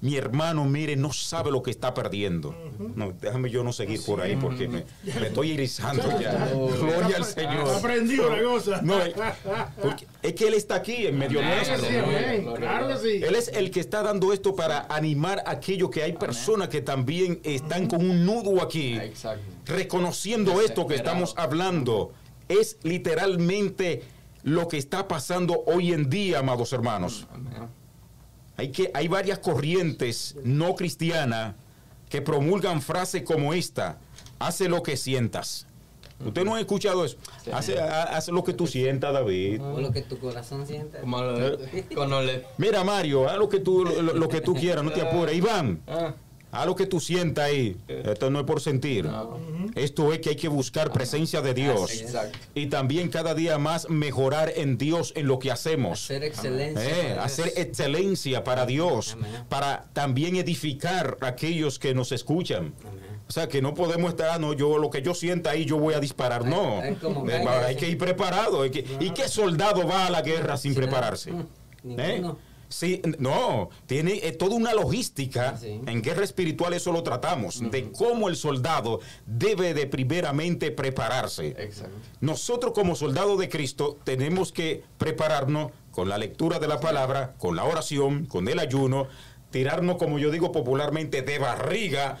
Mi 0.00 0.14
hermano, 0.16 0.64
mire, 0.64 0.94
no 0.94 1.12
sabe 1.12 1.50
lo 1.50 1.60
que 1.60 1.72
está 1.72 1.92
perdiendo. 1.92 2.54
No, 2.94 3.12
déjame 3.12 3.50
yo 3.50 3.64
no 3.64 3.72
seguir 3.72 4.00
por 4.04 4.20
ahí 4.20 4.36
porque 4.36 4.68
me, 4.68 4.84
me 5.02 5.26
estoy 5.26 5.52
erizando 5.52 6.20
ya. 6.20 6.50
Gloria 6.52 7.16
al 7.16 7.24
Señor. 7.24 7.68
Aprendió 7.68 8.30
la 8.30 8.42
cosa. 8.42 8.80
No, 8.82 8.96
es 10.22 10.34
que 10.34 10.46
Él 10.46 10.54
está 10.54 10.76
aquí 10.76 11.06
en 11.06 11.18
medio 11.18 11.42
nuestro. 11.42 11.84
Él 11.88 13.34
es 13.34 13.48
el 13.48 13.72
que 13.72 13.80
está 13.80 14.04
dando 14.04 14.32
esto 14.32 14.54
para 14.54 14.86
animar 14.88 15.42
a 15.44 15.52
aquello 15.52 15.90
que 15.90 16.04
hay 16.04 16.12
personas 16.12 16.68
que 16.68 16.80
también 16.80 17.40
están 17.42 17.88
con 17.88 18.08
un 18.08 18.24
nudo 18.24 18.62
aquí, 18.62 19.00
reconociendo 19.66 20.60
esto 20.60 20.86
que 20.86 20.94
estamos 20.94 21.34
hablando. 21.36 22.12
Es 22.48 22.78
literalmente 22.82 24.04
lo 24.44 24.68
que 24.68 24.78
está 24.78 25.08
pasando 25.08 25.64
hoy 25.66 25.92
en 25.92 26.08
día, 26.08 26.38
amados 26.38 26.72
hermanos. 26.72 27.26
Amén. 27.30 27.77
Hay, 28.58 28.70
que, 28.72 28.90
hay 28.92 29.08
varias 29.08 29.38
corrientes 29.38 30.36
no 30.44 30.74
cristianas 30.74 31.54
que 32.10 32.20
promulgan 32.20 32.82
frases 32.82 33.22
como 33.22 33.54
esta, 33.54 33.98
hace 34.38 34.68
lo 34.68 34.82
que 34.82 34.96
sientas. 34.96 35.66
Usted 36.24 36.44
no 36.44 36.56
ha 36.56 36.60
escuchado 36.60 37.04
eso. 37.04 37.16
Sí. 37.44 37.50
Hace, 37.52 37.78
ha- 37.80 38.02
hace 38.16 38.32
lo 38.32 38.42
que 38.42 38.52
tú 38.52 38.66
sientas, 38.66 39.12
David. 39.12 39.62
O 39.62 39.80
lo 39.80 39.92
que 39.92 40.02
tu 40.02 40.18
corazón 40.18 40.66
sienta. 40.66 41.00
Como 41.00 41.22
lo- 41.22 41.56
cuando 41.94 42.20
le... 42.20 42.44
Mira, 42.56 42.82
Mario, 42.82 43.28
haz 43.28 43.38
lo 43.38 43.48
que 43.48 43.60
tú, 43.60 43.84
lo, 43.84 44.02
lo 44.02 44.28
que 44.28 44.40
tú 44.40 44.54
quieras, 44.54 44.82
no 44.82 44.90
te 44.90 45.00
apures. 45.08 45.36
Iván, 45.36 45.80
Ah, 46.50 46.60
haz 46.62 46.66
lo 46.66 46.74
que 46.76 46.86
tú 46.86 46.98
sientas 47.00 47.44
ahí. 47.44 47.76
Esto 47.88 48.30
no 48.30 48.40
es 48.40 48.44
por 48.46 48.60
sentir. 48.60 49.04
no. 49.04 49.38
Esto 49.74 50.12
es 50.14 50.20
que 50.20 50.30
hay 50.30 50.36
que 50.36 50.48
buscar 50.48 50.90
presencia 50.92 51.42
de 51.42 51.52
Dios. 51.54 51.92
Exacto. 52.00 52.38
Y 52.54 52.66
también 52.66 53.10
cada 53.10 53.34
día 53.34 53.58
más 53.58 53.88
mejorar 53.90 54.52
en 54.56 54.78
Dios 54.78 55.12
en 55.14 55.26
lo 55.26 55.38
que 55.38 55.50
hacemos. 55.50 56.04
Hacer 56.04 56.24
excelencia. 56.24 56.84
Eh, 56.84 56.90
para 57.02 57.12
Dios. 57.14 57.24
hacer 57.24 57.52
excelencia 57.56 58.44
para 58.44 58.64
Dios, 58.66 59.12
Amén. 59.12 59.30
para 59.48 59.84
también 59.92 60.36
edificar 60.36 61.18
a 61.20 61.26
aquellos 61.28 61.78
que 61.78 61.94
nos 61.94 62.12
escuchan. 62.12 62.72
Amén. 62.80 62.98
O 63.28 63.30
sea, 63.32 63.46
que 63.46 63.60
no 63.60 63.74
podemos 63.74 64.08
estar, 64.10 64.30
ah, 64.30 64.38
no, 64.38 64.54
yo 64.54 64.78
lo 64.78 64.88
que 64.88 65.02
yo 65.02 65.12
sienta 65.14 65.50
ahí 65.50 65.66
yo 65.66 65.76
voy 65.78 65.92
a 65.92 66.00
disparar. 66.00 66.46
No, 66.46 66.80
hay 66.80 66.92
Eh, 66.94 67.46
hay 67.66 67.76
que- 67.76 67.90
ir 67.90 67.98
preparado. 67.98 68.62
hay 68.62 68.70
que- 68.70 68.86
¿Y 69.00 69.10
qué 69.10 69.28
soldado 69.28 69.86
va 69.86 70.06
a 70.06 70.10
la 70.10 70.22
guerra 70.22 70.56
sin 70.56 70.74
prepararse? 70.74 71.30
mm, 71.32 72.00
¿Eh? 72.00 72.22
Sí, 72.68 73.00
no, 73.18 73.70
tiene 73.86 74.20
eh, 74.22 74.32
toda 74.32 74.54
una 74.54 74.74
logística. 74.74 75.56
Sí. 75.56 75.80
En 75.86 76.02
guerra 76.02 76.24
espiritual 76.24 76.74
eso 76.74 76.92
lo 76.92 77.02
tratamos, 77.02 77.60
de 77.70 77.90
cómo 77.92 78.28
el 78.28 78.36
soldado 78.36 79.00
debe 79.26 79.74
de 79.74 79.86
primeramente 79.86 80.70
prepararse. 80.70 81.48
Exacto. 81.58 81.96
Nosotros 82.20 82.72
como 82.74 82.94
soldados 82.94 83.38
de 83.38 83.48
Cristo 83.48 83.98
tenemos 84.04 84.52
que 84.52 84.84
prepararnos 84.98 85.72
con 85.90 86.08
la 86.08 86.18
lectura 86.18 86.58
de 86.58 86.68
la 86.68 86.78
palabra, 86.78 87.34
con 87.38 87.56
la 87.56 87.64
oración, 87.64 88.26
con 88.26 88.48
el 88.48 88.58
ayuno, 88.58 89.08
tirarnos, 89.50 89.96
como 89.96 90.18
yo 90.18 90.30
digo 90.30 90.52
popularmente, 90.52 91.22
de 91.22 91.38
barriga 91.38 92.18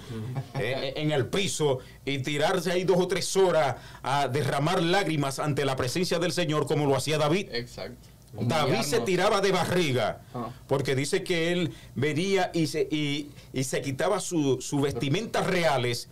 eh, 0.58 0.94
en 0.96 1.12
el 1.12 1.26
piso 1.26 1.78
y 2.04 2.18
tirarse 2.18 2.72
ahí 2.72 2.84
dos 2.84 2.98
o 2.98 3.06
tres 3.06 3.36
horas 3.36 3.76
a 4.02 4.28
derramar 4.28 4.82
lágrimas 4.82 5.38
ante 5.38 5.64
la 5.64 5.76
presencia 5.76 6.18
del 6.18 6.32
Señor 6.32 6.66
como 6.66 6.86
lo 6.86 6.96
hacía 6.96 7.18
David. 7.18 7.48
Exacto. 7.52 8.08
David 8.32 8.82
se 8.82 9.00
tiraba 9.00 9.40
de 9.40 9.52
barriga 9.52 10.20
Ah. 10.34 10.50
porque 10.66 10.94
dice 10.94 11.22
que 11.24 11.50
él 11.52 11.72
venía 11.94 12.50
y 12.54 12.66
se, 12.66 12.82
y, 12.90 13.30
y 13.52 13.64
se 13.64 13.80
quitaba 13.80 14.20
su- 14.20 14.60
sus 14.60 14.82
vestimentas 14.82 15.46
reales. 15.46 16.08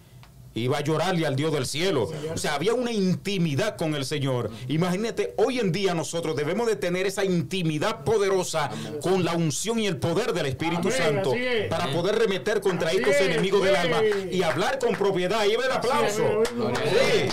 Iba 0.56 0.78
a 0.78 0.80
llorarle 0.80 1.26
al 1.26 1.36
Dios 1.36 1.52
del 1.52 1.66
cielo. 1.66 2.10
O 2.32 2.38
sea, 2.38 2.54
había 2.54 2.72
una 2.72 2.90
intimidad 2.90 3.76
con 3.76 3.94
el 3.94 4.06
Señor. 4.06 4.50
Imagínate, 4.68 5.34
hoy 5.36 5.60
en 5.60 5.70
día 5.70 5.92
nosotros 5.92 6.34
debemos 6.34 6.66
de 6.66 6.76
tener 6.76 7.06
esa 7.06 7.24
intimidad 7.24 8.04
poderosa 8.04 8.70
con 9.02 9.22
la 9.24 9.34
unción 9.34 9.78
y 9.78 9.86
el 9.86 9.98
poder 9.98 10.32
del 10.32 10.46
Espíritu 10.46 10.88
Amén, 10.88 10.92
Santo 10.96 11.34
es. 11.34 11.68
para 11.68 11.92
poder 11.92 12.16
remeter 12.18 12.62
contra 12.62 12.88
Así 12.88 12.96
estos 12.96 13.14
es, 13.14 13.20
enemigos 13.20 13.62
del 13.62 13.76
alma 13.76 14.00
y 14.30 14.42
hablar 14.42 14.78
con 14.78 14.94
propiedad. 14.94 15.44
Y 15.44 15.52
el 15.52 15.70
aplauso. 15.70 16.42
Sí, 16.46 17.28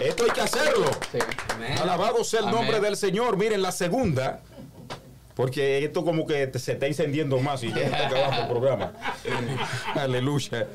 esto 0.00 0.24
hay 0.24 0.30
que 0.30 0.40
hacerlo. 0.40 0.86
Alabado 1.82 2.22
sea 2.22 2.40
el 2.40 2.46
nombre 2.46 2.78
del 2.78 2.96
Señor. 2.96 3.36
Miren, 3.36 3.60
la 3.60 3.72
segunda, 3.72 4.40
porque 5.34 5.84
esto 5.84 6.04
como 6.04 6.26
que 6.26 6.50
se 6.58 6.72
está 6.72 6.86
encendiendo 6.86 7.38
más 7.40 7.62
y 7.64 7.72
ya 7.72 7.82
está 7.82 8.06
acabando 8.06 8.42
el 8.42 8.48
programa. 8.48 8.92
Aleluya. 9.94 10.68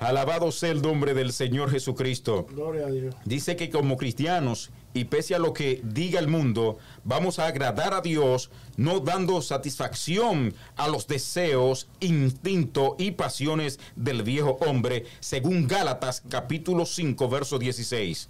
Alabado 0.00 0.50
sea 0.52 0.70
el 0.70 0.82
nombre 0.82 1.14
del 1.14 1.32
Señor 1.32 1.70
Jesucristo. 1.70 2.46
Gloria 2.50 2.86
a 2.86 2.90
Dios. 2.90 3.14
Dice 3.24 3.56
que 3.56 3.70
como 3.70 3.96
cristianos, 3.96 4.70
y 4.94 5.04
pese 5.04 5.34
a 5.34 5.38
lo 5.38 5.52
que 5.52 5.80
diga 5.84 6.18
el 6.18 6.28
mundo, 6.28 6.78
vamos 7.04 7.38
a 7.38 7.46
agradar 7.46 7.94
a 7.94 8.00
Dios, 8.00 8.50
no 8.76 9.00
dando 9.00 9.40
satisfacción 9.42 10.54
a 10.76 10.88
los 10.88 11.06
deseos, 11.06 11.88
instintos 12.00 12.94
y 12.98 13.12
pasiones 13.12 13.78
del 13.96 14.22
viejo 14.22 14.58
hombre, 14.60 15.04
según 15.20 15.68
Gálatas 15.68 16.22
capítulo 16.28 16.86
5, 16.86 17.28
verso 17.28 17.58
16. 17.58 18.28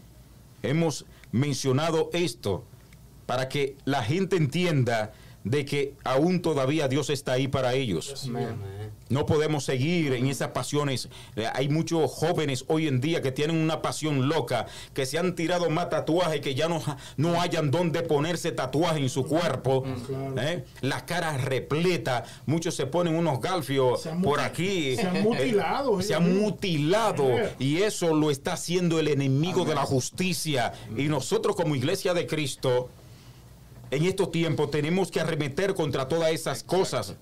Hemos 0.63 1.07
mencionado 1.33 2.11
esto 2.13 2.65
para 3.27 3.49
que 3.49 3.77
la 3.85 4.03
gente 4.03 4.37
entienda 4.37 5.13
de 5.45 5.65
que 5.65 5.95
aún 6.05 6.43
todavía 6.43 6.89
Dios 6.89 7.11
está 7.11 7.33
ahí 7.33 7.49
para 7.49 7.75
ellos. 7.75 8.25
Amén. 8.27 8.57
No 9.09 9.25
podemos 9.27 9.65
seguir 9.65 10.13
en 10.13 10.27
esas 10.27 10.49
pasiones. 10.49 11.09
Eh, 11.37 11.47
Hay 11.55 11.69
muchos 11.69 12.11
jóvenes 12.11 12.65
hoy 12.69 12.87
en 12.89 13.01
día 13.01 13.23
que 13.23 13.33
tienen 13.33 13.57
una 13.57 13.81
pasión 13.81 14.29
loca, 14.29 14.67
que 14.95 15.07
se 15.07 15.19
han 15.19 15.35
tirado 15.35 15.71
más 15.71 15.89
tatuajes, 15.89 16.41
que 16.41 16.55
ya 16.55 16.69
no, 16.69 16.83
no 17.17 17.41
hayan 17.41 17.71
dónde 17.71 18.03
ponerse 18.03 18.53
tatuajes 18.53 19.01
en 19.03 19.09
su 19.09 19.25
cuerpo. 19.27 19.85
Claro. 20.07 20.35
¿eh? 20.43 20.65
La 20.83 21.07
cara 21.07 21.37
repleta. 21.39 22.25
Muchos 22.47 22.75
se 22.75 22.87
ponen 22.87 23.15
unos 23.15 23.41
galfios 23.41 24.03
Se 24.03 24.11
por 24.11 24.41
aquí. 24.41 24.95
se 24.97 25.03
han 25.07 25.17
Eh, 25.17 25.23
mutilado, 25.23 26.01
se 26.03 26.09
ellos 26.09 26.21
han 26.21 26.39
mutilado. 26.39 27.25
Eh. 27.31 27.55
Y 27.59 27.79
eso 27.83 28.15
lo 28.15 28.31
está 28.31 28.53
haciendo 28.55 28.99
el 29.01 29.09
enemigo 29.09 29.65
de 29.65 29.75
la 29.75 29.85
justicia. 29.87 30.73
Y 30.97 31.05
nosotros 31.09 31.57
como 31.57 31.75
iglesia 31.77 32.13
de 32.15 32.27
Cristo, 32.27 32.91
en 33.91 34.05
estos 34.05 34.31
tiempos 34.31 34.71
tenemos 34.71 35.11
que 35.11 35.21
arremeter 35.21 35.75
contra 35.75 36.09
todas 36.09 36.31
esas 36.33 36.63
cosas. 36.63 37.15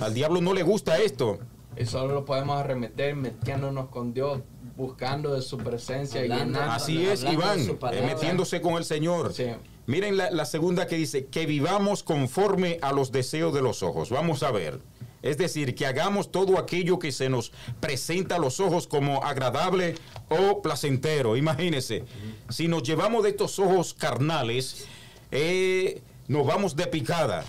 Al 0.00 0.14
diablo 0.14 0.40
no 0.40 0.54
le 0.54 0.62
gusta 0.62 0.98
esto. 0.98 1.38
Y 1.76 1.86
solo 1.86 2.14
lo 2.14 2.24
podemos 2.24 2.58
arremeter 2.58 3.14
metiéndonos 3.16 3.88
con 3.88 4.12
Dios, 4.12 4.40
buscando 4.76 5.34
de 5.34 5.42
su 5.42 5.56
presencia 5.58 6.20
y 6.20 6.24
Hablando. 6.30 6.44
llenando. 6.58 6.72
Así 6.72 7.06
es, 7.06 7.22
Iván, 7.24 7.60
eh, 7.92 8.02
metiéndose 8.06 8.60
con 8.60 8.74
el 8.74 8.84
Señor. 8.84 9.32
Sí. 9.32 9.46
Miren 9.86 10.16
la, 10.16 10.30
la 10.30 10.44
segunda 10.44 10.86
que 10.86 10.96
dice, 10.96 11.26
que 11.26 11.46
vivamos 11.46 12.02
conforme 12.02 12.78
a 12.82 12.92
los 12.92 13.12
deseos 13.12 13.54
de 13.54 13.62
los 13.62 13.82
ojos. 13.82 14.10
Vamos 14.10 14.42
a 14.42 14.50
ver. 14.50 14.80
Es 15.22 15.36
decir, 15.36 15.74
que 15.74 15.84
hagamos 15.86 16.32
todo 16.32 16.58
aquello 16.58 16.98
que 16.98 17.12
se 17.12 17.28
nos 17.28 17.52
presenta 17.78 18.36
a 18.36 18.38
los 18.38 18.58
ojos 18.58 18.86
como 18.86 19.22
agradable 19.22 19.94
o 20.30 20.62
placentero. 20.62 21.36
Imagínense, 21.36 22.04
si 22.48 22.68
nos 22.68 22.82
llevamos 22.84 23.22
de 23.24 23.30
estos 23.30 23.58
ojos 23.58 23.92
carnales, 23.94 24.86
eh, 25.30 26.00
nos 26.26 26.46
vamos 26.46 26.74
de 26.74 26.86
picada. 26.86 27.44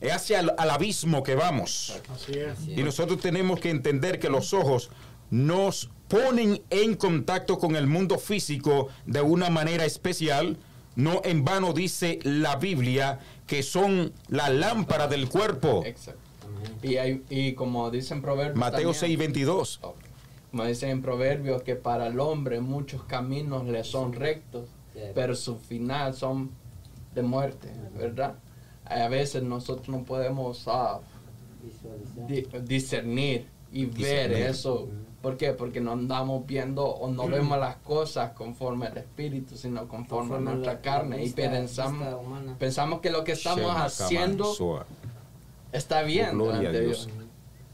Es 0.00 0.12
hacia 0.12 0.40
el 0.40 0.52
al 0.56 0.70
abismo 0.70 1.22
que 1.22 1.34
vamos. 1.34 2.00
Así 2.14 2.32
es. 2.38 2.68
Y 2.68 2.82
nosotros 2.82 3.20
tenemos 3.20 3.58
que 3.60 3.70
entender 3.70 4.18
que 4.18 4.28
los 4.28 4.52
ojos 4.54 4.90
nos 5.30 5.90
ponen 6.08 6.62
en 6.70 6.94
contacto 6.94 7.58
con 7.58 7.74
el 7.76 7.86
mundo 7.86 8.18
físico 8.18 8.88
de 9.06 9.20
una 9.20 9.50
manera 9.50 9.84
especial. 9.84 10.56
No 10.94 11.20
en 11.24 11.44
vano 11.44 11.72
dice 11.72 12.18
la 12.22 12.56
Biblia 12.56 13.18
que 13.46 13.62
son 13.62 14.12
la 14.28 14.48
lámpara 14.50 15.06
del 15.08 15.28
cuerpo. 15.28 15.82
Exacto. 15.84 16.20
Y, 16.82 16.96
hay, 16.96 17.22
y 17.30 17.52
como 17.54 17.90
dicen 17.90 18.20
proverbios. 18.22 18.56
Mateo 18.56 18.92
también- 18.92 18.94
6, 18.94 19.18
22. 19.18 19.78
Ok. 19.82 19.96
Como 20.50 20.64
dicen 20.64 20.88
en 20.90 21.02
Proverbios 21.02 21.62
que 21.62 21.76
para 21.76 22.06
el 22.06 22.18
hombre 22.20 22.60
muchos 22.60 23.02
caminos 23.04 23.66
le 23.66 23.84
son 23.84 24.14
rectos, 24.14 24.70
pero 25.14 25.34
su 25.36 25.58
final 25.58 26.14
son 26.14 26.50
de 27.14 27.22
muerte, 27.22 27.70
¿verdad? 27.94 28.36
A 28.88 29.08
veces 29.08 29.42
nosotros 29.42 29.88
no 29.88 30.02
podemos 30.04 30.64
ah, 30.66 31.00
di- 32.26 32.46
discernir 32.62 33.46
y 33.72 33.86
ver 33.86 34.32
eso. 34.32 34.88
¿Por 35.22 35.36
qué? 35.36 35.52
Porque 35.52 35.80
no 35.80 35.92
andamos 35.92 36.46
viendo 36.46 36.86
o 36.86 37.10
no 37.10 37.26
vemos 37.26 37.58
las 37.58 37.76
cosas 37.76 38.32
conforme 38.32 38.86
al 38.86 38.96
espíritu, 38.98 39.56
sino 39.56 39.88
conforme, 39.88 40.36
a 40.36 40.40
nuestra 40.40 40.74
la- 40.74 40.80
carne. 40.80 41.16
la 41.18 41.22
y 41.24 41.30
pensamos, 41.30 42.56
pensamos 42.58 43.00
que 43.00 43.10
lo 43.10 43.24
que 43.24 43.32
estamos 43.32 43.70
haciendo 43.76 44.54
está 45.72 46.02
bien 46.02 46.30
Gloria 46.38 46.54
a 46.54 46.58
delante 46.58 46.78
de 46.78 46.86
Dios. 46.86 47.06
Dios. 47.06 47.18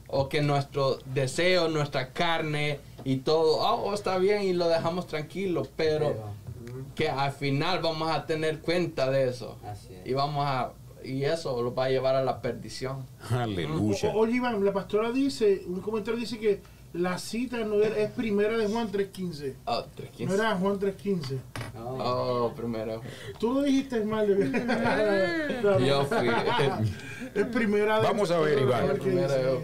O 0.08 0.28
que 0.28 0.42
nuestro 0.42 0.98
deseo, 1.12 1.68
nuestra 1.68 2.12
carne 2.12 2.78
y 3.04 3.16
todo, 3.18 3.58
oh, 3.60 3.92
está 3.92 4.16
bien 4.18 4.42
y 4.42 4.52
lo 4.52 4.68
dejamos 4.68 5.06
tranquilo, 5.06 5.66
pero 5.76 6.08
Pero, 6.14 6.84
que 6.94 7.08
al 7.10 7.32
final 7.32 7.80
vamos 7.82 8.10
a 8.10 8.24
tener 8.24 8.60
cuenta 8.60 9.10
de 9.10 9.28
eso. 9.28 9.56
mm, 9.62 9.66
así 9.66 9.94
es. 9.94 10.06
Y 10.06 10.12
vamos 10.14 10.44
a 10.46 10.72
y 11.04 11.24
eso 11.24 11.60
lo 11.62 11.74
va 11.74 11.84
a 11.86 11.90
llevar 11.90 12.16
a 12.16 12.22
la 12.24 12.40
perdición. 12.40 13.06
Aleluya. 13.30 14.10
O- 14.10 14.18
Oye, 14.20 14.36
Iván, 14.36 14.64
la 14.64 14.72
pastora 14.72 15.10
dice, 15.12 15.62
un 15.66 15.80
comentario 15.80 16.18
dice 16.20 16.38
que 16.38 16.60
la 16.94 17.18
cita 17.18 17.58
no 17.64 17.82
era, 17.82 17.96
es 17.98 18.10
primera 18.12 18.56
de 18.56 18.68
Juan 18.68 18.90
3.15. 18.92 19.54
Oh, 19.66 19.84
3.15. 19.96 20.26
No 20.26 20.34
era 20.34 20.54
Juan 20.56 20.78
3.15. 20.78 21.38
No, 21.74 21.88
Oh, 21.98 22.52
primero. 22.54 23.00
Tú 23.38 23.52
lo 23.54 23.62
dijiste 23.62 24.04
mal. 24.04 24.26
de- 24.28 25.84
Yo 25.86 26.04
fui. 26.04 26.28
Es 27.34 27.46
primera 27.46 27.96
de 28.00 28.06
Vamos 28.06 28.30
a 28.30 28.38
ver, 28.38 28.60
Iván. 28.60 28.96
Primera 28.96 29.42
yo. 29.42 29.60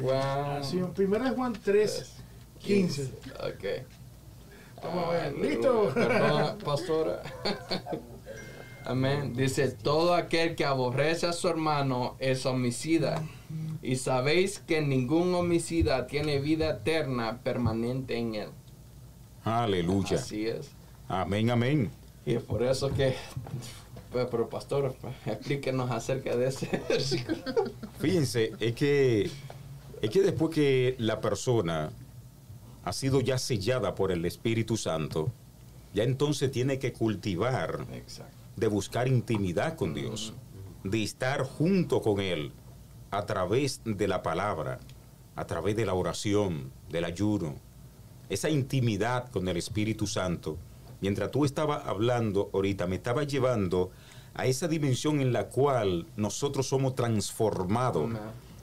Juan. 0.00 0.58
Así, 0.62 0.80
primera 0.94 1.24
de 1.28 1.30
Juan 1.34 1.52
3, 1.54 2.12
15. 2.60 3.02
Ok. 3.40 3.64
Vamos 4.82 5.06
a 5.06 5.10
ver. 5.10 5.38
¿listo? 5.38 5.90
Perdón, 5.92 6.58
pastora. 6.64 7.22
Amén. 8.90 9.34
Dice, 9.36 9.68
todo 9.68 10.14
aquel 10.14 10.56
que 10.56 10.64
aborrece 10.64 11.26
a 11.26 11.32
su 11.32 11.48
hermano 11.48 12.16
es 12.18 12.44
homicida. 12.44 13.22
Y 13.82 13.96
sabéis 13.96 14.58
que 14.58 14.80
ningún 14.80 15.32
homicida 15.32 16.08
tiene 16.08 16.40
vida 16.40 16.70
eterna 16.70 17.38
permanente 17.44 18.16
en 18.16 18.34
él. 18.34 18.48
Aleluya. 19.44 20.16
Así 20.16 20.48
es. 20.48 20.70
Amén, 21.08 21.50
amén. 21.50 21.90
Y 22.26 22.34
es 22.34 22.42
por 22.42 22.64
eso 22.64 22.92
que, 22.92 23.14
pues, 24.10 24.26
pero 24.28 24.48
pastor, 24.48 24.96
pues, 25.00 25.14
explíquenos 25.24 25.88
acerca 25.92 26.34
de 26.34 26.48
ese 26.48 26.82
versículo. 26.88 27.38
Fíjense, 28.00 28.52
es 28.58 28.74
que, 28.74 29.30
es 30.02 30.10
que 30.10 30.20
después 30.20 30.52
que 30.52 30.96
la 30.98 31.20
persona 31.20 31.92
ha 32.82 32.92
sido 32.92 33.20
ya 33.20 33.38
sellada 33.38 33.94
por 33.94 34.10
el 34.10 34.24
Espíritu 34.24 34.76
Santo, 34.76 35.30
ya 35.94 36.02
entonces 36.02 36.50
tiene 36.50 36.80
que 36.80 36.92
cultivar 36.92 37.86
Exacto. 37.92 38.39
De 38.56 38.66
buscar 38.66 39.08
intimidad 39.08 39.76
con 39.76 39.94
Dios, 39.94 40.34
de 40.84 41.02
estar 41.02 41.42
junto 41.42 42.00
con 42.02 42.20
Él 42.20 42.52
a 43.10 43.26
través 43.26 43.80
de 43.84 44.08
la 44.08 44.22
palabra, 44.22 44.78
a 45.36 45.46
través 45.46 45.76
de 45.76 45.86
la 45.86 45.94
oración, 45.94 46.70
del 46.90 47.04
ayuno. 47.04 47.56
Esa 48.28 48.50
intimidad 48.50 49.30
con 49.30 49.48
el 49.48 49.56
Espíritu 49.56 50.06
Santo, 50.06 50.56
mientras 51.00 51.30
tú 51.30 51.44
estabas 51.44 51.86
hablando 51.86 52.50
ahorita, 52.52 52.86
me 52.86 52.96
estaba 52.96 53.24
llevando 53.24 53.90
a 54.34 54.46
esa 54.46 54.68
dimensión 54.68 55.20
en 55.20 55.32
la 55.32 55.48
cual 55.48 56.06
nosotros 56.16 56.68
somos 56.68 56.94
transformados. 56.94 58.10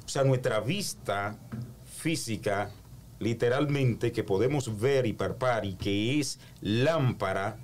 O 0.06 0.10
sea, 0.10 0.24
nuestra 0.24 0.62
vista 0.62 1.36
física, 1.86 2.72
literalmente, 3.20 4.12
que 4.12 4.24
podemos 4.24 4.80
ver 4.80 5.06
y 5.06 5.14
palpar 5.14 5.66
y 5.66 5.74
que 5.74 6.20
es 6.20 6.40
lámpara 6.62 7.58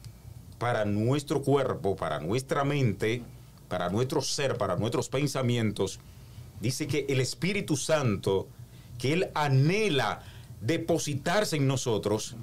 para 0.63 0.85
nuestro 0.85 1.41
cuerpo, 1.41 1.97
para 1.97 2.21
nuestra 2.21 2.63
mente, 2.63 3.21
para 3.67 3.89
nuestro 3.89 4.21
ser, 4.21 4.57
para 4.57 4.77
nuestros 4.77 5.09
pensamientos, 5.09 5.99
dice 6.61 6.87
que 6.87 7.05
el 7.09 7.19
Espíritu 7.19 7.75
Santo, 7.75 8.47
que 8.97 9.11
Él 9.11 9.29
anhela 9.33 10.21
depositarse 10.61 11.57
en 11.57 11.67
nosotros, 11.67 12.37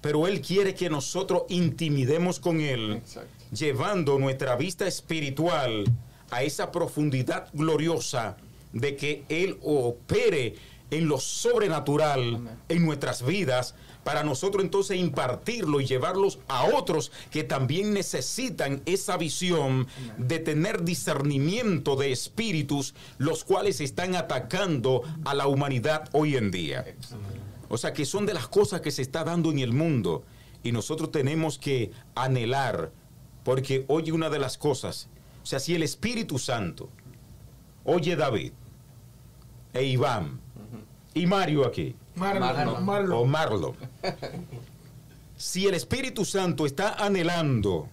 pero 0.00 0.26
Él 0.26 0.40
quiere 0.40 0.74
que 0.74 0.90
nosotros 0.90 1.44
intimidemos 1.48 2.40
con 2.40 2.60
Él, 2.60 2.94
Exacto. 2.94 3.30
llevando 3.52 4.18
nuestra 4.18 4.56
vista 4.56 4.88
espiritual 4.88 5.84
a 6.32 6.42
esa 6.42 6.72
profundidad 6.72 7.50
gloriosa 7.52 8.36
de 8.72 8.96
que 8.96 9.22
Él 9.28 9.60
opere 9.62 10.56
en 10.90 11.06
lo 11.06 11.20
sobrenatural 11.20 12.34
Amén. 12.34 12.58
en 12.68 12.84
nuestras 12.84 13.24
vidas 13.24 13.76
para 14.08 14.24
nosotros 14.24 14.64
entonces 14.64 14.96
impartirlo 14.96 15.82
y 15.82 15.84
llevarlos 15.84 16.38
a 16.48 16.64
otros 16.64 17.12
que 17.30 17.44
también 17.44 17.92
necesitan 17.92 18.80
esa 18.86 19.18
visión 19.18 19.86
de 20.16 20.38
tener 20.38 20.82
discernimiento 20.82 21.94
de 21.94 22.10
espíritus 22.10 22.94
los 23.18 23.44
cuales 23.44 23.82
están 23.82 24.14
atacando 24.14 25.02
a 25.26 25.34
la 25.34 25.46
humanidad 25.46 26.08
hoy 26.12 26.36
en 26.36 26.50
día. 26.50 26.86
O 27.68 27.76
sea, 27.76 27.92
que 27.92 28.06
son 28.06 28.24
de 28.24 28.32
las 28.32 28.48
cosas 28.48 28.80
que 28.80 28.92
se 28.92 29.02
está 29.02 29.24
dando 29.24 29.50
en 29.50 29.58
el 29.58 29.74
mundo 29.74 30.24
y 30.62 30.72
nosotros 30.72 31.12
tenemos 31.12 31.58
que 31.58 31.90
anhelar, 32.14 32.90
porque 33.44 33.84
oye 33.88 34.10
una 34.10 34.30
de 34.30 34.38
las 34.38 34.56
cosas, 34.56 35.10
o 35.42 35.46
sea, 35.46 35.60
si 35.60 35.74
el 35.74 35.82
Espíritu 35.82 36.38
Santo, 36.38 36.88
oye 37.84 38.16
David, 38.16 38.52
e 39.74 39.84
Iván, 39.84 40.40
y 41.12 41.26
Mario 41.26 41.66
aquí, 41.66 41.94
Marlon, 42.18 42.40
Marlon. 42.40 42.84
Marlon. 42.84 43.18
o 43.18 43.24
Marlon, 43.24 43.76
si 45.36 45.66
el 45.66 45.74
Espíritu 45.74 46.24
Santo 46.24 46.66
está 46.66 46.94
anhelando 46.94 47.88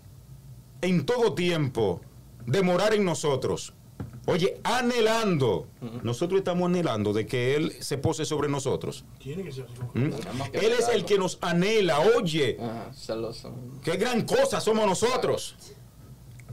en 0.81 1.05
todo 1.05 1.33
tiempo 1.33 2.01
de 2.45 2.61
morar 2.61 2.93
en 2.93 3.05
nosotros, 3.05 3.73
oye, 4.25 4.59
anhelando, 4.63 5.67
nosotros 6.03 6.39
estamos 6.39 6.65
anhelando 6.67 7.13
de 7.13 7.25
que 7.25 7.55
Él 7.55 7.73
se 7.79 7.97
pose 7.97 8.25
sobre 8.25 8.49
nosotros. 8.49 9.05
Tiene 9.19 9.43
que 9.43 9.51
ser 9.51 9.65
así. 9.65 9.99
¿Mm? 9.99 10.11
Él 10.53 10.73
es 10.77 10.89
el 10.89 11.05
que 11.05 11.17
nos 11.17 11.37
anhela, 11.41 11.99
oye, 11.99 12.57
celoso. 12.93 13.53
qué 13.83 13.97
gran 13.97 14.23
cosa 14.23 14.59
somos 14.59 14.85
nosotros. 14.85 15.55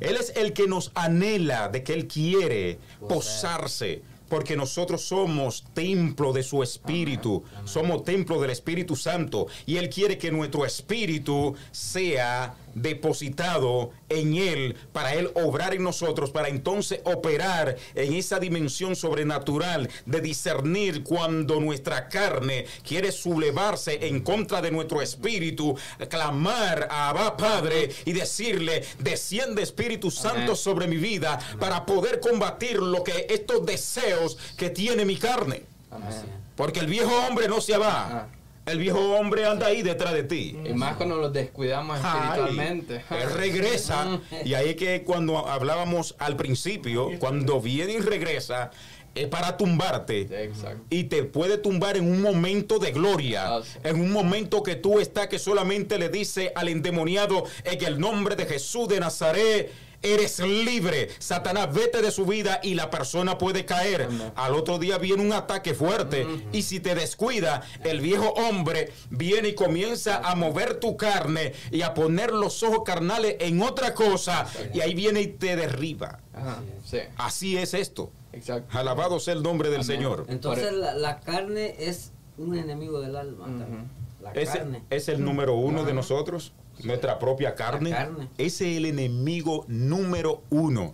Él 0.00 0.16
es 0.16 0.32
el 0.36 0.52
que 0.52 0.66
nos 0.66 0.90
anhela, 0.94 1.68
de 1.68 1.84
que 1.84 1.92
Él 1.92 2.08
quiere 2.08 2.78
posarse, 3.08 4.02
porque 4.32 4.56
nosotros 4.56 5.02
somos 5.02 5.62
templo 5.74 6.32
de 6.32 6.42
su 6.42 6.62
Espíritu, 6.62 7.44
somos 7.66 8.02
templo 8.02 8.40
del 8.40 8.48
Espíritu 8.48 8.96
Santo, 8.96 9.46
y 9.66 9.76
Él 9.76 9.90
quiere 9.90 10.16
que 10.16 10.32
nuestro 10.32 10.64
espíritu 10.64 11.54
sea 11.70 12.54
depositado 12.74 13.90
en 14.08 14.36
Él, 14.36 14.76
para 14.92 15.14
Él 15.14 15.30
obrar 15.34 15.74
en 15.74 15.82
nosotros, 15.82 16.30
para 16.30 16.48
entonces 16.48 17.00
operar 17.04 17.76
en 17.94 18.14
esa 18.14 18.38
dimensión 18.38 18.96
sobrenatural 18.96 19.88
de 20.06 20.20
discernir 20.20 21.02
cuando 21.02 21.60
nuestra 21.60 22.08
carne 22.08 22.66
quiere 22.86 23.12
sublevarse 23.12 24.06
en 24.06 24.20
contra 24.20 24.60
de 24.60 24.70
nuestro 24.70 25.02
espíritu, 25.02 25.76
clamar 26.08 26.88
a 26.90 27.10
Abba 27.10 27.36
Padre 27.36 27.90
y 28.04 28.12
decirle, 28.12 28.84
desciende 28.98 29.62
Espíritu 29.62 30.10
Santo 30.10 30.42
Amén. 30.42 30.56
sobre 30.56 30.86
mi 30.86 30.96
vida 30.96 31.38
para 31.58 31.86
poder 31.86 32.20
combatir 32.20 32.76
lo 32.76 33.02
que 33.02 33.26
estos 33.28 33.64
deseos 33.66 34.38
que 34.56 34.70
tiene 34.70 35.04
mi 35.04 35.16
carne. 35.16 35.62
Amén. 35.90 36.42
Porque 36.56 36.80
el 36.80 36.86
viejo 36.86 37.12
hombre 37.26 37.48
no 37.48 37.60
se 37.60 37.76
va. 37.76 38.28
El 38.64 38.78
viejo 38.78 39.00
hombre 39.16 39.44
anda 39.44 39.66
ahí 39.66 39.82
detrás 39.82 40.12
de 40.14 40.22
ti. 40.22 40.56
Y 40.64 40.72
más 40.74 40.96
cuando 40.96 41.16
los 41.16 41.32
descuidamos 41.32 41.98
Ay, 42.02 42.20
espiritualmente. 42.20 43.04
él 43.10 43.30
regresa 43.34 44.20
y 44.44 44.54
ahí 44.54 44.70
es 44.70 44.76
que 44.76 45.02
cuando 45.02 45.48
hablábamos 45.48 46.14
al 46.18 46.36
principio, 46.36 47.10
cuando 47.18 47.60
viene 47.60 47.94
y 47.94 47.98
regresa, 47.98 48.70
es 49.14 49.26
para 49.26 49.56
tumbarte. 49.56 50.22
Exacto. 50.44 50.84
Y 50.90 51.04
te 51.04 51.24
puede 51.24 51.58
tumbar 51.58 51.96
en 51.96 52.10
un 52.10 52.22
momento 52.22 52.78
de 52.78 52.92
gloria, 52.92 53.56
Ah, 53.56 53.62
en 53.84 54.00
un 54.00 54.12
momento 54.12 54.62
que 54.62 54.76
tú 54.76 55.00
estás 55.00 55.26
que 55.26 55.38
solamente 55.38 55.98
le 55.98 56.08
dice 56.08 56.52
al 56.54 56.68
endemoniado 56.68 57.44
en 57.64 57.84
el 57.84 57.98
nombre 57.98 58.36
de 58.36 58.46
Jesús 58.46 58.88
de 58.88 59.00
Nazaret. 59.00 59.70
Eres 60.02 60.38
libre, 60.40 61.08
Satanás, 61.18 61.72
vete 61.72 62.02
de 62.02 62.10
su 62.10 62.26
vida 62.26 62.60
y 62.62 62.74
la 62.74 62.90
persona 62.90 63.38
puede 63.38 63.64
caer. 63.64 64.08
Al 64.34 64.54
otro 64.54 64.78
día 64.78 64.98
viene 64.98 65.22
un 65.22 65.32
ataque 65.32 65.74
fuerte 65.74 66.26
y 66.52 66.62
si 66.62 66.80
te 66.80 66.94
descuida, 66.94 67.62
el 67.84 68.00
viejo 68.00 68.30
hombre 68.30 68.92
viene 69.10 69.48
y 69.50 69.54
comienza 69.54 70.18
a 70.18 70.34
mover 70.34 70.80
tu 70.80 70.96
carne 70.96 71.52
y 71.70 71.82
a 71.82 71.94
poner 71.94 72.32
los 72.32 72.62
ojos 72.62 72.80
carnales 72.84 73.36
en 73.40 73.62
otra 73.62 73.94
cosa 73.94 74.46
y 74.74 74.80
ahí 74.80 74.94
viene 74.94 75.20
y 75.22 75.26
te 75.28 75.56
derriba. 75.56 76.18
Ajá, 76.34 76.62
sí, 76.84 76.98
Así 77.16 77.56
es 77.58 77.74
esto. 77.74 78.10
exacto. 78.32 78.76
Alabado 78.78 79.20
sea 79.20 79.34
el 79.34 79.42
nombre 79.42 79.68
del 79.68 79.82
Amén. 79.82 79.86
Señor. 79.86 80.24
Entonces 80.28 80.72
la, 80.72 80.94
la 80.94 81.20
carne 81.20 81.76
es 81.78 82.12
un 82.38 82.56
enemigo 82.56 83.00
del 83.00 83.14
alma. 83.16 83.46
La 84.22 84.30
Ese 84.32 84.58
carne. 84.58 84.82
es 84.90 85.08
el 85.08 85.24
número 85.24 85.54
uno 85.54 85.84
de 85.84 85.92
nosotros, 85.92 86.52
nuestra 86.84 87.18
propia 87.18 87.54
carne. 87.54 87.90
carne. 87.90 88.28
Ese 88.38 88.70
es 88.70 88.78
el 88.78 88.86
enemigo 88.86 89.64
número 89.68 90.42
uno. 90.50 90.92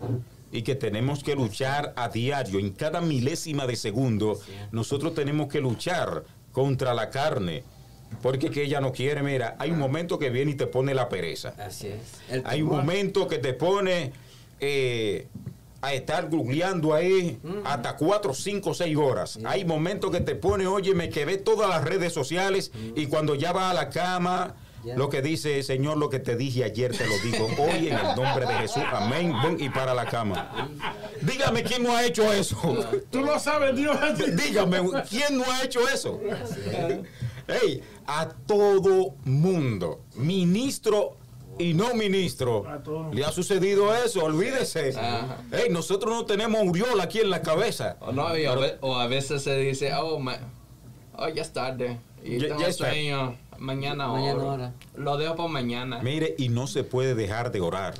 Y 0.50 0.62
que 0.62 0.74
tenemos 0.74 1.22
que 1.22 1.34
luchar 1.34 1.92
a 1.96 2.08
diario, 2.08 2.58
en 2.58 2.70
cada 2.70 3.02
milésima 3.02 3.66
de 3.66 3.76
segundo, 3.76 4.38
nosotros 4.72 5.14
tenemos 5.14 5.48
que 5.48 5.60
luchar 5.60 6.24
contra 6.52 6.94
la 6.94 7.10
carne. 7.10 7.64
Porque 8.22 8.50
que 8.50 8.62
ella 8.62 8.80
no 8.80 8.92
quiere, 8.92 9.22
mira, 9.22 9.56
hay 9.58 9.70
un 9.70 9.78
momento 9.78 10.18
que 10.18 10.30
viene 10.30 10.52
y 10.52 10.54
te 10.54 10.66
pone 10.66 10.94
la 10.94 11.10
pereza. 11.10 11.54
Así 11.58 11.88
es. 11.88 12.00
El 12.30 12.42
Hay 12.46 12.62
un 12.62 12.70
momento 12.70 13.28
que 13.28 13.36
te 13.36 13.52
pone 13.52 14.12
eh, 14.60 15.28
a 15.80 15.94
estar 15.94 16.28
googleando 16.28 16.94
ahí 16.94 17.38
hasta 17.64 17.96
cuatro, 17.96 18.34
cinco, 18.34 18.74
seis 18.74 18.96
horas. 18.96 19.38
Hay 19.44 19.64
momentos 19.64 20.10
que 20.10 20.20
te 20.20 20.34
pone, 20.34 20.66
oye, 20.66 20.94
me 20.94 21.08
que 21.08 21.24
ve 21.24 21.36
todas 21.36 21.68
las 21.68 21.84
redes 21.84 22.12
sociales 22.12 22.72
y 22.96 23.06
cuando 23.06 23.34
ya 23.34 23.52
va 23.52 23.70
a 23.70 23.74
la 23.74 23.88
cama, 23.88 24.56
Lo 24.96 25.08
que 25.08 25.20
dice, 25.22 25.62
Señor, 25.62 25.96
lo 25.98 26.08
que 26.08 26.18
te 26.18 26.36
dije 26.36 26.64
ayer 26.64 26.96
te 26.96 27.06
lo 27.06 27.18
digo 27.18 27.46
hoy 27.58 27.88
en 27.88 27.96
el 27.98 28.16
nombre 28.16 28.46
de 28.46 28.54
Jesús. 28.54 28.82
Amén. 28.92 29.32
Ven 29.42 29.56
y 29.60 29.68
para 29.68 29.92
la 29.94 30.06
cama. 30.06 30.70
Dígame 31.20 31.62
quién 31.62 31.82
no 31.82 31.94
ha 31.96 32.04
hecho 32.04 32.32
eso. 32.32 32.56
Tú 33.10 33.20
lo 33.22 33.38
sabes, 33.38 33.76
Dios. 33.76 33.96
Dígame, 34.46 34.78
¿quién 35.08 35.36
no 35.38 35.44
ha 35.50 35.62
hecho 35.64 35.80
eso? 35.88 36.20
Hey, 37.46 37.82
a 38.06 38.28
todo 38.46 39.14
mundo, 39.24 40.00
ministro 40.14 41.16
y 41.58 41.74
no 41.74 41.92
ministro, 41.94 42.64
le 43.12 43.24
ha 43.24 43.32
sucedido 43.32 43.92
eso, 43.94 44.22
olvídese. 44.24 44.94
Hey, 45.50 45.64
nosotros 45.70 46.14
no 46.14 46.24
tenemos 46.24 46.60
aureola 46.60 47.04
aquí 47.04 47.18
en 47.20 47.30
la 47.30 47.42
cabeza. 47.42 47.96
O, 48.00 48.12
no, 48.12 48.36
y 48.36 48.44
a 48.44 48.54
ve- 48.54 48.76
o 48.80 48.96
a 48.96 49.06
veces 49.08 49.42
se 49.42 49.56
dice, 49.56 49.92
oh, 49.94 50.18
ma- 50.20 50.38
oh, 51.16 51.28
ya 51.28 51.42
es 51.42 51.52
tarde. 51.52 51.98
Y 52.22 52.38
Ya- 52.38 52.48
tengo 52.48 52.60
ya 52.60 52.68
es 52.68 52.76
tarde. 52.76 53.36
Mañana, 53.58 54.08
Mañana 54.08 54.42
oro. 54.42 54.72
Lo 54.96 55.16
dejo 55.16 55.36
para 55.36 55.48
mañana. 55.48 56.00
Mire, 56.02 56.34
y 56.38 56.48
no 56.48 56.66
se 56.66 56.84
puede 56.84 57.14
dejar 57.14 57.50
de 57.50 57.60
orar. 57.60 57.94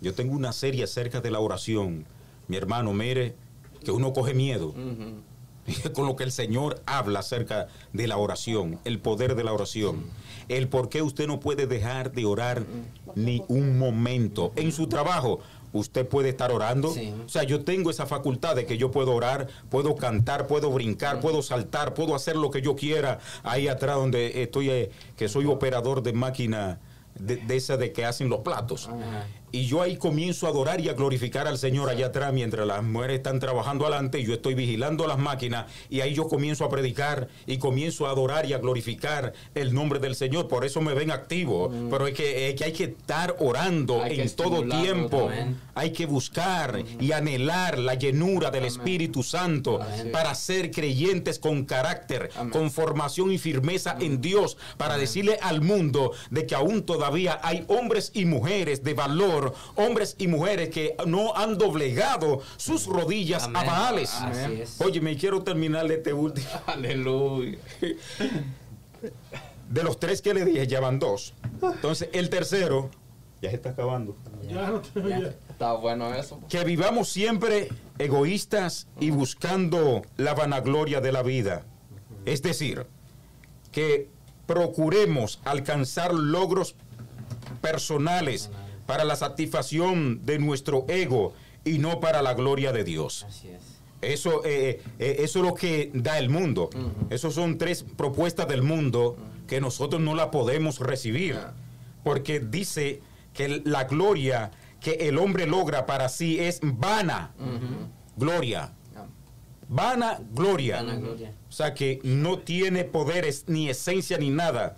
Yo 0.00 0.14
tengo 0.14 0.34
una 0.34 0.52
serie 0.52 0.84
acerca 0.84 1.20
de 1.20 1.30
la 1.30 1.40
oración. 1.40 2.04
Mi 2.48 2.56
hermano, 2.56 2.92
mire, 2.92 3.34
que 3.84 3.90
uno 3.90 4.12
coge 4.12 4.34
miedo. 4.34 4.74
Con 5.94 6.06
lo 6.06 6.16
que 6.16 6.24
el 6.24 6.32
Señor 6.32 6.82
habla 6.86 7.20
acerca 7.20 7.68
de 7.92 8.08
la 8.08 8.16
oración, 8.16 8.80
el 8.84 8.98
poder 8.98 9.36
de 9.36 9.44
la 9.44 9.52
oración, 9.52 10.04
el 10.48 10.68
por 10.68 10.88
qué 10.88 11.02
usted 11.02 11.28
no 11.28 11.38
puede 11.38 11.68
dejar 11.68 12.10
de 12.10 12.24
orar 12.24 12.64
ni 13.14 13.44
un 13.46 13.78
momento. 13.78 14.52
En 14.56 14.72
su 14.72 14.88
trabajo, 14.88 15.38
usted 15.72 16.06
puede 16.06 16.30
estar 16.30 16.52
orando. 16.52 16.92
Sí. 16.92 17.12
O 17.24 17.28
sea, 17.28 17.42
yo 17.42 17.64
tengo 17.64 17.90
esa 17.90 18.06
facultad 18.06 18.56
de 18.56 18.66
que 18.66 18.78
yo 18.78 18.90
puedo 18.90 19.14
orar, 19.14 19.48
puedo 19.70 19.96
cantar, 19.96 20.46
puedo 20.46 20.70
brincar, 20.70 21.20
puedo 21.20 21.42
saltar, 21.42 21.94
puedo 21.94 22.14
hacer 22.14 22.36
lo 22.36 22.50
que 22.50 22.62
yo 22.62 22.76
quiera 22.76 23.18
ahí 23.42 23.68
atrás 23.68 23.96
donde 23.96 24.42
estoy, 24.42 24.70
eh, 24.70 24.90
que 25.16 25.28
soy 25.28 25.46
operador 25.46 26.02
de 26.02 26.12
máquina 26.12 26.78
de, 27.14 27.36
de 27.36 27.56
esa 27.56 27.76
de 27.76 27.92
que 27.92 28.04
hacen 28.04 28.28
los 28.28 28.40
platos. 28.40 28.88
Ajá. 28.88 29.26
Y 29.52 29.66
yo 29.66 29.82
ahí 29.82 29.96
comienzo 29.96 30.46
a 30.46 30.50
adorar 30.50 30.80
y 30.80 30.88
a 30.88 30.94
glorificar 30.94 31.46
al 31.46 31.58
Señor 31.58 31.88
allá 31.90 32.06
atrás 32.06 32.32
mientras 32.32 32.66
las 32.66 32.82
mujeres 32.82 33.18
están 33.18 33.38
trabajando 33.38 33.84
adelante 33.86 34.18
y 34.18 34.24
yo 34.24 34.32
estoy 34.34 34.54
vigilando 34.54 35.06
las 35.06 35.18
máquinas 35.18 35.66
y 35.90 36.00
ahí 36.00 36.14
yo 36.14 36.26
comienzo 36.26 36.64
a 36.64 36.70
predicar 36.70 37.28
y 37.46 37.58
comienzo 37.58 38.06
a 38.06 38.10
adorar 38.10 38.46
y 38.46 38.52
a 38.54 38.58
glorificar 38.58 39.32
el 39.54 39.74
nombre 39.74 39.98
del 39.98 40.14
Señor. 40.16 40.48
Por 40.48 40.64
eso 40.64 40.80
me 40.80 40.94
ven 40.94 41.10
activo. 41.10 41.70
Pero 41.90 42.06
es 42.06 42.14
que, 42.14 42.48
es 42.48 42.54
que 42.54 42.64
hay 42.64 42.72
que 42.72 42.84
estar 42.84 43.36
orando 43.38 43.82
Mm. 43.92 44.02
Hay 44.02 44.20
en 44.20 44.30
todo 44.30 44.62
tiempo. 44.66 45.18
también. 45.26 45.60
Hay 45.74 45.90
que 45.92 46.06
buscar 46.06 46.82
y 47.00 47.12
anhelar 47.12 47.78
la 47.78 47.94
llenura 47.94 48.50
del 48.50 48.64
Espíritu 48.64 49.22
Santo 49.22 49.80
Amén. 49.82 50.10
para 50.12 50.34
ser 50.34 50.70
creyentes 50.70 51.38
con 51.38 51.64
carácter, 51.64 52.30
Amén. 52.36 52.50
con 52.52 52.70
formación 52.70 53.32
y 53.32 53.38
firmeza 53.38 53.96
en 54.00 54.20
Dios, 54.20 54.56
para 54.76 54.96
decirle 54.96 55.38
al 55.42 55.60
mundo 55.60 56.12
de 56.30 56.46
que 56.46 56.54
aún 56.54 56.82
todavía 56.84 57.38
hay 57.42 57.64
hombres 57.68 58.12
y 58.14 58.24
mujeres 58.24 58.82
de 58.84 58.94
valor, 58.94 59.41
hombres 59.76 60.14
y 60.18 60.26
mujeres 60.28 60.68
que 60.70 60.94
no 61.06 61.34
han 61.36 61.58
doblegado 61.58 62.40
sus 62.56 62.86
rodillas 62.86 63.48
a. 63.54 63.64
Baales. 63.64 64.12
Oye, 64.78 65.00
me 65.00 65.16
quiero 65.16 65.42
terminar 65.42 65.86
de 65.88 65.94
este 65.94 66.12
último. 66.12 66.46
Aleluya. 66.66 67.58
De 69.68 69.82
los 69.82 69.98
tres 69.98 70.20
que 70.22 70.34
le 70.34 70.44
dije, 70.44 70.66
ya 70.66 70.80
van 70.80 70.98
dos. 70.98 71.34
Entonces, 71.62 72.08
el 72.12 72.28
tercero, 72.28 72.90
ya 73.40 73.50
se 73.50 73.56
está 73.56 73.70
acabando. 73.70 74.16
Ya 74.48 74.68
no 74.68 74.80
te- 74.80 75.02
Ya. 75.02 75.18
ya. 75.20 75.34
Está 75.50 75.72
bueno 75.74 76.12
eso. 76.14 76.40
Que 76.48 76.64
vivamos 76.64 77.08
siempre 77.08 77.68
egoístas 77.98 78.86
y 79.00 79.10
buscando 79.10 80.02
la 80.16 80.34
vanagloria 80.34 81.00
de 81.00 81.12
la 81.12 81.22
vida. 81.22 81.64
Es 82.26 82.42
decir, 82.42 82.86
que 83.70 84.08
procuremos 84.46 85.40
alcanzar 85.44 86.12
logros 86.12 86.74
personales 87.60 88.50
para 88.92 89.04
la 89.04 89.16
satisfacción 89.16 90.20
de 90.26 90.38
nuestro 90.38 90.84
ego 90.86 91.32
y 91.64 91.78
no 91.78 91.98
para 91.98 92.20
la 92.20 92.34
gloria 92.34 92.72
de 92.72 92.84
Dios. 92.84 93.24
Así 93.26 93.48
es. 93.48 93.62
Eso, 94.02 94.44
eh, 94.44 94.82
eh, 94.98 95.16
eso 95.20 95.38
es 95.38 95.44
lo 95.46 95.54
que 95.54 95.90
da 95.94 96.18
el 96.18 96.28
mundo. 96.28 96.68
Esos 97.08 97.32
son 97.34 97.56
tres 97.56 97.86
propuestas 97.96 98.46
del 98.48 98.62
mundo 98.62 99.16
que 99.46 99.62
nosotros 99.62 100.02
no 100.02 100.14
la 100.14 100.30
podemos 100.30 100.78
recibir. 100.78 101.38
Porque 102.04 102.38
dice 102.38 103.00
que 103.32 103.62
la 103.64 103.84
gloria 103.84 104.50
que 104.78 105.08
el 105.08 105.16
hombre 105.16 105.46
logra 105.46 105.86
para 105.86 106.10
sí 106.10 106.38
es 106.38 106.60
vana 106.62 107.32
gloria. 108.18 108.74
Vana 109.70 110.20
gloria. 110.32 110.82
Vana 110.82 110.96
gloria. 110.96 111.32
O 111.48 111.52
sea 111.52 111.72
que 111.72 111.98
no 112.04 112.40
tiene 112.40 112.84
poderes 112.84 113.44
ni 113.46 113.70
esencia 113.70 114.18
ni 114.18 114.28
nada. 114.28 114.76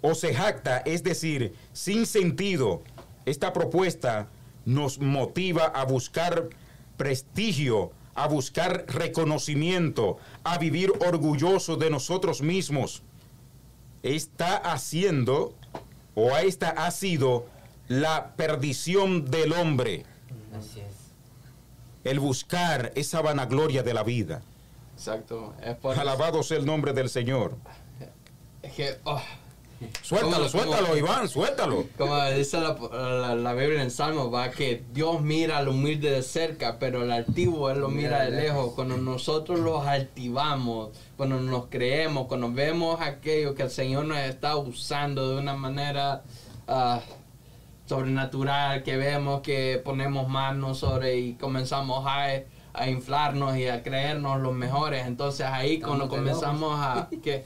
O 0.00 0.14
se 0.14 0.34
jacta, 0.34 0.78
es 0.78 1.02
decir, 1.02 1.54
sin 1.74 2.06
sentido. 2.06 2.82
Esta 3.24 3.52
propuesta 3.52 4.28
nos 4.64 4.98
motiva 4.98 5.64
a 5.66 5.84
buscar 5.84 6.48
prestigio, 6.96 7.92
a 8.14 8.28
buscar 8.28 8.84
reconocimiento, 8.88 10.18
a 10.44 10.58
vivir 10.58 10.92
orgullosos 11.06 11.78
de 11.78 11.90
nosotros 11.90 12.42
mismos. 12.42 13.02
Está 14.02 14.56
haciendo, 14.56 15.54
o 16.14 16.36
esta 16.36 16.70
ha 16.70 16.90
sido, 16.90 17.46
la 17.88 18.34
perdición 18.36 19.30
del 19.30 19.52
hombre. 19.52 20.04
Así 20.56 20.80
es. 20.80 20.94
El 22.04 22.18
buscar 22.18 22.92
esa 22.94 23.20
vanagloria 23.20 23.82
de 23.82 23.94
la 23.94 24.02
vida. 24.02 24.42
Exacto. 24.94 25.54
Es 25.62 25.76
por 25.76 25.98
Alabado 25.98 26.42
sea 26.42 26.58
el 26.58 26.66
nombre 26.66 26.92
del 26.92 27.08
Señor. 27.08 27.56
Es 28.62 28.72
que, 28.74 28.98
oh, 29.04 29.20
Suéltalo, 30.02 30.36
¿Cómo- 30.36 30.48
suéltalo, 30.48 30.96
Iván, 30.96 31.28
suéltalo. 31.28 31.84
como 31.98 32.22
dice 32.30 32.60
la, 32.60 32.76
la- 32.92 33.34
la 33.34 33.52
Biblia 33.54 33.82
en 33.82 33.90
Salmo, 33.90 34.30
va 34.30 34.50
que 34.50 34.82
Dios 34.92 35.20
mira 35.22 35.58
al 35.58 35.68
humilde 35.68 36.10
de 36.10 36.22
cerca, 36.22 36.78
pero 36.78 37.02
el 37.02 37.10
altivo 37.12 37.70
Él 37.70 37.80
lo 37.80 37.88
mira 37.88 38.22
de 38.24 38.30
lejos. 38.30 38.72
Cuando 38.74 38.96
nosotros 38.96 39.58
los 39.60 39.86
altivamos, 39.86 40.90
cuando 41.16 41.40
nos 41.40 41.66
creemos, 41.66 42.26
cuando 42.26 42.50
vemos 42.52 43.00
aquello 43.00 43.54
que 43.54 43.62
el 43.64 43.70
Señor 43.70 44.04
nos 44.06 44.18
está 44.18 44.56
usando 44.56 45.30
de 45.34 45.40
una 45.40 45.54
manera 45.54 46.22
ah, 46.68 47.00
sobrenatural, 47.86 48.82
que 48.82 48.96
vemos 48.96 49.42
que 49.42 49.80
ponemos 49.84 50.28
manos 50.28 50.78
sobre 50.78 51.16
y 51.18 51.34
comenzamos 51.34 52.04
a, 52.06 52.26
a 52.74 52.88
inflarnos 52.88 53.56
y 53.56 53.66
a 53.68 53.82
creernos 53.82 54.40
los 54.40 54.54
mejores, 54.54 55.06
entonces 55.06 55.46
ahí 55.46 55.78
cuando 55.80 56.08
comenzamos 56.08 56.74
a, 56.80 57.08
que, 57.22 57.44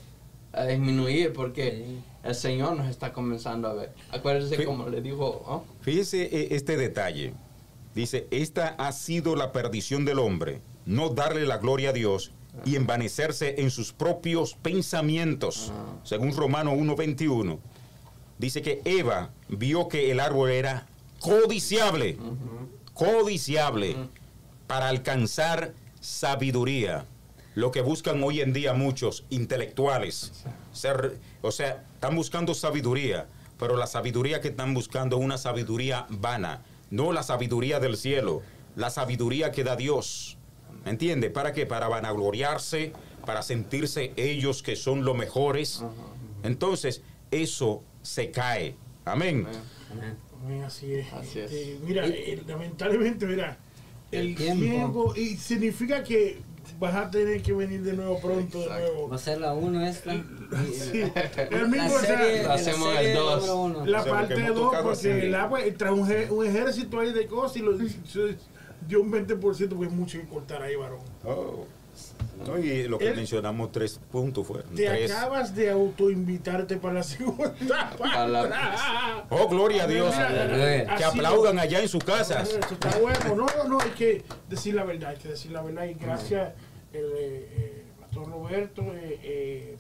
a 0.53 0.65
disminuir, 0.65 1.33
porque 1.33 1.85
Sí. 1.87 2.03
El 2.27 2.35
Señor 2.35 2.77
nos 2.77 2.89
está 2.89 3.13
comenzando 3.13 3.69
a 3.69 3.75
ver. 3.75 3.95
Acuérdense 4.11 4.65
como 4.65 4.89
le 4.89 5.01
dijo, 5.01 5.43
¿oh? 5.47 5.65
Fíjese 5.81 6.23
eh, 6.23 6.49
este 6.53 6.77
detalle. 6.77 7.35
Dice, 7.95 8.27
esta 8.31 8.69
ha 8.79 8.93
sido 8.93 9.37
la 9.37 9.53
perdición 9.53 10.05
del 10.05 10.19
hombre, 10.19 10.61
no 10.85 11.09
darle 11.09 11.47
la 11.47 11.59
gloria 11.59 11.91
a 11.91 11.93
Dios 11.95 12.31
y 12.65 12.77
envanecerse 12.77 13.55
en 13.59 13.71
sus 13.71 13.93
propios 13.93 14.55
pensamientos. 14.55 15.73
Según 16.05 16.37
Romano 16.37 16.75
1.21, 16.75 17.59
dice 18.39 18.63
que 18.63 18.83
Eva 18.85 19.31
vio 19.49 19.89
que 19.89 20.11
el 20.11 20.21
árbol 20.21 20.51
era 20.51 20.87
codiciable, 21.21 22.19
codiciable, 22.93 23.97
para 24.67 24.89
alcanzar 24.89 25.73
sabiduría. 26.01 27.07
Lo 27.55 27.71
que 27.71 27.81
buscan 27.81 28.23
hoy 28.23 28.43
en 28.43 28.53
día 28.53 28.75
muchos 28.75 29.25
intelectuales. 29.31 30.45
Ser, 30.73 31.19
o 31.41 31.51
sea, 31.51 31.85
están 32.07 32.17
buscando 32.17 32.55
sabiduría, 32.55 33.27
pero 33.59 33.77
la 33.77 33.89
sabiduría 33.89 34.41
que 34.41 34.47
están 34.49 34.75
buscando 34.75 35.19
es 35.19 35.25
una 35.25 35.39
sabiduría 35.39 36.07
vana, 36.09 36.63
no 36.89 37.11
la 37.11 37.25
sabiduría 37.25 37.81
del 37.81 37.97
cielo, 37.97 38.43
la 38.77 38.91
sabiduría 38.91 39.51
que 39.51 39.65
da 39.65 39.75
Dios. 39.75 40.39
¿Me 40.85 40.93
entiende? 40.93 41.31
¿Para 41.31 41.53
qué? 41.53 41.67
Para 41.67 41.89
vanagloriarse, 41.89 42.93
para 43.25 43.43
sentirse 43.43 44.13
ellos 44.15 44.63
que 44.63 44.77
son 44.77 45.05
los 45.05 45.17
mejores. 45.17 45.83
Entonces, 46.45 47.03
eso 47.33 47.83
se 48.03 48.31
cae. 48.31 48.77
Amén. 49.05 49.45
Amén. 49.91 50.17
Amén, 50.45 50.63
Así 50.63 50.95
es. 50.95 51.13
Así 51.13 51.41
es. 51.41 51.51
Este, 51.51 51.81
mira, 51.85 52.07
eh, 52.07 52.41
lamentablemente, 52.47 53.27
mira, 53.27 53.59
el, 54.13 54.29
El 54.29 54.37
tiempo. 54.37 54.63
tiempo. 54.65 55.15
y 55.17 55.37
significa 55.39 56.05
que 56.05 56.39
vas 56.79 56.95
a 56.95 57.11
tener 57.11 57.43
que 57.43 57.53
venir 57.53 57.83
de 57.83 57.93
nuevo 57.95 58.19
pronto, 58.21 58.59
de 58.59 58.65
Exacto. 58.65 58.87
nuevo. 58.93 59.09
Va 59.09 59.17
a 59.17 59.19
ser 59.19 59.41
la 59.41 59.53
1 59.55 59.87
esta. 59.87 60.13
Sí, 60.73 61.03
el 61.03 61.51
La 61.63 61.67
mismo, 61.69 61.99
sea, 61.99 62.01
serie, 62.19 62.43
la 62.45 62.55
hacemos 62.55 62.95
serie 62.95 63.11
el 63.13 63.17
dos. 63.19 63.37
número 63.47 63.57
uno. 63.57 63.87
la 63.87 64.01
O 64.01 64.05
sea, 64.05 64.13
parte 64.13 64.35
porque 64.35 64.47
hemos 64.47 64.57
2, 64.57 64.65
tocado 64.71 64.85
porque 64.85 65.29
la, 65.29 65.49
pues, 65.49 65.77
trae 65.79 65.93
un, 65.93 66.11
un 66.31 66.47
ejército 66.47 67.01
ahí 67.01 67.13
de 67.13 67.27
cosas 67.27 67.57
y 67.57 67.61
lo, 67.61 67.73
dio 68.87 69.01
un 69.03 69.11
20% 69.13 69.39
porque 69.41 69.87
es 69.87 69.93
mucho 69.93 70.19
que 70.19 70.27
cortar 70.27 70.63
ahí, 70.63 70.77
varón. 70.77 71.01
Oh. 71.25 71.67
No, 72.47 72.59
y 72.59 72.87
lo 72.87 72.99
que 72.99 73.09
Él- 73.09 73.17
mencionamos, 73.17 73.73
tres 73.73 73.99
puntos 74.13 74.47
fueron. 74.47 74.69
Te 74.75 74.87
Tres. 74.87 75.11
acabas 75.11 75.55
de 75.55 75.71
autoinvitarte 75.71 76.77
para 76.77 76.95
la 76.95 77.03
segunda 77.03 77.91
Para 77.99 78.29
la- 78.29 78.49
parte. 78.49 78.57
Oh, 79.31 79.49
gloria 79.49 79.85
a 79.85 79.87
Dios. 79.87 80.15
Que 80.15 81.05
aplaudan 81.05 81.59
allá 81.59 81.81
en 81.81 81.89
sus 81.89 82.05
casas. 82.05 82.51
Eso 82.51 82.59
está 82.75 82.97
bueno. 82.99 83.19
No, 83.35 83.47
no, 83.57 83.65
no, 83.69 83.81
hay 83.81 83.91
que 83.91 84.23
decir 84.49 84.75
la 84.75 84.85
verdad, 84.85 85.11
hay 85.11 85.17
que 85.17 85.29
decir 85.31 85.51
la 85.51 85.63
verdad. 85.63 85.87
Y 85.87 85.95
gracias, 85.95 86.53
el, 86.99 87.05
eh, 87.17 87.49
eh, 87.53 87.83
pastor 88.01 88.29
Roberto, 88.31 88.83
eh, 88.95 89.21
eh, 89.23 89.77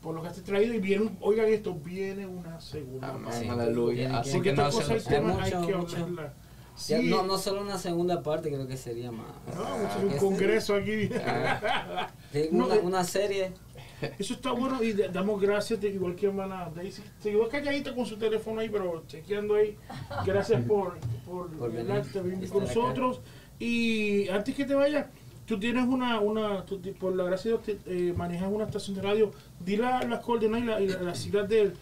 por 0.00 0.14
lo 0.14 0.22
que 0.22 0.28
has 0.28 0.42
traído. 0.42 0.74
Y 0.74 0.78
viene, 0.80 1.10
oigan 1.20 1.46
esto, 1.46 1.74
viene 1.74 2.26
una 2.26 2.60
segunda 2.60 3.08
Amén, 3.10 3.24
parte. 3.24 3.40
Sí. 3.40 3.48
aleluya. 3.48 4.18
Así 4.18 4.40
que 4.40 4.52
no 4.52 4.70
se 4.72 4.92
hay 4.94 5.00
que 5.00 5.20
mucho. 5.20 5.96
hablarla. 5.96 6.32
Sí, 6.74 6.94
no, 7.02 7.22
no 7.22 7.36
solo 7.36 7.60
una 7.60 7.76
segunda 7.78 8.22
parte, 8.22 8.48
creo 8.48 8.66
que 8.66 8.78
sería 8.78 9.12
más. 9.12 9.26
no, 9.54 9.78
mucho, 9.78 9.98
un 10.00 10.06
Este- 10.08 10.18
congreso 10.18 10.74
aquí. 10.74 11.08
No, 12.50 12.66
una, 12.66 12.74
una 12.76 13.04
serie. 13.04 13.52
Eso 14.18 14.34
está 14.34 14.52
bueno 14.52 14.82
y 14.82 14.92
de- 14.94 15.08
damos 15.10 15.40
gracias 15.40 15.80
de 15.80 15.90
igual 15.90 16.16
que 16.16 16.26
hermana 16.26 16.70
Daisy. 16.74 17.02
Se 17.20 17.30
quedó 17.30 17.46
calladita 17.48 17.94
con 17.94 18.06
su 18.06 18.16
teléfono 18.16 18.60
ahí, 18.60 18.68
pero 18.70 19.04
chequeando 19.06 19.54
ahí. 19.54 19.76
Gracias 20.24 20.62
por, 20.62 20.96
por, 21.26 21.50
Por 21.56 21.70
venir, 21.72 21.96
estar 21.98 22.22
con 22.22 22.62
acá. 22.62 22.74
nosotros. 22.74 23.20
Y 23.58 24.28
antes 24.30 24.54
que 24.56 24.64
te 24.64 24.74
vayas, 24.74 25.06
tú 25.46 25.58
tienes 25.58 25.84
una, 25.86 26.20
una 26.20 26.64
tú 26.64 26.80
por 26.98 27.14
la 27.14 27.24
gracia 27.24 27.52
de 27.52 27.58
Dios, 27.64 27.78
eh, 27.86 28.14
manejas 28.16 28.48
una 28.50 28.64
estación 28.64 28.96
de 28.96 29.02
radio. 29.02 29.32
Di 29.60 29.76
la- 29.76 30.02
las 30.04 30.20
coordenadas 30.20 30.62
y, 30.62 30.66
la- 30.66 30.80
y 30.80 30.88
la- 30.88 31.02
las 31.02 31.18
siglas 31.18 31.48
del, 31.48 31.74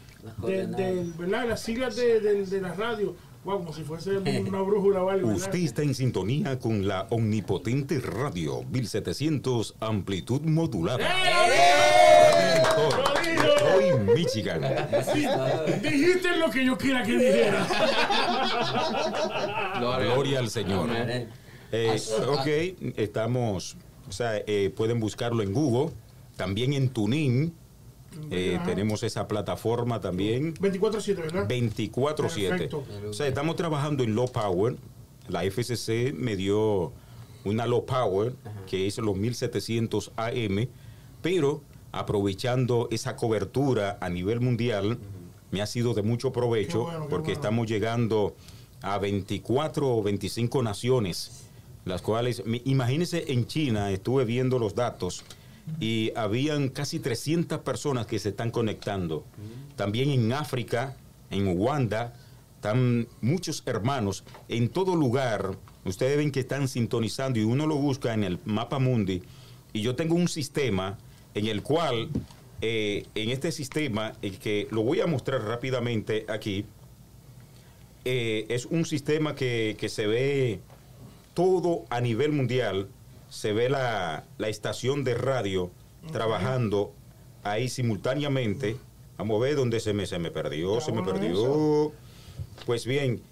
del, 0.46 0.70
del- 0.72 1.12
¿verdad? 1.18 1.48
Las 1.48 1.60
siglas 1.62 1.96
de, 1.96 2.20
del- 2.20 2.48
de 2.48 2.60
la 2.60 2.74
radio 2.74 3.14
Wow, 3.42 3.60
como 3.60 3.72
si 3.72 3.84
fuese 3.84 4.10
una 4.18 4.60
brújula 4.60 5.02
o 5.02 5.08
algo. 5.08 5.28
¿verdad? 5.28 5.42
Usted 5.46 5.60
está 5.60 5.82
en 5.82 5.94
sintonía 5.94 6.58
con 6.58 6.86
la 6.86 7.06
omnipotente 7.08 7.98
radio 7.98 8.64
1700 8.64 9.76
amplitud 9.80 10.42
modulada. 10.42 11.08
Hoy 13.74 13.98
Michigan. 14.14 14.60
Dijiste 15.82 16.36
lo 16.36 16.50
que 16.50 16.66
yo 16.66 16.76
quiera 16.76 17.02
que 17.02 17.12
dijera. 17.16 17.66
Gloria 19.78 20.38
al 20.38 20.50
Señor. 20.50 20.90
Amén. 20.90 21.28
Eh, 21.72 22.00
ok, 22.28 22.96
estamos, 22.96 23.76
o 24.08 24.12
sea, 24.12 24.36
eh, 24.46 24.72
pueden 24.74 25.00
buscarlo 25.00 25.42
en 25.42 25.52
Google, 25.52 25.92
también 26.36 26.72
en 26.72 26.88
Tunin. 26.88 27.54
eh, 28.30 28.58
tenemos 28.64 29.04
esa 29.04 29.28
plataforma 29.28 30.00
también 30.00 30.52
24-7, 30.54 31.14
¿verdad? 31.14 31.46
24/7. 31.48 32.48
Perfecto. 32.48 32.84
O 33.08 33.12
sea, 33.12 33.28
estamos 33.28 33.54
trabajando 33.54 34.02
en 34.02 34.16
low 34.16 34.30
power. 34.30 34.76
La 35.28 35.44
FCC 35.44 36.12
me 36.12 36.34
dio 36.34 36.92
una 37.44 37.66
low 37.66 37.86
power 37.86 38.34
que 38.66 38.88
es 38.88 38.98
los 38.98 39.16
1700 39.16 40.10
AM, 40.16 40.68
pero 41.22 41.62
aprovechando 41.92 42.88
esa 42.90 43.14
cobertura 43.14 43.96
a 44.00 44.08
nivel 44.08 44.40
mundial, 44.40 44.98
me 45.52 45.62
ha 45.62 45.66
sido 45.66 45.94
de 45.94 46.02
mucho 46.02 46.32
provecho 46.32 46.82
bueno, 46.82 47.06
porque 47.08 47.26
bueno. 47.28 47.40
estamos 47.40 47.66
llegando 47.68 48.34
a 48.82 48.98
24 48.98 49.96
o 49.96 50.02
25 50.02 50.62
naciones, 50.62 51.39
las 51.84 52.02
cuales, 52.02 52.42
imagínense 52.64 53.32
en 53.32 53.46
China, 53.46 53.90
estuve 53.90 54.24
viendo 54.24 54.58
los 54.58 54.74
datos 54.74 55.24
y 55.78 56.12
habían 56.16 56.68
casi 56.68 56.98
300 56.98 57.60
personas 57.60 58.06
que 58.06 58.18
se 58.18 58.30
están 58.30 58.50
conectando. 58.50 59.24
También 59.76 60.10
en 60.10 60.32
África, 60.32 60.96
en 61.30 61.48
Uganda, 61.48 62.14
están 62.56 63.08
muchos 63.20 63.62
hermanos 63.66 64.24
en 64.48 64.68
todo 64.68 64.96
lugar. 64.96 65.56
Ustedes 65.84 66.16
ven 66.16 66.30
que 66.30 66.40
están 66.40 66.68
sintonizando 66.68 67.38
y 67.38 67.44
uno 67.44 67.66
lo 67.66 67.76
busca 67.76 68.12
en 68.12 68.24
el 68.24 68.38
mapa 68.44 68.78
mundi. 68.78 69.22
Y 69.72 69.80
yo 69.80 69.94
tengo 69.96 70.14
un 70.14 70.28
sistema 70.28 70.98
en 71.34 71.46
el 71.46 71.62
cual, 71.62 72.10
eh, 72.60 73.06
en 73.14 73.30
este 73.30 73.52
sistema, 73.52 74.12
el 74.20 74.38
que 74.38 74.68
lo 74.70 74.82
voy 74.82 75.00
a 75.00 75.06
mostrar 75.06 75.42
rápidamente 75.42 76.26
aquí, 76.28 76.66
eh, 78.04 78.46
es 78.48 78.66
un 78.66 78.84
sistema 78.84 79.34
que, 79.34 79.76
que 79.78 79.88
se 79.88 80.06
ve 80.06 80.60
todo 81.40 81.84
a 81.88 82.00
nivel 82.02 82.32
mundial. 82.32 82.88
Se 83.30 83.52
ve 83.54 83.70
la, 83.70 84.24
la 84.38 84.48
estación 84.48 85.04
de 85.04 85.14
radio 85.14 85.70
trabajando 86.12 86.92
ahí 87.42 87.68
simultáneamente. 87.68 88.76
Vamos 89.16 89.38
a 89.38 89.44
ver 89.44 89.56
dónde 89.56 89.80
se 89.80 89.94
me, 89.94 90.06
se 90.06 90.18
me 90.18 90.30
perdió, 90.30 90.74
Está 90.78 90.86
se 90.86 90.92
me 90.92 91.02
perdió. 91.02 91.92
Pues 92.66 92.84
bien, 92.84 93.22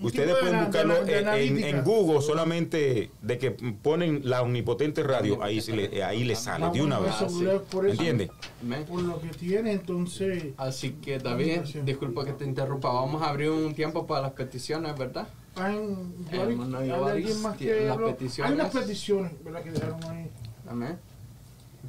ustedes 0.00 0.34
pueden 0.36 0.64
buscarlo 0.64 1.04
de 1.04 1.18
ana- 1.18 1.32
de 1.34 1.68
en- 1.70 1.84
Google 1.84 2.22
solamente 2.22 3.10
de 3.20 3.38
que 3.38 3.50
ponen 3.50 4.22
la 4.24 4.40
omnipotente 4.42 5.02
radio, 5.02 5.42
ahí, 5.42 5.60
se 5.60 5.74
le, 5.74 6.02
ahí 6.02 6.24
le 6.24 6.36
sale 6.36 6.64
Ah, 6.66 6.70
de 6.70 6.80
una 6.82 6.98
vez. 7.00 7.14
sí. 7.28 7.44
por 7.70 9.02
lo 9.02 9.20
que 9.20 9.28
tiene, 9.28 9.72
entonces. 9.72 10.44
Así 10.56 10.92
que 10.92 11.18
David, 11.18 11.60
disculpa 11.84 12.24
que 12.24 12.32
te 12.32 12.44
interrumpa, 12.46 12.90
vamos 12.92 13.20
a 13.22 13.28
abrir 13.28 13.50
un 13.50 13.74
tiempo 13.74 14.06
para 14.06 14.22
las 14.22 14.32
peticiones, 14.32 14.96
¿verdad? 14.96 15.28
Hay, 15.60 15.96
Hermano 16.32 16.78
hay 16.78 16.90
alguien 16.90 17.42
más 17.42 17.56
¿tiene 17.56 17.72
que 17.78 17.84
las 17.86 17.94
habló? 17.94 18.06
peticiones? 18.08 18.52
Hay 18.52 18.58
unas 18.60 18.72
peticiones, 18.74 19.44
¿verdad? 19.44 19.62
Que 19.62 19.70
dejaron 19.72 20.04
ahí. 20.04 20.30
Amén. 20.68 20.98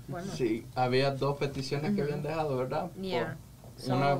Bueno, 0.07 0.31
Sí, 0.33 0.65
había 0.75 1.11
dos 1.11 1.37
peticiones 1.37 1.95
que 1.95 2.01
habían 2.01 2.23
dejado, 2.23 2.57
¿verdad? 2.57 2.89
yeah. 3.01 3.37
Por 3.75 3.85
So, 3.85 3.95
una, 3.95 4.17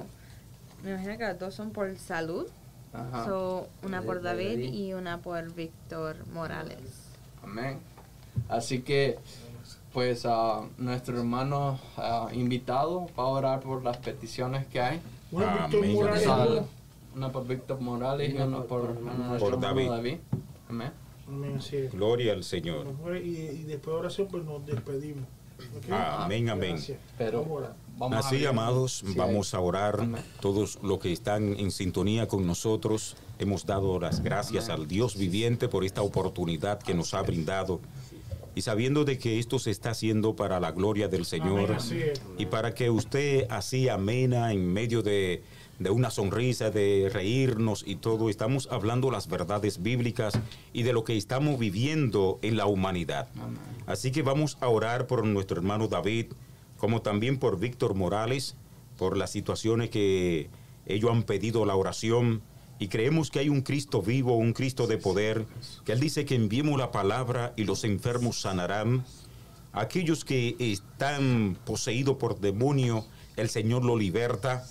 me 0.83 0.91
imagino 0.91 1.17
que 1.17 1.23
las 1.23 1.39
dos 1.39 1.53
son 1.55 1.71
por 1.71 1.97
salud. 1.97 2.47
ajá, 2.93 3.25
So, 3.25 3.67
una 3.83 4.01
por 4.01 4.21
David 4.21 4.59
y 4.73 4.93
una 4.93 5.17
por 5.19 5.53
Víctor 5.53 6.15
Morales. 6.33 6.79
amén. 7.43 7.79
Así 8.47 8.81
que, 8.81 9.17
pues, 9.93 10.25
ah, 10.25 10.61
nuestro 10.77 11.17
hermano 11.17 11.79
ah, 11.97 12.29
invitado 12.31 13.07
va 13.17 13.23
a 13.23 13.27
orar 13.27 13.59
por 13.61 13.83
las 13.83 13.97
peticiones 13.97 14.65
que 14.67 14.79
hay. 14.81 15.01
Bueno. 15.31 15.67
Víctor 15.69 15.87
Morales. 16.19 16.63
Ah, 17.11 17.15
una 17.17 17.31
por 17.31 17.47
Víctor 17.47 17.79
Morales 17.81 18.31
y 18.31 18.35
Una 18.35 18.45
una 18.45 18.63
por- 18.63 18.93
por, 18.95 19.39
por 19.39 19.59
David. 19.59 19.89
David. 19.89 20.17
Amén. 20.69 20.91
Amén, 21.27 21.55
así 21.57 21.77
es. 21.77 21.91
Gloria 21.91 22.33
al 22.33 22.43
Señor. 22.43 22.87
Y, 23.23 23.27
y 23.27 23.63
después 23.63 23.93
de 23.93 23.99
oración, 23.99 24.27
pues 24.31 24.43
nos 24.43 24.65
despedimos. 24.65 25.25
¿ok? 25.77 25.91
Amén, 25.91 26.49
amén. 26.49 26.71
Gracias. 26.71 26.97
Pero 27.17 27.45
Vamos 27.97 28.13
a 28.13 28.17
a 28.17 28.19
Así, 28.19 28.35
abrir- 28.37 28.47
amados, 28.47 29.03
Sí, 29.05 29.13
vamos 29.15 29.53
a 29.53 29.59
orar. 29.59 29.99
Amén. 29.99 30.23
Todos 30.39 30.79
los 30.81 30.99
que 30.99 31.11
están 31.11 31.53
en 31.59 31.69
sintonía 31.71 32.27
con 32.27 32.47
nosotros, 32.47 33.17
hemos 33.39 33.65
dado 33.65 33.99
las 33.99 34.23
gracias 34.23 34.69
Amén. 34.69 34.81
al 34.81 34.87
Dios 34.87 35.17
viviente 35.17 35.67
por 35.67 35.83
esta 35.83 36.01
oportunidad 36.01 36.79
que 36.81 36.93
nos 36.93 37.13
ha 37.13 37.21
brindado. 37.21 37.81
Y 38.55 38.61
sabiendo 38.61 39.03
de 39.05 39.17
que 39.19 39.37
esto 39.37 39.59
se 39.59 39.69
está 39.71 39.91
haciendo 39.91 40.35
para 40.35 40.59
la 40.59 40.71
gloria 40.71 41.07
del 41.07 41.25
Señor 41.25 41.71
Amén, 41.77 42.13
y 42.37 42.45
para 42.47 42.73
que 42.73 42.89
usted 42.89 43.45
así 43.49 43.87
amena 43.89 44.51
en 44.51 44.71
medio 44.73 45.03
de, 45.03 45.43
de 45.79 45.89
una 45.89 46.11
sonrisa, 46.11 46.69
de 46.69 47.09
reírnos 47.11 47.83
y 47.87 47.95
todo, 47.95 48.29
estamos 48.29 48.67
hablando 48.71 49.09
las 49.11 49.27
verdades 49.27 49.81
bíblicas 49.81 50.37
y 50.73 50.83
de 50.83 50.93
lo 50.93 51.03
que 51.03 51.17
estamos 51.17 51.57
viviendo 51.57 52.37
en 52.41 52.57
la 52.57 52.65
humanidad. 52.65 53.29
Amén. 53.41 53.57
Así 53.87 54.11
que 54.11 54.21
vamos 54.21 54.57
a 54.61 54.67
orar 54.67 55.07
por 55.07 55.25
nuestro 55.25 55.57
hermano 55.57 55.87
David, 55.87 56.27
como 56.77 57.01
también 57.01 57.39
por 57.39 57.59
Víctor 57.59 57.95
Morales, 57.95 58.55
por 58.97 59.17
las 59.17 59.31
situaciones 59.31 59.89
que 59.89 60.49
ellos 60.85 61.11
han 61.11 61.23
pedido 61.23 61.65
la 61.65 61.75
oración. 61.75 62.41
Y 62.77 62.87
creemos 62.87 63.31
que 63.31 63.39
hay 63.39 63.49
un 63.49 63.61
Cristo 63.61 64.01
vivo, 64.01 64.35
un 64.35 64.53
Cristo 64.53 64.85
de 64.87 64.97
poder, 64.97 65.45
que 65.85 65.93
Él 65.93 65.99
dice 65.99 66.25
que 66.25 66.35
enviemos 66.35 66.77
la 66.77 66.91
palabra 66.91 67.53
y 67.57 67.63
los 67.63 67.83
enfermos 67.83 68.41
sanarán. 68.41 69.05
Aquellos 69.73 70.23
que 70.23 70.55
están 70.59 71.57
poseídos 71.65 72.17
por 72.17 72.39
demonio, 72.39 73.05
el 73.35 73.49
Señor 73.49 73.83
lo 73.85 73.97
liberta. 73.97 74.65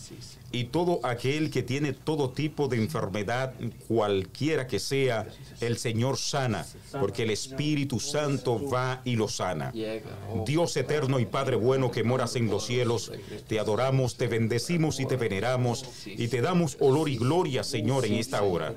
Y 0.51 0.65
todo 0.65 1.01
aquel 1.03 1.51
que 1.51 1.63
tiene 1.63 1.93
todo 1.93 2.31
tipo 2.31 2.69
de 2.69 2.79
enfermedad, 2.79 3.53
cualquiera 3.87 4.67
que 4.67 4.79
sea, 4.79 5.27
el 5.61 5.77
Señor 5.77 6.17
sana, 6.17 6.65
porque 6.99 7.25
el 7.25 7.31
Espíritu 7.31 8.01
Santo 8.01 8.59
va 8.71 9.03
y 9.05 9.17
lo 9.17 9.29
sana. 9.29 9.75
Dios 10.47 10.77
eterno 10.79 11.21
y 11.21 11.27
Padre 11.27 11.57
bueno 11.57 11.91
que 11.91 12.03
moras 12.03 12.35
en 12.37 12.49
los 12.49 12.65
cielos, 12.65 13.13
te 13.47 13.59
adoramos, 13.59 14.17
te 14.17 14.27
bendecimos 14.27 15.01
y 15.01 15.07
te 15.07 15.17
veneramos 15.17 15.85
y 16.07 16.29
te 16.29 16.41
damos 16.41 16.79
olor 16.81 17.11
y 17.11 17.19
gloria, 17.19 17.63
Señor, 17.63 18.07
en 18.07 18.15
esta 18.15 18.43
hora. 18.43 18.75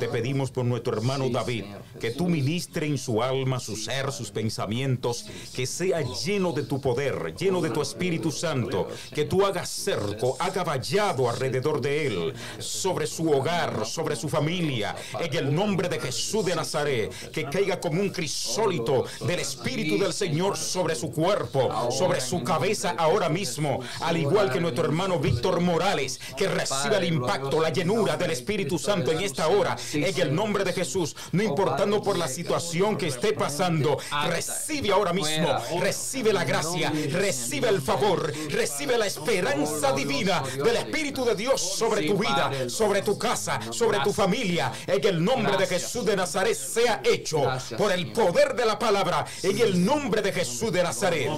Te 0.00 0.08
pedimos 0.08 0.50
por 0.50 0.64
nuestro 0.64 0.96
hermano 0.96 1.28
David, 1.28 1.66
que 2.00 2.10
tú 2.10 2.28
ministre 2.28 2.86
en 2.86 2.98
su 2.98 3.22
alma, 3.22 3.60
su 3.60 3.76
ser, 3.76 4.10
sus 4.10 4.32
pensamientos, 4.32 5.26
que 5.54 5.66
sea 5.66 6.02
lleno 6.02 6.52
de 6.52 6.64
tu 6.64 6.80
poder, 6.80 7.36
lleno 7.36 7.60
de 7.60 7.70
tu 7.70 7.80
Espíritu 7.80 8.32
Santo, 8.32 8.88
que 9.14 9.24
tú 9.24 9.46
hagas 9.46 9.68
cerco, 9.68 10.36
haga 10.40 10.64
vallado 10.64 11.11
alrededor 11.28 11.80
de 11.80 12.06
él, 12.06 12.34
sobre 12.58 13.06
su 13.06 13.30
hogar, 13.30 13.86
sobre 13.86 14.16
su 14.16 14.28
familia, 14.28 14.94
en 15.20 15.34
el 15.34 15.54
nombre 15.54 15.88
de 15.88 16.00
Jesús 16.00 16.44
de 16.44 16.56
Nazaret, 16.56 17.30
que 17.30 17.44
caiga 17.44 17.80
como 17.80 18.00
un 18.00 18.10
crisólito 18.10 19.04
del 19.20 19.40
Espíritu 19.40 19.98
del 20.02 20.12
Señor 20.12 20.56
sobre 20.56 20.94
su 20.94 21.10
cuerpo, 21.10 21.90
sobre 21.90 22.20
su 22.20 22.42
cabeza 22.42 22.94
ahora 22.98 23.28
mismo, 23.28 23.80
al 24.00 24.16
igual 24.16 24.50
que 24.50 24.60
nuestro 24.60 24.84
hermano 24.84 25.18
Víctor 25.18 25.60
Morales, 25.60 26.20
que 26.36 26.48
reciba 26.48 26.98
el 26.98 27.04
impacto, 27.04 27.60
la 27.60 27.70
llenura 27.70 28.16
del 28.16 28.30
Espíritu 28.30 28.78
Santo 28.78 29.12
en 29.12 29.20
esta 29.20 29.48
hora, 29.48 29.76
en 29.92 30.20
el 30.20 30.34
nombre 30.34 30.64
de 30.64 30.72
Jesús, 30.72 31.16
no 31.32 31.42
importando 31.42 32.02
por 32.02 32.16
la 32.16 32.28
situación 32.28 32.96
que 32.96 33.08
esté 33.08 33.32
pasando, 33.32 33.98
recibe 34.28 34.92
ahora 34.92 35.12
mismo, 35.12 35.48
recibe 35.80 36.32
la 36.32 36.44
gracia, 36.44 36.92
recibe 37.10 37.68
el 37.68 37.80
favor, 37.80 38.32
recibe 38.50 38.98
la 38.98 39.06
esperanza 39.06 39.92
divina 39.92 40.42
del 40.64 40.76
Espíritu 40.76 41.01
de 41.02 41.34
Dios 41.34 41.60
sobre 41.60 42.06
tu 42.06 42.16
vida, 42.16 42.68
sobre 42.68 43.02
tu 43.02 43.18
casa, 43.18 43.58
sobre 43.72 43.98
tu 44.00 44.12
familia, 44.12 44.72
en 44.86 45.04
el 45.04 45.24
nombre 45.24 45.56
de 45.56 45.66
Jesús 45.66 46.04
de 46.04 46.14
Nazaret 46.14 46.54
sea 46.54 47.02
hecho 47.04 47.42
por 47.76 47.90
el 47.90 48.12
poder 48.12 48.54
de 48.54 48.64
la 48.64 48.78
palabra, 48.78 49.26
en 49.42 49.58
el 49.58 49.84
nombre 49.84 50.22
de 50.22 50.32
Jesús 50.32 50.70
de 50.70 50.80
Nazaret. 50.80 51.28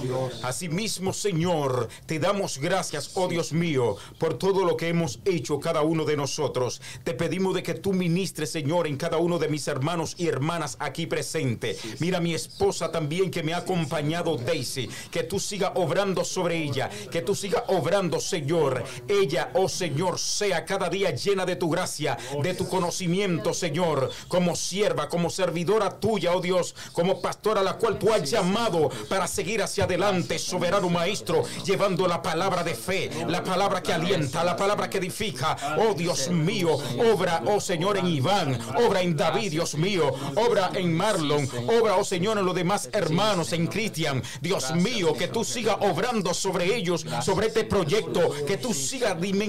Asimismo, 0.43 1.11
Señor, 1.11 1.89
te 2.05 2.19
damos 2.19 2.59
gracias, 2.59 3.09
oh 3.15 3.27
Dios 3.27 3.53
mío, 3.53 3.97
por 4.19 4.37
todo 4.37 4.63
lo 4.65 4.77
que 4.77 4.89
hemos 4.89 5.19
hecho 5.25 5.59
cada 5.59 5.81
uno 5.81 6.05
de 6.05 6.15
nosotros. 6.15 6.79
Te 7.03 7.15
pedimos 7.15 7.55
de 7.55 7.63
que 7.63 7.73
tú 7.73 7.91
ministres, 7.91 8.51
Señor, 8.51 8.85
en 8.85 8.97
cada 8.97 9.17
uno 9.17 9.39
de 9.39 9.47
mis 9.47 9.67
hermanos 9.67 10.13
y 10.19 10.27
hermanas 10.27 10.77
aquí 10.79 11.07
presente. 11.07 11.75
Mira 11.99 12.19
mi 12.19 12.35
esposa 12.35 12.91
también 12.91 13.31
que 13.31 13.41
me 13.41 13.55
ha 13.55 13.57
acompañado, 13.57 14.37
Daisy, 14.37 14.87
que 15.09 15.23
tú 15.23 15.39
sigas 15.39 15.71
obrando 15.73 16.23
sobre 16.23 16.55
ella, 16.57 16.91
que 17.11 17.23
tú 17.23 17.33
sigas 17.33 17.63
obrando, 17.67 18.19
Señor. 18.19 18.83
Ella, 19.07 19.49
oh 19.55 19.69
Señor, 19.69 20.19
sea 20.19 20.65
cada 20.65 20.89
día 20.89 21.11
llena 21.11 21.45
de 21.45 21.55
tu 21.55 21.69
gracia, 21.69 22.17
de 22.41 22.53
tu 22.53 22.67
conocimiento, 22.67 23.53
Señor, 23.53 24.11
como 24.27 24.55
sierva, 24.55 25.09
como 25.09 25.29
servidora 25.29 25.99
tuya, 25.99 26.33
oh 26.33 26.41
Dios, 26.41 26.75
como 26.91 27.21
pastora 27.21 27.61
a 27.61 27.63
la 27.63 27.77
cual 27.77 27.97
tú 27.97 28.13
has 28.13 28.29
llamado 28.29 28.89
para 29.09 29.27
seguir 29.27 29.61
hacia 29.61 29.85
adelante, 29.85 30.39
soberano 30.39 30.89
Maestro, 30.89 31.43
llevando 31.65 32.07
la 32.07 32.21
palabra 32.21 32.63
de 32.63 32.75
fe, 32.75 33.09
la 33.27 33.43
palabra 33.43 33.81
que 33.81 33.93
alienta, 33.93 34.43
la 34.43 34.55
palabra 34.55 34.89
que 34.89 34.97
edifica. 34.97 35.57
Oh 35.79 35.93
Dios 35.93 36.29
mío, 36.29 36.77
obra, 37.13 37.43
oh 37.47 37.59
Señor, 37.59 37.97
en 37.97 38.07
Iván, 38.07 38.59
obra 38.77 39.01
en 39.01 39.15
David, 39.15 39.51
Dios 39.51 39.75
mío, 39.75 40.13
obra 40.35 40.71
en 40.73 40.93
Marlon, 40.95 41.47
obra, 41.67 41.95
oh 41.97 42.03
Señor, 42.03 42.37
en 42.37 42.45
los 42.45 42.55
demás 42.55 42.89
hermanos, 42.93 43.53
en 43.53 43.67
Cristian. 43.67 44.21
Dios 44.41 44.73
mío, 44.75 45.13
que 45.13 45.27
tú 45.27 45.43
sigas 45.43 45.77
obrando 45.81 46.33
sobre 46.33 46.75
ellos, 46.75 47.05
sobre 47.23 47.47
este 47.47 47.63
proyecto, 47.63 48.31
que 48.45 48.57
tú 48.57 48.73
sigas 48.73 49.19
dimensionando, 49.19 49.44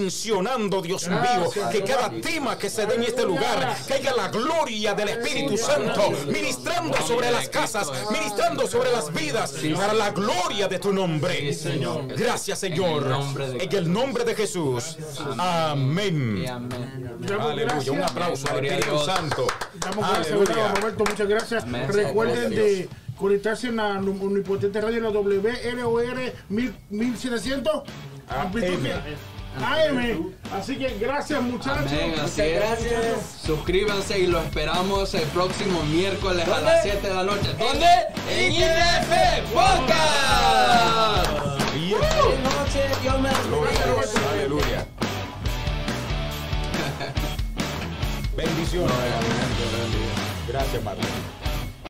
Dios 0.82 1.08
mío, 1.08 1.50
que 1.70 1.82
cada 1.82 2.10
tema 2.10 2.58
que 2.58 2.70
se 2.70 2.86
dé 2.86 2.94
en 2.94 3.02
este 3.04 3.24
lugar 3.24 3.76
caiga 3.88 4.12
la 4.14 4.28
gloria 4.28 4.94
del 4.94 5.08
Espíritu 5.08 5.56
Santo, 5.56 6.12
ministrando 6.26 6.96
sobre 7.06 7.30
las 7.30 7.48
casas, 7.48 7.90
ministrando 8.10 8.66
sobre 8.66 8.92
las 8.92 9.12
vidas, 9.12 9.54
para 9.74 9.94
la 9.94 10.10
gloria 10.10 10.68
de 10.68 10.78
tu 10.78 10.92
nombre. 10.92 11.56
Gracias, 12.16 12.58
Señor. 12.58 13.06
En 13.58 13.74
el 13.74 13.92
nombre 13.92 14.24
de 14.24 14.34
Jesús. 14.34 14.96
Amén. 15.38 16.42
Y 16.44 16.46
amén. 16.46 17.18
Damos 17.20 17.50
Aleluya. 17.50 17.92
Un 17.92 18.02
aplauso 18.02 18.50
al 18.50 18.64
Espíritu 18.64 18.90
Dios. 18.90 19.06
Santo. 19.06 19.46
Aleluya. 20.02 20.74
Roberto, 20.74 21.04
muchas 21.04 21.28
gracias. 21.28 21.64
Amén. 21.64 21.88
Recuerden 21.88 22.50
de 22.50 22.88
conectarse 23.16 23.68
en 23.68 23.76
la 23.76 23.98
Omnipotente 23.98 24.80
Radio, 24.80 24.98
en 24.98 25.04
la 25.04 25.10
WLOR 25.10 26.32
1700 26.48 27.82
amplitud 28.28 28.78
AM. 29.62 30.32
Así 30.52 30.76
que 30.76 30.96
gracias, 30.98 31.40
muchachos. 31.42 31.90
Amén, 31.92 32.14
así 32.22 32.40
es. 32.42 32.60
gracias. 32.60 33.40
Suscríbanse 33.44 34.18
y 34.18 34.26
lo 34.26 34.40
esperamos 34.40 35.14
el 35.14 35.22
próximo 35.28 35.82
miércoles 35.84 36.46
a 36.48 36.60
las 36.60 36.82
7 36.82 37.06
de 37.08 37.14
la 37.14 37.22
noche. 37.24 37.54
¿Dónde? 37.58 37.86
En 38.30 38.52
IDF 38.52 39.50
Podcast. 39.52 41.30
Buenas 41.90 42.38
noches, 42.42 43.02
Dios 43.02 43.20
me 43.20 43.30
bendiga. 43.30 44.02
Aleluya. 44.32 44.86
Bendiciones. 48.36 48.92
Gracias, 50.48 50.82
Marlon. 50.82 51.35